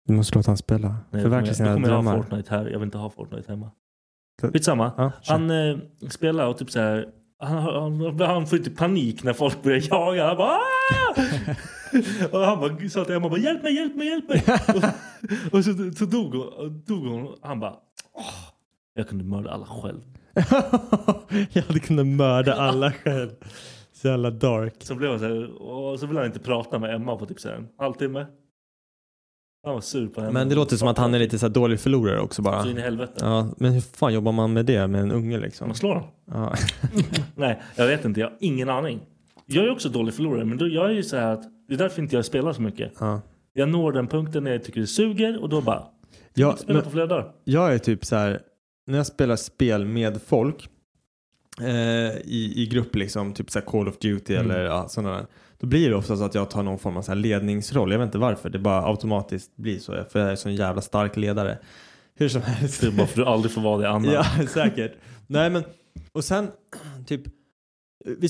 Du 0.07 0.13
måste 0.13 0.37
låta 0.37 0.51
han 0.51 0.57
spela. 0.57 0.95
Nej, 1.09 1.21
Förverkliga 1.21 1.29
kommer, 1.39 1.53
sina 1.53 1.69
då 1.69 1.75
kommer 1.75 1.87
jag 1.87 1.95
ha 1.95 2.01
drömmar. 2.03 2.23
Fortnite 2.23 2.55
här. 2.55 2.65
Jag 2.65 2.79
vill 2.79 2.85
inte 2.87 2.97
ha 2.97 3.09
Fortnite 3.09 3.51
hemma. 3.51 3.71
Skitsamma. 4.41 4.91
Ja. 4.97 5.11
Han 5.25 5.49
eh, 5.51 5.77
spelar 6.09 6.47
och 6.47 6.57
typ 6.57 6.71
så 6.71 6.79
här. 6.79 7.09
Han, 7.39 7.57
han, 7.63 8.19
han 8.19 8.47
får 8.47 8.57
inte 8.57 8.71
panik 8.71 9.23
när 9.23 9.33
folk 9.33 9.63
börjar 9.63 9.83
jaga. 9.89 10.27
Han 10.27 10.37
bara 10.37 10.49
"Ah!" 10.49 11.15
Och 12.31 12.39
han 12.39 12.59
bara, 12.59 12.89
sa 12.89 13.05
till 13.05 13.15
Emma 13.15 13.29
bara, 13.29 13.39
hjälp 13.39 13.63
mig, 13.63 13.75
hjälp 13.75 13.95
mig, 13.95 14.07
hjälp 14.07 14.29
mig. 14.29 14.43
och, 14.67 15.53
och 15.57 15.63
så, 15.65 15.91
så 15.95 16.05
dog, 16.05 16.35
hon, 16.35 16.83
dog 16.87 17.07
hon. 17.07 17.35
Han 17.41 17.59
bara, 17.59 17.73
"Åh, 18.13 18.23
jag 18.93 19.07
kunde 19.09 19.23
mörda 19.23 19.51
alla 19.51 19.65
själv. 19.65 20.01
jag 21.53 21.63
hade 21.63 21.79
kunnat 21.79 22.07
mörda 22.07 22.53
alla 22.53 22.91
själv. 22.91 23.29
Så 23.93 24.07
jävla 24.07 24.29
dark. 24.31 24.73
Så 24.79 24.95
blev 24.95 25.09
han 25.09 25.19
så 25.19 25.25
här, 25.25 25.61
och 25.61 25.99
så 25.99 26.05
ville 26.07 26.19
han 26.19 26.27
inte 26.27 26.39
prata 26.39 26.79
med 26.79 26.95
Emma 26.95 27.15
på 27.17 27.25
typ 27.25 27.39
så 27.39 27.49
här 27.49 27.55
en 27.55 27.67
halvtimme. 27.77 28.25
Han 29.67 29.73
var 29.75 29.81
sur 29.81 30.07
på 30.07 30.21
henne. 30.21 30.33
Men 30.33 30.49
det 30.49 30.55
låter 30.55 30.75
som 30.77 30.87
att 30.87 30.97
han 30.97 31.13
är 31.13 31.19
lite 31.19 31.39
så 31.39 31.45
här 31.45 31.53
dålig 31.53 31.79
förlorare 31.79 32.19
också 32.19 32.41
bara. 32.41 32.63
Så 32.63 32.69
in 32.69 32.77
i 32.77 32.81
helvete. 32.81 33.13
Ja, 33.19 33.47
men 33.57 33.71
hur 33.73 33.81
fan 33.81 34.13
jobbar 34.13 34.31
man 34.31 34.53
med 34.53 34.65
det 34.65 34.87
med 34.87 35.01
en 35.01 35.11
unge 35.11 35.39
liksom? 35.39 35.67
Man 35.67 35.75
slår 35.75 35.93
honom. 35.93 36.09
Ja. 36.31 36.55
Nej, 37.35 37.61
jag 37.75 37.87
vet 37.87 38.05
inte. 38.05 38.19
Jag 38.19 38.27
har 38.27 38.37
ingen 38.39 38.69
aning. 38.69 38.99
Jag 39.45 39.65
är 39.65 39.71
också 39.71 39.89
dålig 39.89 40.13
förlorare, 40.13 40.45
men 40.45 40.57
då, 40.57 40.67
jag 40.67 40.85
är 40.85 40.93
ju 40.93 41.03
så 41.03 41.17
här 41.17 41.33
att 41.33 41.43
det 41.67 41.73
är 41.73 41.77
därför 41.77 42.01
inte 42.01 42.15
jag 42.15 42.25
spelar 42.25 42.53
så 42.53 42.61
mycket. 42.61 42.93
ja. 42.99 43.21
Jag 43.53 43.69
når 43.69 43.91
den 43.91 44.07
punkten 44.07 44.43
när 44.43 44.51
jag 44.51 44.63
tycker 44.63 44.81
det 44.81 44.87
suger 44.87 45.41
och 45.41 45.49
då 45.49 45.61
bara, 45.61 45.83
Ja, 46.33 46.49
inte 46.51 46.61
spela 46.63 46.81
på 46.81 46.89
flera 46.89 47.05
dagar. 47.07 47.31
jag 47.43 47.73
är 47.73 47.77
typ 47.77 48.05
så 48.05 48.15
här, 48.15 48.39
när 48.87 48.97
jag 48.97 49.05
spelar 49.07 49.35
spel 49.35 49.85
med 49.85 50.21
folk 50.21 50.69
eh, 51.61 52.17
i, 52.25 52.53
i 52.55 52.67
grupp 52.71 52.95
liksom, 52.95 53.33
typ 53.33 53.51
så 53.51 53.59
här 53.59 53.65
Call 53.65 53.87
of 53.87 53.97
Duty 53.97 54.35
Mm. 54.35 54.51
eller 54.51 54.63
ja, 54.63 54.87
sådana 54.87 55.15
där. 55.15 55.25
Då 55.59 55.67
blir 55.67 55.89
det 55.89 55.95
ofta 55.95 56.17
så 56.17 56.23
att 56.23 56.35
jag 56.35 56.49
tar 56.49 56.63
någon 56.63 56.79
form 56.79 56.97
av 56.97 57.01
så 57.01 57.13
ledningsroll. 57.13 57.91
Jag 57.91 57.99
vet 57.99 58.05
inte 58.05 58.17
varför, 58.17 58.49
det 58.49 58.59
bara 58.59 58.85
automatiskt 58.85 59.55
blir 59.55 59.79
så. 59.79 60.05
För 60.09 60.19
jag 60.19 60.31
är 60.31 60.35
så 60.35 60.49
en 60.49 60.55
jävla 60.55 60.81
stark 60.81 61.17
ledare. 61.17 61.57
Hur 62.15 62.29
som 62.29 62.41
helst. 62.41 62.81
Det 62.81 62.87
är 62.87 62.91
bara 62.91 63.07
för 63.07 63.21
att 63.21 63.25
du 63.25 63.31
aldrig 63.31 63.51
får 63.51 63.61
vara 63.61 63.81
det 63.81 63.89
annan. 63.89 64.11
Ja, 64.13 64.25
säkert. 64.53 64.93
Nej, 65.27 65.49
men 65.49 65.63
och 66.11 66.23
sen 66.23 66.47
typ. 67.07 67.21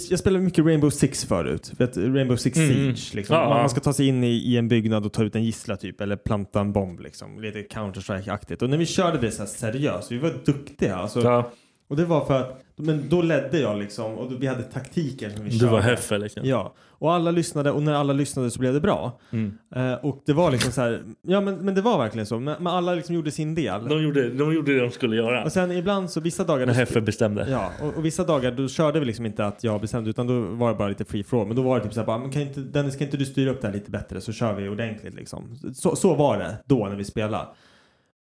Jag 0.09 0.19
spelade 0.19 0.43
mycket 0.45 0.65
Rainbow 0.65 0.89
Six 0.89 1.25
förut. 1.25 1.71
Vet, 1.77 1.97
Rainbow 1.97 2.35
Six 2.35 2.57
Mm. 2.57 2.69
Siege. 2.95 3.15
Liksom. 3.15 3.35
Ja, 3.35 3.49
man, 3.49 3.69
ska 3.69 3.79
ta 3.79 3.93
sig 3.93 4.07
in 4.07 4.23
i, 4.23 4.27
i 4.27 4.57
en 4.57 4.67
byggnad 4.67 5.05
och 5.05 5.13
ta 5.13 5.23
ut 5.23 5.35
en 5.35 5.43
gissla 5.43 5.77
typ. 5.77 6.01
Eller 6.01 6.15
planta 6.15 6.59
en 6.59 6.73
bomb 6.73 6.99
liksom. 6.99 7.41
Lite 7.41 7.61
Counter-Strike-aktigt. 7.63 8.63
Och 8.63 8.69
när 8.69 8.77
vi 8.77 8.85
körde 8.85 9.17
det 9.17 9.31
så 9.31 9.45
seriöst. 9.45 10.11
Vi 10.11 10.17
var 10.17 10.33
duktiga. 10.45 10.95
Alltså, 10.95 11.21
Ja, 11.21 11.51
Och 11.87 11.95
det 11.95 12.05
var 12.05 12.25
för 12.25 12.41
att. 12.41 12.63
Men 12.75 13.09
då 13.09 13.21
ledde 13.21 13.59
jag 13.59 13.77
liksom. 13.77 14.13
Och 14.13 14.41
vi 14.41 14.47
hade 14.47 14.63
taktiker 14.63 15.29
som 15.29 15.45
vi 15.45 15.57
du 15.57 15.65
var 15.65 15.79
heffe 15.79 16.17
liksom. 16.17 16.45
Ja, 16.45 16.73
och 16.99 17.13
alla 17.13 17.31
lyssnade 17.31 17.71
och 17.71 17.83
när 17.83 17.93
alla 17.93 18.13
lyssnade 18.13 18.51
så 18.51 18.59
blev 18.59 18.73
det 18.73 18.79
bra. 18.79 19.19
Mm. 19.31 19.57
Eh, 19.75 19.93
och 19.93 20.23
det 20.25 20.33
var 20.33 20.51
liksom 20.51 20.71
så 20.71 20.81
här, 20.81 21.03
ja 21.21 21.41
men, 21.41 21.55
men 21.55 21.75
det 21.75 21.81
var 21.81 21.97
verkligen 21.97 22.25
så. 22.25 22.39
Men, 22.39 22.63
men 22.63 22.73
alla 22.73 22.93
liksom 22.93 23.15
gjorde 23.15 23.31
sin 23.31 23.55
del. 23.55 23.87
De, 23.87 24.03
gjorde, 24.03 24.29
de 24.29 24.53
gjorde 24.53 24.73
det 24.73 24.81
de 24.81 24.89
skulle 24.89 25.15
göra. 25.15 25.43
Och 25.43 25.51
sen 25.51 25.71
ibland 25.71 26.09
så 26.11 26.19
vissa 26.19 26.43
dagar... 26.43 26.65
När 26.65 26.73
Heffe 26.73 27.01
bestämde. 27.01 27.47
Ja, 27.49 27.71
och, 27.81 27.97
och 27.97 28.05
vissa 28.05 28.23
dagar 28.23 28.51
då 28.51 28.67
körde 28.67 28.99
vi 28.99 29.05
liksom 29.05 29.25
inte 29.25 29.45
att 29.45 29.63
jag 29.63 29.81
bestämde 29.81 30.09
utan 30.09 30.27
då 30.27 30.41
var 30.41 30.69
det 30.69 30.77
bara 30.77 30.87
lite 30.87 31.05
free 31.05 31.23
all. 31.31 31.47
Men 31.47 31.55
då 31.55 31.61
var 31.61 31.77
det 31.77 31.83
typ 31.83 31.93
såhär 31.93 32.07
bara, 32.07 32.17
men 32.17 32.31
kan 32.31 32.41
inte, 32.41 32.59
Dennis 32.59 32.95
kan 32.95 33.05
inte 33.05 33.17
du 33.17 33.25
styra 33.25 33.51
upp 33.51 33.61
det 33.61 33.67
här 33.67 33.73
lite 33.73 33.91
bättre 33.91 34.21
så 34.21 34.33
kör 34.33 34.53
vi 34.53 34.69
ordentligt 34.69 35.13
liksom. 35.13 35.55
Så, 35.73 35.95
så 35.95 36.15
var 36.15 36.37
det 36.37 36.57
då 36.65 36.87
när 36.87 36.95
vi 36.95 37.03
spelade. 37.03 37.47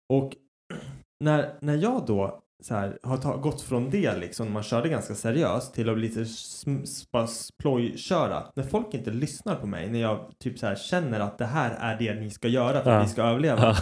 Och 0.09 0.31
när, 1.19 1.49
när 1.61 1.75
jag 1.75 2.03
då 2.07 2.41
så 2.61 2.73
här, 2.75 2.99
har 3.03 3.37
gått 3.37 3.61
från 3.61 3.89
det 3.89 4.17
liksom, 4.17 4.51
man 4.53 4.63
körde 4.63 4.89
ganska 4.89 5.15
seriöst 5.15 5.73
till 5.73 5.89
att 5.89 5.97
lite 5.97 6.19
sp- 6.23 7.51
plojköra. 7.57 8.43
När 8.55 8.63
folk 8.63 8.93
inte 8.93 9.11
lyssnar 9.11 9.55
på 9.55 9.67
mig, 9.67 9.89
när 9.89 9.99
jag 9.99 10.31
typ 10.39 10.59
så 10.59 10.65
här 10.67 10.75
känner 10.75 11.19
att 11.19 11.37
det 11.37 11.45
här 11.45 11.77
är 11.79 11.99
det 11.99 12.19
ni 12.19 12.29
ska 12.29 12.47
göra 12.47 12.71
för 12.83 12.89
att 12.91 12.95
Ja. 12.97 13.01
vi 13.03 13.07
ska 13.09 13.21
överleva. 13.23 13.61
Ja. 13.61 13.75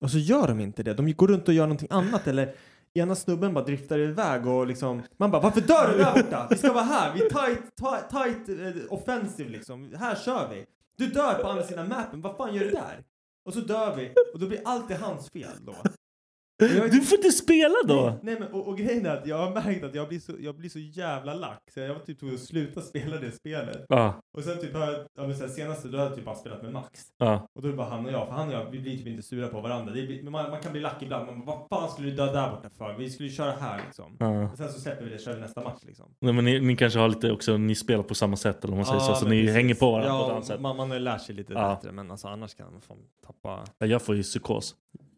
Och 0.00 0.10
så 0.10 0.18
gör 0.18 0.48
de 0.48 0.60
inte 0.60 0.82
det. 0.82 0.94
De 0.94 1.12
går 1.12 1.28
runt 1.28 1.48
och 1.48 1.54
gör 1.54 1.64
någonting 1.66 1.88
annat 1.90 2.26
eller 2.26 2.54
ena 2.94 3.14
snubben 3.14 3.54
bara 3.54 3.64
driftar 3.64 3.98
iväg 3.98 4.46
och 4.46 4.66
liksom 4.66 5.02
man 5.16 5.30
bara 5.30 5.42
varför 5.42 5.60
dör 5.60 5.92
du 5.92 5.98
där 5.98 6.22
borta? 6.22 6.46
Vi 6.50 6.56
ska 6.56 6.72
vara 6.72 6.84
här. 6.84 7.12
Vi 7.14 7.24
är 7.26 7.30
tight, 7.30 7.76
tight, 7.76 8.10
tight 8.10 8.60
eh, 8.76 8.82
offensive 8.92 9.50
liksom. 9.50 9.92
Här 9.98 10.14
kör 10.14 10.48
vi. 10.50 10.64
Du 10.98 11.06
dör 11.06 11.34
på 11.42 11.48
andra 11.48 11.62
sidan 11.62 11.88
mappen. 11.88 12.20
Vad 12.20 12.36
fan 12.36 12.54
gör 12.54 12.64
du 12.64 12.70
där? 12.70 13.02
Och 13.46 13.52
så 13.54 13.60
dör 13.60 13.96
vi 13.96 14.12
och 14.34 14.40
då 14.40 14.46
blir 14.46 14.60
allt 14.64 14.92
hans 15.00 15.30
fel 15.30 15.48
då. 15.66 15.74
Och 16.62 16.68
jag- 16.68 16.90
Du 16.90 17.00
får 17.00 17.18
inte 17.18 17.30
spela 17.30 17.74
då! 17.88 18.18
Nej, 18.22 18.36
men 18.40 18.52
och, 18.52 18.68
och 18.68 18.78
grejen 18.78 19.06
är 19.06 19.16
att 19.16 19.26
jag 19.26 19.38
har 19.38 19.54
märkt 19.54 19.84
att 19.84 19.94
jag 19.94 20.08
blir 20.08 20.20
så, 20.20 20.32
jag 20.40 20.56
blir 20.56 20.68
så 20.70 20.78
jävla 20.78 21.34
lack 21.34 21.62
så 21.74 21.80
jag 21.80 21.94
var 21.94 22.00
typ 22.00 22.18
tvungen 22.18 22.34
att 22.36 22.42
sluta 22.42 22.80
spela 22.80 23.16
det 23.16 23.32
spelet. 23.32 23.84
Ja, 23.88 24.20
Och 24.36 24.42
sen 24.44 24.58
typ 24.60 24.74
har 24.74 24.80
jag, 24.92 24.94
ja, 25.16 25.26
men 25.26 25.36
sen 25.36 25.50
senaste 25.50 25.88
då 25.88 25.98
har 25.98 26.04
jag 26.04 26.14
typ 26.16 26.24
bara 26.24 26.34
spelat 26.34 26.62
med 26.62 26.72
Max. 26.72 27.00
ja. 27.18 27.48
Och 27.54 27.62
då 27.62 27.68
är 27.68 27.72
det 27.72 27.76
bara 27.76 27.88
han 27.88 28.06
och 28.06 28.12
jag, 28.12 28.26
för 28.26 28.34
han 28.34 28.48
och 28.48 28.54
jag, 28.54 28.70
vi 28.70 28.78
blir 28.78 28.96
typ 28.96 29.06
inte 29.06 29.22
sura 29.22 29.48
på 29.48 29.60
varandra. 29.60 29.92
Det 29.94 30.22
men 30.22 30.32
man, 30.32 30.50
man 30.50 30.60
kan 30.60 30.72
bli 30.72 30.80
lack 30.80 31.02
ibland. 31.02 31.26
Bara, 31.26 31.56
vad 31.56 31.68
fan 31.68 31.90
skulle 31.90 32.10
du 32.10 32.16
dö 32.16 32.32
där 32.32 32.50
borta 32.50 32.70
för? 32.78 32.94
Vi 32.98 33.10
skulle 33.10 33.28
ju 33.28 33.34
köra 33.34 33.52
här 33.52 33.80
liksom. 33.86 34.16
ja. 34.18 34.50
Och 34.50 34.56
sen 34.58 34.72
så 34.72 34.80
släpper 34.80 35.04
vi 35.04 35.10
det, 35.10 35.18
kör 35.18 35.34
vi 35.34 35.40
nästa 35.40 35.62
match 35.64 35.80
liksom. 35.82 36.14
Nej, 36.20 36.32
men 36.32 36.44
ni, 36.44 36.60
ni 36.60 36.76
kanske 36.76 36.98
har 36.98 37.08
lite 37.08 37.32
också, 37.32 37.56
ni 37.56 37.74
spelar 37.74 38.02
på 38.02 38.14
samma 38.14 38.36
sätt 38.36 38.64
eller 38.64 38.76
vad 38.76 38.86
man 38.86 38.86
säger 38.86 39.00
så, 39.00 39.14
så 39.14 39.24
men 39.24 39.30
ni 39.36 39.40
precis. 39.42 39.54
hänger 39.56 39.74
på 39.74 39.90
varandra 39.92 40.10
på 40.10 40.16
ett 40.22 40.28
Ja, 40.28 40.32
annat 40.34 40.46
sätt. 40.46 40.60
man, 40.60 40.76
man 40.76 40.90
har 40.90 40.98
lärt 40.98 41.20
sig 41.22 41.34
lite 41.34 41.52
Ja. 41.52 41.74
bättre 41.74 41.92
men 41.92 42.10
alltså 42.10 42.28
annars 42.28 42.54
kan 42.54 42.72
man 42.72 42.80
fan 42.80 42.98
tappa... 43.26 43.64
Ja, 43.78 43.86
Jag 43.86 44.02
får 44.02 44.16
ju 44.16 44.22
psykos. 44.22 44.74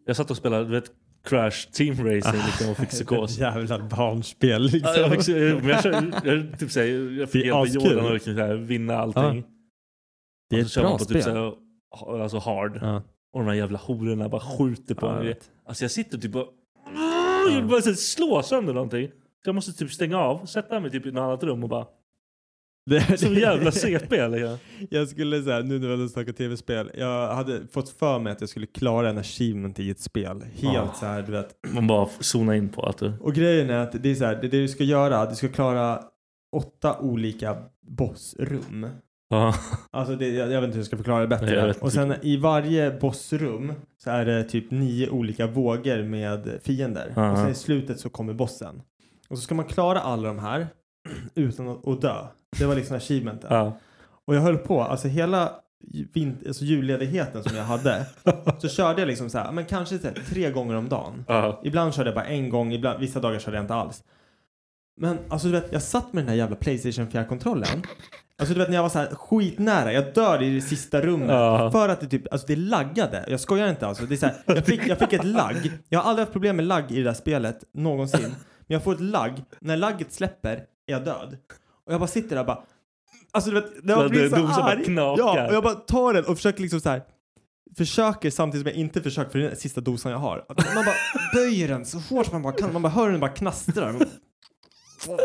Jag 0.06 0.16
satt 0.16 0.30
och 0.30 0.36
spelade, 0.36 0.64
du 0.64 0.70
vet, 0.70 0.90
Crash 1.26 1.70
Team 1.72 1.90
Racing 1.90 2.42
liksom, 2.46 2.70
och 2.70 2.76
fick 2.76 2.88
psykos. 2.88 3.38
Jävla 3.38 3.78
barnspel 3.78 4.62
liksom. 4.62 4.92
Ja, 4.96 5.00
jag, 5.28 5.60
men 5.60 5.68
jag, 5.68 5.82
kör, 5.82 6.20
jag, 6.24 6.58
typ 6.58 6.70
såhär, 6.70 7.18
jag 7.18 7.30
fick 7.30 7.44
hjälpa. 7.44 7.66
Jordan 7.66 8.06
att 8.06 8.12
liksom, 8.12 8.34
såhär, 8.34 8.54
vinna 8.54 8.96
allting. 8.96 9.36
Ja. 9.36 9.42
Det 10.50 10.56
är 10.56 10.60
ett 10.60 10.74
bra 10.74 10.98
på 10.98 11.04
spel. 11.04 11.16
Typ, 11.16 11.24
såhär, 11.24 11.52
ha- 11.90 12.22
alltså 12.22 12.38
hard. 12.38 12.78
ja. 12.82 13.02
Och 13.32 13.40
de 13.40 13.48
här 13.48 13.54
jävla 13.54 13.78
hororna 13.78 14.28
bara 14.28 14.40
skjuter 14.40 14.94
på 14.94 15.06
Ja, 15.06 15.14
jag 15.16 15.24
mig. 15.24 15.38
Alltså 15.66 15.84
jag 15.84 15.90
sitter 15.90 16.18
typ 16.18 16.36
och... 16.36 16.48
Jag 17.48 17.54
vill 17.54 17.64
bara 17.64 17.82
slå 17.82 18.42
sönder 18.42 18.74
någonting. 18.74 19.08
Så 19.08 19.48
jag 19.48 19.54
måste 19.54 19.72
typ 19.72 19.90
stänga 19.92 20.18
av, 20.18 20.46
sätta 20.46 20.80
mig 20.80 20.90
typ 20.90 21.06
i 21.06 21.08
ett 21.08 21.16
annat 21.16 21.42
rum 21.42 21.62
och 21.62 21.68
bara... 21.68 21.86
Det, 22.86 23.00
Så 23.20 23.32
jävla 23.32 23.70
CP 23.72 24.16
eller? 24.16 24.58
Jag 24.90 25.08
skulle 25.08 25.42
säga, 25.42 25.60
nu 25.60 25.78
när 25.78 25.86
vi 25.88 25.96
hade 25.96 26.08
snackat 26.08 26.36
tv-spel, 26.36 26.90
jag 26.98 27.34
hade 27.34 27.60
fått 27.72 27.88
för 27.88 28.18
mig 28.18 28.32
att 28.32 28.40
jag 28.40 28.50
skulle 28.50 28.66
klara 28.66 29.10
en 29.10 29.18
achievement 29.18 29.78
i 29.80 29.90
ett 29.90 30.00
spel. 30.00 30.44
Helt 30.54 30.76
Ah. 30.90 30.94
så 31.00 31.06
här, 31.06 31.22
du 31.22 31.32
vet. 31.32 31.48
Man 31.74 31.86
bara 31.86 32.08
zona 32.20 32.56
in 32.56 32.68
på 32.68 32.82
att 32.82 32.98
du... 32.98 33.12
Och 33.20 33.34
grejen 33.34 33.70
är 33.70 33.78
att 33.78 34.02
det 34.02 34.10
är 34.10 34.14
så 34.14 34.24
här, 34.24 34.34
det, 34.34 34.48
det 34.48 34.60
du 34.60 34.68
ska 34.68 34.84
göra, 34.84 35.26
du 35.26 35.34
ska 35.36 35.48
klara 35.48 36.00
åtta 36.56 36.98
olika 36.98 37.56
bossrum. 37.88 38.86
Ja. 39.28 39.54
Alltså 39.90 40.16
det, 40.16 40.28
jag, 40.28 40.52
jag 40.52 40.60
vet 40.60 40.68
inte 40.68 40.74
hur 40.74 40.80
jag 40.80 40.86
ska 40.86 40.96
förklara 40.96 41.20
det 41.20 41.26
bättre. 41.26 41.74
Och 41.80 41.92
sen 41.92 42.14
i 42.22 42.36
varje 42.36 42.90
bossrum 42.90 43.72
så 44.04 44.10
är 44.10 44.24
det 44.24 44.44
typ 44.44 44.70
nio 44.70 45.08
olika 45.10 45.46
vågor 45.46 46.02
med 46.02 46.58
fiender. 46.62 47.12
Ja. 47.16 47.32
Och 47.32 47.38
sen 47.38 47.50
i 47.50 47.54
slutet 47.54 48.00
så 48.00 48.08
kommer 48.08 48.34
bossen. 48.34 48.82
Och 49.28 49.38
så 49.38 49.42
ska 49.44 49.54
man 49.54 49.64
klara 49.64 50.00
alla 50.00 50.28
de 50.28 50.38
här 50.38 50.66
utan 51.34 51.68
att, 51.68 52.00
dö. 52.00 52.26
Det 52.58 52.66
var 52.66 52.74
liksom 52.74 52.96
achievementen. 52.96 53.54
Ja. 53.54 53.78
Och 54.26 54.34
jag 54.34 54.40
höll 54.40 54.56
på, 54.58 54.82
alltså 54.82 55.08
hela 55.08 55.52
ju- 55.88 56.08
vin- 56.12 56.44
alltså 56.46 56.64
julledigheten 56.64 57.42
som 57.42 57.56
jag 57.56 57.64
hade 57.64 58.06
så 58.58 58.68
körde 58.68 59.00
jag 59.00 59.06
liksom 59.08 59.30
så 59.30 59.38
här, 59.38 59.52
men 59.52 59.64
kanske 59.64 59.98
så 59.98 60.06
här, 60.06 60.14
tre 60.28 60.50
gånger 60.50 60.74
om 60.74 60.88
dagen. 60.88 61.24
Ja. 61.28 61.60
Ibland 61.64 61.94
körde 61.94 62.08
jag 62.08 62.14
bara 62.14 62.24
en 62.26 62.48
gång, 62.50 62.72
ibland, 62.72 63.00
vissa 63.00 63.20
dagar 63.20 63.38
körde 63.38 63.56
jag 63.56 63.64
inte 63.64 63.74
alls. 63.74 64.04
Men 65.00 65.18
alltså 65.28 65.46
du 65.48 65.52
vet, 65.52 65.72
jag 65.72 65.82
satt 65.82 66.12
med 66.12 66.22
den 66.24 66.28
här 66.28 66.36
jävla 66.36 66.56
Playstation 66.56 67.08
4-kontrollen. 67.08 67.82
Alltså 68.38 68.54
du 68.54 68.60
vet 68.60 68.68
när 68.68 68.76
jag 68.76 68.82
var 68.82 68.88
så 68.90 68.98
här 68.98 69.06
skitnära, 69.14 69.92
jag 69.92 70.14
dör 70.14 70.42
i 70.42 70.54
det 70.54 70.60
sista 70.60 71.00
rummet. 71.00 71.28
Ja. 71.30 71.70
För 71.70 71.88
att 71.88 72.00
det 72.00 72.06
typ, 72.06 72.32
alltså 72.32 72.46
det 72.46 72.56
laggade. 72.56 73.24
Jag 73.28 73.40
skojar 73.40 73.68
inte 73.68 73.86
alltså. 73.86 74.06
Det 74.06 74.14
är 74.14 74.16
så 74.16 74.26
här, 74.26 74.34
jag, 74.46 74.66
fick, 74.66 74.86
jag 74.88 74.98
fick 74.98 75.12
ett 75.12 75.24
lagg. 75.24 75.72
Jag 75.88 75.98
har 76.00 76.10
aldrig 76.10 76.22
haft 76.22 76.32
problem 76.32 76.56
med 76.56 76.64
lagg 76.66 76.90
i 76.92 76.96
det 76.96 77.02
där 77.04 77.12
spelet, 77.14 77.64
någonsin. 77.74 78.20
Men 78.22 78.74
jag 78.74 78.82
får 78.84 78.92
ett 78.92 79.00
lagg, 79.00 79.32
när 79.60 79.76
lagget 79.76 80.12
släpper 80.12 80.62
är 80.86 80.92
jag 80.92 81.04
död. 81.04 81.36
Och 81.86 81.92
jag 81.92 82.00
bara 82.00 82.08
sitter 82.08 82.28
där 82.36 82.40
och 82.40 82.46
bara 82.46 82.62
Alltså 83.30 83.50
du 83.50 83.60
vet, 83.60 83.84
när 83.84 83.94
Ja, 83.94 84.02
jag 84.02 84.10
blir 84.10 84.28
så 84.28 84.36
arg. 84.62 84.84
Ja, 85.18 85.46
och 85.48 85.54
jag 85.54 85.62
bara 85.62 85.74
tar 85.74 86.14
den 86.14 86.24
och 86.24 86.36
försöker 86.36 86.60
liksom 86.62 86.80
så 86.80 86.88
här 86.88 87.02
försöker 87.76 88.30
samtidigt 88.30 88.66
som 88.66 88.68
jag 88.70 88.76
inte 88.80 89.02
försöker 89.02 89.30
för 89.30 89.38
det 89.38 89.44
är 89.44 89.48
den 89.48 89.56
sista 89.58 89.80
dosan 89.80 90.12
jag 90.12 90.18
har. 90.18 90.38
Att 90.48 90.74
man 90.74 90.84
bara 90.84 90.94
böjer 91.34 91.68
den 91.68 91.86
så 91.86 91.98
hårt 91.98 92.32
man 92.32 92.42
bara 92.42 92.52
kan. 92.52 92.72
Man 92.72 92.82
bara 92.82 92.88
hör 92.92 93.10
den 93.10 93.20
bara 93.20 93.30
knastra. 93.30 93.94
Så 94.98 95.16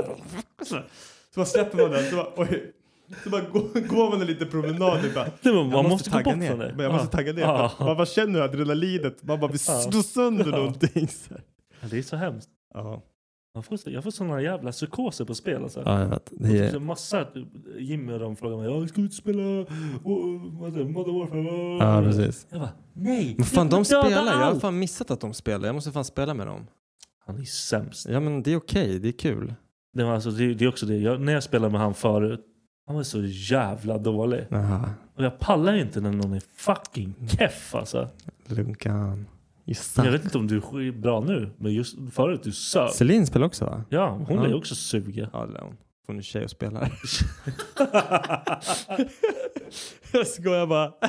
bara 1.36 1.45
släpper 1.45 1.78
man 1.78 1.91
den. 1.91 2.09
Så 2.09 2.16
bara, 2.16 2.28
oj. 2.36 2.74
Så 3.24 3.30
bara 3.30 3.41
går, 3.41 3.88
går 3.88 4.09
man 4.09 4.22
en 4.22 4.28
liten 4.28 4.49
promenad. 4.49 4.80
var- 5.16 5.53
man 5.64 5.72
jag 5.72 5.89
måste 5.89 6.09
gå 6.09 6.18
tagga 6.18 6.36
ner. 6.36 6.55
Men 6.76 6.80
Jag 6.80 6.91
måste 6.93 7.07
Ja. 7.12 7.12
tagga 7.18 7.34
ner. 7.34 7.41
Ja. 7.41 7.72
Man 7.80 7.97
bara 7.97 8.05
känner 8.05 8.34
hur 8.34 8.41
adrenalinet. 8.41 9.24
Man 9.24 9.39
bara 9.39 9.51
vill 9.51 9.62
Ja. 9.68 9.82
slå 9.82 10.03
sönder 10.03 10.45
Ja. 10.45 10.57
någonting. 10.57 11.07
Så. 11.07 11.34
Ja, 11.82 11.88
Det 11.91 11.97
är 11.97 12.01
så 12.03 12.16
hemskt. 12.16 12.49
Ja. 12.74 13.01
Man 13.56 13.64
får, 13.64 13.80
jag 13.86 14.04
får 14.04 14.12
såna 14.12 14.41
jävla 14.41 14.72
psykoser 14.72 15.26
på 15.26 15.36
spel 15.36 15.64
alltså. 15.64 15.82
ja, 15.86 15.99
jag 15.99 16.08
vet. 16.08 16.32
Det 16.32 16.60
är, 16.60 16.80
massa, 16.80 17.28
Jimmy 17.80 18.14
och 18.14 18.20
de 18.20 18.36
frågar 18.36 18.58
mig, 18.58 18.66
"Ja, 18.72 18.88
ska 18.88 19.02
inte 19.02 19.16
spela 19.16 19.41
Modern 20.04 20.93
Warfare? 20.93 21.78
ja, 21.80 22.02
precis. 22.04 22.47
Jag 22.49 22.60
bara, 22.60 22.70
nej. 22.93 23.36
Men 23.38 23.45
fan, 23.45 23.68
jag 23.68 23.80
de 23.80 23.86
spelar. 23.86 24.10
Jag 24.10 24.34
har 24.34 24.41
allt." 24.43 24.62
fan 24.62 24.80
missat 24.80 25.12
att 25.12 25.20
de 25.22 25.34
spelar. 25.34 25.66
Jag 25.66 25.76
måste 25.76 25.91
fan 25.91 26.06
spela 26.06 26.34
med 26.34 26.47
dem. 26.47 26.68
Han 27.26 27.39
är 27.39 27.43
sämst. 27.43 28.08
Ja, 28.10 28.20
men 28.20 28.43
det 28.43 28.52
är 28.54 28.58
okej. 28.58 28.99
Det 28.99 29.08
är 29.08 29.18
kul. 29.20 29.54
Det, 29.93 30.04
var 30.04 30.14
alltså, 30.14 30.32
det, 30.32 30.54
det 30.54 30.66
är 30.66 30.70
också 30.70 30.86
det, 30.86 30.97
jag, 30.97 31.22
när 31.22 31.34
jag 31.34 31.43
spelade 31.43 31.72
med 31.72 31.82
han 31.82 31.93
förut, 31.93 32.45
han 32.88 32.95
var 32.95 33.04
så 33.04 33.22
jävla 33.26 33.97
dålig. 33.97 34.45
Aha. 34.52 34.89
Och 35.16 35.24
jag 35.24 35.39
pallar 35.39 35.74
inte 35.74 36.02
när 36.02 36.12
någon 36.12 36.34
är 36.34 36.41
fucking 36.56 37.28
keff 37.28 37.76
alltså. 37.76 38.08
Lunkan. 38.47 39.26
Just 39.72 39.97
Jag 39.97 40.11
vet 40.11 40.24
inte 40.26 40.38
om 40.38 40.47
du 40.47 40.57
är 40.57 40.91
bra 40.91 41.19
nu, 41.22 41.49
men 41.57 41.74
just 41.74 41.97
förut 42.11 42.41
du 42.43 42.51
sög. 42.51 42.89
Celine 42.89 43.26
spelar 43.28 43.45
också 43.45 43.65
va? 43.65 43.84
Ja, 43.89 44.09
hon 44.28 44.38
Ja. 44.38 44.47
är 44.47 44.53
också 44.53 44.76
sugen. 44.76 45.30
Ja, 45.34 45.45
det 45.45 45.57
är 45.57 45.61
hon. 45.63 45.78
Får 46.05 46.13
en 46.13 46.22
tjej 46.24 46.43
och 46.43 46.49
spelar. 46.49 46.91
jag 50.13 50.28
skojar 50.28 50.67
bara. 50.67 50.91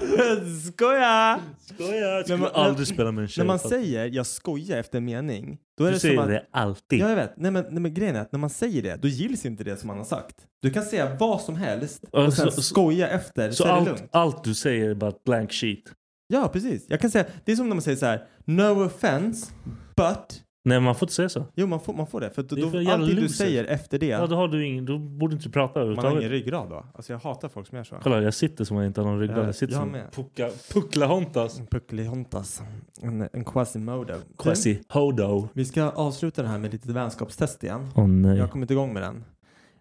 skojar! 0.72 1.40
Skojar, 1.74 2.08
jag 2.08 2.24
skulle 2.24 2.38
man- 2.38 2.50
aldrig 2.54 2.86
spela 2.86 3.12
med 3.12 3.22
en 3.22 3.28
tjej. 3.28 3.42
När 3.44 3.46
man 3.46 3.58
säger 3.58 4.06
jag 4.06 4.26
skojar 4.26 4.78
efter 4.78 4.98
en 4.98 5.04
mening. 5.04 5.58
Då 5.78 5.84
är 5.84 5.88
du 5.88 5.94
det 5.94 6.00
säger 6.00 6.14
som 6.14 6.24
att, 6.24 6.30
det 6.30 6.46
alltid. 6.50 7.00
Ja, 7.00 7.08
jag 7.08 7.16
vet. 7.16 7.32
Nej 7.36 7.50
men, 7.50 7.64
nej, 7.70 7.80
men 7.82 7.94
grejen 7.94 8.16
är 8.16 8.20
att 8.20 8.32
när 8.32 8.38
man 8.38 8.50
säger 8.50 8.82
det, 8.82 8.96
då 9.02 9.08
gills 9.08 9.46
inte 9.46 9.64
det 9.64 9.76
som 9.76 9.86
man 9.86 9.98
har 9.98 10.04
sagt. 10.04 10.36
Du 10.62 10.70
kan 10.70 10.82
säga 10.82 11.16
vad 11.20 11.40
som 11.40 11.56
helst 11.56 12.04
och 12.10 12.32
sen 12.34 12.52
så- 12.52 12.62
skoja 12.62 13.08
efter, 13.08 13.50
så, 13.50 13.56
Så 13.62 13.64
är 13.64 13.72
allt, 13.72 14.04
allt 14.12 14.44
du 14.44 14.54
säger 14.54 14.90
är 14.90 14.94
bara 14.94 15.10
ett 15.10 15.24
blank 15.24 15.52
sheet. 15.52 15.82
Ja, 16.26 16.48
precis. 16.52 16.86
Jag 16.88 17.00
kan 17.00 17.10
säga, 17.10 17.24
det 17.44 17.52
är 17.52 17.56
som 17.56 17.68
när 17.68 17.74
man 17.74 17.82
säger 17.82 17.96
så 17.96 18.06
här, 18.06 18.26
no 18.44 18.84
offense, 18.86 19.52
but 19.96 20.42
Nej, 20.64 20.80
man 20.80 20.94
får 20.94 21.06
inte 21.06 21.14
säga 21.14 21.28
så. 21.28 21.44
Jo, 21.54 21.66
man 21.66 21.80
får, 21.80 21.94
man 21.94 22.06
får 22.06 22.20
det. 22.20 22.30
För 22.30 22.42
då, 22.42 22.56
Det 22.56 22.62
då, 22.62 22.70
för 22.70 22.90
allting 22.92 23.16
du 23.16 23.28
säger 23.28 23.64
efter 23.64 23.98
det, 23.98 24.06
Ja, 24.06 24.26
då, 24.26 24.36
har 24.36 24.48
du 24.48 24.66
ingen, 24.66 24.86
då 24.86 24.98
borde 24.98 25.34
inte 25.34 25.46
du 25.48 25.52
prata 25.52 25.78
man 25.78 25.86
har 25.88 25.92
ingen 25.92 26.04
överhuvudtaget. 26.04 26.30
ryggrad 26.30 26.68
då. 26.68 26.86
Alltså 26.94 27.12
jag 27.12 27.20
hatar 27.20 27.48
folk 27.48 27.66
som 27.66 27.76
gör 27.76 27.84
så. 27.84 27.96
Kolla, 28.02 28.22
jag 28.22 28.34
sitter 28.34 28.64
som 28.64 28.76
jag 28.76 28.86
inte 28.86 29.00
har 29.00 29.08
någon 29.08 29.20
ryggrad. 29.20 29.38
Ja, 29.38 29.44
Jag 29.44 29.54
sitter 29.54 29.74
jag 29.74 29.82
som 29.82 29.96
pucka, 30.24 30.50
Pucklahontas. 30.72 31.58
En 31.58 31.66
Pucklehontas. 31.66 32.62
En, 33.00 33.28
en 33.32 33.44
Quasimodo. 33.44 34.04
Du, 34.14 34.36
Quasi 34.38 34.82
Hodo. 34.88 35.48
Vi 35.52 35.64
ska 35.64 35.82
avsluta 35.90 36.42
det 36.42 36.48
här 36.48 36.58
med 36.58 36.72
lite 36.72 36.92
vänskapstest 36.92 37.64
igen. 37.64 37.88
Åh 37.94 38.06
nej. 38.08 38.36
Jag 38.36 38.44
har 38.44 38.48
kommit 38.50 38.70
igång 38.70 38.94
med 38.94 39.02
den. 39.02 39.24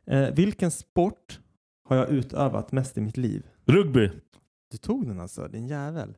Eh, 0.05 0.33
vilken 0.33 0.71
sport 0.71 1.39
har 1.89 1.95
jag 1.95 2.09
utövat 2.09 2.71
mest 2.71 2.97
i 2.97 3.01
mitt 3.01 3.17
liv? 3.17 3.43
Rugby. 3.65 4.09
Du 4.71 4.77
tog 4.77 5.07
den 5.07 5.19
alltså, 5.19 5.47
din 5.47 5.67
jävel. 5.67 6.13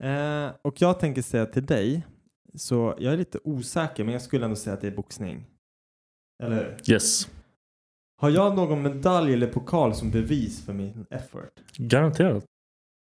Eh, 0.00 0.50
och 0.62 0.82
jag 0.82 1.00
tänker 1.00 1.22
säga 1.22 1.46
till 1.46 1.66
dig, 1.66 2.06
så 2.54 2.94
jag 2.98 3.12
är 3.12 3.16
lite 3.16 3.38
osäker 3.44 4.04
men 4.04 4.12
jag 4.12 4.22
skulle 4.22 4.44
ändå 4.44 4.56
säga 4.56 4.74
att 4.74 4.80
det 4.80 4.86
är 4.86 4.96
boxning. 4.96 5.46
Eller 6.42 6.56
hur? 6.56 6.92
Yes. 6.94 7.28
Har 8.20 8.30
jag 8.30 8.56
någon 8.56 8.82
medalj 8.82 9.32
eller 9.34 9.46
pokal 9.46 9.94
som 9.94 10.10
bevis 10.10 10.64
för 10.64 10.72
min 10.72 11.06
effort? 11.10 11.60
Garanterat. 11.76 12.44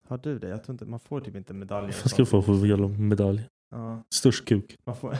Har 0.08 0.18
du 0.18 0.38
det? 0.38 0.48
Jag 0.48 0.64
tror 0.64 0.74
inte, 0.74 0.84
man 0.84 1.00
får 1.00 1.20
typ 1.20 1.36
inte 1.36 1.54
medaljer. 1.54 1.96
Vad 2.02 2.10
ska 2.10 2.22
du 2.22 2.26
få 2.26 2.42
för 2.42 2.66
jävla 2.66 2.88
medalj? 2.88 3.48
Ja, 3.70 4.02
Störst 4.14 4.44
kuk. 4.44 4.76
man 4.86 4.96
får... 4.96 5.16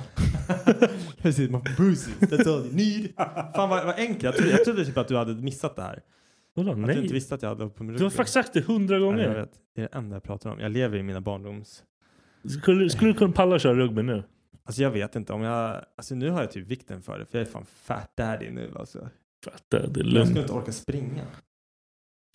Precis, 1.17 1.51
man 1.51 1.61
får 1.65 1.77
bruises. 1.77 2.15
That's 2.21 2.49
all 2.55 2.67
you 2.67 2.75
need. 2.75 3.13
Fan 3.55 3.69
vad, 3.69 3.87
vad 3.87 3.95
enkelt. 3.99 4.23
Jag 4.23 4.35
trodde, 4.37 4.51
jag 4.51 4.65
trodde 4.65 4.85
typ 4.85 4.97
att 4.99 5.09
du 5.09 5.17
hade 5.17 5.35
missat 5.35 5.77
det 5.77 5.83
här. 5.83 6.03
Vadå? 6.57 6.71
Att 6.71 6.77
du 6.77 6.83
inte 6.83 7.01
Nej. 7.01 7.13
visste 7.13 7.35
att 7.35 7.43
jag 7.43 7.49
hade 7.49 7.69
på 7.69 7.85
med 7.85 7.97
Du 7.97 8.03
har 8.03 8.11
faktiskt 8.11 8.35
sagt 8.35 8.53
det 8.53 8.61
hundra 8.61 8.99
Nej, 8.99 9.07
jag 9.07 9.13
gånger. 9.13 9.35
vet. 9.35 9.53
Det 9.75 9.83
är 9.83 9.89
det 9.93 9.99
enda 9.99 10.17
jag 10.17 10.23
pratar 10.23 10.51
om. 10.51 10.61
Jag 10.61 10.73
lever 10.73 10.99
i 10.99 11.03
mina 11.03 11.21
barndoms... 11.21 11.85
Skulle, 12.63 12.91
skulle 12.91 13.13
du 13.13 13.19
kunna 13.19 13.33
palla 13.33 13.59
köra 13.59 13.75
rugby 13.75 14.03
nu? 14.03 14.23
Alltså 14.65 14.83
jag 14.83 14.91
vet 14.91 15.17
inte 15.17 15.33
om 15.33 15.43
jag... 15.43 15.85
Alltså 15.97 16.15
nu 16.15 16.31
har 16.31 16.41
jag 16.41 16.51
typ 16.51 16.67
vikten 16.67 17.03
för 17.03 17.19
det. 17.19 17.25
För 17.27 17.39
jag 17.39 17.47
är 17.47 17.51
fan 17.51 17.65
fat 17.67 18.11
daddy 18.17 18.51
nu 18.51 18.71
alltså. 18.77 19.09
Det, 19.69 19.87
det 19.87 20.01
är 20.01 20.05
Jag 20.05 20.27
skulle 20.27 20.41
inte 20.41 20.53
orka 20.53 20.73
springa. 20.73 21.23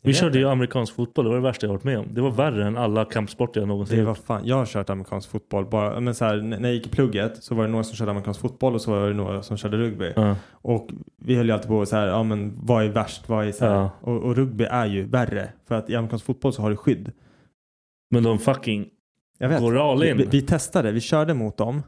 Vi 0.03 0.13
körde 0.13 0.39
ju 0.39 0.49
amerikansk 0.49 0.95
fotboll. 0.95 1.25
Det 1.25 1.29
var 1.29 1.37
det 1.37 1.43
värsta 1.43 1.65
jag 1.65 1.73
varit 1.73 1.83
med 1.83 1.99
om. 1.99 2.07
Det 2.13 2.21
var 2.21 2.31
värre 2.31 2.67
än 2.67 2.77
alla 2.77 3.05
kampsporter 3.05 3.61
jag 3.61 3.67
någonsin 3.67 3.97
Det 3.97 4.03
var 4.05 4.13
fan, 4.15 4.41
jag 4.45 4.55
har 4.55 4.65
kört 4.65 4.89
amerikansk 4.89 5.29
fotboll. 5.29 5.65
Bara, 5.65 5.99
men 5.99 6.15
så 6.15 6.25
här, 6.25 6.37
när 6.37 6.61
jag 6.63 6.73
gick 6.73 6.87
i 6.87 6.89
plugget 6.89 7.43
så 7.43 7.55
var 7.55 7.63
det 7.65 7.69
några 7.71 7.83
som 7.83 7.95
körde 7.95 8.11
amerikansk 8.11 8.39
fotboll 8.41 8.73
och 8.75 8.81
så 8.81 8.91
var 8.91 9.07
det 9.07 9.13
några 9.13 9.43
som 9.43 9.57
körde 9.57 9.77
rugby. 9.77 10.13
Ja. 10.15 10.35
Och 10.51 10.89
vi 11.17 11.35
höll 11.35 11.45
ju 11.47 11.51
alltid 11.51 11.67
på 11.67 11.85
så 11.85 11.95
här, 11.95 12.07
ja 12.07 12.23
men 12.23 12.53
vad 12.63 12.83
är 12.85 12.89
värst? 12.89 13.29
Vad 13.29 13.47
är 13.47 13.51
så 13.51 13.65
här? 13.65 13.73
Ja. 13.75 13.89
Och, 14.01 14.17
och 14.23 14.35
rugby 14.35 14.63
är 14.63 14.85
ju 14.85 15.03
värre. 15.03 15.49
För 15.67 15.75
att 15.75 15.89
i 15.89 15.95
amerikansk 15.95 16.25
fotboll 16.25 16.53
så 16.53 16.61
har 16.61 16.69
du 16.69 16.75
skydd. 16.75 17.11
Men 18.11 18.23
de 18.23 18.39
fucking 18.39 18.85
Jag 19.37 19.49
vet. 19.49 19.59
går 19.59 19.91
all 19.91 20.03
in. 20.03 20.17
vi, 20.17 20.25
vi 20.25 20.41
testade, 20.41 20.91
vi 20.91 21.01
körde 21.01 21.33
mot 21.33 21.57
dem. 21.57 21.83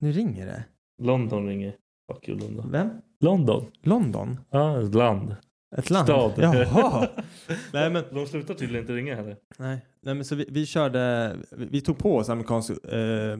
Nu 0.00 0.12
ringer 0.12 0.46
det. 0.46 0.64
London 1.02 1.46
ringer. 1.46 1.74
Fuck 2.12 2.28
you 2.28 2.38
London. 2.38 2.70
Vem? 2.70 2.90
London? 3.20 3.66
London? 3.82 4.38
Ja, 4.50 4.80
ett 4.82 4.94
land. 4.94 5.36
Ett 5.76 5.90
land? 5.90 6.08
Stad. 6.08 6.32
Jaha. 6.36 7.08
Nej 7.72 7.90
men, 7.90 8.04
De 8.12 8.26
slutar 8.26 8.54
tydligen 8.54 8.82
inte 8.82 8.92
ringa 8.92 9.14
heller. 9.14 9.36
nej. 9.58 9.86
nej 10.00 10.14
men 10.14 10.24
så 10.24 10.34
vi, 10.34 10.46
vi 10.50 10.66
körde, 10.66 11.36
vi, 11.50 11.80
tog 11.80 11.98
på 11.98 12.16
oss 12.16 12.28
amerikansk, 12.28 12.70
eh, 12.70 13.38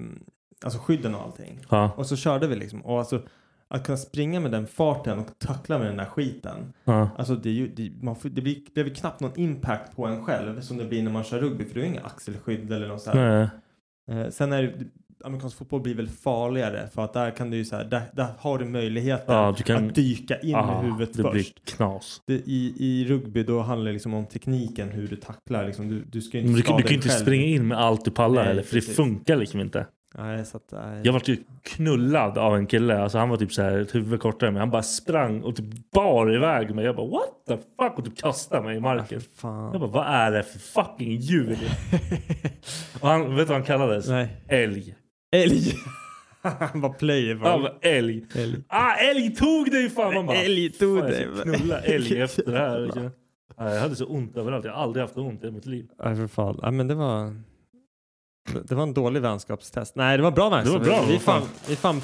alltså 0.65 0.79
skydden 0.79 1.15
och 1.15 1.23
allting. 1.23 1.61
Ja. 1.71 1.91
Och 1.97 2.07
så 2.07 2.17
körde 2.17 2.47
vi 2.47 2.57
liksom. 2.57 2.81
Och 2.81 2.99
alltså 2.99 3.23
att 3.69 3.87
kunna 3.87 3.99
springa 3.99 4.41
med 4.41 4.51
den 4.51 4.67
farten 4.67 5.19
och 5.19 5.39
tackla 5.39 5.79
med 5.79 5.87
den 5.87 5.97
där 5.97 6.05
skiten. 6.05 6.73
ja. 6.85 7.11
Alltså 7.19 7.35
det, 7.35 7.49
är 7.49 7.53
ju, 7.53 7.69
det, 7.69 7.93
man 8.03 8.17
får, 8.17 8.29
det, 8.29 8.43
blir, 8.43 8.63
det 8.75 8.85
blir 8.85 8.95
knappt 8.95 9.21
någon 9.21 9.33
impact 9.37 9.97
på 9.97 10.07
en 10.07 10.25
själv 10.25 10.61
som 10.61 10.77
det 10.77 10.85
blir 10.85 11.03
när 11.03 11.11
man 11.11 11.25
kör 11.25 11.41
rugby. 11.41 11.65
För 11.65 11.75
du 11.75 11.81
har 11.81 11.87
inga 11.87 12.01
axelskydd 12.01 12.73
eller 12.73 12.89
något 12.89 13.03
så 13.03 13.11
här. 13.11 13.51
Nej. 14.07 14.21
Eh, 14.21 14.31
sen 14.31 14.53
är 14.53 14.63
det, 14.63 14.85
amerikansk 15.25 15.59
fotboll 15.59 15.81
blir 15.81 15.95
väl 15.95 16.09
farligare 16.09 16.89
för 16.95 17.05
att 17.05 17.13
där 17.13 17.31
kan 17.31 17.51
du 17.51 17.57
ju 17.57 17.65
så 17.65 17.77
här, 17.77 17.85
där, 17.85 18.03
där 18.13 18.27
har 18.39 18.59
du 18.59 18.65
möjligheten 18.65 19.35
Ja, 19.35 19.55
du 19.57 19.63
kan- 19.63 19.87
att 19.89 19.95
dyka 19.95 20.41
in 20.41 20.55
Ah, 20.55 20.67
med 20.83 20.85
huvudet 20.93 21.15
det 21.17 21.23
först. 21.23 21.33
blir 21.33 21.77
knas. 21.77 22.21
Det, 22.27 22.35
i, 22.35 22.75
I 22.79 23.05
rugby 23.09 23.43
då 23.43 23.61
handlar 23.61 23.87
det 23.87 23.93
liksom 23.93 24.15
om 24.15 24.27
tekniken 24.27 24.89
hur 24.89 25.09
du 25.09 25.17
tacklar. 25.17 25.67
Liksom, 25.67 25.89
du, 25.89 26.01
du 26.11 26.21
ska 26.21 26.39
inte 26.39 26.47
Men 26.49 26.57
du, 26.57 26.63
kan- 26.63 26.67
skada 26.67 26.77
du 26.79 26.83
kan 26.83 26.91
ju 26.91 26.97
inte 26.97 27.09
själv. 27.09 27.23
springa 27.23 27.45
in 27.45 27.69
med 27.69 27.79
allt 27.79 28.05
du 28.05 28.11
pallar 28.11 28.35
Nej, 28.35 28.45
heller. 28.45 28.63
För 28.63 28.75
det 28.75 28.81
precis. 28.81 28.97
funkar 28.97 29.37
liksom 29.37 29.61
inte. 29.61 29.87
Nej, 30.19 30.45
så 30.45 30.57
att, 30.57 30.69
nej. 30.73 31.01
Jag 31.05 31.13
vart 31.13 31.29
ju 31.29 31.37
knullad 31.63 32.39
av 32.39 32.57
en 32.57 32.67
kille. 32.67 32.99
Alltså 33.03 33.19
han 33.19 33.29
var 33.29 33.37
typ 33.37 33.53
så 33.53 33.63
här 33.63 33.79
ett 33.79 33.95
huvud 33.95 34.21
kortare 34.21 34.51
mig. 34.51 34.61
Han 34.61 34.71
bara 34.71 34.83
sprang 34.83 35.43
och 35.43 35.57
typ 35.57 35.91
bar 35.95 36.35
iväg 36.35 36.75
mig. 36.75 36.85
Jag 36.85 36.97
bara 36.97 37.07
what 37.07 37.29
the 37.49 37.57
fuck? 37.57 37.99
Och 37.99 38.05
typ 38.05 38.17
kastade 38.19 38.63
mig 38.63 38.77
i 38.77 38.81
marken. 38.81 39.21
Fan. 39.37 39.73
Jag 39.73 39.81
bara 39.81 39.91
vad 39.91 40.07
är 40.07 40.31
det 40.33 40.43
för 40.43 40.59
fucking 40.59 41.13
djur? 41.17 41.59
och 43.01 43.09
han, 43.09 43.21
vet 43.23 43.39
du 43.39 43.45
vad 43.45 43.57
han 43.57 43.63
kallades? 43.63 44.09
Nej. 44.09 44.29
Älg. 44.49 44.95
Älg. 45.43 45.75
Han 46.43 46.81
var 46.81 46.93
player. 46.93 47.35
Han 47.35 47.63
bara 47.63 47.73
älg. 47.83 48.27
Älg. 48.35 48.57
Ah 48.69 48.95
älg 48.97 49.35
tog 49.35 49.71
dig 49.71 49.91
fan! 49.91 50.15
Man 50.15 50.27
bara, 50.27 50.37
Älg 50.37 50.71
tog 50.73 50.99
fan, 51.01 51.09
jag 51.13 51.19
dig. 51.21 51.29
ska 51.37 51.53
knulla 51.57 51.81
älg 51.81 52.21
efter 52.23 52.53
det 52.53 52.59
här. 52.59 53.11
Nej, 53.59 53.75
Jag 53.75 53.81
hade 53.81 53.97
så 53.97 54.07
ont 54.07 54.37
överallt. 54.37 54.65
Jag 54.65 54.73
har 54.73 54.83
aldrig 54.83 55.03
haft 55.05 55.17
ont 55.17 55.45
i 55.45 55.51
mitt 55.51 55.67
liv. 55.67 55.87
Nej 56.05 56.17
för 56.17 56.27
fan. 56.27 56.59
Ja, 56.63 56.71
men 56.71 56.89
det 56.89 56.95
var... 56.95 57.43
Det 58.69 58.75
var 58.75 58.83
en 58.83 58.95
dålig 58.95 59.21
vänskapstest. 59.23 59.97
Nej 59.97 60.17
det 60.17 60.23
var 60.23 60.31
bra 60.31 60.49
vänskap. 60.51 60.85
Det 60.85 60.91
var 60.91 60.97
bra, 60.99 61.05
Vi, 61.09 61.19
fan. 61.19 61.43
vi 61.69 61.77
fan, 61.77 62.01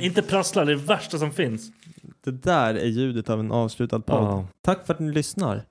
Inte 0.00 0.22
prassla, 0.22 0.64
det 0.64 0.72
är 0.72 0.76
det 0.76 0.82
värsta 0.82 1.18
som 1.18 1.30
finns. 1.30 1.70
det 2.24 2.30
där 2.30 2.74
är 2.74 2.86
ljudet 2.86 3.30
av 3.30 3.40
en 3.40 3.52
avslutad 3.52 4.00
podd. 4.00 4.22
Ja. 4.22 4.46
Tack 4.62 4.86
för 4.86 4.94
att 4.94 5.00
ni 5.00 5.12
lyssnar. 5.12 5.62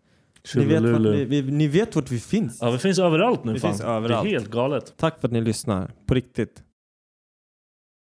Ni 0.55 0.65
vet, 0.65 0.81
vart 0.83 1.01
vi, 1.01 1.25
vi, 1.25 1.41
ni 1.41 1.67
vet 1.67 1.95
vart 1.95 2.11
vi 2.11 2.19
finns. 2.19 2.57
Ja, 2.61 2.71
vi 2.71 2.77
finns 2.77 2.99
överallt 2.99 3.43
nu 3.43 3.53
Vi 3.53 3.59
fan. 3.59 3.71
finns 3.71 3.81
överallt. 3.81 4.23
Det 4.23 4.29
är 4.29 4.39
helt 4.39 4.51
galet. 4.51 4.93
Tack 4.97 5.19
för 5.21 5.27
att 5.27 5.31
ni 5.31 5.41
lyssnar. 5.41 5.91
På 6.05 6.13
riktigt. 6.13 6.63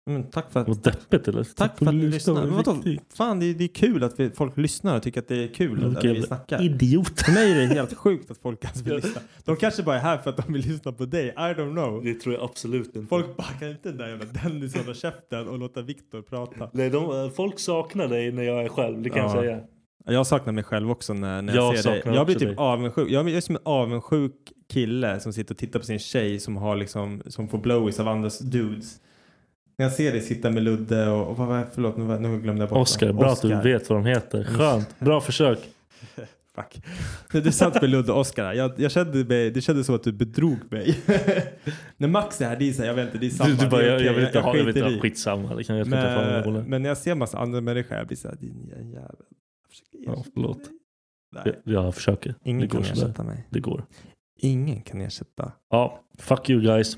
Mm, 0.08 0.24
tack 0.24 0.51
för 0.51 0.60
att... 0.60 0.68
Vad 0.68 0.84
deppigt 0.84 1.28
eller? 1.28 1.43
Tack 1.43 1.78
för 1.78 1.86
att 1.88 1.95
ni 1.95 2.08
lyssnar. 2.08 2.34
Men 2.34 2.53
vadå? 2.55 2.84
Fan, 3.18 3.39
det 3.39 3.45
är, 3.45 3.53
det 3.53 3.64
är 3.64 3.68
kul 3.68 4.03
att 4.03 4.20
vi, 4.20 4.30
folk 4.30 4.58
lyssnar 4.58 4.95
och 4.95 5.03
tycker 5.03 5.20
att 5.22 5.28
det 5.28 5.43
är 5.43 5.47
kul 5.47 5.80
när 5.80 6.14
vi 6.14 6.22
snackar. 6.24 6.64
Idiot. 6.64 7.22
För 7.22 7.32
mig 7.32 7.51
är 7.51 7.55
det 7.55 7.66
helt 7.66 7.93
sjukt 7.97 8.32
att 8.32 8.38
folk 8.38 8.64
ens 8.64 8.82
vill 8.82 8.95
lyssna. 9.03 9.22
De 9.45 9.55
kanske 9.55 9.84
bara 9.84 9.95
är 9.95 9.99
här 9.99 10.18
för 10.18 10.30
att 10.30 10.38
de 10.47 10.53
vill 10.53 10.68
lyssna 10.68 10.91
på 10.91 11.05
dig. 11.05 11.28
I 11.28 11.32
don't 11.39 11.72
know. 11.74 12.03
Det 12.03 12.14
tror 12.14 12.36
jag 12.36 12.43
absolut 12.43 12.95
inte. 12.95 13.08
Folk 13.10 13.38
bara, 13.38 13.47
kan 13.47 13.70
inte 13.70 13.89
den 13.89 13.97
där 13.97 14.08
jävla 14.08 14.26
Dennis 14.26 14.76
hålla 14.76 14.93
käften 14.93 15.47
och 15.47 15.60
låta 15.60 15.82
Viktor 15.82 16.22
prata? 16.22 16.70
Nej, 16.74 16.89
de, 16.89 17.24
eh, 17.26 17.30
folk 17.32 17.60
saknar 17.60 18.08
dig 18.08 18.32
när 18.32 18.43
jag 18.43 18.64
är 18.64 18.70
själv, 18.70 19.01
det 19.01 19.10
kan 19.10 19.20
jag 19.20 19.36
Ja. 19.38 19.41
säga. 19.41 19.60
Jag 20.10 20.28
saknar 20.28 20.53
mig 20.53 20.64
själv 20.64 20.91
också 20.91 21.14
när, 21.14 21.41
när 21.41 21.55
jag, 21.55 21.64
Jag 21.76 21.80
ser 21.84 21.91
dig. 21.91 21.99
saknar 22.01 22.16
Jag 22.16 22.26
blir 22.26 22.36
typ 22.36 22.47
dig. 22.47 22.55
avundsjuk. 22.58 23.10
Jag 23.12 23.30
är 23.30 23.41
som 23.41 23.55
en 23.55 23.62
avundsjuk 23.66 24.34
kille 24.70 25.20
som 25.20 25.34
sitter 25.34 25.53
och 25.53 25.58
tittar 25.58 25.80
på 25.80 25.86
sin 25.86 25.99
tjej 25.99 26.39
som 26.39 26.58
har 26.58 26.76
liksom, 26.76 27.22
som 27.28 27.47
får 27.47 27.58
blowies 27.58 27.99
av 27.99 28.08
andras 28.08 28.39
dudes. 28.39 28.99
När 29.78 29.86
jag 29.86 29.91
ser 29.93 30.11
dig 30.11 30.21
sitta 30.21 30.49
med 30.51 30.63
Ludde 30.63 31.09
och, 31.09 31.28
och 31.28 31.38
vad 31.38 31.47
var 31.47 31.65
förlåt 31.73 31.97
nu, 31.97 32.03
nu 32.03 32.39
glömde 32.41 32.61
jag 32.61 32.69
bort 32.69 32.78
Oskar, 32.78 33.07
det. 33.07 33.13
bra 33.13 33.28
att 33.28 33.34
Oscar. 33.34 33.49
du 33.63 33.71
vet 33.73 33.89
vad 33.89 33.99
de 33.99 34.05
heter. 34.05 34.43
Skönt, 34.43 34.99
bra 34.99 35.21
försök. 35.21 35.59
Fuck. 36.55 36.82
Du 37.43 37.51
satt 37.51 37.82
med 37.82 37.89
Ludde 37.89 38.11
och 38.11 38.19
Oskar, 38.19 38.53
jag, 38.53 38.71
jag 38.78 38.91
kände 38.91 39.23
mig, 39.25 39.51
det 39.51 39.61
kändes 39.61 39.86
som 39.86 39.95
att 39.95 40.03
du 40.03 40.11
bedrog 40.11 40.57
mig. 40.71 40.99
när 41.97 42.07
Max 42.07 42.41
är 42.41 42.45
här, 42.49 42.55
det 42.59 42.69
är 42.69 42.73
så 42.73 42.82
här, 42.82 42.88
jag 42.88 42.95
vet 42.95 43.05
inte, 43.05 43.17
det 43.17 43.25
är 43.25 43.30
samma. 43.30 43.49
Du, 43.49 43.55
du 43.55 43.69
bara, 43.69 43.82
jag, 43.86 43.91
jag 43.91 43.99
okej, 44.01 44.13
vill 44.15 44.25
inte 44.25 44.39
ha, 44.39 44.57
jag 44.57 44.63
vill 44.65 44.78
inte 44.78 44.89
ha 44.89 45.01
skitsamma. 45.01 45.55
Det 45.55 45.63
kan 45.63 45.78
jag 45.78 45.88
Men, 45.88 46.63
men 46.69 46.82
när 46.82 46.89
jag 46.89 46.97
ser 46.97 47.15
massa 47.15 47.38
andra 47.38 47.61
människor, 47.61 47.97
jag 47.97 48.07
blir 48.07 48.17
såhär, 48.17 48.36
din 48.36 48.67
jävel. 48.93 49.15
Jag 50.05 50.15
Ja, 50.17 50.23
förlåt. 50.34 50.57
dig. 50.63 50.71
jag, 51.45 51.45
Nej, 51.45 51.73
jag 51.75 51.95
försöker. 51.95 52.36
ingen 52.43 52.61
det 52.61 52.67
går 52.67 52.84
kan 52.84 52.91
ersätta 52.91 53.23
mig. 53.23 53.47
Det 53.49 53.59
går. 53.59 53.86
Ingen 54.39 54.82
kan 54.82 55.01
ersätta. 55.01 55.51
Ja, 55.69 55.99
fuck 56.19 56.49
you 56.49 56.61
guys. 56.61 56.97